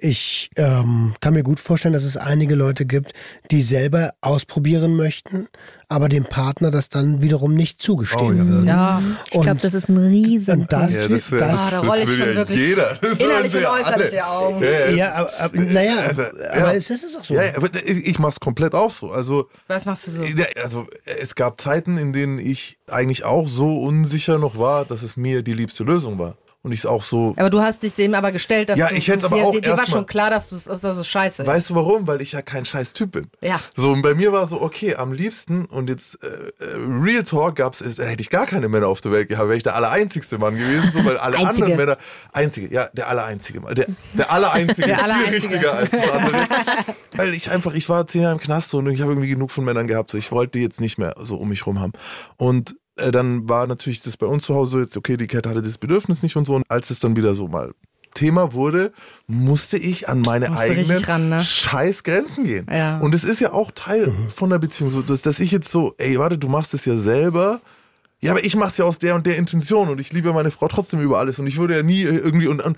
ich 0.00 0.50
ähm, 0.56 1.14
kann 1.20 1.34
mir 1.34 1.42
gut 1.42 1.60
vorstellen, 1.60 1.92
dass 1.94 2.04
es 2.04 2.16
einige 2.16 2.54
Leute 2.54 2.86
gibt, 2.86 3.12
die 3.50 3.60
selber 3.62 4.14
ausprobieren 4.20 4.96
möchten, 4.96 5.48
aber 5.88 6.08
dem 6.08 6.24
Partner 6.24 6.70
das 6.70 6.88
dann 6.88 7.20
wiederum 7.22 7.54
nicht 7.54 7.82
zugestehen 7.82 8.22
Oh 8.26 8.32
ja. 8.32 8.46
würden. 8.46 8.66
Ja. 8.68 9.02
Ich 9.32 9.40
glaube, 9.40 9.60
das 9.60 9.74
ist 9.74 9.88
ein 9.88 9.96
riesen 9.98 10.60
und 10.62 10.72
das, 10.72 10.94
Ja, 11.02 11.08
das 11.08 11.30
wär- 11.30 11.38
das, 11.40 11.58
Ah, 11.58 11.70
da 11.70 11.80
roll 11.80 11.98
ich 11.98 12.08
will 12.08 12.16
schon 12.18 12.28
ja 12.28 12.34
wirklich 12.34 12.58
jeder. 12.58 12.98
Innerlich 13.18 13.54
und 13.56 13.64
äußerlich 13.66 14.10
die 14.10 14.22
Augen. 14.22 14.62
Ja, 14.64 14.70
ja. 14.70 14.90
ja, 14.90 15.14
aber, 15.14 15.40
aber 15.40 15.56
naja, 15.60 15.96
Also, 16.08 16.22
aber 16.52 16.74
es 16.74 16.90
ist 16.90 17.04
es 17.04 17.16
auch 17.16 17.24
so. 17.24 17.34
Ja, 17.34 17.44
ja, 17.44 17.56
aber 17.56 17.68
ich 17.84 18.06
ich 18.06 18.18
mach's 18.18 18.40
komplett 18.40 18.74
auch 18.74 18.90
so. 18.90 19.10
Also, 19.10 19.48
Was 19.68 19.84
machst 19.84 20.06
du 20.06 20.10
so? 20.12 20.24
ja, 20.24 20.46
also 20.62 20.86
es 21.04 21.34
gab 21.34 21.60
Zeiten, 21.60 21.98
in 21.98 22.12
denen 22.12 22.38
ich 22.38 22.78
eigentlich 22.88 23.24
auch 23.24 23.48
so 23.48 23.80
unsicher 23.82 24.38
noch 24.38 24.58
war, 24.58 24.84
dass 24.84 25.02
es 25.02 25.16
mir 25.16 25.42
die 25.42 25.52
liebste 25.54 25.84
Lösung 25.84 26.18
war. 26.18 26.36
Und 26.62 26.72
ich 26.72 26.80
es 26.80 26.86
auch 26.86 27.02
so. 27.02 27.32
Aber 27.38 27.48
du 27.48 27.62
hast 27.62 27.82
dich 27.82 27.94
dem 27.94 28.12
aber 28.12 28.32
gestellt, 28.32 28.68
dass 28.68 28.78
Ja, 28.78 28.88
du, 28.88 28.94
ich 28.94 29.08
hätt's 29.08 29.24
aber 29.24 29.36
dir, 29.36 29.44
auch 29.46 29.52
dir, 29.52 29.62
dir 29.62 29.78
war 29.78 29.86
schon 29.86 30.04
klar, 30.04 30.28
dass, 30.28 30.50
du, 30.50 30.56
dass 30.56 30.82
das 30.82 31.08
scheiße 31.08 31.42
ist. 31.42 31.48
Weißt 31.48 31.70
du 31.70 31.74
warum? 31.74 32.06
Weil 32.06 32.20
ich 32.20 32.32
ja 32.32 32.42
kein 32.42 32.66
scheiß 32.66 32.92
Typ 32.92 33.12
bin. 33.12 33.28
Ja. 33.40 33.60
So, 33.74 33.92
und 33.92 34.02
bei 34.02 34.14
mir 34.14 34.30
war 34.32 34.46
so, 34.46 34.60
okay, 34.60 34.94
am 34.94 35.14
liebsten, 35.14 35.64
und 35.64 35.88
jetzt 35.88 36.22
äh, 36.22 36.26
äh, 36.26 36.76
Real 36.76 37.22
Talk 37.22 37.56
gab's, 37.56 37.80
ist, 37.80 37.98
hätte 37.98 38.20
ich 38.20 38.28
gar 38.28 38.44
keine 38.44 38.68
Männer 38.68 38.88
auf 38.88 39.00
der 39.00 39.10
Welt 39.10 39.30
gehabt, 39.30 39.48
wäre 39.48 39.56
ich 39.56 39.62
der 39.62 39.74
allereinzigste 39.74 40.36
Mann 40.36 40.54
gewesen, 40.58 40.92
so, 40.92 41.02
weil 41.02 41.16
alle 41.16 41.38
Einzige. 41.38 41.48
anderen 41.48 41.76
Männer, 41.76 41.96
einzige, 42.32 42.74
ja, 42.74 42.88
der 42.92 43.08
allereinzige 43.08 43.60
Mann, 43.62 43.74
der, 43.74 43.86
der 44.12 44.30
allereinzige 44.30 44.86
Der 44.86 44.96
ist 44.96 45.02
viel 45.02 45.12
Allereinzige. 45.12 45.42
richtiger 45.42 45.72
als 45.72 45.90
das 45.90 46.10
andere. 46.10 46.46
weil 47.16 47.34
ich 47.34 47.50
einfach, 47.50 47.72
ich 47.72 47.88
war 47.88 48.06
zehn 48.06 48.20
Jahre 48.20 48.34
im 48.34 48.40
Knast 48.40 48.68
so, 48.68 48.78
und 48.78 48.88
ich 48.90 49.00
habe 49.00 49.12
irgendwie 49.12 49.30
genug 49.30 49.50
von 49.50 49.64
Männern 49.64 49.86
gehabt, 49.86 50.10
so, 50.10 50.18
ich 50.18 50.30
wollte 50.30 50.58
die 50.58 50.62
jetzt 50.62 50.82
nicht 50.82 50.98
mehr 50.98 51.14
so 51.20 51.36
um 51.36 51.48
mich 51.48 51.64
rum 51.64 51.80
haben. 51.80 51.92
Und 52.36 52.76
äh, 53.00 53.12
dann 53.12 53.48
war 53.48 53.66
natürlich 53.66 54.02
das 54.02 54.16
bei 54.16 54.26
uns 54.26 54.44
zu 54.44 54.54
Hause 54.54 54.70
so 54.70 54.80
jetzt, 54.80 54.96
okay, 54.96 55.16
die 55.16 55.26
Cat 55.26 55.46
hatte 55.46 55.62
das 55.62 55.78
Bedürfnis 55.78 56.22
nicht 56.22 56.36
und 56.36 56.46
so, 56.46 56.54
und 56.54 56.64
als 56.68 56.90
es 56.90 57.00
dann 57.00 57.16
wieder 57.16 57.34
so 57.34 57.48
mal 57.48 57.72
Thema 58.14 58.52
wurde, 58.52 58.92
musste 59.26 59.76
ich 59.76 60.08
an 60.08 60.20
meine 60.20 60.56
eigenen 60.56 61.04
ran, 61.04 61.28
ne? 61.28 61.42
scheiß 61.42 62.02
Grenzen 62.02 62.44
gehen. 62.44 62.66
Ja. 62.70 62.98
Und 62.98 63.14
es 63.14 63.24
ist 63.24 63.40
ja 63.40 63.52
auch 63.52 63.70
Teil 63.70 64.12
von 64.34 64.50
der 64.50 64.58
Beziehung, 64.58 64.90
so, 64.90 65.02
dass, 65.02 65.22
dass 65.22 65.38
ich 65.40 65.50
jetzt 65.50 65.70
so, 65.70 65.94
ey, 65.98 66.18
warte, 66.18 66.36
du 66.36 66.48
machst 66.48 66.74
es 66.74 66.84
ja 66.84 66.96
selber. 66.96 67.60
Ja, 68.20 68.32
aber 68.32 68.44
ich 68.44 68.54
mach's 68.56 68.76
ja 68.76 68.84
aus 68.84 68.98
der 68.98 69.14
und 69.14 69.26
der 69.26 69.38
Intention 69.38 69.88
und 69.88 70.00
ich 70.00 70.12
liebe 70.12 70.32
meine 70.32 70.50
Frau 70.50 70.68
trotzdem 70.68 71.00
über 71.00 71.18
alles 71.18 71.38
und 71.38 71.46
ich 71.46 71.56
würde 71.56 71.76
ja 71.76 71.82
nie 71.82 72.02
äh, 72.02 72.16
irgendwie 72.16 72.48
und, 72.48 72.60
und 72.60 72.76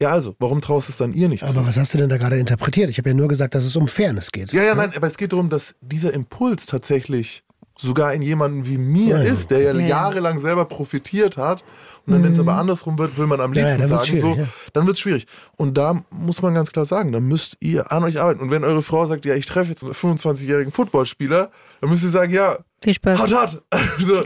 ja, 0.00 0.10
also, 0.10 0.34
warum 0.38 0.62
traust 0.62 0.88
es 0.88 0.96
dann 0.96 1.12
ihr 1.12 1.28
nicht 1.28 1.44
zu? 1.44 1.50
Aber 1.50 1.66
was 1.66 1.76
hast 1.76 1.92
du 1.92 1.98
denn 1.98 2.08
da 2.08 2.16
gerade 2.16 2.38
interpretiert? 2.38 2.88
Ich 2.88 2.96
habe 2.96 3.10
ja 3.10 3.14
nur 3.14 3.28
gesagt, 3.28 3.54
dass 3.54 3.64
es 3.64 3.76
um 3.76 3.88
Fairness 3.88 4.30
geht. 4.30 4.52
Ja, 4.52 4.62
ja, 4.62 4.74
nein, 4.74 4.92
aber 4.96 5.06
es 5.06 5.18
geht 5.18 5.32
darum, 5.32 5.50
dass 5.50 5.74
dieser 5.82 6.14
Impuls 6.14 6.64
tatsächlich 6.64 7.42
sogar 7.80 8.12
in 8.14 8.22
jemanden 8.22 8.66
wie 8.66 8.78
mir 8.78 9.16
Ja, 9.18 9.22
ja. 9.22 9.32
ist, 9.32 9.50
der 9.50 9.60
ja, 9.60 9.72
Ja, 9.72 9.80
ja. 9.80 9.86
jahrelang 9.86 10.38
selber 10.40 10.64
profitiert 10.64 11.36
hat. 11.36 11.62
Und 12.06 12.14
dann, 12.14 12.24
wenn 12.24 12.32
es 12.32 12.38
aber 12.38 12.54
andersrum 12.56 12.98
wird, 12.98 13.18
will 13.18 13.26
man 13.26 13.40
am 13.40 13.52
Ja, 13.52 13.60
ja, 13.62 13.66
liebsten 13.76 13.82
dann 13.82 13.98
wird's 13.98 14.08
sagen, 14.08 14.20
so, 14.20 14.48
dann 14.72 14.86
wird 14.86 14.94
es 14.94 15.00
schwierig. 15.00 15.26
Und 15.56 15.74
da 15.76 16.02
muss 16.10 16.40
man 16.42 16.54
ganz 16.54 16.72
klar 16.72 16.84
sagen, 16.86 17.12
da 17.12 17.20
müsst 17.20 17.58
ihr 17.60 17.92
an 17.92 18.02
euch 18.04 18.20
arbeiten. 18.20 18.40
Und 18.40 18.50
wenn 18.50 18.64
eure 18.64 18.82
Frau 18.82 19.06
sagt, 19.06 19.26
ja, 19.26 19.34
ich 19.34 19.46
treffe 19.46 19.70
jetzt 19.70 19.84
einen 19.84 19.92
25-jährigen 19.92 20.72
Footballspieler, 20.72 21.50
dann 21.80 21.90
müsst 21.90 22.02
ihr 22.02 22.08
sagen, 22.08 22.32
ja, 22.32 22.56
Viel 22.82 22.94
Spaß. 22.94 23.18
hart, 23.18 23.30
hart. 23.32 23.62
So, 24.00 24.22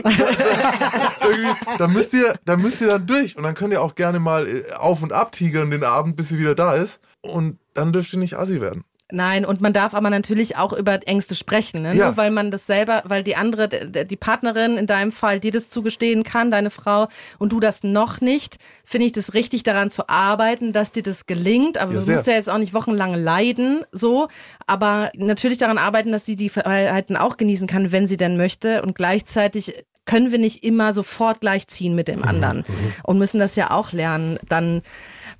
da 1.77 1.87
müsst 1.87 2.13
ihr, 2.13 2.35
da 2.45 2.55
müsst 2.57 2.81
ihr 2.81 2.87
dann 2.87 3.05
durch. 3.05 3.35
Und 3.37 3.43
dann 3.43 3.55
könnt 3.55 3.73
ihr 3.73 3.81
auch 3.81 3.95
gerne 3.95 4.19
mal 4.19 4.47
äh, 4.47 4.63
auf 4.77 5.01
und 5.03 5.13
ab 5.13 5.31
tigern 5.31 5.69
den 5.71 5.83
Abend, 5.83 6.15
bis 6.15 6.29
sie 6.29 6.39
wieder 6.39 6.55
da 6.55 6.73
ist. 6.75 6.99
Und 7.21 7.57
dann 7.73 7.91
dürft 7.93 8.13
ihr 8.13 8.19
nicht 8.19 8.37
assi 8.37 8.61
werden. 8.61 8.83
Nein, 9.11 9.45
und 9.45 9.61
man 9.61 9.71
darf 9.71 9.93
aber 9.93 10.09
natürlich 10.09 10.57
auch 10.57 10.73
über 10.73 10.99
Ängste 11.05 11.35
sprechen, 11.35 11.83
ne? 11.83 11.93
Ja. 11.95 12.07
Nur 12.07 12.17
weil 12.17 12.31
man 12.31 12.49
das 12.49 12.65
selber, 12.65 13.03
weil 13.05 13.23
die 13.23 13.35
andere, 13.35 13.69
die 13.69 14.15
Partnerin 14.15 14.77
in 14.77 14.87
deinem 14.87 15.11
Fall 15.11 15.39
dir 15.39 15.51
das 15.51 15.69
zugestehen 15.69 16.23
kann, 16.23 16.49
deine 16.49 16.71
Frau, 16.71 17.07
und 17.37 17.51
du 17.51 17.59
das 17.59 17.83
noch 17.83 18.19
nicht, 18.19 18.57
finde 18.83 19.05
ich 19.05 19.11
das 19.11 19.35
richtig 19.35 19.61
daran 19.61 19.91
zu 19.91 20.09
arbeiten, 20.09 20.73
dass 20.73 20.91
dir 20.91 21.03
das 21.03 21.27
gelingt. 21.27 21.77
Aber 21.77 21.93
Ja, 21.93 21.99
du 21.99 22.03
sehr. 22.05 22.15
musst 22.15 22.27
ja 22.27 22.33
jetzt 22.33 22.49
auch 22.49 22.57
nicht 22.57 22.73
wochenlang 22.73 23.13
leiden, 23.13 23.85
so. 23.91 24.27
Aber 24.65 25.11
natürlich 25.15 25.59
daran 25.59 25.77
arbeiten, 25.77 26.11
dass 26.11 26.25
sie 26.25 26.35
die 26.35 26.49
Freiheiten 26.49 27.15
auch 27.15 27.37
genießen 27.37 27.67
kann, 27.67 27.91
wenn 27.91 28.07
sie 28.07 28.17
denn 28.17 28.37
möchte. 28.37 28.81
Und 28.81 28.95
gleichzeitig 28.95 29.85
können 30.05 30.31
wir 30.31 30.39
nicht 30.39 30.63
immer 30.63 30.93
sofort 30.93 31.41
gleichziehen 31.41 31.95
mit 31.95 32.07
dem 32.07 32.23
anderen 32.23 32.63
und 33.03 33.17
müssen 33.17 33.39
das 33.39 33.55
ja 33.55 33.71
auch 33.71 33.91
lernen, 33.91 34.37
dann 34.47 34.83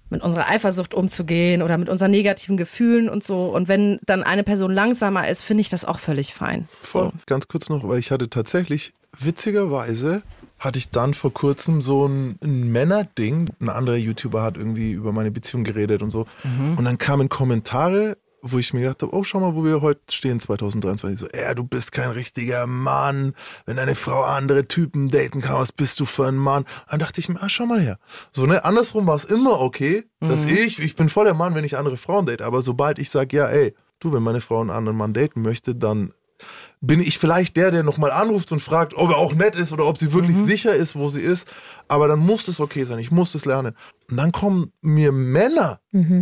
mit 0.10 0.22
unserer 0.22 0.50
Eifersucht 0.50 0.94
umzugehen 0.94 1.62
oder 1.62 1.78
mit 1.78 1.90
unseren 1.90 2.12
negativen 2.12 2.58
Gefühlen 2.58 3.10
und 3.10 3.24
so. 3.24 3.48
Und 3.54 3.68
wenn 3.68 4.00
dann 4.06 4.24
eine 4.24 4.44
Person 4.44 4.72
langsamer 4.72 5.28
ist, 5.28 5.42
finde 5.42 5.62
ich 5.62 5.70
das 5.70 5.86
auch 5.86 6.00
völlig 6.00 6.34
fein. 6.34 6.68
Voll. 6.82 7.12
Ganz 7.26 7.48
kurz 7.48 7.70
noch, 7.70 7.88
weil 7.88 8.00
ich 8.00 8.12
hatte 8.12 8.30
tatsächlich, 8.30 8.94
witzigerweise, 9.18 10.24
hatte 10.60 10.80
ich 10.80 10.90
dann 10.90 11.14
vor 11.14 11.34
kurzem 11.34 11.82
so 11.82 12.08
ein, 12.08 12.38
ein 12.42 12.72
Männerding. 12.72 13.50
Ein 13.60 13.70
anderer 13.70 13.98
YouTuber 13.98 14.42
hat 14.42 14.58
irgendwie 14.58 14.92
über 14.92 15.12
meine 15.12 15.32
Beziehung 15.32 15.64
geredet 15.64 16.02
und 16.02 16.12
so. 16.12 16.28
Und 16.78 16.86
dann 16.86 16.98
kamen 16.98 17.30
Kommentare, 17.30 18.18
wo 18.48 18.60
ich 18.60 18.74
mir 18.74 18.82
gedacht 18.82 19.02
habe, 19.02 19.16
oh, 19.16 19.24
schau 19.24 19.40
mal, 19.40 19.56
wo 19.56 19.64
wir 19.64 19.82
heute 19.82 20.02
stehen, 20.12 20.40
2023. 20.40 21.20
So, 21.20 21.28
ja, 21.36 21.54
du 21.54 21.64
bist 21.64 21.92
kein 21.92 22.12
richtiger 22.12 22.68
Mann. 22.68 23.34
Wenn 23.66 23.78
deine 23.78 23.96
Frau 23.96 24.24
andere 24.24 24.68
Typen 24.68 25.10
daten 25.10 25.42
kann, 25.42 25.56
was 25.56 25.72
bist 25.72 26.00
du 26.00 26.06
für 26.06 26.28
ein 26.28 26.36
Mann? 26.36 26.66
Dann 26.90 27.00
dachte 27.00 27.20
ich 27.20 27.28
mir, 27.28 27.42
ah, 27.42 27.50
schau 27.50 27.66
mal 27.66 27.82
her. 27.82 27.98
So, 28.32 28.46
ne, 28.46 28.64
andersrum 28.64 29.08
war 29.08 29.16
es 29.16 29.26
immer 29.26 29.60
okay, 29.60 30.06
dass 30.20 30.46
ich, 30.46 30.80
ich 30.80 30.96
bin 30.96 31.10
voll 31.10 31.26
der 31.26 31.34
Mann, 31.34 31.56
wenn 31.56 31.64
ich 31.64 31.78
andere 31.78 31.98
Frauen 31.98 32.26
date. 32.26 32.42
Aber 32.42 32.62
sobald 32.62 33.00
ich 33.00 33.10
sage, 33.10 33.36
ja, 33.36 33.48
ey, 33.48 33.74
du, 34.00 34.14
wenn 34.14 34.24
meine 34.24 34.42
Frau 34.42 34.62
einen 34.62 34.70
anderen 34.70 34.98
Mann 34.98 35.14
daten 35.14 35.42
möchte, 35.42 35.76
dann 35.76 36.14
bin 36.82 37.00
ich 37.00 37.18
vielleicht 37.18 37.58
der, 37.58 37.72
der 37.72 37.84
nochmal 37.84 38.12
anruft 38.12 38.52
und 38.52 38.60
fragt, 38.60 38.94
ob 38.96 39.10
er 39.10 39.18
auch 39.18 39.34
nett 39.34 39.56
ist 39.56 39.72
oder 39.72 39.86
ob 39.86 39.98
sie 39.98 40.14
wirklich 40.14 40.38
sicher 40.38 40.74
ist, 40.74 40.96
wo 40.96 41.10
sie 41.10 41.22
ist. 41.22 41.48
Aber 41.88 42.08
dann 42.08 42.20
muss 42.20 42.48
es 42.48 42.60
okay 42.60 42.84
sein. 42.84 43.00
Ich 43.00 43.12
muss 43.12 43.36
es 43.36 43.46
lernen. 43.46 43.76
Und 44.10 44.18
dann 44.18 44.32
kommen 44.32 44.72
mir 44.82 45.12
Männer 45.12 45.80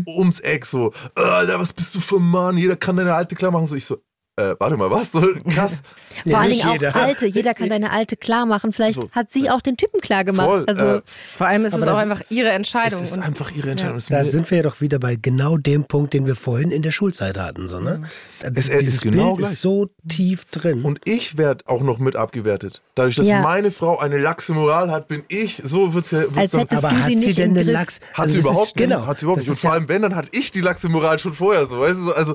ums 0.08 0.40
Eck 0.40 0.66
so, 0.66 0.94
äh, 1.18 1.22
Alter, 1.22 1.60
was 1.60 1.74
bist 1.74 1.94
du 1.96 2.00
für 2.00 2.18
ein 2.18 2.30
Mann? 2.30 2.58
Jeder 2.58 2.76
kann 2.76 2.98
deine 2.98 3.14
alte 3.14 3.36
klar 3.36 3.52
machen. 3.52 3.68
So, 3.68 3.76
ich 3.76 3.86
so, 3.86 3.98
äh, 4.36 4.56
warte 4.60 4.78
mal, 4.78 4.90
was? 4.90 5.12
So, 5.12 5.22
krass. 5.48 5.74
Vor 6.28 6.38
allen 6.40 6.50
nicht 6.50 6.62
Dingen 6.64 6.70
auch 6.70 6.74
jeder. 6.82 6.96
alte. 6.96 7.26
Jeder 7.28 7.54
kann 7.54 7.70
deine 7.70 7.92
alte 7.92 8.16
klar 8.18 8.46
machen. 8.46 8.72
Vielleicht 8.72 9.02
So. 9.02 9.10
hat 9.12 9.32
sie 9.32 9.50
auch 9.50 9.62
den 9.62 9.78
Typen 9.78 10.00
klar 10.02 10.24
gemacht. 10.24 10.48
Voll. 10.48 10.64
Also 10.68 10.86
äh, 10.98 11.02
Vor 11.06 11.48
allem 11.48 11.66
ist 11.66 11.74
es 11.76 11.84
auch 11.88 11.98
einfach 11.98 12.22
ist- 12.22 12.32
ihre 12.32 12.50
es 12.50 12.56
Entscheidung. 12.56 13.04
ist 13.04 13.12
Und 13.14 13.22
einfach 13.24 13.52
ihre 13.52 13.72
Entscheidung. 13.72 13.98
Es 13.98 14.04
ist 14.06 14.12
Da 14.12 14.24
sind 14.24 14.50
wir 14.50 14.58
ja 14.58 14.64
doch 14.64 14.82
wieder 14.82 15.00
bei 15.00 15.16
genau 15.16 15.58
dem 15.58 15.86
Punkt, 15.86 16.14
den 16.14 16.26
wir 16.28 16.36
vorhin 16.36 16.72
in 16.72 16.82
der 16.82 16.92
Schulzeit 16.92 17.38
hatten. 17.38 17.68
So, 17.68 17.80
ne? 17.80 18.04
Es- 18.42 18.70
es 18.70 18.80
Dieses 18.80 18.94
ist 18.96 19.02
genau 19.04 19.34
Bild 19.34 19.38
gleich. 19.40 19.52
ist 19.54 19.62
so 19.62 19.90
tief 20.08 20.46
drin. 20.46 20.84
Und 20.84 21.00
ich 21.06 21.38
werde 21.38 21.64
auch 21.68 21.82
noch 21.82 22.00
mit 22.00 22.16
abgewertet. 22.16 22.82
Dadurch, 22.96 23.16
dass 23.16 23.28
Ja. 23.28 23.42
meine 23.42 23.72
Frau 23.72 23.98
eine 24.00 24.18
laxe 24.18 24.54
Moral 24.54 24.92
hat, 24.92 25.08
bin 25.08 25.24
ich, 25.30 25.62
so 25.64 25.94
wird's 25.94 26.12
ja. 26.12 26.22
Wird's 26.22 26.38
Als 26.38 26.52
dann, 26.52 26.62
hättest 26.62 26.86
aber 26.86 26.96
du 26.96 27.02
hat 27.02 27.10
sie 27.10 27.18
sie 27.18 27.26
nicht 27.28 27.38
denn 27.40 27.52
im 27.52 27.56
eine 27.58 27.66
Griff. 27.66 27.74
Lachs? 27.74 28.00
Hat 28.14 28.20
also 28.20 28.34
sie 28.34 28.40
überhaupt 28.40 28.68
ist, 28.68 28.78
genau, 28.78 28.98
nicht. 28.98 29.08
Hat 29.08 29.20
sie 29.20 29.26
überhaupt 29.26 29.40
das 29.42 29.46
nicht. 29.46 29.50
Und 29.50 29.54
ist 29.56 29.62
vor 29.62 29.70
ja- 29.72 29.74
allem, 29.76 29.90
wenn, 29.90 30.02
dann 30.02 30.16
hatte 30.16 30.30
ich 30.32 30.52
die 30.52 30.62
laxe 30.62 30.90
Moral 30.90 31.20
schon 31.20 31.34
vorher 31.34 31.66
so. 31.66 31.80
Weißt 31.80 31.96
du, 31.98 32.02
so, 32.06 32.14
also 32.16 32.34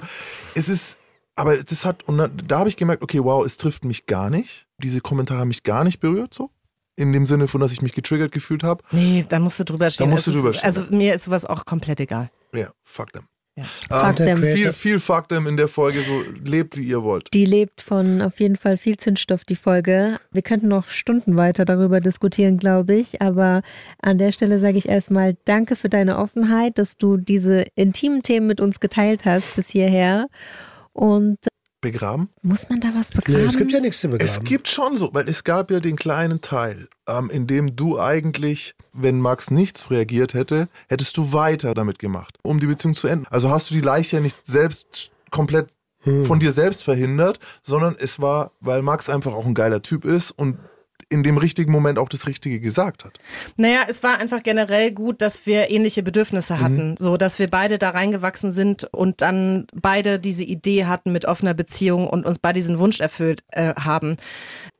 es 0.55 0.69
ist, 0.69 0.97
aber 1.39 1.57
das 1.57 1.85
hat, 1.85 2.07
und 2.09 2.19
dann, 2.19 2.33
da 2.47 2.59
habe 2.59 2.69
ich 2.69 2.77
gemerkt, 2.77 3.03
okay, 3.03 3.23
wow, 3.23 3.45
es 3.45 3.57
trifft 3.57 3.85
mich 3.85 4.07
gar 4.07 4.29
nicht. 4.29 4.67
Diese 4.83 5.01
Kommentare 5.01 5.41
haben 5.41 5.49
mich 5.49 5.63
gar 5.63 5.85
nicht 5.85 6.01
berührt, 6.01 6.35
so. 6.35 6.51
In 6.97 7.13
dem 7.13 7.27
Sinne 7.27 7.47
von, 7.47 7.61
dass 7.61 7.71
ich 7.71 7.81
mich 7.81 7.93
getriggert 7.93 8.33
gefühlt 8.33 8.65
habe. 8.65 8.83
nee, 8.91 9.25
da 9.29 9.39
musst 9.39 9.61
du 9.61 9.65
drüber 9.65 9.89
stehen. 9.89 10.11
musst 10.11 10.27
du 10.27 10.33
drüber 10.33 10.53
stehen, 10.53 10.65
Also 10.65 10.83
mir 10.91 11.15
ist 11.15 11.25
sowas 11.25 11.45
auch 11.45 11.65
komplett 11.65 12.01
egal. 12.01 12.29
Ja, 12.53 12.73
fuck 12.83 13.13
them. 13.13 13.29
Ja. 13.55 13.65
Fuck 13.89 14.17
them. 14.17 14.41
Viel, 14.41 14.73
viel 14.73 15.01
fuck 15.01 15.29
them 15.29 15.47
in 15.47 15.57
der 15.57 15.69
Folge, 15.69 16.01
so 16.01 16.23
lebt 16.45 16.77
wie 16.77 16.83
ihr 16.83 17.03
wollt. 17.03 17.33
Die 17.35 17.45
lebt 17.45 17.83
von 17.83 18.23
auf 18.23 18.39
jeden 18.41 18.57
Fall 18.57 18.77
viel 18.77 18.97
Zündstoff, 18.97 19.45
die 19.45 19.57
Folge. 19.57 20.19
Wir 20.31 20.43
könnten 20.43 20.69
noch 20.69 20.89
Stunden 20.89 21.37
weiter 21.37 21.65
darüber 21.65 22.01
diskutieren, 22.01 22.59
glaube 22.59 22.95
ich. 22.95 23.21
Aber 23.21 23.63
an 24.01 24.19
der 24.19 24.33
Stelle 24.33 24.61
sage 24.61 24.79
ich 24.79 24.89
erstmal 24.89 25.37
Danke 25.45 25.75
für 25.77 25.89
deine 25.89 26.19
Offenheit, 26.19 26.79
dass 26.79 26.97
du 26.97 27.17
diese 27.17 27.65
intimen 27.75 28.23
Themen 28.23 28.47
mit 28.47 28.61
uns 28.61 28.81
geteilt 28.81 29.25
hast 29.25 29.57
bis 29.57 29.69
hierher. 29.69 30.29
Und 30.99 31.39
Begraben? 31.81 32.29
muss 32.43 32.69
man 32.69 32.81
da 32.81 32.89
was 32.93 33.13
begraben? 33.13 33.41
Nee, 33.41 33.47
es 33.47 33.57
gibt 33.57 33.71
ja 33.71 33.79
nichts 33.79 34.01
zu 34.01 34.09
begraben. 34.09 34.29
Es 34.29 34.43
gibt 34.43 34.67
schon 34.67 34.97
so, 34.97 35.11
weil 35.13 35.29
es 35.29 35.45
gab 35.45 35.71
ja 35.71 35.79
den 35.79 35.95
kleinen 35.95 36.41
Teil, 36.41 36.89
ähm, 37.07 37.31
in 37.31 37.47
dem 37.47 37.77
du 37.77 38.01
eigentlich, 38.01 38.75
wenn 38.93 39.21
Max 39.21 39.53
nichts 39.53 39.93
reagiert 39.93 40.35
hätte, 40.35 40.69
hättest 40.89 41.17
du 41.17 41.33
weiter 41.33 41.75
damit 41.75 42.01
gemacht, 42.01 42.37
um 42.43 42.59
die 42.59 42.67
Beziehung 42.67 42.95
zu 42.95 43.07
enden. 43.07 43.27
Also 43.31 43.49
hast 43.49 43.71
du 43.71 43.75
die 43.75 43.81
Leiche 43.81 44.17
ja 44.17 44.23
nicht 44.23 44.45
selbst 44.45 45.13
komplett 45.31 45.69
von 46.25 46.39
dir 46.39 46.53
selbst 46.53 46.85
verhindert, 46.85 47.39
sondern 47.63 47.95
es 47.99 48.19
war, 48.19 48.53
weil 48.61 48.83
Max 48.83 49.09
einfach 49.09 49.35
auch 49.35 49.47
ein 49.47 49.55
geiler 49.55 49.83
Typ 49.83 50.05
ist 50.05 50.31
und 50.31 50.59
in 51.11 51.23
dem 51.23 51.39
richtigen 51.39 51.73
Moment 51.73 51.99
auch 51.99 52.09
das 52.09 52.27
Richtige 52.27 52.61
gesagt 52.61 53.05
hat. 53.05 53.19
Naja, 53.57 53.81
es 53.89 54.03
war 54.03 54.19
einfach 54.19 54.43
generell 54.43 54.91
gut, 54.93 55.23
dass 55.23 55.47
wir 55.47 55.71
ähnliche 55.71 56.03
Bedürfnisse 56.03 56.55
Mhm. 56.55 56.61
hatten. 56.61 56.95
So, 56.99 57.17
dass 57.17 57.39
wir 57.39 57.49
beide 57.49 57.79
da 57.79 57.91
reingewachsen 57.91 58.51
sind 58.51 58.85
und 58.93 59.23
dann 59.23 59.67
beide 59.75 60.19
diese 60.19 60.45
Idee 60.45 60.85
hatten 60.85 61.11
mit 61.13 61.25
offener 61.25 61.55
Beziehung 61.55 62.07
und 62.09 62.27
uns 62.27 62.39
beide 62.39 62.59
diesen 62.61 62.79
Wunsch 62.79 63.01
erfüllt 63.01 63.43
äh, 63.53 63.75
haben. 63.75 64.17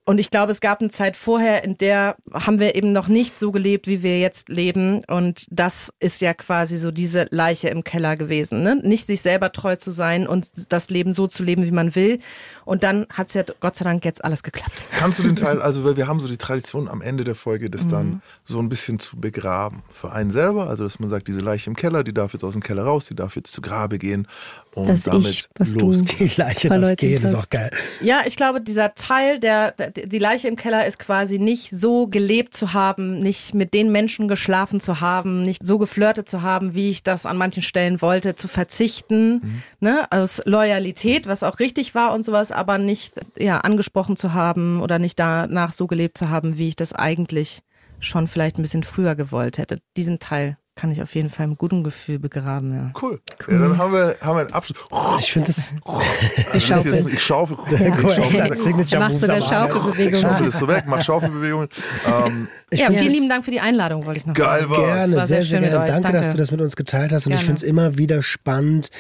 Und 0.09 0.19
ich 0.19 0.31
glaube, 0.31 0.53
es 0.53 0.63
gab 0.63 0.81
eine 0.81 0.89
Zeit 0.89 1.19
vorher, 1.19 1.65
in 1.65 1.77
der 1.77 2.17
haben 2.33 2.61
wir 2.61 2.75
eben 2.77 2.95
noch 2.95 3.09
nicht 3.09 3.39
so 3.39 3.53
gelebt, 3.53 3.87
wie 3.89 4.03
wir 4.03 4.19
jetzt 4.19 4.49
leben. 4.49 5.05
Und 5.05 5.45
das 5.51 5.93
ist 6.01 6.23
ja 6.23 6.33
quasi 6.33 6.79
so 6.79 6.91
diese 6.91 7.27
Leiche 7.29 7.69
im 7.69 7.85
Keller 7.85 8.17
gewesen. 8.17 8.63
Ne? 8.63 8.77
Nicht 8.77 9.07
sich 9.07 9.21
selber 9.21 9.53
treu 9.53 9.77
zu 9.77 9.91
sein 9.91 10.27
und 10.27 10.73
das 10.73 10.89
Leben 10.89 11.13
so 11.13 11.27
zu 11.27 11.45
leben, 11.45 11.67
wie 11.67 11.73
man 11.73 11.95
will. 11.95 12.21
Und 12.65 12.85
dann 12.85 13.07
hat 13.13 13.29
es 13.29 13.35
ja 13.35 13.43
Gott 13.61 13.77
sei 13.77 13.85
Dank 13.85 14.03
jetzt 14.07 14.25
alles 14.25 14.43
geklappt. 14.43 14.87
Kannst 14.99 15.19
du 15.19 15.25
den 15.25 15.37
Teil, 15.37 15.61
also 15.61 15.85
weil 15.85 15.99
wir 15.99 16.07
haben 16.07 16.21
so 16.21 16.29
die 16.29 16.39
Tradition 16.39 16.89
am 16.89 17.03
Ende 17.03 17.25
der 17.25 17.35
Folge, 17.35 17.69
das 17.69 17.85
Mhm. 17.85 17.91
dann 17.91 18.23
so 18.45 18.61
ein 18.61 18.71
bisschen 18.71 18.99
zu 18.99 19.21
begraben. 19.21 19.83
Für 19.93 20.13
einen 20.13 20.31
selber, 20.31 20.71
also 20.71 20.85
dass 20.85 20.99
man 21.01 21.11
sagt, 21.11 21.29
diese 21.29 21.43
Leiche 21.43 21.69
im 21.69 21.77
Keller, 21.77 22.03
die 22.03 22.15
darf 22.15 22.33
jetzt 22.33 22.45
aus 22.45 22.55
dem 22.55 22.63
Keller 22.63 22.85
raus, 22.85 23.09
die 23.09 23.15
darf 23.15 23.37
jetzt 23.37 23.53
zu 23.53 23.61
Grabe 23.61 23.99
gehen 23.99 24.27
und 24.75 24.89
Das 24.89 25.05
damit 25.05 25.31
Ich, 25.31 25.49
was 25.57 25.73
du- 25.73 25.81
losgehen. 25.81 26.31
Die 26.35 26.41
Leiche 26.41 26.69
darf 26.69 26.75
Verleugnet 26.77 26.99
gehen, 26.99 27.25
ist 27.25 27.35
hast. 27.35 27.45
auch 27.47 27.51
geil. 27.51 27.71
Ja, 28.01 28.21
ich 28.27 28.37
glaube, 28.37 28.61
dieser 28.61 28.95
Teil, 28.95 29.39
der, 29.41 29.73
der 29.73 29.91
die 29.91 30.19
Leiche 30.19 30.49
im 30.49 30.57
Keller 30.57 30.87
ist 30.87 30.99
quasi 30.99 31.39
nicht 31.39 31.71
so 31.71 32.07
gelebt 32.07 32.55
zu 32.55 32.73
haben, 32.75 33.19
nicht 33.19 33.55
mit 33.55 33.75
den 33.75 33.91
Menschen 33.93 34.29
geschlafen 34.29 34.81
zu 34.81 35.01
haben, 35.01 35.43
nicht 35.43 35.67
so 35.67 35.79
geflirtet 35.79 36.29
zu 36.29 36.43
haben, 36.43 36.75
wie 36.75 36.91
ich 36.91 37.03
das 37.03 37.27
an 37.27 37.37
manchen 37.37 37.63
Stellen 37.63 38.01
wollte, 38.03 38.35
zu 38.37 38.49
verzichten, 38.49 39.63
ne, 39.81 40.07
aus 40.11 40.41
Loyalität, 40.45 41.27
was 41.27 41.43
auch 41.43 41.59
richtig 41.59 41.95
war 41.95 42.15
und 42.15 42.23
sowas, 42.25 42.53
aber 42.53 42.79
nicht 42.79 43.15
ja 43.39 43.59
angesprochen 43.59 44.17
zu 44.17 44.35
haben 44.35 44.81
oder 44.81 44.99
nicht 44.99 45.19
danach 45.19 45.73
so 45.73 45.87
gelebt 45.87 46.19
zu 46.19 46.31
haben, 46.31 46.59
wie 46.59 46.69
ich 46.69 46.77
das 46.77 46.93
eigentlich 46.93 47.61
schon 48.01 48.29
vielleicht 48.29 48.59
ein 48.59 48.63
bisschen 48.63 48.85
früher 48.85 49.15
gewollt 49.17 49.59
hätte. 49.59 49.81
Diesen 49.97 50.19
Teil 50.21 50.57
kann 50.79 50.93
ich 50.93 51.03
auf 51.03 51.13
jeden 51.17 51.29
Fall 51.29 51.49
mit 51.49 51.59
gutem 51.59 51.83
Gefühl 51.83 52.21
begraben, 52.21 52.73
ja. 52.73 52.93
Cool. 53.03 53.21
Ja, 53.51 53.59
dann 53.59 53.79
haben 53.79 53.93
wir, 53.93 54.17
haben 54.21 54.37
wir 54.37 54.43
einen 54.43 54.53
Abschluss. 54.53 54.79
Ich 55.19 55.33
finde 55.33 55.49
das. 55.49 55.75
Ich 56.55 56.65
schaufel. 56.67 57.05
Ich 57.13 57.21
schaufel. 57.23 57.57
Ich 57.71 57.81
Cool, 58.05 58.15
schaufel, 58.15 58.57
Signature. 58.57 59.11
Schaufelbewegung. 59.43 60.31
ich 60.39 60.45
das 60.45 60.59
so 60.61 60.69
weg, 60.69 60.85
mach 60.87 61.03
Schaufelbewegungen. 61.03 61.69
Ähm, 62.07 62.47
Ich 62.71 62.79
ja, 62.79 62.87
vielen 62.91 63.05
das- 63.05 63.13
lieben 63.13 63.29
Dank 63.29 63.45
für 63.45 63.51
die 63.51 63.61
Einladung, 63.61 64.07
wollte 64.07 64.21
ich 64.21 64.27
noch 64.27 64.35
Geil 64.35 64.61
sagen. 64.61 64.71
war's. 64.71 64.81
Gerne, 64.85 65.17
war 65.17 65.27
sehr, 65.27 65.43
sehr 65.43 65.61
sehr, 65.61 65.61
gerne. 65.71 65.81
euch. 65.85 65.87
Danke, 65.91 66.13
dass 66.13 66.21
Danke. 66.23 66.31
du 66.33 66.39
das 66.39 66.51
mit 66.53 66.61
uns 66.61 66.77
geteilt 66.77 67.13
hast. 67.13 67.27
Und 67.27 67.33
ich 67.33 67.39
Gerne. 67.39 67.47
finde 67.47 67.59
es 67.59 67.63
immer 67.65 67.99
wieder 67.99 68.23
spannend, 68.23 68.91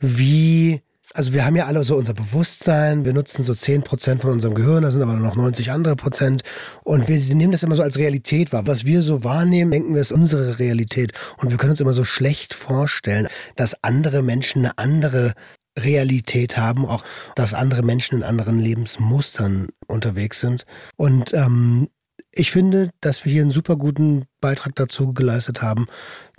wie. 0.00 0.82
Also 1.14 1.32
wir 1.32 1.44
haben 1.46 1.56
ja 1.56 1.66
alle 1.66 1.84
so 1.84 1.96
unser 1.96 2.12
Bewusstsein, 2.12 3.04
wir 3.04 3.14
nutzen 3.14 3.42
so 3.42 3.54
10% 3.54 4.20
von 4.20 4.30
unserem 4.30 4.54
Gehirn, 4.54 4.82
da 4.82 4.90
sind 4.90 5.02
aber 5.02 5.14
noch 5.14 5.36
90 5.36 5.70
andere 5.70 5.96
Prozent 5.96 6.42
und 6.84 7.08
wir 7.08 7.18
nehmen 7.34 7.52
das 7.52 7.62
immer 7.62 7.76
so 7.76 7.82
als 7.82 7.98
Realität 7.98 8.52
wahr. 8.52 8.66
Was 8.66 8.84
wir 8.84 9.00
so 9.00 9.24
wahrnehmen, 9.24 9.70
denken 9.70 9.94
wir, 9.94 10.02
ist 10.02 10.12
unsere 10.12 10.58
Realität 10.58 11.12
und 11.38 11.50
wir 11.50 11.56
können 11.56 11.70
uns 11.70 11.80
immer 11.80 11.94
so 11.94 12.04
schlecht 12.04 12.52
vorstellen, 12.52 13.28
dass 13.56 13.82
andere 13.82 14.22
Menschen 14.22 14.66
eine 14.66 14.76
andere 14.76 15.34
Realität 15.78 16.56
haben, 16.56 16.86
auch 16.86 17.04
dass 17.36 17.54
andere 17.54 17.82
Menschen 17.82 18.18
in 18.18 18.22
anderen 18.24 18.58
Lebensmustern 18.58 19.68
unterwegs 19.86 20.40
sind. 20.40 20.66
Und 20.96 21.32
ähm, 21.34 21.88
ich 22.32 22.50
finde, 22.50 22.90
dass 23.00 23.24
wir 23.24 23.32
hier 23.32 23.42
einen 23.42 23.50
super 23.50 23.76
guten 23.76 24.26
Beitrag 24.40 24.74
dazu 24.76 25.12
geleistet 25.12 25.62
haben, 25.62 25.86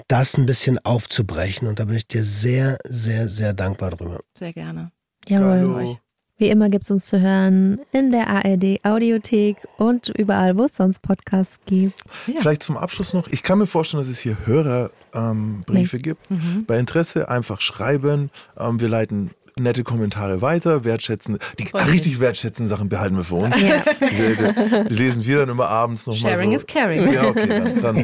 das 0.07 0.37
ein 0.37 0.45
bisschen 0.45 0.79
aufzubrechen. 0.79 1.67
Und 1.67 1.79
da 1.79 1.85
bin 1.85 1.95
ich 1.95 2.07
dir 2.07 2.23
sehr, 2.23 2.77
sehr, 2.87 3.27
sehr 3.27 3.53
dankbar 3.53 3.91
drüber. 3.91 4.21
Sehr 4.37 4.53
gerne. 4.53 4.91
Jawohl. 5.27 5.47
Hallo. 5.47 5.99
Wie 6.39 6.49
immer 6.49 6.69
gibt 6.69 6.85
es 6.85 6.91
uns 6.91 7.05
zu 7.05 7.19
hören 7.19 7.81
in 7.91 8.11
der 8.11 8.29
ARD 8.29 8.79
Audiothek 8.83 9.57
und 9.77 10.07
überall, 10.07 10.57
wo 10.57 10.63
es 10.63 10.77
sonst 10.77 11.01
Podcasts 11.01 11.59
gibt. 11.65 12.01
Vielleicht 12.07 12.63
zum 12.63 12.77
Abschluss 12.77 13.13
noch. 13.13 13.27
Ich 13.27 13.43
kann 13.43 13.59
mir 13.59 13.67
vorstellen, 13.67 14.01
dass 14.01 14.09
es 14.09 14.19
hier 14.19 14.37
Hörerbriefe 14.45 15.97
ähm, 15.97 16.01
gibt. 16.01 16.21
Bei 16.65 16.79
Interesse 16.79 17.27
einfach 17.27 17.59
schreiben. 17.59 18.31
Ähm, 18.57 18.79
wir 18.79 18.87
leiten 18.87 19.31
nette 19.59 19.83
Kommentare 19.83 20.41
weiter, 20.41 20.83
wertschätzen. 20.83 21.37
Die 21.57 21.63
mich. 21.63 21.91
richtig 21.91 22.19
wertschätzenden 22.19 22.69
Sachen 22.69 22.89
behalten 22.89 23.17
wir 23.17 23.23
für 23.23 23.35
uns. 23.35 23.55
Ja. 23.59 23.83
Die, 24.01 24.89
die 24.89 24.93
lesen 24.93 25.25
wir 25.25 25.39
dann 25.39 25.49
immer 25.49 25.69
abends 25.69 26.07
nochmal. 26.07 26.33
Sharing 26.33 26.51
so. 26.51 26.55
is 26.57 26.67
caring. 26.67 27.11
Ja, 27.11 27.25
okay. 27.25 27.47
Dann, 27.47 27.81
dann, 27.81 27.97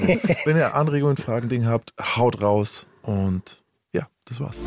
wenn 0.45 0.57
ihr 0.57 0.75
Anregungen, 0.75 1.17
Fragen, 1.17 1.49
Dinge 1.49 1.67
habt, 1.67 1.93
haut 1.99 2.41
raus. 2.41 2.87
Und 3.01 3.63
ja, 3.93 4.07
das 4.25 4.39
war's. 4.39 4.57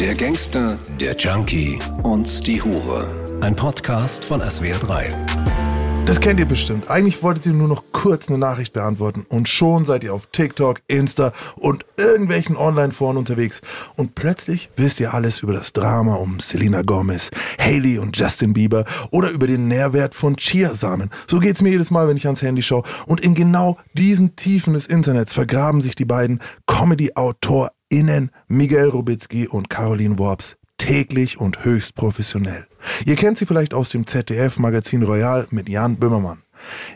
Der 0.00 0.14
Gangster, 0.14 0.78
der 1.00 1.16
Junkie 1.16 1.78
und 2.02 2.46
die 2.46 2.62
Hure. 2.62 3.06
Ein 3.40 3.54
Podcast 3.56 4.24
von 4.24 4.40
SWR3. 4.40 5.71
Das 6.06 6.20
kennt 6.20 6.40
ihr 6.40 6.46
bestimmt. 6.46 6.90
Eigentlich 6.90 7.22
wolltet 7.22 7.46
ihr 7.46 7.52
nur 7.52 7.68
noch 7.68 7.84
kurz 7.92 8.28
eine 8.28 8.36
Nachricht 8.36 8.72
beantworten 8.72 9.24
und 9.28 9.48
schon 9.48 9.84
seid 9.84 10.04
ihr 10.04 10.12
auf 10.12 10.26
TikTok, 10.26 10.80
Insta 10.88 11.32
und 11.56 11.86
irgendwelchen 11.96 12.56
Online-Foren 12.56 13.16
unterwegs. 13.16 13.60
Und 13.96 14.14
plötzlich 14.14 14.68
wisst 14.76 15.00
ihr 15.00 15.14
alles 15.14 15.40
über 15.40 15.52
das 15.52 15.72
Drama 15.72 16.16
um 16.16 16.40
Selena 16.40 16.82
Gomez, 16.82 17.30
Haley 17.58 17.98
und 17.98 18.18
Justin 18.18 18.52
Bieber 18.52 18.84
oder 19.10 19.30
über 19.30 19.46
den 19.46 19.68
Nährwert 19.68 20.14
von 20.14 20.36
Chiasamen. 20.36 21.08
So 21.28 21.38
geht's 21.38 21.62
mir 21.62 21.70
jedes 21.70 21.90
Mal, 21.90 22.08
wenn 22.08 22.16
ich 22.16 22.26
ans 22.26 22.42
Handy 22.42 22.62
schaue. 22.62 22.82
Und 23.06 23.20
in 23.20 23.34
genau 23.34 23.78
diesen 23.94 24.36
Tiefen 24.36 24.74
des 24.74 24.86
Internets 24.86 25.32
vergraben 25.32 25.80
sich 25.80 25.94
die 25.94 26.04
beiden 26.04 26.40
Comedy-AutorInnen 26.66 28.30
Miguel 28.48 28.88
Rubitzky 28.88 29.46
und 29.46 29.70
Caroline 29.70 30.18
Worps 30.18 30.56
täglich 30.78 31.38
und 31.38 31.64
höchst 31.64 31.94
professionell. 31.94 32.66
Ihr 33.04 33.16
kennt 33.16 33.38
sie 33.38 33.46
vielleicht 33.46 33.74
aus 33.74 33.90
dem 33.90 34.06
ZDF-Magazin 34.06 35.02
Royal 35.02 35.46
mit 35.50 35.68
Jan 35.68 35.96
Böhmermann. 35.96 36.42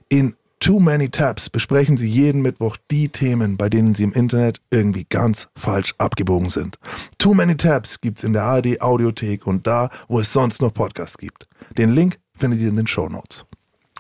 In 0.09 0.35
Too 0.59 0.81
Many 0.81 1.11
Tabs 1.11 1.51
besprechen 1.51 1.97
sie 1.97 2.09
jeden 2.09 2.41
Mittwoch 2.41 2.77
die 2.91 3.11
Themen, 3.11 3.57
bei 3.57 3.69
denen 3.69 3.95
sie 3.95 4.05
im 4.05 4.13
Internet 4.13 4.61
irgendwie 4.71 5.05
ganz 5.05 5.49
falsch 5.57 5.95
abgebogen 5.99 6.49
sind. 6.49 6.79
Too 7.19 7.35
Many 7.35 7.57
Tabs 7.57 8.01
gibt's 8.01 8.25
in 8.25 8.33
der 8.33 8.45
ARD 8.45 8.81
Audiothek 8.81 9.47
und 9.47 9.67
da, 9.67 9.91
wo 10.09 10.19
es 10.19 10.33
sonst 10.33 10.63
noch 10.63 10.73
Podcasts 10.73 11.19
gibt. 11.19 11.47
Den 11.77 11.93
Link 11.93 12.19
findet 12.35 12.61
ihr 12.61 12.69
in 12.69 12.77
den 12.77 12.87
Show 12.87 13.09
Notes. 13.09 13.45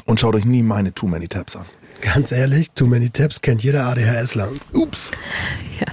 Und 0.07 0.19
schaut 0.19 0.35
euch 0.35 0.45
nie 0.45 0.63
meine 0.63 0.95
Too 0.95 1.09
Many 1.09 1.29
Tabs 1.29 1.57
an. 1.57 1.67
Ganz 2.01 2.33
ehrlich, 2.33 2.71
Too 2.73 2.87
Many 2.87 3.11
Tabs 3.11 3.43
kennt 3.43 3.63
jeder 3.63 3.87
ADHSler. 3.87 4.49
Ups. 4.73 5.11
Ja. 5.79 5.87